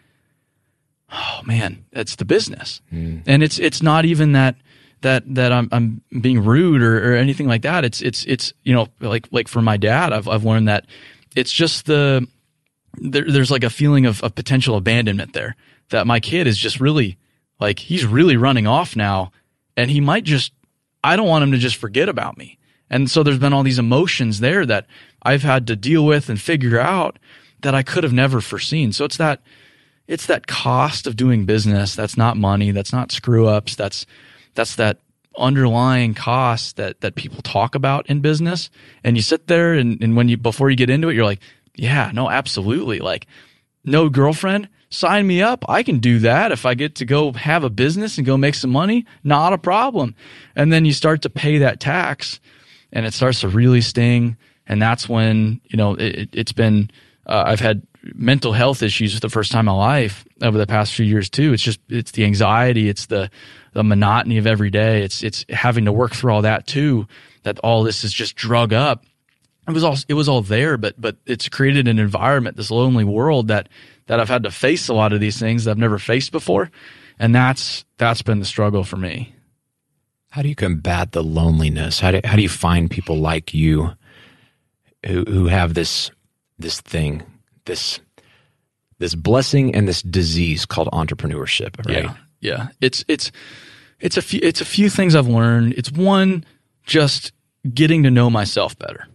oh 1.13 1.41
man, 1.45 1.85
that's 1.93 2.17
the 2.17 2.25
business. 2.25 2.81
Mm. 2.93 3.23
And 3.27 3.43
it's 3.43 3.59
it's 3.59 3.83
not 3.83 4.05
even 4.05 4.33
that 4.33 4.57
that 5.03 5.23
that 5.35 5.53
I'm 5.53 5.69
I'm 5.73 6.03
being 6.21 6.45
rude 6.45 6.83
or, 6.83 7.13
or 7.13 7.17
anything 7.17 7.47
like 7.47 7.63
that. 7.63 7.85
It's 7.85 8.03
it's 8.03 8.25
it's 8.25 8.53
you 8.65 8.75
know 8.75 8.89
like 9.01 9.29
like 9.31 9.49
for 9.49 9.63
my 9.63 9.77
dad, 9.77 10.13
I've 10.13 10.29
I've 10.29 10.45
learned 10.45 10.69
that 10.69 10.87
it's 11.37 11.53
just 11.53 11.87
the 11.87 12.27
there, 12.95 13.25
there's 13.31 13.51
like 13.51 13.65
a 13.65 13.71
feeling 13.71 14.07
of, 14.07 14.23
of 14.23 14.35
potential 14.35 14.77
abandonment 14.77 15.33
there 15.33 15.57
that 15.91 16.07
my 16.07 16.21
kid 16.21 16.47
is 16.47 16.59
just 16.59 16.81
really 16.81 17.19
like 17.61 17.79
he's 17.79 18.05
really 18.05 18.37
running 18.37 18.67
off 18.67 18.97
now 18.97 19.33
and 19.77 19.91
he 19.91 20.01
might 20.01 20.25
just 20.25 20.53
I 21.03 21.17
don't 21.17 21.29
want 21.29 21.43
him 21.43 21.53
to 21.53 21.59
just 21.59 21.77
forget 21.77 22.09
about 22.09 22.37
me. 22.37 22.59
And 22.91 23.11
so 23.11 23.23
there's 23.23 23.39
been 23.39 23.53
all 23.53 23.63
these 23.63 23.79
emotions 23.79 24.41
there 24.41 24.67
that 24.67 24.87
I've 25.23 25.43
had 25.43 25.67
to 25.69 25.77
deal 25.77 26.05
with 26.05 26.29
and 26.29 26.41
figure 26.41 26.79
out 26.79 27.19
that 27.61 27.75
I 27.75 27.83
could 27.83 28.05
have 28.05 28.13
never 28.13 28.41
foreseen. 28.41 28.93
So 28.93 29.05
it's 29.05 29.17
that 29.19 29.43
it's 30.09 30.27
that 30.27 30.49
cost 30.49 31.07
of 31.07 31.15
doing 31.15 31.47
business. 31.47 31.95
That's 31.95 32.17
not 32.17 32.37
money. 32.37 32.73
That's 32.73 32.93
not 32.93 33.13
screw 33.13 33.47
ups. 33.47 33.77
That's 33.77 34.07
that's 34.55 34.75
that 34.77 34.99
underlying 35.39 36.15
cost 36.15 36.77
that 36.77 37.01
that 37.01 37.15
people 37.15 37.43
talk 37.43 37.75
about 37.75 38.09
in 38.09 38.21
business. 38.21 38.71
And 39.05 39.17
you 39.17 39.23
sit 39.23 39.47
there 39.47 39.75
and, 39.75 40.03
and 40.03 40.17
when 40.17 40.29
you 40.29 40.37
before 40.37 40.69
you 40.69 40.77
get 40.77 40.91
into 40.91 41.09
it, 41.09 41.15
you're 41.15 41.25
like, 41.25 41.41
yeah, 41.81 42.11
no, 42.13 42.31
absolutely. 42.31 42.99
Like, 42.99 43.27
no 43.85 44.09
girlfriend, 44.09 44.69
sign 44.91 45.27
me 45.27 45.43
up. 45.43 45.65
I 45.69 45.83
can 45.83 45.99
do 45.99 46.21
that 46.21 46.53
if 46.53 46.67
I 46.67 46.75
get 46.75 46.97
to 46.97 47.05
go 47.05 47.33
have 47.33 47.65
a 47.65 47.71
business 47.71 48.19
and 48.19 48.27
go 48.27 48.37
make 48.37 48.55
some 48.55 48.71
money. 48.71 49.07
Not 49.25 49.53
a 49.53 49.59
problem. 49.59 50.15
And 50.55 50.73
then 50.73 50.85
you 50.85 50.93
start 50.93 51.23
to 51.23 51.31
pay 51.31 51.59
that 51.59 51.81
tax 51.81 52.41
and 52.93 53.07
it 53.07 53.15
starts 53.15 53.41
to 53.41 53.49
really 53.49 53.81
sting 53.81 54.37
and 54.71 54.81
that's 54.81 55.09
when 55.09 55.61
you 55.65 55.77
know 55.77 55.97
it, 55.99 56.33
has 56.35 56.53
been. 56.53 56.91
Uh, 57.27 57.43
I've 57.47 57.61
had 57.61 57.83
mental 58.15 58.53
health 58.53 58.83
issues 58.83 59.15
for 59.15 59.21
the 59.21 59.29
first 59.29 59.51
time 59.53 59.63
in 59.63 59.67
my 59.67 59.73
life 59.73 60.25
over 60.43 60.57
the 60.57 60.67
past 60.67 60.95
few 60.95 61.05
years 61.05 61.29
too. 61.29 61.53
It's 61.53 61.63
just 61.63 61.81
it's 61.89 62.13
the 62.13 62.25
anxiety, 62.25 62.89
it's 62.89 63.07
the 63.07 63.31
the 63.73 63.83
monotony 63.83 64.39
of 64.39 64.47
every 64.47 64.71
day. 64.71 65.03
It's 65.03 65.25
it's 65.25 65.45
having 65.49 65.87
to 65.87 65.93
work 65.93 66.15
through 66.15 66.33
all 66.33 66.43
that 66.43 66.69
too. 66.69 67.09
That 67.43 67.59
all 67.59 67.83
this 67.83 68.05
is 68.05 68.13
just 68.13 68.37
drug 68.37 68.73
up. 68.73 69.05
It 69.71 69.75
was 69.75 69.85
all 69.85 69.97
it 70.09 70.15
was 70.15 70.29
all 70.29 70.43
there, 70.43 70.77
but 70.77 71.01
but 71.01 71.17
it's 71.27 71.49
created 71.49 71.89
an 71.89 71.99
environment, 71.99 72.57
this 72.57 72.71
lonely 72.71 73.05
world 73.05 73.49
that 73.49 73.69
that 74.07 74.21
I've 74.21 74.29
had 74.29 74.43
to 74.43 74.51
face 74.51 74.89
a 74.89 74.95
lot 74.95 75.13
of 75.13 75.21
these 75.21 75.39
things 75.39 75.65
that 75.65 75.73
I've 75.73 75.79
never 75.79 75.99
faced 75.99 76.33
before, 76.33 76.71
and 77.19 77.35
that's 77.35 77.85
that's 77.97 78.23
been 78.23 78.39
the 78.39 78.45
struggle 78.45 78.85
for 78.85 78.97
me. 78.97 79.35
How 80.31 80.43
do 80.43 80.49
you 80.49 80.55
combat 80.55 81.11
the 81.11 81.25
loneliness? 81.25 81.99
How 81.99 82.13
do, 82.13 82.21
how 82.25 82.37
do 82.37 82.43
you 82.43 82.49
find 82.49 82.89
people 82.89 83.19
like 83.19 83.53
you 83.53 83.91
who, 85.05 85.25
who 85.25 85.47
have 85.47 85.75
this, 85.75 86.13
this 86.57 86.81
thing, 86.81 87.25
this, 87.65 87.99
this 88.99 89.17
blessing 89.17 89.75
and 89.75 89.89
this 89.89 90.03
disease 90.03 90.67
called 90.67 90.89
entrepreneurship, 90.93 91.85
right? 91.85 92.05
Yeah. 92.05 92.15
Yeah. 92.41 92.69
It's, 92.81 93.05
it's, 93.09 93.33
it's 93.99 94.17
a 94.17 94.23
few, 94.23 94.39
it's 94.41 94.61
a 94.61 94.65
few 94.65 94.89
things 94.89 95.17
I've 95.17 95.27
learned. 95.27 95.75
It's 95.77 95.91
one, 95.91 96.45
just 96.85 97.33
getting 97.75 98.05
to 98.05 98.11
know 98.11 98.31
myself 98.31 98.79
better. 98.79 99.09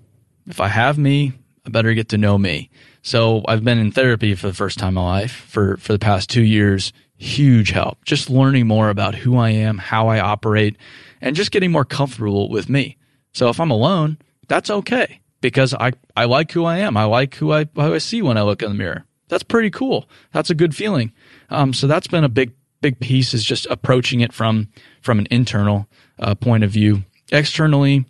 If 0.48 0.60
I 0.60 0.68
have 0.68 0.98
me, 0.98 1.34
I 1.66 1.70
better 1.70 1.94
get 1.94 2.10
to 2.10 2.18
know 2.18 2.38
me. 2.38 2.70
So 3.02 3.44
I've 3.48 3.64
been 3.64 3.80
in 3.80 3.92
therapy 3.92 4.36
for 4.36 4.48
the 4.48 4.54
first 4.54 4.78
time 4.80 4.90
in 4.90 4.94
my 4.96 5.04
life 5.04 5.32
for, 5.32 5.78
for 5.78 5.94
the 5.94 6.00
past 6.00 6.30
two 6.30 6.44
years. 6.44 6.94
Huge 7.18 7.70
help. 7.70 8.04
Just 8.06 8.30
learning 8.30 8.68
more 8.68 8.90
about 8.90 9.16
who 9.16 9.38
I 9.38 9.50
am, 9.50 9.78
how 9.78 10.08
I 10.08 10.20
operate, 10.20 10.76
and 11.22 11.36
just 11.36 11.52
getting 11.52 11.72
more 11.72 11.86
comfortable 11.86 12.50
with 12.50 12.70
me. 12.70 12.98
So 13.34 13.50
if 13.50 13.60
I'm 13.60 13.72
alone, 13.72 14.18
that's 14.48 14.70
okay 14.70 15.22
because 15.42 15.74
I, 15.74 15.94
I 16.16 16.26
like 16.26 16.52
who 16.52 16.66
I 16.66 16.80
am. 16.80 16.98
I 16.98 17.06
like 17.06 17.36
who 17.36 17.52
I, 17.52 17.66
who 17.76 17.94
I 17.94 18.00
see 18.00 18.22
when 18.22 18.38
I 18.38 18.42
look 18.42 18.62
in 18.62 18.70
the 18.70 18.76
mirror. 18.76 19.06
That's 19.28 19.44
pretty 19.44 19.70
cool. 19.70 20.08
That's 20.32 20.50
a 20.50 20.56
good 20.56 20.76
feeling. 20.76 21.12
Um, 21.50 21.74
so 21.74 21.88
that's 21.88 22.08
been 22.08 22.24
a 22.24 22.30
big, 22.30 22.54
big 22.82 23.00
piece 23.00 23.34
is 23.34 23.44
just 23.44 23.66
approaching 23.68 24.22
it 24.22 24.34
from, 24.34 24.70
from 25.02 25.20
an 25.20 25.28
internal 25.32 25.88
uh, 26.20 26.36
point 26.36 26.64
of 26.64 26.72
view. 26.72 27.04
Externally, 27.32 28.06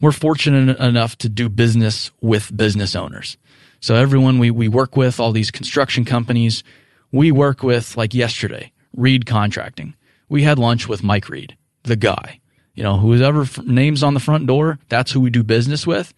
we're 0.00 0.12
fortunate 0.12 0.78
enough 0.78 1.16
to 1.18 1.28
do 1.28 1.48
business 1.48 2.10
with 2.20 2.54
business 2.56 2.94
owners. 2.94 3.36
So 3.80 3.94
everyone 3.94 4.38
we, 4.38 4.50
we 4.50 4.68
work 4.68 4.96
with, 4.96 5.20
all 5.20 5.32
these 5.32 5.50
construction 5.50 6.04
companies, 6.04 6.64
we 7.12 7.30
work 7.30 7.62
with 7.62 7.96
like 7.96 8.14
yesterday, 8.14 8.72
Reed 8.94 9.26
Contracting. 9.26 9.94
We 10.28 10.42
had 10.42 10.58
lunch 10.58 10.88
with 10.88 11.02
Mike 11.02 11.28
Reed, 11.28 11.56
the 11.84 11.96
guy, 11.96 12.40
you 12.74 12.82
know, 12.82 12.98
whoever 12.98 13.42
f- 13.42 13.62
names 13.62 14.02
on 14.02 14.14
the 14.14 14.20
front 14.20 14.46
door, 14.46 14.78
that's 14.88 15.12
who 15.12 15.20
we 15.20 15.30
do 15.30 15.42
business 15.42 15.86
with. 15.86 16.12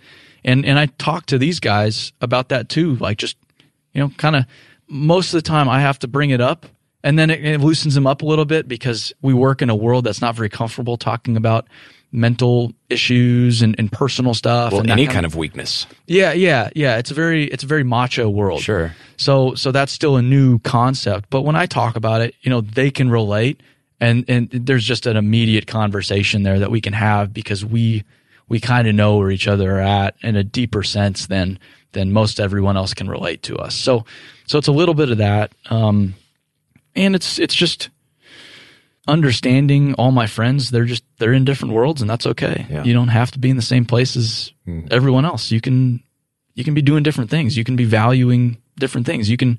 And, 0.45 0.65
and 0.65 0.79
I 0.79 0.87
talk 0.87 1.27
to 1.27 1.39
these 1.39 1.61
guys 1.61 2.13
about 2.21 2.49
that 2.49 2.69
too. 2.69 2.97
Like 2.97 3.19
just, 3.19 3.37
you 3.93 4.01
know, 4.01 4.11
kind 4.17 4.37
of 4.37 4.47
most 4.89 5.35
of 5.35 5.39
the 5.39 5.49
time 5.49 5.69
I 5.69 5.81
have 5.81 5.99
to 6.01 6.09
bring 6.09 6.31
it 6.31 6.41
up 6.41 6.67
and 7.05 7.19
then 7.19 7.31
it, 7.31 7.45
it 7.45 7.61
loosens 7.61 7.95
them 7.95 8.07
up 8.07 8.23
a 8.23 8.27
little 8.27 8.45
bit 8.45 8.67
because 8.67 9.13
we 9.23 9.35
work 9.35 9.63
in 9.63 9.71
a 9.71 9.77
world 9.77 10.05
that's 10.05 10.21
not 10.21 10.35
very 10.35 10.49
comfortable 10.49 10.97
talking 10.97 11.37
about 11.37 11.67
mental 12.11 12.73
issues 12.89 13.61
and, 13.61 13.75
and 13.79 13.93
personal 13.93 14.33
stuff 14.33 14.73
Well, 14.73 14.81
and 14.81 14.91
any 14.91 15.05
kind 15.05 15.15
kind 15.17 15.27
of 15.27 15.37
weakness. 15.37 15.87
yeah, 16.07 16.33
yeah, 16.33 16.71
yeah. 16.75 16.97
It's 16.97 17.11
a 17.11 17.15
very 17.15 17.45
it's 17.45 17.65
a 17.65 17.67
very 17.67 17.85
macho 17.85 18.29
world. 18.31 18.63
Sure. 18.63 18.95
So 19.17 19.55
so 19.55 19.73
that's 19.73 19.93
still 19.93 20.17
a 20.17 20.23
new 20.23 20.59
concept. 20.61 21.29
But 21.31 21.43
when 21.43 21.55
I 21.57 21.67
talk 21.67 21.97
about 21.97 22.21
it, 22.23 22.35
you 22.41 22.51
know, 22.51 22.63
they 22.63 22.91
can 22.91 23.11
relate 23.11 23.61
and 24.01 24.25
and 24.29 24.49
there's 24.51 24.85
just 24.85 25.07
an 25.07 25.17
immediate 25.17 25.67
conversation 25.67 26.45
there 26.45 26.59
that 26.61 26.71
we 26.71 26.81
can 26.81 26.95
have 26.95 27.35
because 27.35 27.65
we 27.65 28.05
we 28.49 28.59
kind 28.61 28.89
of 28.89 28.95
know 28.95 29.19
where 29.19 29.31
each 29.31 29.47
other 29.47 29.77
are 29.77 29.81
at 29.81 30.17
in 30.23 30.35
a 30.35 30.45
deeper 30.45 30.83
sense 30.83 31.27
than 31.27 31.59
than 31.93 32.13
most 32.13 32.41
everyone 32.41 32.77
else 32.77 32.95
can 32.95 33.09
relate 33.09 33.43
to 33.43 33.57
us. 33.57 33.75
So 33.75 34.07
so 34.47 34.57
it's 34.57 34.69
a 34.69 34.73
little 34.73 34.95
bit 34.95 35.11
of 35.11 35.19
that. 35.19 35.53
Um 35.69 36.15
and 36.97 37.15
it's 37.15 37.39
it's 37.39 37.55
just 37.55 37.91
understanding 39.09 39.95
all 39.95 40.13
my 40.13 40.27
friends 40.27 40.71
they're 40.71 40.85
just 40.85 41.03
they're 41.19 41.33
in 41.33 41.45
different 41.45 41.75
worlds 41.75 42.01
and 42.01 42.11
that's 42.11 42.27
okay. 42.27 42.67
Yeah. 42.71 42.85
you 42.85 42.93
don't 42.93 43.09
have 43.09 43.31
to 43.33 43.39
be 43.39 43.51
in 43.51 43.57
the 43.57 43.63
same 43.63 43.85
place 43.85 44.17
as 44.17 44.53
everyone 44.91 45.25
else. 45.25 45.51
You 45.51 45.61
can 45.61 46.03
you 46.55 46.63
can 46.63 46.75
be 46.75 46.83
doing 46.83 47.03
different 47.03 47.31
things. 47.31 47.57
You 47.57 47.65
can 47.65 47.75
be 47.75 47.85
valuing 47.85 48.59
different 48.79 49.07
things. 49.07 49.31
You 49.31 49.37
can 49.37 49.59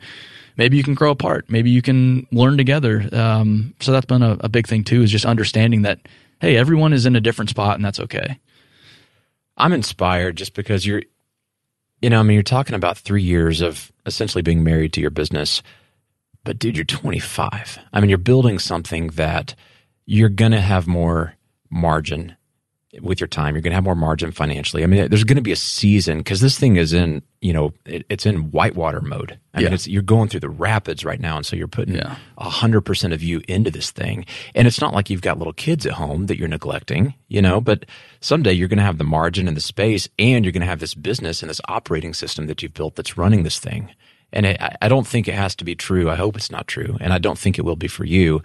maybe 0.55 0.77
you 0.77 0.83
can 0.83 0.93
grow 0.93 1.11
apart. 1.11 1.49
Maybe 1.49 1.71
you 1.71 1.81
can 1.81 2.27
learn 2.31 2.57
together. 2.57 3.09
Um, 3.11 3.73
so 3.79 3.91
that's 3.91 4.05
been 4.05 4.21
a, 4.21 4.37
a 4.41 4.49
big 4.49 4.67
thing 4.67 4.83
too 4.83 5.01
is 5.01 5.11
just 5.11 5.25
understanding 5.25 5.81
that 5.81 5.99
hey 6.39 6.55
everyone 6.55 6.93
is 6.93 7.05
in 7.05 7.15
a 7.15 7.21
different 7.21 7.49
spot 7.49 7.75
and 7.75 7.83
that's 7.83 7.99
okay. 7.99 8.39
I'm 9.57 9.73
inspired 9.73 10.37
just 10.37 10.53
because 10.53 10.85
you're, 10.85 11.03
you 12.01 12.09
know, 12.09 12.19
I 12.19 12.23
mean, 12.23 12.35
you're 12.35 12.43
talking 12.43 12.75
about 12.75 12.97
three 12.97 13.23
years 13.23 13.59
of 13.61 13.91
essentially 14.05 14.41
being 14.41 14.63
married 14.63 14.93
to 14.93 15.01
your 15.01 15.09
business, 15.09 15.61
but 16.49 16.57
dude, 16.57 16.75
you're 16.75 16.83
25. 16.83 17.77
I 17.93 17.99
mean, 17.99 18.09
you're 18.09 18.17
building 18.17 18.57
something 18.57 19.09
that 19.09 19.53
you're 20.07 20.29
going 20.29 20.51
to 20.51 20.59
have 20.61 20.87
more 20.87 21.35
margin 21.69 22.35
with 23.03 23.19
your 23.21 23.27
time. 23.27 23.53
You're 23.53 23.61
going 23.61 23.69
to 23.69 23.75
have 23.75 23.83
more 23.83 23.93
margin 23.93 24.31
financially. 24.31 24.81
I 24.81 24.87
mean, 24.87 25.09
there's 25.09 25.23
going 25.23 25.35
to 25.35 25.43
be 25.43 25.51
a 25.51 25.55
season 25.55 26.17
because 26.17 26.41
this 26.41 26.57
thing 26.57 26.75
is 26.77 26.91
in, 26.91 27.21
you 27.39 27.53
know, 27.53 27.71
it, 27.85 28.03
it's 28.09 28.25
in 28.25 28.49
whitewater 28.49 28.99
mode. 28.99 29.37
I 29.53 29.59
mean, 29.59 29.67
Yeah. 29.67 29.73
it's, 29.75 29.87
you're 29.87 30.01
going 30.01 30.27
through 30.27 30.39
the 30.39 30.49
rapids 30.49 31.05
right 31.05 31.19
now. 31.19 31.37
And 31.37 31.45
so 31.45 31.55
you're 31.55 31.67
putting 31.67 31.93
Yeah. 31.93 32.15
hundred 32.39 32.81
percent 32.81 33.13
of 33.13 33.21
you 33.21 33.43
into 33.47 33.69
this 33.69 33.91
thing. 33.91 34.25
And 34.55 34.67
it's 34.67 34.81
not 34.81 34.95
like 34.95 35.11
you've 35.11 35.21
got 35.21 35.37
little 35.37 35.53
kids 35.53 35.85
at 35.85 35.93
home 35.93 36.25
that 36.25 36.39
you're 36.39 36.47
neglecting, 36.47 37.13
you 37.27 37.43
know, 37.43 37.61
but 37.61 37.85
someday 38.21 38.53
you're 38.53 38.67
going 38.67 38.79
to 38.79 38.83
have 38.83 38.97
the 38.97 39.03
margin 39.03 39.47
and 39.47 39.55
the 39.55 39.61
space 39.61 40.09
and 40.17 40.43
you're 40.43 40.51
going 40.51 40.61
to 40.61 40.65
have 40.67 40.79
this 40.79 40.95
business 40.95 41.43
and 41.43 41.49
this 41.51 41.61
operating 41.67 42.15
system 42.15 42.47
that 42.47 42.63
you've 42.63 42.73
built 42.73 42.95
that's 42.95 43.19
running 43.19 43.43
this 43.43 43.59
thing. 43.59 43.91
And 44.31 44.45
it, 44.45 44.61
I- 44.61 44.87
don't 44.89 45.07
think 45.07 45.27
it 45.27 45.35
has 45.35 45.55
to 45.55 45.65
be 45.65 45.75
true. 45.75 46.09
I 46.09 46.15
hope 46.15 46.35
it's 46.37 46.51
not 46.51 46.67
true. 46.67 46.97
And 47.01 47.13
I 47.13 47.17
don't 47.17 47.37
think 47.39 47.57
it 47.57 47.63
will 47.65 47.75
be 47.75 47.87
for 47.87 48.05
you 48.05 48.41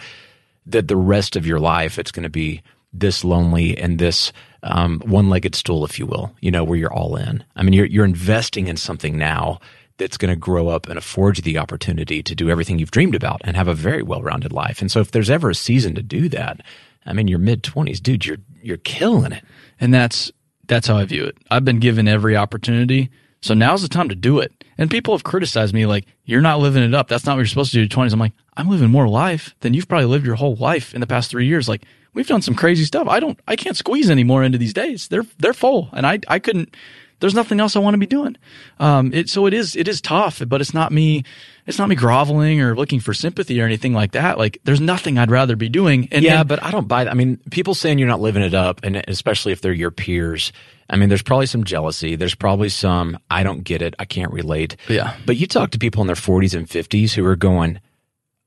that 0.66 0.88
the 0.88 0.96
rest 0.96 1.36
of 1.36 1.46
your 1.46 1.60
life 1.60 1.98
it's 1.98 2.12
going 2.12 2.22
to 2.24 2.30
be 2.30 2.62
this 2.92 3.24
lonely 3.24 3.76
and 3.76 3.98
this 3.98 4.32
um, 4.62 5.00
one-legged 5.04 5.54
stool, 5.54 5.84
if 5.84 5.98
you 5.98 6.06
will, 6.06 6.34
you 6.40 6.50
know, 6.50 6.64
where 6.64 6.78
you're 6.78 6.92
all 6.92 7.16
in. 7.16 7.44
I 7.56 7.62
mean, 7.62 7.72
you're 7.74 7.86
you're 7.86 8.04
investing 8.04 8.66
in 8.68 8.76
something 8.76 9.18
now 9.18 9.58
that's 9.98 10.16
going 10.16 10.30
to 10.32 10.36
grow 10.40 10.68
up 10.68 10.88
and 10.88 10.96
afford 10.98 11.36
you 11.36 11.42
the 11.42 11.58
opportunity 11.58 12.22
to 12.22 12.34
do 12.34 12.50
everything 12.50 12.78
you've 12.78 12.90
dreamed 12.90 13.14
about 13.14 13.40
and 13.44 13.56
have 13.56 13.68
a 13.68 13.74
very 13.74 14.02
well-rounded 14.02 14.52
life. 14.52 14.80
And 14.80 14.90
so, 14.90 15.00
if 15.00 15.10
there's 15.10 15.28
ever 15.30 15.50
a 15.50 15.54
season 15.54 15.94
to 15.96 16.02
do 16.02 16.28
that, 16.30 16.60
I 17.04 17.12
mean, 17.12 17.28
your 17.28 17.38
mid 17.40 17.62
twenties, 17.62 18.00
dude, 18.00 18.24
you're 18.24 18.38
you're 18.62 18.78
killing 18.78 19.32
it. 19.32 19.44
and 19.80 19.92
that's 19.92 20.32
that's 20.66 20.86
how 20.86 20.96
I 20.96 21.04
view 21.04 21.24
it. 21.26 21.36
I've 21.50 21.64
been 21.64 21.78
given 21.80 22.08
every 22.08 22.36
opportunity, 22.36 23.10
so 23.44 23.54
now's 23.54 23.82
the 23.82 23.88
time 23.88 24.08
to 24.08 24.14
do 24.14 24.38
it. 24.40 24.52
And 24.78 24.90
people 24.90 25.14
have 25.14 25.22
criticized 25.22 25.72
me 25.74 25.86
like, 25.86 26.06
"You're 26.24 26.40
not 26.40 26.58
living 26.60 26.82
it 26.82 26.94
up. 26.94 27.08
That's 27.08 27.26
not 27.26 27.32
what 27.34 27.40
you're 27.40 27.46
supposed 27.46 27.70
to 27.72 27.76
do." 27.76 27.80
in 27.80 27.84
your 27.84 27.88
Twenties. 27.90 28.12
I'm 28.12 28.18
like, 28.20 28.32
I'm 28.56 28.68
living 28.68 28.90
more 28.90 29.08
life 29.08 29.54
than 29.60 29.74
you've 29.74 29.86
probably 29.88 30.06
lived 30.06 30.26
your 30.26 30.34
whole 30.36 30.56
life 30.56 30.94
in 30.94 31.00
the 31.00 31.06
past 31.06 31.30
three 31.30 31.46
years. 31.46 31.68
Like, 31.68 31.82
we've 32.14 32.26
done 32.26 32.42
some 32.42 32.54
crazy 32.54 32.84
stuff. 32.84 33.06
I 33.08 33.20
don't, 33.20 33.38
I 33.46 33.56
can't 33.56 33.76
squeeze 33.76 34.10
any 34.10 34.24
more 34.24 34.42
into 34.42 34.58
these 34.58 34.72
days. 34.72 35.06
They're 35.08 35.26
they're 35.38 35.52
full, 35.54 35.90
and 35.92 36.06
I 36.06 36.18
I 36.28 36.38
couldn't. 36.40 36.74
There's 37.20 37.34
nothing 37.34 37.60
else 37.60 37.76
I 37.76 37.78
want 37.78 37.94
to 37.94 37.98
be 37.98 38.06
doing. 38.06 38.36
Um, 38.80 39.12
it 39.14 39.28
so 39.28 39.46
it 39.46 39.54
is 39.54 39.76
it 39.76 39.86
is 39.86 40.00
tough, 40.00 40.42
but 40.46 40.60
it's 40.60 40.74
not 40.74 40.90
me. 40.92 41.22
It's 41.66 41.78
not 41.78 41.88
me 41.88 41.94
groveling 41.94 42.60
or 42.60 42.74
looking 42.74 42.98
for 43.00 43.14
sympathy 43.14 43.60
or 43.60 43.64
anything 43.64 43.94
like 43.94 44.12
that. 44.12 44.36
Like, 44.36 44.58
there's 44.64 44.80
nothing 44.80 45.16
I'd 45.18 45.30
rather 45.30 45.54
be 45.56 45.68
doing. 45.68 46.08
And 46.12 46.22
yeah, 46.24 46.40
and- 46.40 46.48
but 46.48 46.62
I 46.62 46.70
don't 46.72 46.88
buy 46.88 47.04
that. 47.04 47.10
I 47.10 47.14
mean, 47.14 47.38
people 47.50 47.74
saying 47.74 47.98
you're 47.98 48.08
not 48.08 48.20
living 48.20 48.42
it 48.42 48.52
up, 48.52 48.80
and 48.82 48.96
especially 49.08 49.52
if 49.52 49.60
they're 49.60 49.72
your 49.72 49.92
peers. 49.92 50.52
I 50.90 50.96
mean, 50.96 51.08
there's 51.08 51.22
probably 51.22 51.46
some 51.46 51.64
jealousy. 51.64 52.16
There's 52.16 52.34
probably 52.34 52.68
some, 52.68 53.18
I 53.30 53.42
don't 53.42 53.64
get 53.64 53.82
it. 53.82 53.94
I 53.98 54.04
can't 54.04 54.32
relate. 54.32 54.76
Yeah. 54.88 55.16
But 55.26 55.36
you 55.36 55.46
talk 55.46 55.70
to 55.70 55.78
people 55.78 56.02
in 56.02 56.06
their 56.06 56.16
40s 56.16 56.54
and 56.54 56.68
50s 56.68 57.12
who 57.12 57.24
are 57.26 57.36
going, 57.36 57.80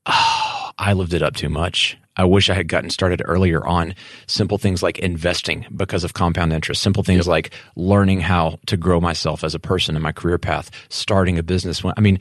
oh, 0.06 0.70
I 0.78 0.92
lived 0.92 1.14
it 1.14 1.22
up 1.22 1.34
too 1.34 1.48
much. 1.48 1.96
I 2.18 2.24
wish 2.24 2.50
I 2.50 2.54
had 2.54 2.68
gotten 2.68 2.90
started 2.90 3.22
earlier 3.24 3.64
on 3.66 3.94
simple 4.26 4.58
things 4.58 4.82
like 4.82 4.98
investing 4.98 5.64
because 5.74 6.04
of 6.04 6.14
compound 6.14 6.52
interest, 6.52 6.82
simple 6.82 7.02
things 7.02 7.26
like 7.28 7.52
learning 7.76 8.20
how 8.20 8.58
to 8.66 8.76
grow 8.76 9.00
myself 9.00 9.44
as 9.44 9.54
a 9.54 9.58
person 9.60 9.96
in 9.96 10.02
my 10.02 10.12
career 10.12 10.36
path, 10.36 10.70
starting 10.88 11.38
a 11.38 11.42
business. 11.42 11.82
I 11.96 12.00
mean, 12.00 12.18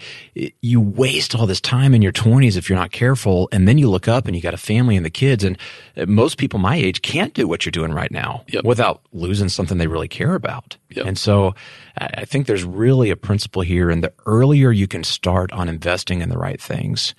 you 0.62 0.80
waste 0.80 1.36
all 1.36 1.48
this 1.48 1.60
time 1.60 1.94
in 1.94 2.02
your 2.02 2.12
20s 2.14 2.56
if 2.58 2.70
you're 2.70 2.78
not 2.80 2.92
careful. 2.92 3.50
And 3.52 3.68
then 3.68 3.78
you 3.78 3.90
look 3.90 4.08
up 4.08 4.28
and 4.28 4.36
you 4.36 4.42
got 4.42 4.54
a 4.54 4.58
family 4.58 4.96
and 4.96 5.06
the 5.06 5.10
kids. 5.10 5.44
And 5.44 5.58
uh, 5.98 6.06
most 6.06 6.38
people 6.38 6.60
my 6.60 6.76
age 6.76 7.02
can't 7.02 7.34
do 7.34 7.48
what 7.48 7.66
you're 7.66 7.72
doing 7.72 7.92
right 7.92 8.12
now 8.12 8.44
Yep. 8.50 8.64
without 8.64 9.02
losing 9.12 9.50
something 9.50 9.78
they 9.80 9.88
really 9.88 10.08
care 10.08 10.36
about. 10.36 10.78
Yep. 10.92 11.06
And 11.06 11.18
so 11.18 11.56
I 11.98 12.26
think 12.26 12.46
there's 12.46 12.64
really 12.64 13.10
a 13.10 13.16
principle 13.16 13.64
here. 13.64 13.90
And 13.90 14.04
the 14.04 14.14
earlier 14.28 14.72
you 14.72 14.88
can 14.88 15.04
start 15.04 15.52
on 15.52 15.68
investing 15.68 16.22
in 16.22 16.30
the 16.30 16.38
right 16.38 16.62
things, 16.62 17.16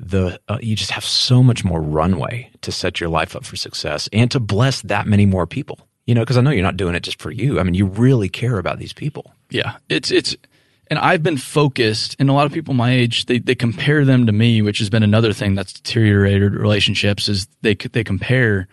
the 0.00 0.40
uh, 0.48 0.58
you 0.60 0.74
just 0.74 0.90
have 0.92 1.04
so 1.04 1.42
much 1.42 1.64
more 1.64 1.80
runway 1.80 2.50
to 2.62 2.72
set 2.72 3.00
your 3.00 3.10
life 3.10 3.36
up 3.36 3.44
for 3.44 3.56
success 3.56 4.08
and 4.12 4.30
to 4.30 4.40
bless 4.40 4.80
that 4.82 5.06
many 5.06 5.26
more 5.26 5.46
people. 5.46 5.78
You 6.06 6.14
know, 6.14 6.22
because 6.22 6.38
I 6.38 6.40
know 6.40 6.50
you're 6.50 6.62
not 6.62 6.78
doing 6.78 6.94
it 6.94 7.02
just 7.02 7.20
for 7.20 7.30
you. 7.30 7.60
I 7.60 7.62
mean, 7.62 7.74
you 7.74 7.86
really 7.86 8.28
care 8.28 8.58
about 8.58 8.78
these 8.78 8.92
people. 8.92 9.32
Yeah, 9.50 9.76
it's 9.88 10.10
it's, 10.10 10.34
and 10.88 10.98
I've 10.98 11.22
been 11.22 11.36
focused, 11.36 12.16
and 12.18 12.30
a 12.30 12.32
lot 12.32 12.46
of 12.46 12.52
people 12.52 12.74
my 12.74 12.92
age 12.92 13.26
they 13.26 13.38
they 13.38 13.54
compare 13.54 14.04
them 14.04 14.26
to 14.26 14.32
me, 14.32 14.62
which 14.62 14.78
has 14.78 14.90
been 14.90 15.02
another 15.02 15.32
thing 15.32 15.54
that's 15.54 15.74
deteriorated 15.74 16.54
relationships. 16.54 17.28
Is 17.28 17.46
they 17.60 17.74
they 17.74 18.02
compare, 18.02 18.66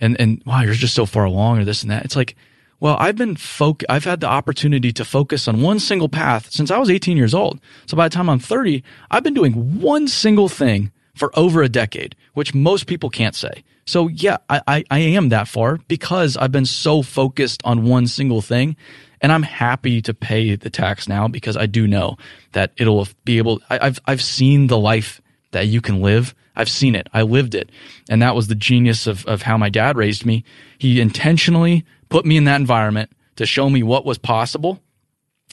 and 0.00 0.20
and 0.20 0.42
wow, 0.44 0.60
you're 0.60 0.74
just 0.74 0.94
so 0.94 1.06
far 1.06 1.24
along, 1.24 1.58
or 1.58 1.64
this 1.64 1.82
and 1.82 1.90
that. 1.90 2.04
It's 2.04 2.16
like, 2.16 2.36
well, 2.80 2.96
I've 2.98 3.16
been 3.16 3.36
foc, 3.36 3.82
I've 3.88 4.04
had 4.04 4.20
the 4.20 4.26
opportunity 4.26 4.92
to 4.92 5.04
focus 5.04 5.48
on 5.48 5.62
one 5.62 5.78
single 5.78 6.08
path 6.08 6.50
since 6.50 6.70
I 6.70 6.78
was 6.78 6.90
18 6.90 7.16
years 7.16 7.34
old. 7.34 7.60
So 7.86 7.96
by 7.96 8.08
the 8.08 8.14
time 8.14 8.28
I'm 8.28 8.38
30, 8.38 8.82
I've 9.10 9.22
been 9.22 9.34
doing 9.34 9.80
one 9.80 10.08
single 10.08 10.48
thing 10.48 10.92
for 11.14 11.36
over 11.38 11.62
a 11.62 11.68
decade, 11.68 12.14
which 12.34 12.54
most 12.54 12.86
people 12.86 13.08
can't 13.08 13.34
say. 13.34 13.64
So 13.86 14.08
yeah, 14.08 14.38
I, 14.50 14.60
I, 14.66 14.84
I 14.90 14.98
am 14.98 15.30
that 15.30 15.48
far 15.48 15.78
because 15.88 16.36
I've 16.36 16.52
been 16.52 16.66
so 16.66 17.02
focused 17.02 17.62
on 17.64 17.84
one 17.84 18.06
single 18.06 18.42
thing. 18.42 18.76
And 19.22 19.32
I'm 19.32 19.42
happy 19.42 20.02
to 20.02 20.12
pay 20.12 20.56
the 20.56 20.68
tax 20.68 21.08
now 21.08 21.26
because 21.26 21.56
I 21.56 21.64
do 21.64 21.86
know 21.86 22.18
that 22.52 22.72
it'll 22.76 23.08
be 23.24 23.38
able, 23.38 23.62
I, 23.70 23.78
I've, 23.86 24.00
I've 24.06 24.22
seen 24.22 24.66
the 24.66 24.78
life 24.78 25.22
that 25.52 25.68
you 25.68 25.80
can 25.80 26.02
live. 26.02 26.34
I've 26.54 26.68
seen 26.68 26.94
it. 26.94 27.08
I 27.14 27.22
lived 27.22 27.54
it. 27.54 27.70
And 28.10 28.20
that 28.20 28.34
was 28.34 28.48
the 28.48 28.54
genius 28.54 29.06
of, 29.06 29.24
of 29.26 29.42
how 29.42 29.56
my 29.56 29.70
dad 29.70 29.96
raised 29.96 30.26
me. 30.26 30.44
He 30.78 31.00
intentionally 31.00 31.84
put 32.08 32.24
me 32.26 32.36
in 32.36 32.44
that 32.44 32.60
environment 32.60 33.10
to 33.36 33.46
show 33.46 33.68
me 33.70 33.82
what 33.82 34.04
was 34.04 34.18
possible 34.18 34.80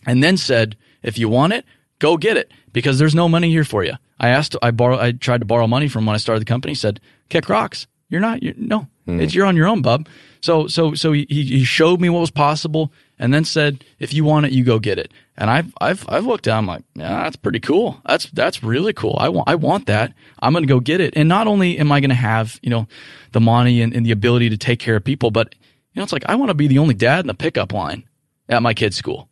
and 0.06 0.24
then 0.24 0.38
said, 0.38 0.76
if 1.02 1.18
you 1.18 1.30
want 1.30 1.54
it, 1.54 1.66
go 2.00 2.18
get 2.18 2.38
it 2.38 2.52
because 2.72 3.00
there's 3.00 3.16
no 3.16 3.30
money 3.30 3.50
here 3.50 3.64
for 3.64 3.84
you. 3.84 3.94
I 4.20 4.30
asked, 4.30 4.56
I 4.62 4.72
borrow, 4.72 5.00
I 5.00 5.12
tried 5.12 5.40
to 5.40 5.46
borrow 5.46 5.68
money 5.68 5.88
from 5.88 6.06
when 6.06 6.16
I 6.16 6.18
started 6.18 6.42
the 6.42 6.46
company. 6.46 6.74
Said, 6.76 7.00
kick 7.30 7.50
rocks. 7.50 7.88
You're 8.10 8.22
not, 8.22 8.44
you're, 8.44 8.54
no, 8.58 8.88
mm. 9.08 9.22
it's, 9.22 9.34
you're 9.34 9.46
on 9.46 9.56
your 9.56 9.68
own, 9.68 9.82
bub. 9.82 10.08
So, 10.42 10.68
so, 10.68 10.94
so 10.94 11.14
he, 11.14 11.26
he 11.30 11.64
showed 11.64 12.00
me 12.00 12.10
what 12.10 12.20
was 12.20 12.32
possible 12.32 12.92
and 13.18 13.34
then 13.34 13.44
said, 13.44 13.84
if 14.00 14.14
you 14.14 14.24
want 14.24 14.46
it, 14.46 14.52
you 14.52 14.64
go 14.64 14.78
get 14.78 15.00
it. 15.00 15.12
And 15.36 15.50
I've, 15.50 15.74
I've, 15.82 16.06
I've 16.08 16.26
looked 16.26 16.44
down, 16.44 16.60
I'm 16.60 16.68
like, 16.68 16.84
yeah, 16.96 17.24
that's 17.24 17.38
pretty 17.38 17.60
cool. 17.60 18.00
That's, 18.06 18.26
that's 18.32 18.62
really 18.62 18.94
cool. 18.94 19.18
I 19.20 19.30
want, 19.30 19.50
I 19.50 19.56
want 19.56 19.88
that. 19.88 20.14
I'm 20.40 20.54
going 20.54 20.64
to 20.64 20.68
go 20.68 20.80
get 20.80 21.02
it. 21.02 21.14
And 21.16 21.28
not 21.28 21.48
only 21.48 21.80
am 21.80 21.92
I 21.92 22.02
going 22.02 22.10
to 22.10 22.16
have, 22.16 22.60
you 22.62 22.70
know, 22.70 22.88
the 23.32 23.40
money 23.40 23.82
and, 23.82 23.94
and 23.94 24.06
the 24.06 24.12
ability 24.12 24.50
to 24.50 24.58
take 24.58 24.80
care 24.80 24.96
of 24.96 25.04
people, 25.04 25.32
but, 25.32 25.56
you 25.94 26.00
know, 26.00 26.04
it's 26.04 26.14
like, 26.14 26.26
I 26.28 26.36
want 26.36 26.50
to 26.50 26.56
be 26.56 26.68
the 26.68 26.80
only 26.80 26.94
dad 26.94 27.22
in 27.22 27.28
the 27.28 27.34
pickup 27.34 27.74
line 27.74 28.04
at 28.50 28.64
my 28.64 28.74
kid's 28.74 28.98
school. 28.98 29.30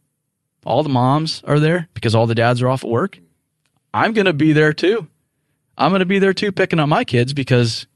All 0.65 0.83
the 0.83 0.89
moms 0.89 1.41
are 1.45 1.59
there 1.59 1.89
because 1.93 2.13
all 2.13 2.27
the 2.27 2.35
dads 2.35 2.61
are 2.61 2.69
off 2.69 2.83
at 2.83 2.89
work. 2.89 3.19
I'm 3.93 4.13
going 4.13 4.25
to 4.25 4.33
be 4.33 4.53
there 4.53 4.73
too. 4.73 5.07
I'm 5.77 5.91
going 5.91 5.99
to 5.99 6.05
be 6.05 6.19
there 6.19 6.33
too, 6.33 6.51
picking 6.51 6.79
up 6.79 6.87
my 6.87 7.03
kids 7.03 7.33
because 7.33 7.87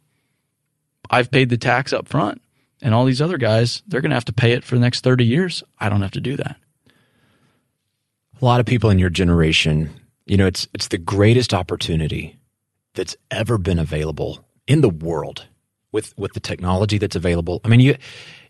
I've 1.09 1.29
paid 1.29 1.49
the 1.49 1.57
tax 1.57 1.93
up 1.93 2.07
front. 2.07 2.41
And 2.81 2.93
all 2.93 3.05
these 3.05 3.21
other 3.21 3.37
guys, 3.37 3.83
they're 3.87 4.01
going 4.01 4.09
to 4.09 4.15
have 4.15 4.25
to 4.25 4.33
pay 4.33 4.51
it 4.51 4.63
for 4.63 4.75
the 4.75 4.81
next 4.81 5.03
30 5.03 5.25
years. 5.25 5.63
I 5.79 5.89
don't 5.89 6.01
have 6.01 6.11
to 6.11 6.21
do 6.21 6.35
that 6.37 6.57
a 8.41 8.45
lot 8.45 8.59
of 8.59 8.65
people 8.65 8.89
in 8.89 8.99
your 8.99 9.09
generation, 9.09 9.89
you 10.25 10.37
know, 10.37 10.47
it's 10.47 10.67
it's 10.73 10.89
the 10.89 10.97
greatest 10.97 11.53
opportunity 11.53 12.37
that's 12.93 13.15
ever 13.31 13.57
been 13.57 13.79
available 13.79 14.45
in 14.67 14.81
the 14.81 14.89
world 14.89 15.47
with 15.91 16.17
with 16.17 16.33
the 16.33 16.39
technology 16.39 16.97
that's 16.97 17.15
available. 17.15 17.61
I 17.63 17.69
mean, 17.69 17.79
you 17.79 17.95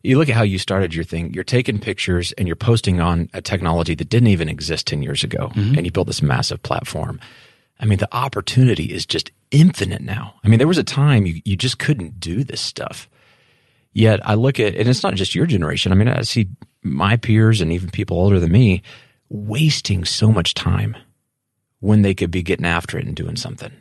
you 0.05 0.17
look 0.17 0.29
at 0.29 0.35
how 0.35 0.43
you 0.43 0.59
started 0.59 0.93
your 0.93 1.03
thing. 1.03 1.33
You're 1.33 1.43
taking 1.43 1.79
pictures 1.79 2.31
and 2.33 2.47
you're 2.47 2.55
posting 2.55 3.01
on 3.01 3.29
a 3.33 3.41
technology 3.41 3.95
that 3.95 4.09
didn't 4.09 4.27
even 4.27 4.49
exist 4.49 4.87
10 4.87 5.03
years 5.03 5.23
ago 5.23 5.49
mm-hmm. 5.49 5.75
and 5.75 5.85
you 5.85 5.91
built 5.91 6.07
this 6.07 6.21
massive 6.21 6.61
platform. 6.63 7.19
I 7.79 7.85
mean, 7.85 7.97
the 7.97 8.13
opportunity 8.15 8.85
is 8.85 9.05
just 9.05 9.31
infinite 9.51 10.01
now. 10.01 10.35
I 10.43 10.47
mean, 10.47 10.59
there 10.59 10.67
was 10.67 10.77
a 10.77 10.83
time 10.83 11.25
you, 11.25 11.41
you 11.43 11.57
just 11.57 11.79
couldn't 11.79 12.19
do 12.19 12.43
this 12.43 12.61
stuff. 12.61 13.09
Yet 13.93 14.27
I 14.27 14.35
look 14.35 14.59
at, 14.59 14.75
and 14.75 14.87
it's 14.87 15.03
not 15.03 15.15
just 15.15 15.35
your 15.35 15.45
generation. 15.45 15.91
I 15.91 15.95
mean, 15.95 16.07
I 16.07 16.21
see 16.21 16.49
my 16.83 17.17
peers 17.17 17.61
and 17.61 17.71
even 17.71 17.89
people 17.89 18.17
older 18.17 18.39
than 18.39 18.51
me 18.51 18.83
wasting 19.29 20.05
so 20.05 20.31
much 20.31 20.53
time 20.53 20.95
when 21.79 22.01
they 22.01 22.13
could 22.13 22.31
be 22.31 22.43
getting 22.43 22.65
after 22.65 22.97
it 22.97 23.05
and 23.05 23.15
doing 23.15 23.35
something. 23.35 23.71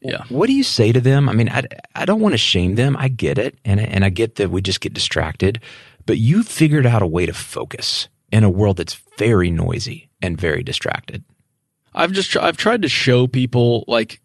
Yeah. 0.00 0.24
What 0.28 0.46
do 0.46 0.54
you 0.54 0.62
say 0.62 0.92
to 0.92 1.00
them? 1.00 1.28
I 1.28 1.32
mean, 1.32 1.48
I, 1.48 1.64
I 1.94 2.04
don't 2.04 2.20
want 2.20 2.32
to 2.32 2.38
shame 2.38 2.74
them. 2.74 2.96
I 2.96 3.08
get 3.08 3.38
it. 3.38 3.58
And, 3.64 3.80
and 3.80 4.04
I 4.04 4.08
get 4.08 4.36
that 4.36 4.50
we 4.50 4.62
just 4.62 4.80
get 4.80 4.94
distracted, 4.94 5.60
but 6.06 6.18
you 6.18 6.42
figured 6.42 6.86
out 6.86 7.02
a 7.02 7.06
way 7.06 7.26
to 7.26 7.32
focus 7.32 8.08
in 8.32 8.44
a 8.44 8.50
world 8.50 8.78
that's 8.78 9.00
very 9.18 9.50
noisy 9.50 10.08
and 10.22 10.40
very 10.40 10.62
distracted. 10.62 11.24
I've 11.94 12.12
just, 12.12 12.36
I've 12.36 12.56
tried 12.56 12.82
to 12.82 12.88
show 12.88 13.26
people 13.26 13.84
like, 13.86 14.20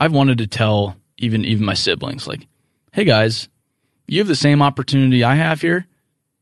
I've 0.00 0.12
wanted 0.12 0.38
to 0.38 0.46
tell 0.46 0.96
even, 1.18 1.44
even 1.44 1.64
my 1.64 1.74
siblings, 1.74 2.26
like, 2.26 2.46
Hey 2.92 3.04
guys, 3.04 3.48
you 4.06 4.20
have 4.20 4.28
the 4.28 4.34
same 4.34 4.62
opportunity 4.62 5.22
I 5.22 5.34
have 5.34 5.60
here. 5.60 5.86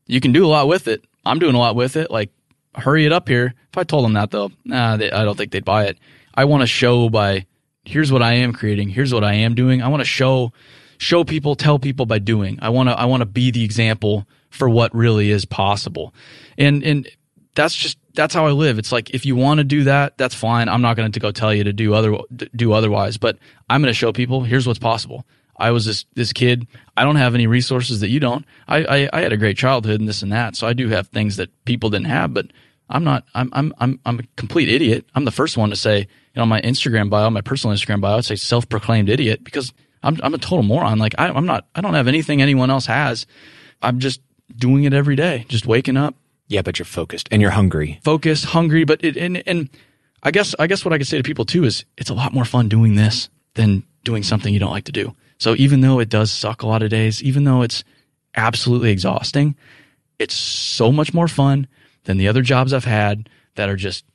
You 0.07 0.21
can 0.21 0.31
do 0.31 0.45
a 0.45 0.47
lot 0.47 0.67
with 0.67 0.87
it. 0.87 1.03
I'm 1.25 1.39
doing 1.39 1.55
a 1.55 1.59
lot 1.59 1.75
with 1.75 1.97
it. 1.97 2.09
Like, 2.09 2.31
hurry 2.75 3.05
it 3.05 3.11
up 3.11 3.27
here. 3.27 3.53
If 3.71 3.77
I 3.77 3.83
told 3.83 4.05
them 4.05 4.13
that 4.13 4.31
though, 4.31 4.51
nah, 4.63 4.95
they, 4.97 5.11
I 5.11 5.25
don't 5.25 5.35
think 5.35 5.51
they'd 5.51 5.65
buy 5.65 5.85
it. 5.85 5.97
I 6.33 6.45
want 6.45 6.61
to 6.61 6.67
show 6.67 7.09
by 7.09 7.45
here's 7.85 8.11
what 8.11 8.21
I 8.21 8.33
am 8.33 8.53
creating, 8.53 8.89
here's 8.89 9.13
what 9.13 9.23
I 9.23 9.33
am 9.33 9.55
doing. 9.55 9.81
I 9.81 9.87
want 9.87 10.01
to 10.01 10.05
show 10.05 10.51
show 10.97 11.23
people, 11.23 11.55
tell 11.55 11.79
people 11.79 12.05
by 12.05 12.19
doing. 12.19 12.59
I 12.61 12.69
want 12.69 12.89
to 12.89 12.93
I 12.93 13.05
want 13.05 13.21
to 13.21 13.25
be 13.25 13.51
the 13.51 13.63
example 13.63 14.27
for 14.49 14.69
what 14.69 14.93
really 14.95 15.31
is 15.31 15.45
possible. 15.45 16.13
And 16.57 16.83
and 16.83 17.09
that's 17.55 17.75
just 17.75 17.97
that's 18.13 18.33
how 18.33 18.45
I 18.45 18.51
live. 18.51 18.79
It's 18.79 18.91
like 18.91 19.11
if 19.11 19.25
you 19.25 19.35
want 19.35 19.59
to 19.59 19.63
do 19.63 19.83
that, 19.83 20.17
that's 20.17 20.35
fine. 20.35 20.69
I'm 20.69 20.81
not 20.81 20.95
going 20.95 21.11
to 21.11 21.19
go 21.19 21.31
tell 21.31 21.53
you 21.53 21.63
to 21.63 21.73
do 21.73 21.93
other 21.93 22.17
do 22.55 22.73
otherwise, 22.73 23.17
but 23.17 23.37
I'm 23.69 23.81
going 23.81 23.89
to 23.89 23.97
show 23.97 24.11
people 24.11 24.43
here's 24.43 24.67
what's 24.67 24.79
possible. 24.79 25.25
I 25.57 25.71
was 25.71 25.85
this 25.85 26.05
this 26.15 26.33
kid. 26.33 26.67
I 26.97 27.03
don't 27.03 27.15
have 27.15 27.35
any 27.35 27.47
resources 27.47 28.01
that 28.01 28.09
you 28.09 28.19
don't. 28.19 28.45
I, 28.67 28.83
I, 28.83 29.09
I 29.13 29.21
had 29.21 29.33
a 29.33 29.37
great 29.37 29.57
childhood 29.57 29.99
and 29.99 30.09
this 30.09 30.21
and 30.21 30.31
that, 30.31 30.55
so 30.55 30.67
I 30.67 30.73
do 30.73 30.89
have 30.89 31.07
things 31.07 31.37
that 31.37 31.49
people 31.65 31.89
didn't 31.89 32.07
have. 32.07 32.33
But 32.33 32.47
I'm 32.89 33.03
not. 33.03 33.25
I'm 33.33 33.49
I'm 33.53 33.73
I'm 33.79 33.99
I'm 34.05 34.19
a 34.19 34.23
complete 34.35 34.69
idiot. 34.69 35.05
I'm 35.15 35.25
the 35.25 35.31
first 35.31 35.57
one 35.57 35.69
to 35.69 35.75
say, 35.75 36.07
you 36.35 36.41
know, 36.41 36.45
my 36.45 36.61
Instagram 36.61 37.09
bio, 37.09 37.29
my 37.29 37.41
personal 37.41 37.75
Instagram 37.75 38.01
bio, 38.01 38.17
I'd 38.17 38.25
say 38.25 38.35
self-proclaimed 38.35 39.09
idiot 39.09 39.43
because 39.43 39.73
I'm 40.03 40.19
I'm 40.21 40.33
a 40.33 40.37
total 40.37 40.63
moron. 40.63 40.99
Like 40.99 41.15
I, 41.17 41.29
I'm 41.29 41.45
not. 41.45 41.67
I 41.73 41.81
don't 41.81 41.93
have 41.93 42.07
anything 42.07 42.41
anyone 42.41 42.69
else 42.69 42.85
has. 42.85 43.25
I'm 43.81 43.99
just 43.99 44.21
doing 44.55 44.83
it 44.83 44.93
every 44.93 45.15
day. 45.15 45.45
Just 45.47 45.65
waking 45.65 45.97
up. 45.97 46.15
Yeah, 46.47 46.61
but 46.61 46.77
you're 46.77 46.85
focused 46.85 47.29
and 47.31 47.41
you're 47.41 47.51
hungry. 47.51 47.99
Focused, 48.03 48.45
hungry, 48.45 48.83
but 48.83 49.03
it 49.03 49.17
and 49.17 49.41
and 49.47 49.69
I 50.21 50.31
guess 50.31 50.53
I 50.59 50.67
guess 50.67 50.83
what 50.83 50.93
I 50.93 50.97
could 50.97 51.07
say 51.07 51.17
to 51.17 51.23
people 51.23 51.45
too 51.45 51.63
is 51.63 51.85
it's 51.97 52.09
a 52.09 52.13
lot 52.13 52.33
more 52.33 52.45
fun 52.45 52.69
doing 52.69 52.95
this 52.95 53.29
than 53.55 53.83
doing 54.03 54.21
something 54.21 54.53
you 54.53 54.59
don't 54.59 54.71
like 54.71 54.85
to 54.85 54.91
do. 54.91 55.15
So 55.37 55.55
even 55.57 55.81
though 55.81 55.99
it 55.99 56.09
does 56.09 56.31
suck 56.31 56.61
a 56.61 56.67
lot 56.67 56.83
of 56.83 56.89
days, 56.89 57.23
even 57.23 57.45
though 57.45 57.61
it's 57.61 57.83
absolutely 58.35 58.91
exhausting, 58.91 59.55
it's 60.19 60.35
so 60.35 60.91
much 60.91 61.13
more 61.13 61.27
fun 61.27 61.67
than 62.03 62.17
the 62.17 62.27
other 62.27 62.41
jobs 62.41 62.73
I've 62.73 62.85
had 62.85 63.29
that 63.55 63.69
are 63.69 63.75
just 63.75 64.05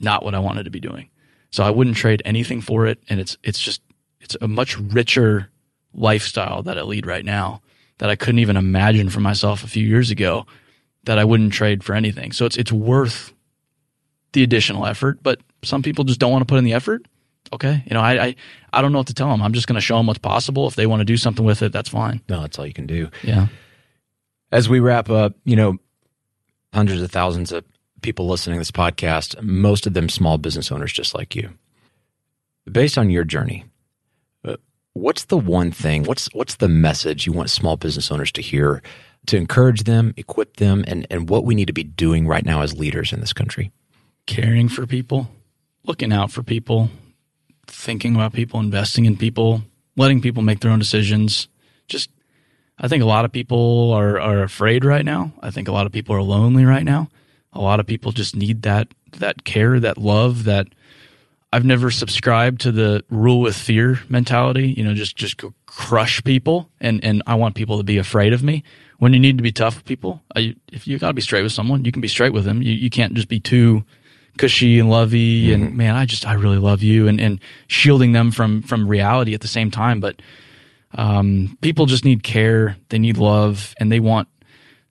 not 0.00 0.24
what 0.24 0.34
I 0.34 0.38
wanted 0.38 0.64
to 0.64 0.70
be 0.70 0.80
doing. 0.80 1.10
So 1.54 1.62
I 1.62 1.70
wouldn't 1.70 1.96
trade 1.96 2.20
anything 2.24 2.60
for 2.60 2.84
it. 2.84 2.98
And 3.08 3.20
it's, 3.20 3.36
it's 3.44 3.60
just, 3.60 3.80
it's 4.20 4.36
a 4.40 4.48
much 4.48 4.76
richer 4.76 5.52
lifestyle 5.94 6.64
that 6.64 6.76
I 6.76 6.82
lead 6.82 7.06
right 7.06 7.24
now 7.24 7.62
that 7.98 8.10
I 8.10 8.16
couldn't 8.16 8.40
even 8.40 8.56
imagine 8.56 9.08
for 9.08 9.20
myself 9.20 9.62
a 9.62 9.68
few 9.68 9.86
years 9.86 10.10
ago 10.10 10.46
that 11.04 11.16
I 11.16 11.24
wouldn't 11.24 11.52
trade 11.52 11.84
for 11.84 11.94
anything. 11.94 12.32
So 12.32 12.44
it's, 12.44 12.56
it's 12.56 12.72
worth 12.72 13.32
the 14.32 14.42
additional 14.42 14.84
effort, 14.84 15.22
but 15.22 15.38
some 15.62 15.80
people 15.80 16.02
just 16.02 16.18
don't 16.18 16.32
want 16.32 16.42
to 16.42 16.52
put 16.52 16.58
in 16.58 16.64
the 16.64 16.72
effort. 16.72 17.06
Okay. 17.52 17.84
You 17.86 17.94
know, 17.94 18.00
I, 18.00 18.24
I, 18.24 18.36
I 18.72 18.82
don't 18.82 18.90
know 18.90 18.98
what 18.98 19.06
to 19.06 19.14
tell 19.14 19.28
them. 19.28 19.40
I'm 19.40 19.52
just 19.52 19.68
going 19.68 19.76
to 19.76 19.80
show 19.80 19.96
them 19.96 20.08
what's 20.08 20.18
possible. 20.18 20.66
If 20.66 20.74
they 20.74 20.88
want 20.88 21.02
to 21.02 21.04
do 21.04 21.16
something 21.16 21.44
with 21.44 21.62
it, 21.62 21.70
that's 21.70 21.88
fine. 21.88 22.20
No, 22.28 22.40
that's 22.40 22.58
all 22.58 22.66
you 22.66 22.72
can 22.72 22.88
do. 22.88 23.10
Yeah. 23.22 23.46
As 24.50 24.68
we 24.68 24.80
wrap 24.80 25.08
up, 25.08 25.34
you 25.44 25.54
know, 25.54 25.76
hundreds 26.72 27.00
of 27.00 27.12
thousands 27.12 27.52
of 27.52 27.64
people 28.04 28.28
listening 28.28 28.56
to 28.56 28.60
this 28.60 28.70
podcast, 28.70 29.40
most 29.42 29.86
of 29.86 29.94
them 29.94 30.08
small 30.08 30.38
business 30.38 30.70
owners 30.70 30.92
just 30.92 31.14
like 31.14 31.34
you. 31.34 31.50
Based 32.70 32.96
on 32.96 33.10
your 33.10 33.24
journey, 33.24 33.64
uh, 34.44 34.56
what's 34.92 35.24
the 35.24 35.38
one 35.38 35.72
thing, 35.72 36.04
what's 36.04 36.28
what's 36.34 36.56
the 36.56 36.68
message 36.68 37.26
you 37.26 37.32
want 37.32 37.50
small 37.50 37.76
business 37.76 38.12
owners 38.12 38.30
to 38.32 38.42
hear 38.42 38.82
to 39.26 39.36
encourage 39.38 39.84
them, 39.84 40.12
equip 40.18 40.56
them, 40.56 40.84
and, 40.86 41.06
and 41.10 41.30
what 41.30 41.44
we 41.44 41.54
need 41.54 41.66
to 41.66 41.72
be 41.72 41.82
doing 41.82 42.26
right 42.26 42.44
now 42.44 42.60
as 42.60 42.78
leaders 42.78 43.12
in 43.12 43.20
this 43.20 43.32
country? 43.32 43.72
Caring 44.26 44.68
for 44.68 44.86
people, 44.86 45.30
looking 45.84 46.12
out 46.12 46.30
for 46.30 46.42
people, 46.42 46.90
thinking 47.66 48.14
about 48.14 48.34
people, 48.34 48.60
investing 48.60 49.06
in 49.06 49.16
people, 49.16 49.62
letting 49.96 50.20
people 50.20 50.42
make 50.42 50.60
their 50.60 50.70
own 50.70 50.78
decisions, 50.78 51.48
just 51.88 52.10
I 52.78 52.88
think 52.88 53.02
a 53.02 53.06
lot 53.06 53.24
of 53.24 53.32
people 53.32 53.92
are, 53.92 54.20
are 54.20 54.42
afraid 54.42 54.84
right 54.84 55.04
now. 55.04 55.32
I 55.40 55.50
think 55.50 55.68
a 55.68 55.72
lot 55.72 55.86
of 55.86 55.92
people 55.92 56.14
are 56.14 56.22
lonely 56.22 56.64
right 56.64 56.84
now. 56.84 57.08
A 57.54 57.60
lot 57.60 57.80
of 57.80 57.86
people 57.86 58.12
just 58.12 58.36
need 58.36 58.62
that 58.62 58.88
that 59.18 59.44
care, 59.44 59.78
that 59.80 59.96
love, 59.98 60.44
that 60.44 60.68
I've 61.52 61.64
never 61.64 61.92
subscribed 61.92 62.62
to 62.62 62.72
the 62.72 63.04
rule 63.10 63.40
with 63.40 63.56
fear 63.56 64.00
mentality, 64.08 64.74
you 64.76 64.82
know, 64.82 64.92
just 64.92 65.14
just 65.16 65.40
crush 65.66 66.22
people 66.24 66.68
and 66.80 67.02
and 67.04 67.22
I 67.26 67.36
want 67.36 67.54
people 67.54 67.78
to 67.78 67.84
be 67.84 67.98
afraid 67.98 68.32
of 68.32 68.42
me. 68.42 68.64
When 68.98 69.12
you 69.12 69.20
need 69.20 69.38
to 69.38 69.42
be 69.42 69.52
tough 69.52 69.76
with 69.76 69.84
people, 69.84 70.22
I, 70.34 70.56
if 70.72 70.86
you 70.86 70.98
got 70.98 71.08
to 71.08 71.14
be 71.14 71.22
straight 71.22 71.42
with 71.42 71.52
someone, 71.52 71.84
you 71.84 71.92
can 71.92 72.00
be 72.00 72.08
straight 72.08 72.32
with 72.32 72.44
them. 72.44 72.60
You 72.60 72.72
you 72.72 72.90
can't 72.90 73.14
just 73.14 73.28
be 73.28 73.38
too 73.38 73.84
cushy 74.36 74.80
and 74.80 74.90
lovey 74.90 75.46
mm-hmm. 75.46 75.62
and 75.62 75.76
man, 75.76 75.94
I 75.94 76.06
just 76.06 76.26
I 76.26 76.32
really 76.32 76.58
love 76.58 76.82
you 76.82 77.06
and 77.06 77.20
and 77.20 77.38
shielding 77.68 78.10
them 78.10 78.32
from 78.32 78.62
from 78.62 78.88
reality 78.88 79.32
at 79.32 79.40
the 79.40 79.48
same 79.48 79.70
time, 79.70 80.00
but 80.00 80.20
um, 80.96 81.56
people 81.60 81.86
just 81.86 82.04
need 82.04 82.22
care, 82.22 82.76
they 82.88 82.98
need 82.98 83.16
love, 83.16 83.74
and 83.78 83.90
they 83.92 84.00
want 84.00 84.28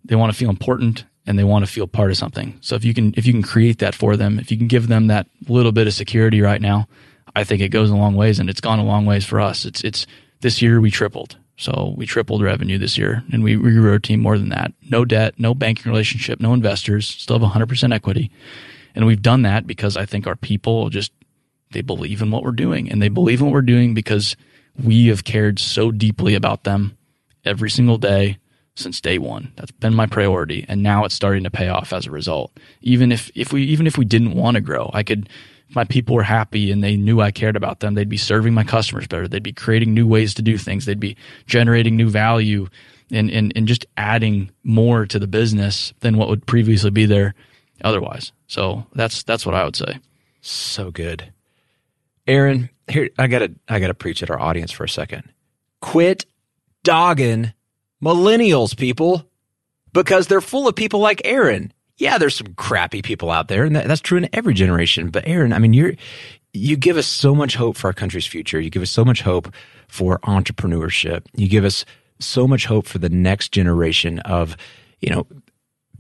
they 0.06 0.16
want 0.16 0.32
to 0.32 0.38
feel 0.38 0.50
important 0.50 1.06
and 1.26 1.40
they 1.40 1.44
want 1.44 1.66
to 1.66 1.72
feel 1.72 1.88
part 1.88 2.12
of 2.12 2.18
something. 2.18 2.58
So 2.62 2.76
if 2.76 2.84
you 2.84 2.94
can 2.94 3.14
if 3.18 3.26
you 3.26 3.34
can 3.34 3.44
create 3.44 3.80
that 3.80 3.96
for 3.96 4.18
them, 4.18 4.40
if 4.40 4.52
you 4.52 4.58
can 4.58 4.68
give 4.68 4.88
them 4.88 5.08
that 5.08 5.28
little 5.48 5.72
bit 5.72 5.88
of 5.88 5.94
security 5.94 6.42
right 6.42 6.62
now, 6.62 6.88
I 7.36 7.44
think 7.44 7.62
it 7.62 7.70
goes 7.70 7.90
a 7.90 7.96
long 7.96 8.16
ways, 8.16 8.40
and 8.40 8.50
it's 8.50 8.62
gone 8.62 8.80
a 8.80 8.86
long 8.86 9.06
ways 9.06 9.26
for 9.26 9.40
us. 9.40 9.66
It's 9.66 9.84
it's 9.84 10.06
this 10.42 10.62
year 10.62 10.82
we 10.82 10.92
tripled. 10.92 11.38
So 11.56 11.94
we 11.96 12.06
tripled 12.06 12.42
revenue 12.42 12.78
this 12.78 12.98
year, 12.98 13.24
and 13.32 13.44
we, 13.44 13.56
we 13.58 13.72
grew 13.72 13.92
our 13.92 14.00
team 14.00 14.20
more 14.20 14.38
than 14.38 14.50
that. 14.50 14.74
No 14.90 15.06
debt, 15.06 15.36
no 15.38 15.54
banking 15.54 15.92
relationship, 15.92 16.40
no 16.40 16.54
investors, 16.54 17.08
still 17.08 17.40
have 17.40 17.52
100% 17.52 17.94
equity. 17.94 18.32
And 18.96 19.06
we've 19.06 19.22
done 19.22 19.44
that 19.44 19.68
because 19.68 19.96
I 19.96 20.06
think 20.06 20.26
our 20.26 20.36
people 20.36 20.90
just, 20.90 21.12
they 21.72 21.82
believe 21.82 22.22
in 22.22 22.32
what 22.32 22.44
we're 22.44 22.52
doing. 22.52 22.92
And 22.92 23.02
they 23.02 23.08
believe 23.08 23.40
in 23.40 23.48
what 23.48 23.54
we're 23.54 23.62
doing 23.62 23.94
because 23.94 24.36
we 24.84 25.08
have 25.08 25.24
cared 25.24 25.60
so 25.60 25.92
deeply 25.92 26.34
about 26.34 26.64
them 26.64 26.98
every 27.46 27.70
single 27.70 27.98
day 27.98 28.40
since 28.76 29.02
day 29.02 29.18
one. 29.18 29.52
That's 29.56 29.72
been 29.72 29.94
my 29.94 30.08
priority. 30.08 30.66
And 30.68 30.82
now 30.82 31.06
it's 31.06 31.16
starting 31.16 31.44
to 31.44 31.52
pay 31.52 31.68
off 31.70 31.94
as 31.94 32.08
a 32.08 32.12
result. 32.12 32.58
Even 32.82 33.12
if, 33.12 33.30
if 33.36 33.54
we, 33.54 33.64
even 33.64 33.88
if 33.88 33.98
we 33.98 34.06
didn't 34.06 34.34
want 34.34 34.56
to 34.56 34.62
grow, 34.62 34.90
I 34.94 35.04
could 35.04 35.30
my 35.76 35.84
people 35.84 36.16
were 36.16 36.24
happy 36.24 36.72
and 36.72 36.84
they 36.84 36.96
knew 36.96 37.22
I 37.22 37.32
cared 37.32 37.56
about 37.56 37.80
them, 37.80 37.94
they'd 37.94 38.10
be 38.10 38.18
serving 38.18 38.54
my 38.54 38.64
customers 38.64 39.08
better. 39.08 39.28
They'd 39.28 39.44
be 39.44 39.54
creating 39.54 39.94
new 39.94 40.08
ways 40.08 40.34
to 40.36 40.42
do 40.42 40.58
things. 40.58 40.86
They'd 40.86 41.00
be 41.00 41.18
generating 41.46 41.96
new 41.96 42.10
value 42.10 42.68
and, 43.12 43.30
and, 43.30 43.52
and 43.56 43.68
just 43.68 43.86
adding 43.98 44.52
more 44.64 45.06
to 45.06 45.20
the 45.20 45.28
business 45.28 45.94
than 46.02 46.18
what 46.18 46.30
would 46.30 46.46
previously 46.46 46.92
be 46.92 47.06
there 47.06 47.34
otherwise. 47.84 48.32
So 48.48 48.86
that's, 48.94 49.24
that's 49.24 49.46
what 49.46 49.56
I 49.56 49.64
would 49.64 49.76
say. 49.76 50.00
So 50.42 50.92
good. 50.92 51.32
Aaron, 52.28 52.70
here, 52.88 53.10
I 53.18 53.28
gotta, 53.28 53.54
I 53.68 53.80
gotta 53.80 53.94
preach 53.94 54.24
at 54.24 54.30
our 54.30 54.40
audience 54.40 54.72
for 54.72 54.84
a 54.84 54.90
second. 54.90 55.32
Quit 55.82 56.26
dogging 56.84 57.54
millennials, 58.04 58.76
people, 58.76 59.26
because 59.94 60.28
they're 60.28 60.42
full 60.42 60.68
of 60.68 60.76
people 60.76 61.00
like 61.00 61.22
Aaron 61.24 61.74
yeah, 61.98 62.18
there's 62.18 62.36
some 62.36 62.54
crappy 62.56 63.02
people 63.02 63.32
out 63.32 63.48
there, 63.48 63.64
and 63.64 63.76
that, 63.76 63.88
that's 63.88 64.02
true 64.02 64.18
in 64.18 64.30
every 64.34 64.54
generation. 64.54 65.10
But 65.10 65.28
Aaron, 65.28 65.54
I 65.54 65.60
mean, 65.60 65.74
you're 65.74 65.94
you 66.54 66.78
give 66.78 66.98
us 66.98 67.08
so 67.08 67.34
much 67.34 67.56
hope 67.56 67.78
for 67.78 67.88
our 67.88 67.94
country's 67.94 68.28
future. 68.28 68.60
You 68.60 68.70
give 68.70 68.82
us 68.82 68.92
so 68.92 69.04
much 69.04 69.22
hope 69.22 69.52
for 69.88 70.20
entrepreneurship. 70.20 71.26
You 71.36 71.48
give 71.48 71.66
us 71.66 71.84
so 72.20 72.48
much 72.48 72.66
hope 72.66 72.86
for 72.86 73.00
the 73.00 73.10
next 73.10 73.52
generation 73.52 74.20
of, 74.20 74.56
you 75.02 75.10
know, 75.10 75.26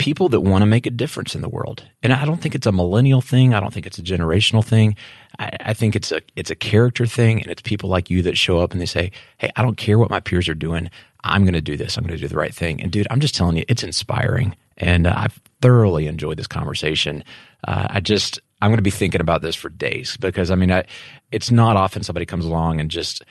people 0.03 0.27
that 0.27 0.41
want 0.41 0.61
to 0.61 0.65
make 0.65 0.85
a 0.85 0.89
difference 0.89 1.34
in 1.34 1.39
the 1.39 1.47
world. 1.47 1.85
And 2.03 2.11
I 2.11 2.25
don't 2.25 2.41
think 2.41 2.55
it's 2.55 2.67
a 2.67 2.73
millennial 2.73 3.21
thing. 3.21 3.53
I 3.53 3.61
don't 3.61 3.73
think 3.73 3.85
it's 3.85 3.97
a 3.97 4.03
generational 4.03 4.61
thing. 4.61 4.97
I, 5.39 5.51
I, 5.61 5.73
think 5.73 5.95
it's 5.95 6.11
a 6.11 6.19
it's 6.35 6.51
a 6.51 6.55
character 6.55 7.05
thing, 7.05 7.41
and 7.41 7.49
it's 7.49 7.61
people 7.61 7.89
like 7.89 8.09
you 8.09 8.21
that 8.23 8.38
show 8.38 8.59
up 8.59 8.73
and 8.73 8.81
they 8.81 8.85
say, 8.85 9.13
"Hey, 9.38 9.49
I 9.55 9.61
don't 9.61 9.77
care 9.77 9.97
what 9.97 10.09
my 10.09 10.19
peers 10.19 10.49
are 10.49 10.53
doing. 10.55 10.89
I'm 11.23 11.43
going 11.43 11.53
to 11.53 11.61
do 11.61 11.77
this. 11.77 11.95
I'm 11.95 12.03
going 12.03 12.17
to 12.17 12.21
do 12.21 12.27
the 12.27 12.35
right 12.35 12.53
thing." 12.53 12.81
And 12.81 12.91
dude, 12.91 13.07
I'm 13.09 13.21
just 13.21 13.34
telling 13.34 13.55
you, 13.55 13.63
it's 13.69 13.81
inspiring. 13.81 14.57
And 14.75 15.07
uh, 15.07 15.13
I've 15.15 15.39
thoroughly 15.61 16.07
enjoyed 16.07 16.38
this 16.38 16.47
conversation. 16.47 17.23
Uh, 17.65 17.88
I 17.89 18.01
just, 18.01 18.41
I'm 18.61 18.71
going 18.71 18.80
to 18.80 18.84
be 18.84 18.91
thinking 18.91 19.21
about 19.21 19.41
this 19.41 19.55
for 19.55 19.69
days 19.69 20.17
because 20.17 20.51
I 20.51 20.55
mean, 20.55 20.71
I, 20.71 20.84
it's 21.31 21.49
not 21.49 21.77
often 21.77 22.03
somebody 22.03 22.25
comes 22.25 22.43
along 22.43 22.81
and 22.81 22.91
just, 22.91 23.23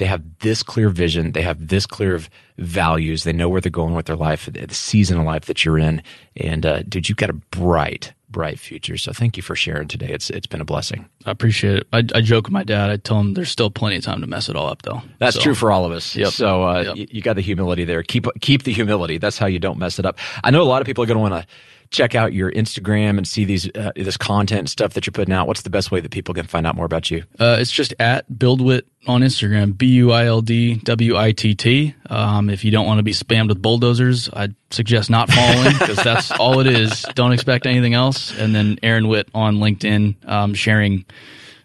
they 0.00 0.06
have 0.06 0.22
this 0.38 0.62
clear 0.62 0.88
vision. 0.88 1.32
They 1.32 1.42
have 1.42 1.68
this 1.68 1.84
clear 1.84 2.14
of 2.14 2.30
values. 2.56 3.24
They 3.24 3.34
know 3.34 3.50
where 3.50 3.60
they're 3.60 3.70
going 3.70 3.94
with 3.94 4.06
their 4.06 4.16
life, 4.16 4.48
the 4.50 4.74
season 4.74 5.18
of 5.18 5.26
life 5.26 5.44
that 5.44 5.62
you're 5.62 5.78
in. 5.78 6.02
And, 6.36 6.64
uh, 6.64 6.82
dude, 6.84 7.10
you've 7.10 7.18
got 7.18 7.28
a 7.28 7.34
bright, 7.34 8.14
bright 8.30 8.58
future. 8.58 8.96
So 8.96 9.12
thank 9.12 9.36
you 9.36 9.42
for 9.42 9.54
sharing 9.54 9.88
today. 9.88 10.08
It's 10.08 10.30
it's 10.30 10.46
been 10.46 10.62
a 10.62 10.64
blessing. 10.64 11.06
I 11.26 11.32
appreciate 11.32 11.76
it. 11.76 11.86
I, 11.92 11.98
I 12.14 12.22
joke 12.22 12.46
with 12.46 12.52
my 12.52 12.64
dad. 12.64 12.88
I 12.88 12.96
tell 12.96 13.20
him 13.20 13.34
there's 13.34 13.50
still 13.50 13.70
plenty 13.70 13.96
of 13.96 14.02
time 14.02 14.22
to 14.22 14.26
mess 14.26 14.48
it 14.48 14.56
all 14.56 14.68
up, 14.68 14.80
though. 14.82 15.02
That's 15.18 15.36
so, 15.36 15.42
true 15.42 15.54
for 15.54 15.70
all 15.70 15.84
of 15.84 15.92
us. 15.92 16.16
Yep. 16.16 16.32
So 16.32 16.64
uh, 16.64 16.82
yep. 16.82 16.96
you, 16.96 17.06
you, 17.10 17.20
got 17.20 17.36
the 17.36 17.42
humility 17.42 17.84
there. 17.84 18.02
Keep 18.02 18.26
keep 18.40 18.62
the 18.62 18.72
humility. 18.72 19.18
That's 19.18 19.36
how 19.36 19.46
you 19.46 19.58
don't 19.58 19.78
mess 19.78 19.98
it 19.98 20.06
up. 20.06 20.18
I 20.42 20.50
know 20.50 20.62
a 20.62 20.64
lot 20.64 20.80
of 20.80 20.86
people 20.86 21.04
are 21.04 21.06
going 21.06 21.18
to 21.18 21.30
want 21.30 21.42
to 21.42 21.46
check 21.90 22.14
out 22.14 22.32
your 22.32 22.50
Instagram 22.52 23.18
and 23.18 23.26
see 23.26 23.44
these 23.44 23.68
uh, 23.74 23.92
this 23.96 24.16
content 24.16 24.70
stuff 24.70 24.94
that 24.94 25.06
you're 25.06 25.12
putting 25.12 25.34
out, 25.34 25.46
what's 25.46 25.62
the 25.62 25.70
best 25.70 25.90
way 25.90 26.00
that 26.00 26.10
people 26.10 26.34
can 26.34 26.46
find 26.46 26.66
out 26.66 26.76
more 26.76 26.84
about 26.86 27.10
you? 27.10 27.24
Uh, 27.38 27.56
it's 27.60 27.70
just 27.70 27.92
at 27.98 28.30
BuildWitt 28.30 28.82
on 29.06 29.22
Instagram, 29.22 29.76
B 29.76 29.86
U 29.94 30.12
I 30.12 30.26
L 30.26 30.40
D 30.40 30.76
W 30.76 31.16
I 31.16 31.32
T 31.32 31.54
T. 31.54 31.94
Um, 32.08 32.48
if 32.48 32.64
you 32.64 32.70
don't 32.70 32.86
want 32.86 32.98
to 32.98 33.02
be 33.02 33.12
spammed 33.12 33.48
with 33.48 33.60
bulldozers, 33.60 34.30
I'd 34.32 34.54
suggest 34.70 35.10
not 35.10 35.30
following 35.30 35.72
because 35.78 35.96
that's 35.96 36.30
all 36.38 36.60
it 36.60 36.66
is. 36.66 37.04
Don't 37.14 37.32
expect 37.32 37.66
anything 37.66 37.94
else. 37.94 38.36
And 38.38 38.54
then 38.54 38.78
Aaron 38.82 39.08
Witt 39.08 39.28
on 39.34 39.56
LinkedIn, 39.56 40.28
um, 40.28 40.54
sharing 40.54 41.04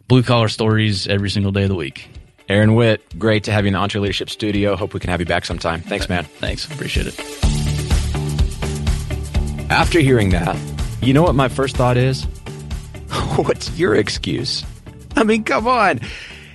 blue 0.07 0.23
collar 0.23 0.47
stories 0.47 1.07
every 1.07 1.29
single 1.29 1.51
day 1.51 1.63
of 1.63 1.69
the 1.69 1.75
week. 1.75 2.09
Aaron 2.47 2.75
Witt, 2.75 3.17
great 3.17 3.45
to 3.45 3.51
have 3.51 3.65
you 3.65 3.69
in 3.69 3.73
the 3.73 3.79
EntreLeadership 3.79 4.29
Studio. 4.29 4.75
Hope 4.75 4.93
we 4.93 4.99
can 4.99 5.09
have 5.09 5.19
you 5.19 5.25
back 5.25 5.45
sometime. 5.45 5.81
Thanks, 5.81 6.07
man. 6.09 6.25
Thanks. 6.25 6.65
Appreciate 6.71 7.07
it. 7.07 7.74
After 9.69 9.99
hearing 9.99 10.29
that, 10.29 10.55
you 11.01 11.13
know 11.13 11.23
what 11.23 11.33
my 11.33 11.47
first 11.47 11.75
thought 11.75 11.97
is? 11.97 12.23
What's 13.35 13.77
your 13.77 13.95
excuse? 13.95 14.63
I 15.15 15.23
mean, 15.23 15.43
come 15.43 15.67
on. 15.67 16.01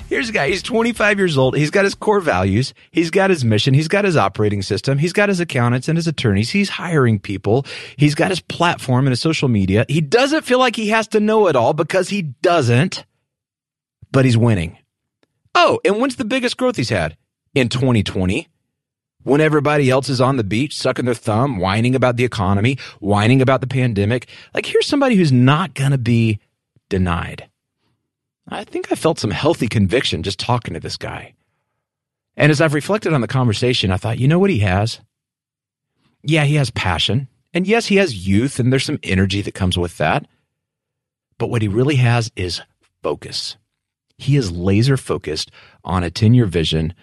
Here's 0.09 0.29
a 0.29 0.33
guy, 0.33 0.49
he's 0.49 0.63
25 0.63 1.19
years 1.19 1.37
old. 1.37 1.57
He's 1.57 1.71
got 1.71 1.85
his 1.85 1.95
core 1.95 2.21
values. 2.21 2.73
He's 2.93 3.11
got 3.11 3.31
his 3.31 3.45
mission. 3.45 3.75
He's 3.75 3.89
got 3.89 4.05
his 4.05 4.17
operating 4.17 4.63
system. 4.63 4.99
He's 4.99 5.13
got 5.13 5.29
his 5.29 5.41
accountants 5.41 5.89
and 5.89 5.97
his 5.99 6.07
attorneys. 6.07 6.51
He's 6.51 6.69
hiring 6.69 7.19
people. 7.19 7.67
He's 7.97 8.15
got 8.15 8.31
his 8.31 8.41
platform 8.41 9.07
and 9.07 9.13
his 9.13 9.21
social 9.21 9.49
media. 9.49 9.87
He 9.89 10.01
doesn't 10.01 10.45
feel 10.45 10.59
like 10.59 10.77
he 10.77 10.89
has 10.89 11.09
to 11.09 11.21
know 11.21 11.49
it 11.49 11.57
all 11.57 11.73
because 11.73 12.09
he 12.09 12.23
doesn't, 12.23 13.05
but 14.13 14.25
he's 14.25 14.37
winning. 14.37 14.79
Oh, 15.55 15.81
and 15.85 16.01
when's 16.01 16.17
the 16.17 16.25
biggest 16.25 16.57
growth 16.57 16.77
he's 16.77 16.91
had? 16.91 17.17
In 17.55 17.69
2020 17.69 18.49
when 19.23 19.41
everybody 19.41 19.91
else 19.91 20.09
is 20.09 20.21
on 20.21 20.37
the 20.37 20.45
beach 20.45 20.77
sucking 20.77 21.05
their 21.05 21.15
thumb, 21.15 21.59
whining 21.59 21.95
about 21.95 22.17
the 22.17 22.25
economy, 22.25 22.79
whining 23.01 23.43
about 23.43 23.61
the 23.61 23.67
pandemic. 23.67 24.29
Like, 24.55 24.67
here's 24.67 24.87
somebody 24.87 25.17
who's 25.17 25.33
not 25.33 25.75
going 25.75 25.93
to 25.93 25.99
be 25.99 26.39
denied. 26.89 27.49
I 28.49 28.65
think 28.65 28.91
I 28.91 28.95
felt 28.95 29.19
some 29.19 29.31
healthy 29.31 29.69
conviction 29.69 30.23
just 30.23 30.41
talking 30.41 30.75
to 30.75 30.81
this 30.81 30.97
guy. 30.97 31.35
And 32.37 32.51
as 32.51 32.61
I've 32.61 32.75
reflected 32.75 33.13
on 33.13 33.21
the 33.21 33.29
conversation, 33.29 33.93
I 33.93 33.97
thought, 33.97 34.19
you 34.19 34.27
know 34.27 34.39
what 34.39 34.51
he 34.51 34.61
has? 34.61 35.01
Yeah, 36.23 36.45
he 36.45 36.57
has 36.57 36.71
passion. 36.71 37.29
And 37.53 37.67
yes, 37.67 37.87
he 37.87 37.97
has 37.97 38.27
youth, 38.27 38.59
and 38.59 38.73
there's 38.73 38.85
some 38.85 39.01
energy 39.03 39.43
that 39.43 39.55
comes 39.55 39.77
with 39.77 39.99
that. 39.99 40.27
But 41.39 41.51
what 41.51 41.63
he 41.63 41.69
really 41.69 41.97
has 41.97 42.31
is 42.37 42.61
focus. 43.03 43.57
He 44.19 44.37
is 44.37 44.53
laser 44.53 44.97
focused 44.97 45.51
on 45.85 46.05
a 46.05 46.11
10 46.11 46.35
year 46.35 46.47
vision 46.47 46.95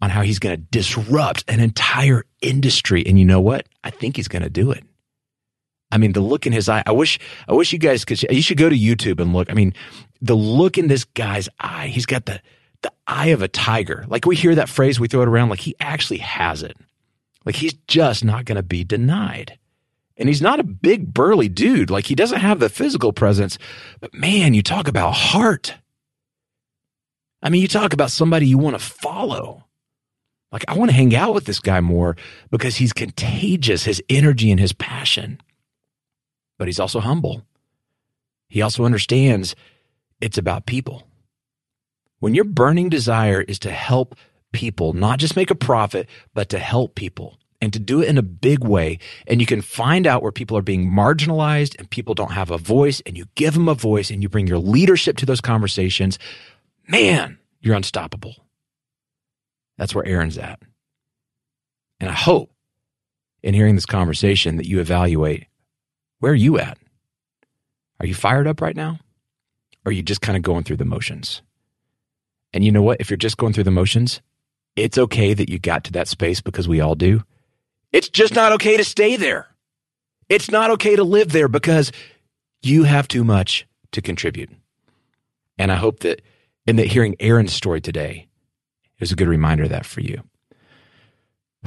on 0.00 0.10
how 0.10 0.22
he's 0.22 0.38
going 0.38 0.56
to 0.56 0.62
disrupt 0.62 1.44
an 1.48 1.60
entire 1.60 2.24
industry. 2.40 3.04
And 3.06 3.18
you 3.18 3.24
know 3.24 3.40
what? 3.40 3.66
I 3.84 3.90
think 3.90 4.16
he's 4.16 4.28
going 4.28 4.42
to 4.42 4.50
do 4.50 4.70
it. 4.70 4.84
I 5.92 5.98
mean, 5.98 6.12
the 6.12 6.20
look 6.20 6.46
in 6.46 6.52
his 6.52 6.68
eye. 6.68 6.82
I 6.86 6.92
wish, 6.92 7.18
I 7.48 7.52
wish 7.52 7.72
you 7.72 7.78
guys 7.78 8.04
could. 8.04 8.22
You 8.22 8.42
should 8.42 8.58
go 8.58 8.68
to 8.68 8.76
YouTube 8.76 9.20
and 9.20 9.32
look. 9.32 9.50
I 9.50 9.54
mean, 9.54 9.74
the 10.22 10.36
look 10.36 10.78
in 10.78 10.86
this 10.86 11.04
guy's 11.04 11.48
eye. 11.58 11.88
He's 11.88 12.06
got 12.06 12.26
the 12.26 12.40
the 12.82 12.92
eye 13.06 13.28
of 13.28 13.42
a 13.42 13.48
tiger. 13.48 14.04
Like 14.08 14.26
we 14.26 14.36
hear 14.36 14.54
that 14.54 14.68
phrase, 14.68 14.98
we 14.98 15.08
throw 15.08 15.22
it 15.22 15.28
around. 15.28 15.50
Like 15.50 15.60
he 15.60 15.74
actually 15.80 16.18
has 16.18 16.62
it. 16.62 16.76
Like 17.44 17.56
he's 17.56 17.74
just 17.88 18.24
not 18.24 18.44
going 18.44 18.56
to 18.56 18.62
be 18.62 18.84
denied. 18.84 19.58
And 20.16 20.28
he's 20.28 20.42
not 20.42 20.60
a 20.60 20.64
big 20.64 21.12
burly 21.12 21.48
dude. 21.48 21.90
Like 21.90 22.06
he 22.06 22.14
doesn't 22.14 22.40
have 22.40 22.58
the 22.58 22.68
physical 22.68 23.12
presence. 23.12 23.58
But 24.00 24.12
man, 24.14 24.54
you 24.54 24.62
talk 24.62 24.86
about 24.86 25.12
heart. 25.12 25.74
I 27.42 27.48
mean, 27.48 27.62
you 27.62 27.68
talk 27.68 27.92
about 27.92 28.10
somebody 28.10 28.46
you 28.46 28.58
want 28.58 28.78
to 28.78 28.84
follow. 28.84 29.64
Like, 30.52 30.64
I 30.68 30.74
want 30.74 30.90
to 30.90 30.96
hang 30.96 31.14
out 31.14 31.34
with 31.34 31.44
this 31.44 31.60
guy 31.60 31.80
more 31.80 32.16
because 32.50 32.76
he's 32.76 32.92
contagious, 32.92 33.84
his 33.84 34.02
energy 34.08 34.50
and 34.50 34.58
his 34.58 34.72
passion. 34.72 35.40
But 36.58 36.68
he's 36.68 36.80
also 36.80 37.00
humble. 37.00 37.42
He 38.48 38.62
also 38.62 38.84
understands 38.84 39.54
it's 40.20 40.38
about 40.38 40.66
people. 40.66 41.06
When 42.18 42.34
your 42.34 42.44
burning 42.44 42.88
desire 42.88 43.40
is 43.40 43.58
to 43.60 43.70
help 43.70 44.16
people, 44.52 44.92
not 44.92 45.18
just 45.18 45.36
make 45.36 45.50
a 45.50 45.54
profit, 45.54 46.08
but 46.34 46.48
to 46.50 46.58
help 46.58 46.94
people 46.94 47.38
and 47.62 47.72
to 47.72 47.78
do 47.78 48.02
it 48.02 48.08
in 48.08 48.18
a 48.18 48.22
big 48.22 48.64
way, 48.64 48.98
and 49.26 49.40
you 49.40 49.46
can 49.46 49.62
find 49.62 50.06
out 50.06 50.22
where 50.22 50.32
people 50.32 50.56
are 50.56 50.62
being 50.62 50.90
marginalized 50.90 51.78
and 51.78 51.88
people 51.88 52.14
don't 52.14 52.32
have 52.32 52.50
a 52.50 52.58
voice, 52.58 53.00
and 53.06 53.16
you 53.16 53.26
give 53.34 53.54
them 53.54 53.68
a 53.68 53.74
voice 53.74 54.10
and 54.10 54.22
you 54.22 54.28
bring 54.28 54.46
your 54.46 54.58
leadership 54.58 55.16
to 55.18 55.26
those 55.26 55.40
conversations, 55.40 56.18
man, 56.88 57.38
you're 57.60 57.76
unstoppable. 57.76 58.34
That's 59.80 59.94
where 59.94 60.06
Aaron's 60.06 60.36
at. 60.36 60.60
And 62.00 62.10
I 62.10 62.12
hope 62.12 62.52
in 63.42 63.54
hearing 63.54 63.76
this 63.76 63.86
conversation 63.86 64.58
that 64.58 64.68
you 64.68 64.78
evaluate 64.78 65.46
where 66.18 66.32
are 66.32 66.34
you 66.34 66.58
at? 66.58 66.76
Are 67.98 68.06
you 68.06 68.12
fired 68.14 68.46
up 68.46 68.60
right 68.60 68.76
now? 68.76 68.98
Or 69.86 69.88
are 69.88 69.92
you 69.92 70.02
just 70.02 70.20
kind 70.20 70.36
of 70.36 70.42
going 70.42 70.64
through 70.64 70.76
the 70.76 70.84
motions? 70.84 71.40
And 72.52 72.62
you 72.62 72.70
know 72.70 72.82
what? 72.82 73.00
If 73.00 73.08
you're 73.08 73.16
just 73.16 73.38
going 73.38 73.54
through 73.54 73.64
the 73.64 73.70
motions, 73.70 74.20
it's 74.76 74.98
okay 74.98 75.32
that 75.32 75.48
you 75.48 75.58
got 75.58 75.84
to 75.84 75.92
that 75.92 76.08
space 76.08 76.42
because 76.42 76.68
we 76.68 76.82
all 76.82 76.94
do. 76.94 77.22
It's 77.90 78.10
just 78.10 78.34
not 78.34 78.52
okay 78.52 78.76
to 78.76 78.84
stay 78.84 79.16
there. 79.16 79.48
It's 80.28 80.50
not 80.50 80.70
okay 80.72 80.94
to 80.94 81.04
live 81.04 81.32
there 81.32 81.48
because 81.48 81.90
you 82.60 82.84
have 82.84 83.08
too 83.08 83.24
much 83.24 83.66
to 83.92 84.02
contribute. 84.02 84.50
And 85.56 85.72
I 85.72 85.76
hope 85.76 86.00
that 86.00 86.20
in 86.66 86.76
that 86.76 86.88
hearing 86.88 87.16
Aaron's 87.18 87.54
story 87.54 87.80
today, 87.80 88.26
it 89.00 89.04
was 89.04 89.12
a 89.12 89.16
good 89.16 89.28
reminder 89.28 89.62
of 89.64 89.70
that 89.70 89.86
for 89.86 90.00
you. 90.00 90.22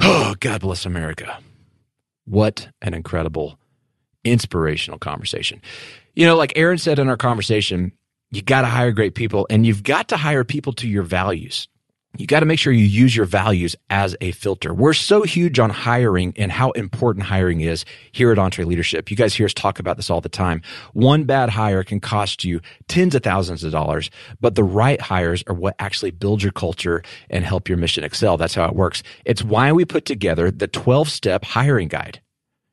Oh, 0.00 0.34
God 0.40 0.60
bless 0.62 0.86
America. 0.86 1.38
What 2.24 2.68
an 2.82 2.94
incredible, 2.94 3.58
inspirational 4.24 4.98
conversation. 4.98 5.60
You 6.14 6.26
know, 6.26 6.36
like 6.36 6.52
Aaron 6.56 6.78
said 6.78 6.98
in 6.98 7.08
our 7.08 7.16
conversation, 7.16 7.92
you 8.30 8.42
got 8.42 8.62
to 8.62 8.66
hire 8.66 8.90
great 8.90 9.14
people 9.14 9.46
and 9.50 9.64
you've 9.64 9.82
got 9.84 10.08
to 10.08 10.16
hire 10.16 10.42
people 10.42 10.72
to 10.74 10.88
your 10.88 11.04
values 11.04 11.68
you 12.16 12.26
got 12.26 12.40
to 12.40 12.46
make 12.46 12.60
sure 12.60 12.72
you 12.72 12.84
use 12.84 13.16
your 13.16 13.26
values 13.26 13.74
as 13.90 14.16
a 14.20 14.30
filter. 14.32 14.72
We're 14.72 14.92
so 14.92 15.22
huge 15.22 15.58
on 15.58 15.70
hiring 15.70 16.32
and 16.36 16.52
how 16.52 16.70
important 16.72 17.26
hiring 17.26 17.60
is 17.60 17.84
here 18.12 18.30
at 18.30 18.38
EntreLeadership. 18.38 19.10
You 19.10 19.16
guys 19.16 19.34
hear 19.34 19.46
us 19.46 19.54
talk 19.54 19.80
about 19.80 19.96
this 19.96 20.10
all 20.10 20.20
the 20.20 20.28
time. 20.28 20.62
One 20.92 21.24
bad 21.24 21.50
hire 21.50 21.82
can 21.82 21.98
cost 21.98 22.44
you 22.44 22.60
tens 22.86 23.16
of 23.16 23.22
thousands 23.22 23.64
of 23.64 23.72
dollars, 23.72 24.10
but 24.40 24.54
the 24.54 24.62
right 24.62 25.00
hires 25.00 25.42
are 25.48 25.54
what 25.54 25.74
actually 25.80 26.12
build 26.12 26.42
your 26.42 26.52
culture 26.52 27.02
and 27.30 27.44
help 27.44 27.68
your 27.68 27.78
mission 27.78 28.04
excel. 28.04 28.36
That's 28.36 28.54
how 28.54 28.66
it 28.66 28.76
works. 28.76 29.02
It's 29.24 29.42
why 29.42 29.72
we 29.72 29.84
put 29.84 30.04
together 30.04 30.50
the 30.52 30.68
12 30.68 31.08
step 31.08 31.44
hiring 31.44 31.88
guide. 31.88 32.20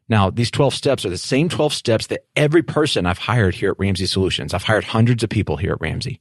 Now, 0.08 0.30
these 0.30 0.52
12 0.52 0.74
steps 0.76 1.06
are 1.06 1.10
the 1.10 1.18
same 1.18 1.50
12 1.50 1.74
steps 1.74 2.08
that 2.08 2.26
every 2.36 2.62
person 2.62 3.06
I've 3.06 3.18
hired 3.18 3.56
here 3.56 3.72
at 3.72 3.80
Ramsey 3.80 4.06
Solutions. 4.06 4.54
I've 4.54 4.64
hired 4.64 4.84
hundreds 4.84 5.24
of 5.24 5.30
people 5.30 5.58
here 5.58 5.72
at 5.72 5.82
Ramsey. 5.82 6.20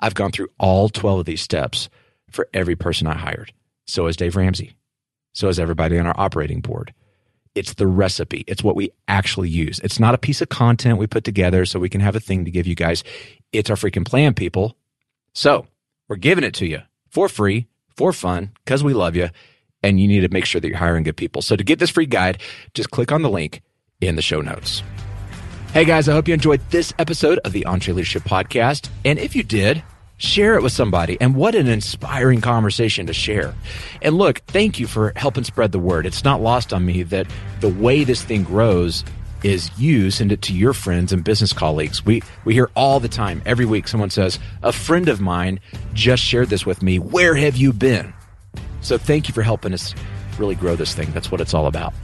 I've 0.00 0.14
gone 0.14 0.32
through 0.32 0.48
all 0.58 0.88
12 0.88 1.20
of 1.20 1.24
these 1.24 1.40
steps 1.40 1.88
for 2.30 2.48
every 2.52 2.76
person 2.76 3.06
I 3.06 3.16
hired. 3.16 3.52
So 3.86 4.06
has 4.06 4.16
Dave 4.16 4.36
Ramsey. 4.36 4.76
So 5.32 5.46
has 5.46 5.58
everybody 5.58 5.98
on 5.98 6.06
our 6.06 6.18
operating 6.18 6.60
board. 6.60 6.92
It's 7.54 7.74
the 7.74 7.86
recipe. 7.86 8.44
It's 8.46 8.62
what 8.62 8.76
we 8.76 8.90
actually 9.08 9.48
use. 9.48 9.80
It's 9.80 9.98
not 9.98 10.14
a 10.14 10.18
piece 10.18 10.40
of 10.40 10.48
content 10.48 10.98
we 10.98 11.06
put 11.06 11.24
together 11.24 11.64
so 11.64 11.80
we 11.80 11.88
can 11.88 12.00
have 12.00 12.14
a 12.14 12.20
thing 12.20 12.44
to 12.44 12.50
give 12.50 12.66
you 12.66 12.74
guys. 12.74 13.02
It's 13.52 13.70
our 13.70 13.76
freaking 13.76 14.06
plan, 14.06 14.34
people. 14.34 14.76
So 15.32 15.66
we're 16.08 16.16
giving 16.16 16.44
it 16.44 16.54
to 16.54 16.66
you 16.66 16.82
for 17.10 17.28
free, 17.28 17.66
for 17.96 18.12
fun, 18.12 18.52
because 18.64 18.84
we 18.84 18.94
love 18.94 19.16
you. 19.16 19.30
And 19.82 20.00
you 20.00 20.08
need 20.08 20.20
to 20.20 20.28
make 20.28 20.44
sure 20.44 20.60
that 20.60 20.68
you're 20.68 20.76
hiring 20.76 21.04
good 21.04 21.16
people. 21.16 21.42
So 21.42 21.56
to 21.56 21.64
get 21.64 21.78
this 21.78 21.90
free 21.90 22.06
guide, 22.06 22.40
just 22.74 22.90
click 22.90 23.12
on 23.12 23.22
the 23.22 23.30
link 23.30 23.62
in 24.00 24.16
the 24.16 24.22
show 24.22 24.40
notes. 24.40 24.82
Hey 25.72 25.84
guys, 25.84 26.08
I 26.08 26.12
hope 26.12 26.26
you 26.26 26.34
enjoyed 26.34 26.60
this 26.70 26.92
episode 26.98 27.38
of 27.44 27.52
the 27.52 27.64
EntreLeadership 27.66 28.22
Podcast. 28.22 28.88
And 29.04 29.18
if 29.18 29.36
you 29.36 29.42
did, 29.42 29.82
share 30.18 30.54
it 30.56 30.62
with 30.62 30.72
somebody. 30.72 31.16
And 31.20 31.34
what 31.34 31.54
an 31.54 31.66
inspiring 31.66 32.40
conversation 32.40 33.06
to 33.06 33.12
share. 33.12 33.54
And 34.02 34.18
look, 34.18 34.38
thank 34.48 34.78
you 34.78 34.86
for 34.86 35.12
helping 35.16 35.44
spread 35.44 35.72
the 35.72 35.78
word. 35.78 36.06
It's 36.06 36.24
not 36.24 36.42
lost 36.42 36.72
on 36.72 36.84
me 36.84 37.02
that 37.04 37.26
the 37.60 37.68
way 37.68 38.04
this 38.04 38.22
thing 38.22 38.42
grows 38.42 39.04
is 39.42 39.70
you 39.78 40.10
send 40.10 40.32
it 40.32 40.42
to 40.42 40.52
your 40.52 40.72
friends 40.72 41.12
and 41.12 41.22
business 41.22 41.52
colleagues. 41.52 42.04
We 42.04 42.22
we 42.44 42.54
hear 42.54 42.70
all 42.74 42.98
the 43.00 43.08
time, 43.08 43.40
every 43.46 43.64
week 43.64 43.86
someone 43.86 44.10
says, 44.10 44.38
"A 44.62 44.72
friend 44.72 45.08
of 45.08 45.20
mine 45.20 45.60
just 45.94 46.22
shared 46.22 46.50
this 46.50 46.66
with 46.66 46.82
me. 46.82 46.98
Where 46.98 47.36
have 47.36 47.56
you 47.56 47.72
been?" 47.72 48.12
So 48.80 48.98
thank 48.98 49.28
you 49.28 49.34
for 49.34 49.42
helping 49.42 49.72
us 49.72 49.94
really 50.38 50.56
grow 50.56 50.76
this 50.76 50.94
thing. 50.94 51.10
That's 51.12 51.30
what 51.30 51.40
it's 51.40 51.54
all 51.54 51.66
about. 51.66 51.94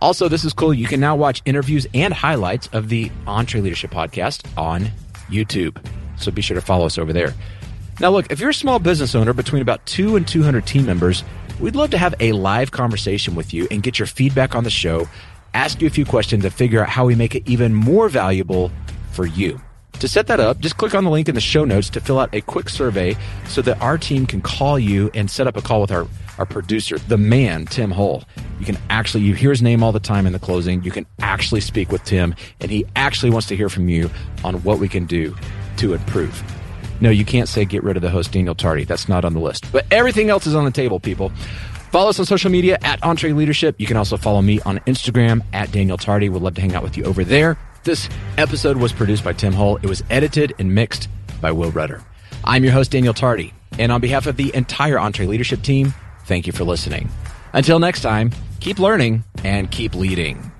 Also, 0.00 0.28
this 0.28 0.44
is 0.44 0.52
cool. 0.52 0.74
You 0.74 0.86
can 0.86 0.98
now 0.98 1.14
watch 1.14 1.42
interviews 1.44 1.86
and 1.94 2.12
highlights 2.12 2.68
of 2.72 2.88
the 2.88 3.10
EntreLeadership 3.26 3.90
podcast 3.90 4.42
on 4.58 4.90
YouTube. 5.30 5.76
So 6.18 6.30
be 6.30 6.42
sure 6.42 6.54
to 6.54 6.60
follow 6.60 6.86
us 6.86 6.98
over 6.98 7.12
there. 7.12 7.34
Now, 8.00 8.10
look, 8.10 8.32
if 8.32 8.40
you're 8.40 8.50
a 8.50 8.54
small 8.54 8.78
business 8.78 9.14
owner 9.14 9.32
between 9.32 9.62
about 9.62 9.84
two 9.86 10.16
and 10.16 10.26
200 10.26 10.66
team 10.66 10.86
members, 10.86 11.24
we'd 11.60 11.76
love 11.76 11.90
to 11.90 11.98
have 11.98 12.14
a 12.20 12.32
live 12.32 12.70
conversation 12.70 13.34
with 13.34 13.52
you 13.52 13.68
and 13.70 13.82
get 13.82 13.98
your 13.98 14.06
feedback 14.06 14.54
on 14.54 14.64
the 14.64 14.70
show, 14.70 15.08
ask 15.54 15.80
you 15.80 15.86
a 15.86 15.90
few 15.90 16.04
questions, 16.04 16.44
and 16.44 16.52
figure 16.52 16.82
out 16.82 16.88
how 16.88 17.04
we 17.04 17.14
make 17.14 17.34
it 17.34 17.42
even 17.46 17.74
more 17.74 18.08
valuable 18.08 18.72
for 19.12 19.26
you. 19.26 19.60
To 20.00 20.08
set 20.08 20.26
that 20.28 20.40
up, 20.40 20.58
just 20.58 20.78
click 20.78 20.96
on 20.96 21.04
the 21.04 21.10
link 21.10 21.28
in 21.28 21.34
the 21.34 21.40
show 21.40 21.64
notes 21.64 21.88
to 21.90 22.00
fill 22.00 22.18
out 22.18 22.34
a 22.34 22.40
quick 22.40 22.68
survey 22.68 23.14
so 23.46 23.62
that 23.62 23.80
our 23.80 23.98
team 23.98 24.26
can 24.26 24.40
call 24.40 24.78
you 24.78 25.10
and 25.14 25.30
set 25.30 25.46
up 25.46 25.56
a 25.56 25.62
call 25.62 25.82
with 25.82 25.92
our, 25.92 26.08
our 26.38 26.46
producer, 26.46 26.98
the 26.98 27.18
man, 27.18 27.66
Tim 27.66 27.92
Hull. 27.92 28.24
You 28.58 28.66
can 28.66 28.78
actually, 28.90 29.22
you 29.22 29.34
hear 29.34 29.50
his 29.50 29.62
name 29.62 29.82
all 29.82 29.92
the 29.92 30.00
time 30.00 30.26
in 30.26 30.32
the 30.32 30.40
closing. 30.40 30.82
You 30.82 30.90
can 30.90 31.06
actually 31.20 31.60
speak 31.60 31.92
with 31.92 32.02
Tim, 32.02 32.34
and 32.58 32.70
he 32.70 32.84
actually 32.96 33.30
wants 33.30 33.46
to 33.48 33.56
hear 33.56 33.68
from 33.68 33.88
you 33.88 34.10
on 34.42 34.56
what 34.64 34.80
we 34.80 34.88
can 34.88 35.04
do 35.04 35.36
to 35.78 35.94
improve. 35.94 36.42
No, 37.00 37.10
you 37.10 37.24
can't 37.24 37.48
say 37.48 37.64
get 37.64 37.82
rid 37.82 37.96
of 37.96 38.02
the 38.02 38.10
host, 38.10 38.32
Daniel 38.32 38.54
Tardy. 38.54 38.84
That's 38.84 39.08
not 39.08 39.24
on 39.24 39.34
the 39.34 39.40
list. 39.40 39.70
But 39.72 39.86
everything 39.90 40.30
else 40.30 40.46
is 40.46 40.54
on 40.54 40.64
the 40.64 40.70
table, 40.70 41.00
people. 41.00 41.30
Follow 41.90 42.10
us 42.10 42.18
on 42.20 42.26
social 42.26 42.50
media 42.50 42.78
at 42.82 43.00
EntreLeadership. 43.00 43.74
You 43.78 43.86
can 43.86 43.96
also 43.96 44.16
follow 44.16 44.40
me 44.40 44.60
on 44.60 44.78
Instagram 44.80 45.42
at 45.52 45.72
Daniel 45.72 45.98
Tardy. 45.98 46.28
We'd 46.28 46.42
love 46.42 46.54
to 46.54 46.60
hang 46.60 46.74
out 46.74 46.82
with 46.82 46.96
you 46.96 47.04
over 47.04 47.24
there. 47.24 47.58
This 47.82 48.08
episode 48.38 48.76
was 48.76 48.92
produced 48.92 49.24
by 49.24 49.32
Tim 49.32 49.52
Hull. 49.52 49.76
It 49.78 49.86
was 49.86 50.04
edited 50.08 50.54
and 50.60 50.74
mixed 50.74 51.08
by 51.40 51.50
Will 51.50 51.72
Rudder. 51.72 52.02
I'm 52.44 52.62
your 52.62 52.72
host, 52.72 52.92
Daniel 52.92 53.14
Tardy. 53.14 53.52
And 53.78 53.90
on 53.90 54.00
behalf 54.00 54.26
of 54.26 54.36
the 54.36 54.54
entire 54.54 54.96
EntreLeadership 54.96 55.62
team, 55.62 55.92
thank 56.26 56.46
you 56.46 56.52
for 56.52 56.62
listening. 56.62 57.08
Until 57.52 57.80
next 57.80 58.02
time, 58.02 58.30
keep 58.60 58.78
learning 58.78 59.24
and 59.42 59.68
keep 59.70 59.94
leading. 59.96 60.51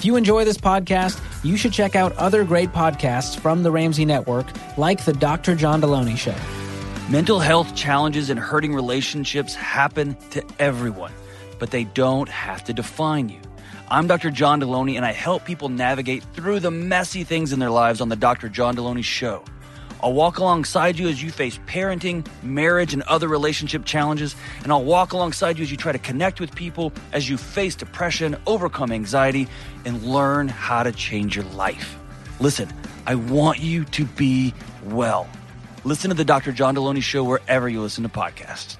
If 0.00 0.06
you 0.06 0.16
enjoy 0.16 0.46
this 0.46 0.56
podcast, 0.56 1.20
you 1.44 1.58
should 1.58 1.74
check 1.74 1.94
out 1.94 2.16
other 2.16 2.42
great 2.42 2.70
podcasts 2.70 3.38
from 3.38 3.62
the 3.62 3.70
Ramsey 3.70 4.06
Network, 4.06 4.46
like 4.78 5.04
the 5.04 5.12
Dr. 5.12 5.54
John 5.54 5.82
Delony 5.82 6.16
Show. 6.16 6.34
Mental 7.10 7.38
health 7.38 7.76
challenges 7.76 8.30
and 8.30 8.40
hurting 8.40 8.74
relationships 8.74 9.54
happen 9.54 10.16
to 10.30 10.42
everyone, 10.58 11.12
but 11.58 11.70
they 11.70 11.84
don't 11.84 12.30
have 12.30 12.64
to 12.64 12.72
define 12.72 13.28
you. 13.28 13.40
I'm 13.90 14.06
Dr. 14.06 14.30
John 14.30 14.62
Delony, 14.62 14.96
and 14.96 15.04
I 15.04 15.12
help 15.12 15.44
people 15.44 15.68
navigate 15.68 16.22
through 16.32 16.60
the 16.60 16.70
messy 16.70 17.22
things 17.22 17.52
in 17.52 17.58
their 17.58 17.68
lives 17.68 18.00
on 18.00 18.08
the 18.08 18.16
Dr. 18.16 18.48
John 18.48 18.76
Delony 18.76 19.04
Show. 19.04 19.44
I'll 20.02 20.12
walk 20.12 20.38
alongside 20.38 20.98
you 20.98 21.08
as 21.08 21.22
you 21.22 21.30
face 21.30 21.58
parenting, 21.66 22.26
marriage, 22.42 22.94
and 22.94 23.02
other 23.02 23.28
relationship 23.28 23.84
challenges, 23.84 24.34
and 24.62 24.72
I'll 24.72 24.84
walk 24.84 25.12
alongside 25.12 25.58
you 25.58 25.62
as 25.62 25.70
you 25.70 25.76
try 25.76 25.92
to 25.92 25.98
connect 25.98 26.40
with 26.40 26.54
people, 26.54 26.92
as 27.12 27.28
you 27.28 27.36
face 27.36 27.74
depression, 27.74 28.36
overcome 28.46 28.92
anxiety, 28.92 29.46
and 29.84 30.02
learn 30.02 30.48
how 30.48 30.82
to 30.82 30.92
change 30.92 31.36
your 31.36 31.44
life. 31.46 31.98
Listen, 32.40 32.72
I 33.06 33.14
want 33.16 33.60
you 33.60 33.84
to 33.86 34.04
be 34.04 34.54
well. 34.84 35.28
Listen 35.84 36.10
to 36.10 36.16
the 36.16 36.24
Dr. 36.24 36.52
John 36.52 36.76
Delony 36.76 37.02
Show 37.02 37.24
wherever 37.24 37.68
you 37.68 37.80
listen 37.82 38.02
to 38.02 38.08
podcasts. 38.08 38.76